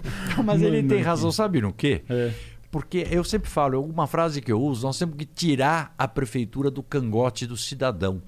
Mas 0.45 0.63
ele 0.63 0.83
tem 0.83 1.03
razão, 1.03 1.31
sabe 1.33 1.61
no 1.61 1.73
quê? 1.73 2.03
É. 2.09 2.31
Porque 2.71 3.07
eu 3.11 3.25
sempre 3.25 3.51
falo, 3.51 3.83
uma 3.83 4.07
frase 4.07 4.43
que 4.43 4.53
eu 4.53 4.61
uso, 4.61 4.87
nós 4.87 4.99
temos 4.99 5.17
que 5.17 5.25
tirar 5.25 5.95
a 5.97 6.07
prefeitura 6.07 6.71
do 6.71 6.83
cangote 6.83 7.47
do 7.47 7.57
cidadão. 7.57 8.23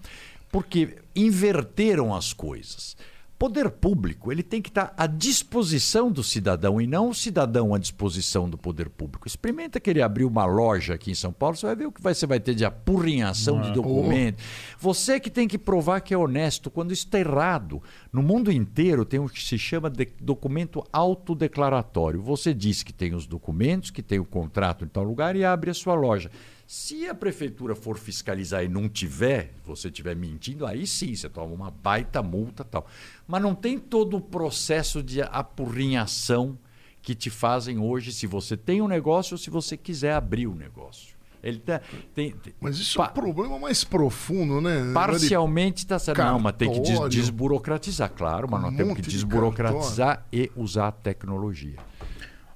Porque 0.51 0.97
inverteram 1.15 2.15
as 2.15 2.33
coisas. 2.33 2.97
Poder 3.41 3.71
público 3.71 4.31
ele 4.31 4.43
tem 4.43 4.61
que 4.61 4.69
estar 4.69 4.93
à 4.99 5.07
disposição 5.07 6.13
do 6.13 6.23
cidadão 6.23 6.79
e 6.79 6.87
não 6.87 7.09
o 7.09 7.15
cidadão 7.15 7.75
à 7.75 7.79
disposição 7.79 8.51
do 8.51 8.59
poder 8.59 8.91
público. 8.91 9.27
Experimenta 9.27 9.81
querer 9.81 10.03
abrir 10.03 10.27
uma 10.27 10.45
loja 10.45 10.93
aqui 10.93 11.11
em 11.11 11.15
São 11.15 11.33
Paulo, 11.33 11.57
você 11.57 11.65
vai 11.65 11.75
ver 11.75 11.87
o 11.87 11.93
que 11.93 12.03
você 12.03 12.27
vai 12.27 12.39
ter 12.39 12.55
de 12.55 12.67
apurrinhação 12.67 13.63
de 13.63 13.73
documento. 13.73 14.43
Você 14.79 15.19
que 15.19 15.31
tem 15.31 15.49
que 15.49 15.57
provar 15.57 16.03
que 16.03 16.13
é 16.13 16.19
honesto 16.19 16.71
quando 16.71 16.93
isso 16.93 17.07
está 17.07 17.19
errado. 17.19 17.83
No 18.13 18.23
mundo 18.23 18.53
inteiro 18.53 19.07
tem 19.07 19.19
o 19.19 19.27
que 19.27 19.43
se 19.43 19.57
chama 19.57 19.89
de 19.89 20.07
documento 20.21 20.85
autodeclaratório. 20.93 22.21
Você 22.21 22.53
diz 22.53 22.83
que 22.83 22.93
tem 22.93 23.15
os 23.15 23.27
documentos, 23.27 23.91
que 23.91 24.03
tem 24.03 24.19
o 24.19 24.25
contrato 24.27 24.85
em 24.85 24.89
tal 24.89 25.03
lugar 25.03 25.35
e 25.35 25.47
abre 25.47 25.71
a 25.71 25.75
sua 25.75 25.95
loja. 25.95 26.31
Se 26.73 27.09
a 27.09 27.15
prefeitura 27.17 27.75
for 27.75 27.99
fiscalizar 27.99 28.63
e 28.63 28.69
não 28.69 28.89
tiver, 28.89 29.51
você 29.67 29.89
estiver 29.89 30.15
mentindo, 30.15 30.65
aí 30.65 30.87
sim 30.87 31.17
você 31.17 31.29
toma 31.29 31.53
uma 31.53 31.69
baita 31.69 32.23
multa 32.23 32.63
tal. 32.63 32.87
Mas 33.27 33.43
não 33.43 33.57
tem 33.57 33.77
todo 33.77 34.17
o 34.17 34.21
processo 34.21 35.03
de 35.03 35.21
apurrinhação 35.21 36.57
que 37.03 37.13
te 37.13 37.29
fazem 37.29 37.81
hoje 37.81 38.13
se 38.13 38.25
você 38.25 38.57
tem 38.57 38.81
um 38.81 38.87
negócio 38.87 39.35
ou 39.35 39.39
se 39.39 39.51
você 39.51 39.77
quiser 39.77 40.13
abrir 40.13 40.47
o 40.47 40.53
um 40.53 40.55
negócio. 40.55 41.17
Ele 41.43 41.59
tá, 41.59 41.81
tem, 42.15 42.31
tem, 42.31 42.55
mas 42.61 42.79
isso 42.79 42.99
pa, 42.99 43.07
é 43.07 43.09
um 43.09 43.15
problema 43.15 43.59
mais 43.59 43.83
profundo, 43.83 44.61
né? 44.61 44.93
Parcialmente 44.95 45.79
está 45.79 45.99
certo. 45.99 46.19
Não, 46.19 46.39
mas 46.39 46.55
tem 46.55 46.73
que 46.73 46.79
des, 46.79 47.01
desburocratizar, 47.09 48.13
claro, 48.13 48.47
mas 48.49 48.63
nós 48.63 48.73
um 48.73 48.77
temos 48.77 48.95
que 48.95 49.03
desburocratizar 49.03 50.25
e 50.33 50.49
usar 50.55 50.87
a 50.87 50.93
tecnologia. 50.93 51.79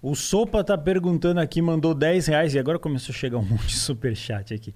O 0.06 0.14
Sopa 0.14 0.62
tá 0.62 0.76
perguntando 0.76 1.40
aqui, 1.40 1.62
mandou 1.62 1.94
10 1.94 2.26
reais 2.26 2.52
e 2.52 2.58
agora 2.58 2.78
começou 2.78 3.10
a 3.10 3.16
chegar 3.16 3.38
um 3.38 3.42
monte 3.48 3.68
de 3.68 3.76
superchat 3.76 4.52
aqui. 4.52 4.74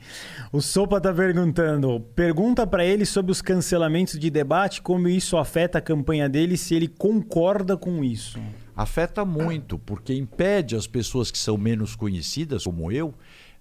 O 0.50 0.62
Sopa 0.62 0.98
tá 0.98 1.12
perguntando, 1.12 2.00
pergunta 2.16 2.66
para 2.66 2.82
ele 2.82 3.05
sobre 3.05 3.30
os 3.30 3.42
cancelamentos 3.42 4.18
de 4.18 4.30
debate, 4.30 4.80
como 4.80 5.06
isso 5.06 5.36
afeta 5.36 5.76
a 5.76 5.82
campanha 5.82 6.30
dele, 6.30 6.56
se 6.56 6.74
ele 6.74 6.88
concorda 6.88 7.76
com 7.76 8.02
isso. 8.02 8.40
Afeta 8.74 9.22
muito, 9.22 9.78
porque 9.78 10.14
impede 10.14 10.74
as 10.74 10.86
pessoas 10.86 11.30
que 11.30 11.36
são 11.36 11.59
menos 11.59 11.94
conhecidas, 11.94 12.64
como 12.64 12.90
eu, 12.90 13.12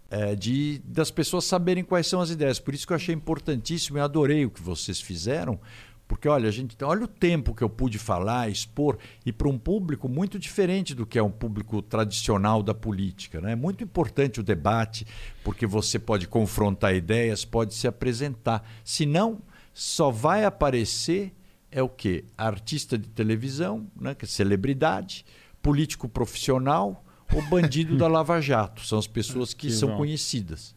é, 0.09 0.35
de 0.35 0.81
das 0.85 1.11
pessoas 1.11 1.43
saberem 1.43 1.83
quais 1.83 2.07
são 2.07 2.21
as 2.21 2.29
ideias. 2.29 2.61
Por 2.61 2.73
isso 2.73 2.87
que 2.87 2.93
eu 2.93 2.95
achei 2.95 3.13
importantíssimo 3.13 3.97
e 3.97 3.99
adorei 3.99 4.45
o 4.45 4.49
que 4.49 4.61
vocês 4.61 5.01
fizeram, 5.01 5.59
porque 6.07 6.27
olha, 6.27 6.47
a 6.47 6.51
gente, 6.51 6.75
olha 6.83 7.03
o 7.03 7.07
tempo 7.07 7.53
que 7.53 7.63
eu 7.63 7.69
pude 7.69 7.97
falar, 7.97 8.49
expor, 8.49 8.97
e 9.25 9.31
para 9.31 9.49
um 9.49 9.57
público 9.57 10.07
muito 10.07 10.39
diferente 10.39 10.95
do 10.95 11.05
que 11.05 11.19
é 11.19 11.23
um 11.23 11.31
público 11.31 11.81
tradicional 11.81 12.63
da 12.63 12.73
política. 12.73 13.41
Né? 13.41 13.51
É 13.51 13.55
muito 13.55 13.83
importante 13.83 14.39
o 14.39 14.43
debate, 14.43 15.05
porque 15.43 15.65
você 15.65 15.99
pode 15.99 16.27
confrontar 16.27 16.95
ideias, 16.95 17.43
pode 17.43 17.73
se 17.73 17.87
apresentar. 17.87 18.65
Senão, 18.83 19.41
só 19.73 20.09
vai 20.09 20.45
aparecer 20.45 21.33
é 21.69 21.83
o 21.83 21.89
quê? 21.89 22.23
Artista 22.37 22.97
de 22.97 23.09
televisão, 23.09 23.87
né? 23.99 24.15
que 24.15 24.25
é 24.25 24.27
celebridade, 24.27 25.25
político 25.61 26.07
profissional 26.07 27.03
ou 27.33 27.41
bandido 27.43 27.97
da 27.97 28.07
Lava 28.07 28.39
Jato. 28.39 28.85
São 28.85 28.97
as 28.97 29.07
pessoas 29.07 29.53
que, 29.53 29.67
que 29.67 29.73
são 29.73 29.89
bom. 29.89 29.97
conhecidas. 29.97 30.73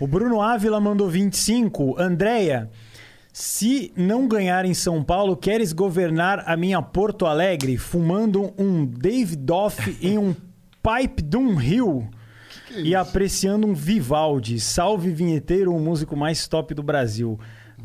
O 0.00 0.06
Bruno 0.06 0.40
Ávila 0.40 0.80
mandou 0.80 1.08
25. 1.08 2.00
Andréia. 2.00 2.70
Se 3.32 3.90
não 3.96 4.28
ganhar 4.28 4.66
em 4.66 4.74
São 4.74 5.02
Paulo, 5.02 5.34
queres 5.36 5.72
governar 5.72 6.44
a 6.46 6.54
minha 6.54 6.82
Porto 6.82 7.24
Alegre 7.24 7.78
fumando 7.78 8.52
um 8.58 8.84
Dave 8.84 9.36
Doff 9.36 9.96
em 10.02 10.18
um 10.18 10.34
pipe 10.82 11.22
de 11.22 11.36
um 11.38 11.54
rio 11.54 12.08
que 12.66 12.74
que 12.74 12.80
é 12.80 12.82
e 12.88 12.94
apreciando 12.94 13.66
um 13.66 13.72
Vivaldi. 13.72 14.60
Salve 14.60 15.10
vinheteiro, 15.10 15.74
o 15.74 15.80
músico 15.80 16.14
mais 16.14 16.46
top 16.46 16.74
do 16.74 16.82
Brasil. 16.82 17.40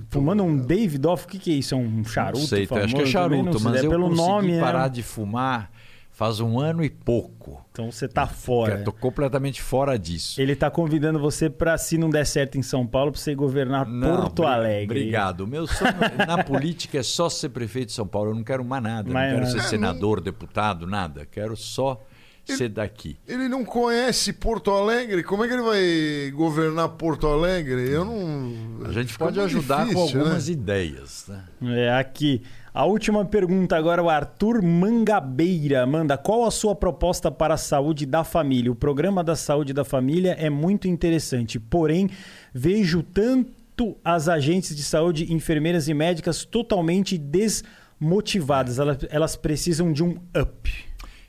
Fumando 0.10 0.44
um 0.44 0.58
Dave 0.58 0.98
Doff, 0.98 1.26
o 1.26 1.28
que, 1.30 1.40
que 1.40 1.52
é 1.52 1.56
isso? 1.56 1.74
É 1.74 1.78
um 1.78 2.04
charuto? 2.04 2.40
Não 2.40 2.48
sei, 2.48 2.66
famoso? 2.66 2.86
acho 2.86 2.96
que 2.96 3.02
é 3.02 3.06
charuto, 3.06 3.60
mas 3.62 3.82
é 3.82 3.86
eu 3.86 3.90
pelo 3.90 4.10
nome, 4.10 4.60
parar 4.60 4.88
é... 4.88 4.90
de 4.90 5.02
fumar 5.02 5.72
faz 6.18 6.40
um 6.40 6.60
ano 6.60 6.84
e 6.84 6.90
pouco. 6.90 7.64
Então 7.72 7.92
você 7.92 8.08
tá 8.08 8.26
fora. 8.26 8.80
Estou 8.80 8.92
completamente 8.92 9.62
fora 9.62 10.00
disso. 10.00 10.42
Ele 10.42 10.56
tá 10.56 10.68
convidando 10.68 11.20
você 11.20 11.48
para, 11.48 11.78
se 11.78 11.96
não 11.96 12.10
der 12.10 12.26
certo 12.26 12.58
em 12.58 12.64
São 12.64 12.88
Paulo, 12.88 13.12
para 13.12 13.22
você 13.22 13.36
governar 13.36 13.86
não, 13.88 14.22
Porto 14.22 14.42
Alegre. 14.42 15.00
Obrigado. 15.00 15.42
O 15.42 15.48
meu 15.48 15.68
sonho 15.68 15.94
na 16.28 16.44
política 16.44 16.98
é 16.98 17.04
só 17.04 17.30
ser 17.30 17.50
prefeito 17.50 17.90
de 17.90 17.94
São 17.94 18.08
Paulo. 18.08 18.32
Eu 18.32 18.36
não 18.36 18.44
quero 18.44 18.66
mais 18.66 18.82
nada. 18.82 19.14
Mas, 19.14 19.32
não 19.32 19.40
quero 19.42 19.52
ser 19.52 19.60
é, 19.60 19.70
senador, 19.70 20.20
deputado, 20.20 20.88
nada. 20.88 21.24
Quero 21.24 21.56
só 21.56 22.02
ele, 22.48 22.58
ser 22.58 22.70
daqui. 22.70 23.16
Ele 23.28 23.48
não 23.48 23.64
conhece 23.64 24.34
Porto 24.34 24.72
Alegre? 24.72 25.22
Como 25.24 25.44
é 25.44 25.48
que 25.48 25.54
ele 25.54 25.62
vai 25.62 26.32
governar 26.32 26.90
Porto 26.90 27.28
Alegre? 27.28 27.92
Eu 27.92 28.04
não. 28.04 28.88
A 28.88 28.92
gente 28.92 29.16
pode 29.16 29.40
ajudar 29.40 29.86
difícil, 29.86 29.94
com 29.94 30.20
algumas 30.20 30.48
né? 30.48 30.54
ideias. 30.54 31.26
Né? 31.28 31.44
É 31.86 31.94
aqui. 31.94 32.42
A 32.78 32.86
última 32.86 33.26
pergunta 33.26 33.76
agora, 33.76 34.04
o 34.04 34.08
Arthur 34.08 34.62
Mangabeira 34.62 35.84
manda: 35.88 36.16
qual 36.16 36.46
a 36.46 36.52
sua 36.52 36.76
proposta 36.76 37.32
para 37.32 37.56
a 37.56 37.58
saúde 37.58 38.06
da 38.06 38.24
família? 38.24 38.72
O 38.72 38.76
programa 38.76 39.24
da 39.24 39.36
saúde 39.36 39.74
da 39.74 39.84
família 39.84 40.34
é 40.40 40.48
muito 40.48 40.88
interessante, 40.88 41.60
porém, 41.60 42.08
vejo 42.54 43.02
tanto 43.02 43.98
as 44.06 44.30
agentes 44.30 44.76
de 44.76 44.84
saúde, 44.84 45.34
enfermeiras 45.34 45.88
e 45.88 45.94
médicas 45.96 46.46
totalmente 46.46 47.18
desmotivadas. 47.18 48.78
Elas, 48.78 48.98
elas 49.10 49.36
precisam 49.36 49.92
de 49.92 50.04
um 50.04 50.12
up. 50.40 50.87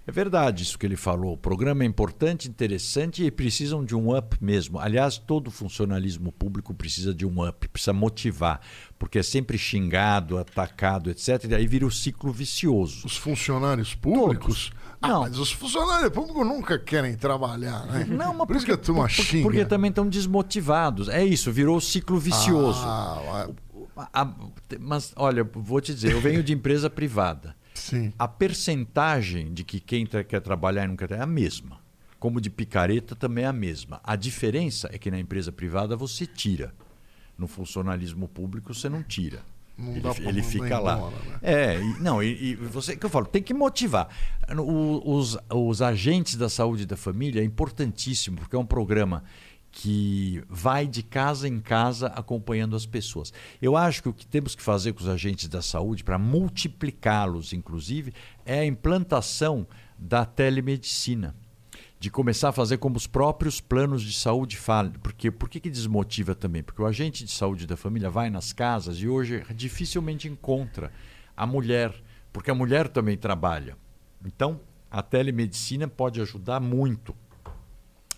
É 0.09 0.11
verdade 0.11 0.63
isso 0.63 0.79
que 0.79 0.87
ele 0.87 0.97
falou. 0.97 1.35
O 1.35 1.37
programa 1.37 1.83
é 1.83 1.87
importante, 1.87 2.49
interessante 2.49 3.23
e 3.23 3.31
precisam 3.31 3.85
de 3.85 3.95
um 3.95 4.17
up 4.17 4.39
mesmo. 4.41 4.79
Aliás, 4.79 5.19
todo 5.19 5.51
funcionalismo 5.51 6.33
público 6.33 6.73
precisa 6.73 7.13
de 7.13 7.27
um 7.27 7.47
up, 7.47 7.69
precisa 7.69 7.93
motivar, 7.93 8.59
porque 8.99 9.19
é 9.19 9.23
sempre 9.23 9.59
xingado, 9.59 10.39
atacado, 10.39 11.11
etc. 11.11 11.45
E 11.51 11.55
aí 11.55 11.67
vira 11.67 11.85
o 11.85 11.89
um 11.89 11.91
ciclo 11.91 12.33
vicioso. 12.33 13.07
Os 13.07 13.19
funcionários 13.19 13.95
públicos? 13.95 14.73
Ah, 15.03 15.09
não. 15.09 15.21
mas 15.21 15.39
os 15.39 15.53
funcionários 15.53 16.11
públicos 16.11 16.47
nunca 16.47 16.79
querem 16.79 17.15
trabalhar, 17.15 17.85
né? 17.85 18.07
Não, 18.09 18.33
mas 18.33 18.47
Por 18.47 18.57
isso 18.57 18.65
que 18.65 18.73
a 18.73 18.79
turma 18.79 19.07
xinga. 19.11 19.43
Porque 19.43 19.63
também 19.67 19.91
estão 19.91 20.09
desmotivados. 20.09 21.11
É 21.11 21.23
isso, 21.23 21.53
virou 21.53 21.77
o 21.77 21.83
ciclo 21.83 22.19
vicioso. 22.19 22.81
Ah, 22.83 24.33
mas, 24.81 25.13
olha, 25.17 25.45
vou 25.45 25.83
te 25.83 25.93
dizer, 25.93 26.13
eu 26.13 26.21
venho 26.21 26.43
de 26.43 26.55
empresa 26.55 26.89
privada. 26.89 27.58
Sim. 27.79 28.13
A 28.19 28.27
percentagem 28.27 29.53
de 29.53 29.65
que 29.65 29.81
quem 29.81 30.05
quer 30.07 30.41
trabalhar 30.41 30.85
e 30.85 30.89
não 30.89 30.97
quer 30.97 31.13
é 31.13 31.21
a 31.21 31.27
mesma. 31.27 31.79
Como 32.19 32.41
de 32.41 32.51
picareta 32.51 33.15
também 33.15 33.45
é 33.45 33.47
a 33.47 33.53
mesma. 33.53 34.01
A 34.03 34.17
diferença 34.17 34.89
é 34.93 34.99
que 34.99 35.11
na 35.11 35.19
empresa 35.19 35.53
privada 35.53 35.97
você 35.97 36.27
tira. 36.27 36.75
No 37.39 37.47
funcionalismo 37.47 38.27
público 38.27 38.75
você 38.75 38.89
não 38.89 39.03
tira. 39.03 39.41
Não 39.79 39.95
ele, 39.95 40.29
ele 40.29 40.43
fica 40.43 40.81
lá. 40.81 40.97
Embora, 40.97 41.17
né? 41.25 41.39
É, 41.41 41.81
e, 41.81 42.01
não, 42.01 42.21
e, 42.21 42.51
e, 42.51 42.55
você 42.57 42.97
que 42.97 43.07
eu 43.07 43.11
falo, 43.11 43.27
tem 43.27 43.41
que 43.41 43.55
motivar. 43.55 44.09
O, 44.59 45.15
os, 45.15 45.39
os 45.49 45.81
agentes 45.81 46.35
da 46.35 46.49
saúde 46.49 46.85
da 46.85 46.97
família 46.97 47.41
é 47.41 47.45
importantíssimo, 47.45 48.39
porque 48.39 48.57
é 48.57 48.59
um 48.59 48.67
programa 48.67 49.23
que 49.81 50.43
vai 50.49 50.89
de 50.89 51.05
casa 51.05 51.47
em 51.47 51.61
casa 51.61 52.09
acompanhando 52.09 52.75
as 52.75 52.85
pessoas. 52.85 53.33
Eu 53.63 53.77
acho 53.77 54.03
que 54.03 54.09
o 54.09 54.13
que 54.13 54.27
temos 54.27 54.57
que 54.57 54.63
fazer 54.63 54.93
com 54.93 54.99
os 54.99 55.09
agentes 55.09 55.47
da 55.47 55.63
saúde, 55.63 56.03
para 56.03 56.19
multiplicá-los, 56.19 57.53
inclusive, 57.53 58.13
é 58.45 58.59
a 58.59 58.67
implantação 58.67 59.65
da 59.97 60.25
telemedicina. 60.25 61.33
De 62.01 62.11
começar 62.11 62.49
a 62.49 62.53
fazer 62.53 62.79
como 62.79 62.97
os 62.97 63.07
próprios 63.07 63.61
planos 63.61 64.03
de 64.03 64.13
saúde 64.19 64.57
falam. 64.57 64.91
Porque, 65.01 65.31
por 65.31 65.49
que, 65.49 65.61
que 65.61 65.71
desmotiva 65.71 66.35
também? 66.35 66.63
Porque 66.63 66.83
o 66.83 66.87
agente 66.87 67.25
de 67.25 67.31
saúde 67.31 67.65
da 67.65 67.77
família 67.77 68.11
vai 68.11 68.31
nas 68.31 68.53
casas 68.53 68.99
e 68.99 69.07
hoje 69.07 69.45
dificilmente 69.55 70.27
encontra 70.27 70.91
a 71.37 71.47
mulher, 71.47 71.95
porque 72.33 72.51
a 72.51 72.55
mulher 72.55 72.89
também 72.89 73.17
trabalha. 73.17 73.77
Então, 74.25 74.61
a 74.91 75.03
telemedicina 75.03 75.87
pode 75.87 76.21
ajudar 76.21 76.59
muito 76.59 77.15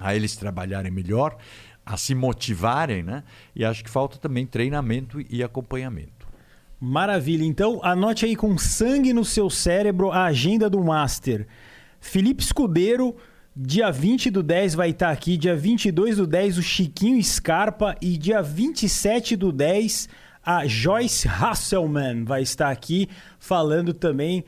a 0.00 0.16
eles 0.16 0.34
trabalharem 0.34 0.90
melhor, 0.90 1.36
a 1.84 1.96
se 1.96 2.14
motivarem, 2.14 3.02
né? 3.02 3.22
E 3.54 3.64
acho 3.64 3.84
que 3.84 3.90
falta 3.90 4.18
também 4.18 4.46
treinamento 4.46 5.20
e 5.28 5.42
acompanhamento. 5.42 6.26
Maravilha. 6.80 7.44
Então, 7.44 7.78
anote 7.82 8.24
aí 8.24 8.34
com 8.34 8.56
sangue 8.56 9.12
no 9.12 9.24
seu 9.24 9.50
cérebro 9.50 10.10
a 10.10 10.24
agenda 10.24 10.70
do 10.70 10.82
Master. 10.82 11.46
Felipe 12.00 12.42
Escudeiro, 12.42 13.14
dia 13.54 13.90
20 13.90 14.30
do 14.30 14.42
10 14.42 14.74
vai 14.74 14.90
estar 14.90 15.10
aqui, 15.10 15.36
dia 15.36 15.54
22 15.54 16.16
do 16.16 16.26
10 16.26 16.56
o 16.56 16.62
Chiquinho 16.62 17.22
Scarpa 17.22 17.94
e 18.00 18.16
dia 18.16 18.42
27 18.42 19.36
do 19.36 19.52
10 19.52 20.08
a 20.44 20.66
Joyce 20.66 21.28
Hasselman 21.28 22.24
vai 22.24 22.42
estar 22.42 22.70
aqui 22.70 23.08
falando 23.38 23.92
também 23.92 24.44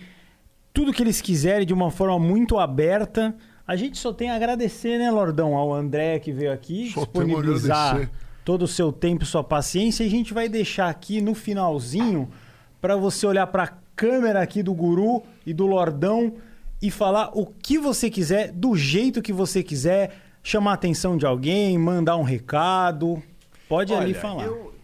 tudo 0.72 0.92
que 0.92 1.02
eles 1.02 1.20
quiserem 1.20 1.66
de 1.66 1.74
uma 1.74 1.90
forma 1.90 2.18
muito 2.18 2.58
aberta. 2.58 3.34
A 3.66 3.76
gente 3.76 3.98
só 3.98 4.12
tem 4.12 4.30
a 4.30 4.34
agradecer, 4.34 4.98
né, 4.98 5.10
Lordão, 5.10 5.56
ao 5.56 5.72
André 5.72 6.18
que 6.18 6.32
veio 6.32 6.52
aqui, 6.52 6.90
só 6.90 7.00
disponibilizar 7.00 8.10
todo 8.44 8.62
o 8.62 8.68
seu 8.68 8.92
tempo 8.92 9.22
e 9.22 9.26
sua 9.26 9.44
paciência. 9.44 10.02
E 10.02 10.06
a 10.06 10.10
gente 10.10 10.34
vai 10.34 10.48
deixar 10.48 10.88
aqui 10.88 11.20
no 11.20 11.34
finalzinho 11.34 12.28
para 12.80 12.96
você 12.96 13.26
olhar 13.26 13.46
para 13.46 13.64
a 13.64 13.72
câmera 13.94 14.42
aqui 14.42 14.62
do 14.62 14.74
Guru 14.74 15.22
e 15.46 15.54
do 15.54 15.66
Lordão 15.66 16.34
e 16.80 16.90
falar 16.90 17.30
o 17.34 17.46
que 17.46 17.78
você 17.78 18.10
quiser, 18.10 18.50
do 18.50 18.76
jeito 18.76 19.22
que 19.22 19.32
você 19.32 19.62
quiser, 19.62 20.16
chamar 20.42 20.72
a 20.72 20.74
atenção 20.74 21.16
de 21.16 21.24
alguém, 21.24 21.78
mandar 21.78 22.16
um 22.16 22.24
recado. 22.24 23.22
Pode 23.68 23.92
Olha, 23.92 24.02
ali 24.02 24.14
falar. 24.14 24.46
Eu 24.46 24.74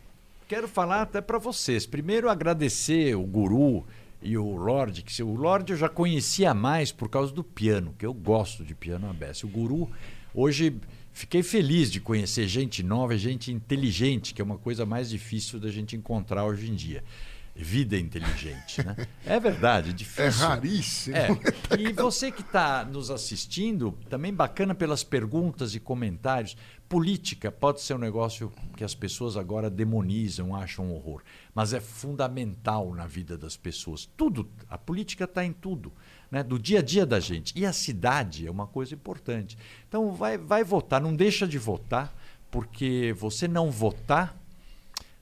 quero 0.46 0.68
falar 0.68 1.02
até 1.02 1.20
para 1.20 1.38
vocês. 1.38 1.84
Primeiro, 1.84 2.30
agradecer 2.30 3.16
o 3.16 3.22
Guru 3.22 3.84
e 4.20 4.36
o 4.36 4.56
Lorde, 4.56 5.02
que 5.02 5.22
o 5.22 5.34
Lorde 5.34 5.72
eu 5.72 5.76
já 5.76 5.88
conhecia 5.88 6.52
mais 6.52 6.90
por 6.90 7.08
causa 7.08 7.32
do 7.32 7.44
piano, 7.44 7.94
que 7.98 8.04
eu 8.04 8.12
gosto 8.12 8.64
de 8.64 8.74
piano 8.74 9.12
beça. 9.12 9.46
O 9.46 9.48
Guru, 9.48 9.90
hoje 10.34 10.76
fiquei 11.12 11.42
feliz 11.42 11.90
de 11.90 12.00
conhecer 12.00 12.46
gente 12.48 12.82
nova, 12.82 13.16
gente 13.16 13.52
inteligente, 13.52 14.34
que 14.34 14.42
é 14.42 14.44
uma 14.44 14.58
coisa 14.58 14.84
mais 14.84 15.08
difícil 15.10 15.60
da 15.60 15.70
gente 15.70 15.96
encontrar 15.96 16.44
hoje 16.44 16.70
em 16.70 16.74
dia 16.74 17.02
vida 17.62 17.98
inteligente. 17.98 18.84
Né? 18.84 18.96
É 19.26 19.40
verdade, 19.40 19.90
é 19.90 19.92
difícil. 19.92 20.24
É 20.24 20.28
raríssimo. 20.28 21.16
É. 21.16 21.28
E 21.78 21.92
você 21.92 22.32
que 22.32 22.40
está 22.40 22.84
nos 22.84 23.10
assistindo, 23.10 23.92
também 24.08 24.32
bacana 24.32 24.74
pelas 24.74 25.04
perguntas 25.04 25.74
e 25.74 25.80
comentários. 25.80 26.56
Política 26.88 27.52
pode 27.52 27.82
ser 27.82 27.94
um 27.94 27.98
negócio 27.98 28.50
que 28.74 28.82
as 28.82 28.94
pessoas 28.94 29.36
agora 29.36 29.68
demonizam, 29.68 30.56
acham 30.56 30.90
horror, 30.90 31.22
mas 31.54 31.74
é 31.74 31.80
fundamental 31.80 32.94
na 32.94 33.06
vida 33.06 33.36
das 33.36 33.56
pessoas. 33.56 34.08
Tudo, 34.16 34.48
a 34.70 34.78
política 34.78 35.24
está 35.24 35.44
em 35.44 35.52
tudo, 35.52 35.92
né? 36.30 36.42
do 36.42 36.58
dia 36.58 36.78
a 36.78 36.82
dia 36.82 37.04
da 37.04 37.20
gente. 37.20 37.52
E 37.54 37.66
a 37.66 37.72
cidade 37.72 38.46
é 38.46 38.50
uma 38.50 38.66
coisa 38.66 38.94
importante. 38.94 39.58
Então 39.86 40.12
vai, 40.12 40.38
vai 40.38 40.64
votar, 40.64 41.00
não 41.00 41.14
deixa 41.14 41.46
de 41.46 41.58
votar, 41.58 42.14
porque 42.50 43.14
você 43.18 43.46
não 43.46 43.70
votar 43.70 44.34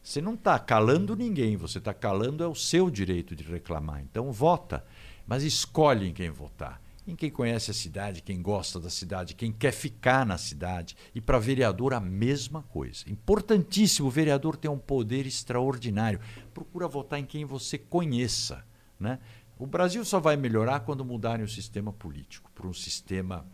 você 0.07 0.20
não 0.20 0.35
está 0.35 0.57
calando 0.57 1.16
ninguém, 1.16 1.57
você 1.57 1.78
está 1.78 1.93
calando 1.93 2.45
é 2.45 2.47
o 2.47 2.55
seu 2.55 2.89
direito 2.89 3.35
de 3.35 3.43
reclamar. 3.43 4.01
Então 4.01 4.31
vota, 4.31 4.85
mas 5.27 5.43
escolhe 5.43 6.07
em 6.07 6.12
quem 6.12 6.31
votar. 6.31 6.81
Em 7.05 7.16
quem 7.16 7.28
conhece 7.28 7.73
a 7.73 7.74
cidade, 7.74 8.23
quem 8.23 8.41
gosta 8.41 8.78
da 8.78 8.89
cidade, 8.89 9.35
quem 9.35 9.51
quer 9.51 9.73
ficar 9.73 10.24
na 10.24 10.39
cidade. 10.39 10.97
E 11.12 11.20
para 11.20 11.41
vereador 11.41 11.93
a 11.93 11.99
mesma 11.99 12.62
coisa. 12.62 13.05
Importantíssimo, 13.11 14.07
o 14.07 14.11
vereador 14.11 14.57
tem 14.57 14.70
um 14.70 14.78
poder 14.78 15.27
extraordinário. 15.27 16.20
Procura 16.55 16.87
votar 16.87 17.19
em 17.19 17.27
quem 17.27 17.45
você 17.45 17.77
conheça. 17.77 18.65
Né? 19.01 19.19
O 19.59 19.66
Brasil 19.66 20.05
só 20.05 20.20
vai 20.20 20.37
melhorar 20.37 20.81
quando 20.81 21.05
mudarem 21.05 21.45
o 21.45 21.49
sistema 21.49 21.93
político 21.93 22.49
para 22.55 22.69
um 22.69 22.73
sistema 22.73 23.45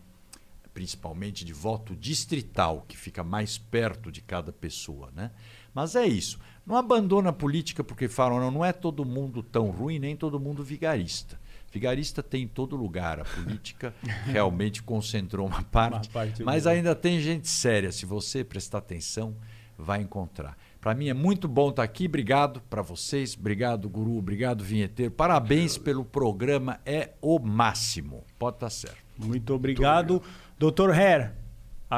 principalmente 0.73 1.45
de 1.45 1.53
voto 1.53 1.95
distrital, 1.95 2.85
que 2.89 2.97
fica 2.97 3.23
mais 3.23 3.59
perto 3.59 4.11
de 4.11 4.21
cada 4.21 4.53
pessoa. 4.53 5.11
Né? 5.15 5.31
Mas 5.75 5.97
é 5.97 6.07
isso. 6.07 6.39
Não 6.67 6.77
abandona 6.77 7.31
a 7.31 7.33
política 7.33 7.83
porque 7.83 8.09
falam, 8.09 8.39
não, 8.39 8.51
não 8.51 8.65
é 8.65 8.73
todo 8.73 9.05
mundo 9.05 9.43
tão 9.43 9.71
ruim, 9.71 9.99
nem 9.99 10.15
todo 10.15 10.39
mundo 10.39 10.63
vigarista. 10.63 11.41
Vigarista 11.73 12.23
tem 12.23 12.43
em 12.43 12.49
todo 12.49 12.77
lugar. 12.77 13.21
A 13.21 13.25
política 13.25 13.95
realmente 14.27 14.83
concentrou 14.83 15.47
uma 15.47 15.63
parte, 15.63 16.09
uma 16.09 16.13
parte 16.13 16.43
mas 16.43 16.67
ainda 16.67 16.95
tem 16.95 17.21
gente 17.21 17.49
séria. 17.49 17.91
Se 17.91 18.05
você 18.05 18.45
prestar 18.45 18.79
atenção, 18.79 19.35
vai 19.79 20.03
encontrar. 20.03 20.57
Para 20.81 20.95
mim 20.95 21.09
é 21.09 21.15
muito 21.15 21.49
bom 21.49 21.71
estar 21.71 21.83
aqui. 21.83 22.07
Obrigado 22.07 22.61
para 22.69 22.83
vocês. 22.83 23.37
Obrigado, 23.39 23.89
Guru. 23.89 24.19
Obrigado, 24.19 24.63
Vinheteiro. 24.63 25.13
Parabéns 25.13 25.79
pelo 25.79 26.05
programa. 26.05 26.81
É 26.85 27.11
o 27.21 27.39
máximo. 27.39 28.25
Pode 28.39 28.57
estar 28.57 28.71
certo. 28.71 28.99
Muito 29.17 29.55
obrigado. 29.55 30.11
Muito 30.11 30.25
obrigado. 30.25 30.59
Doutor 30.59 30.91
Herr, 30.91 31.33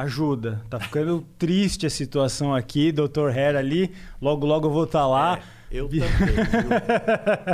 ajuda. 0.01 0.61
Tá 0.69 0.81
ficando 0.81 1.25
triste 1.39 1.87
a 1.87 1.91
situação 1.91 2.55
aqui, 2.55 2.91
Dr. 2.91 3.29
Hair 3.33 3.57
ali. 3.57 3.93
Logo, 4.21 4.45
logo 4.45 4.67
eu 4.67 4.73
vou 4.73 4.85
estar 4.85 5.01
tá 5.01 5.07
lá. 5.07 5.39
É, 5.71 5.81
eu 5.81 5.89
também. 5.89 6.05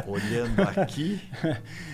Olhando 0.09 0.61
aqui, 0.61 1.21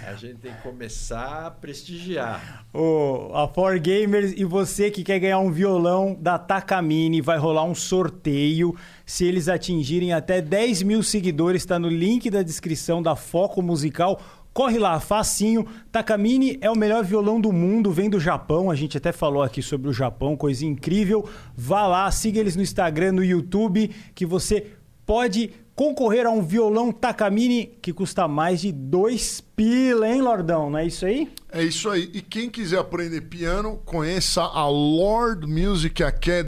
a 0.07 0.15
gente 0.15 0.37
tem 0.37 0.53
que 0.53 0.63
começar 0.63 1.47
a 1.47 1.51
prestigiar. 1.51 2.67
Oh, 2.73 3.31
a 3.35 3.49
For 3.49 3.79
Gamers 3.79 4.33
e 4.37 4.45
você 4.45 4.91
que 4.91 5.03
quer 5.03 5.19
ganhar 5.19 5.39
um 5.39 5.51
violão 5.51 6.17
da 6.19 6.39
Takamine, 6.39 7.21
vai 7.21 7.39
rolar 7.39 7.65
um 7.65 7.75
sorteio. 7.75 8.75
Se 9.05 9.25
eles 9.25 9.49
atingirem 9.49 10.13
até 10.13 10.41
10 10.41 10.83
mil 10.83 11.03
seguidores, 11.03 11.63
está 11.63 11.79
no 11.79 11.89
link 11.89 12.31
da 12.31 12.43
descrição 12.43 13.03
da 13.03 13.17
Foco 13.17 13.63
Musical 13.63 14.21
Corre 14.57 14.79
lá, 14.79 14.99
facinho. 14.99 15.67
Takamine 15.93 16.57
é 16.63 16.71
o 16.71 16.75
melhor 16.75 17.05
violão 17.05 17.39
do 17.39 17.53
mundo, 17.53 17.93
vem 17.93 18.09
do 18.09 18.19
Japão. 18.19 18.71
A 18.71 18.75
gente 18.75 18.97
até 18.97 19.13
falou 19.13 19.43
aqui 19.43 19.61
sobre 19.61 19.91
o 19.91 19.93
Japão, 19.93 20.35
coisa 20.35 20.65
incrível. 20.65 21.29
Vá 21.55 21.87
lá, 21.87 22.11
siga 22.11 22.41
eles 22.41 22.57
no 22.57 22.63
Instagram, 22.63 23.13
no 23.13 23.23
YouTube, 23.23 23.95
que 24.15 24.25
você 24.25 24.69
pode 25.05 25.51
concorrer 25.75 26.25
a 26.25 26.31
um 26.31 26.41
violão 26.41 26.91
Takamine 26.91 27.77
que 27.83 27.93
custa 27.93 28.27
mais 28.27 28.63
de 28.63 28.73
2 28.73 29.43
pila, 29.55 30.09
hein, 30.09 30.23
Lordão? 30.23 30.71
Não 30.71 30.79
é 30.79 30.87
isso 30.87 31.05
aí? 31.05 31.31
É 31.53 31.63
isso 31.63 31.91
aí. 31.91 32.11
E 32.15 32.23
quem 32.23 32.49
quiser 32.49 32.79
aprender 32.79 33.21
piano, 33.21 33.79
conheça 33.85 34.41
a 34.41 34.67
Lord 34.67 35.47
Music 35.47 36.03
Academy. 36.03 36.47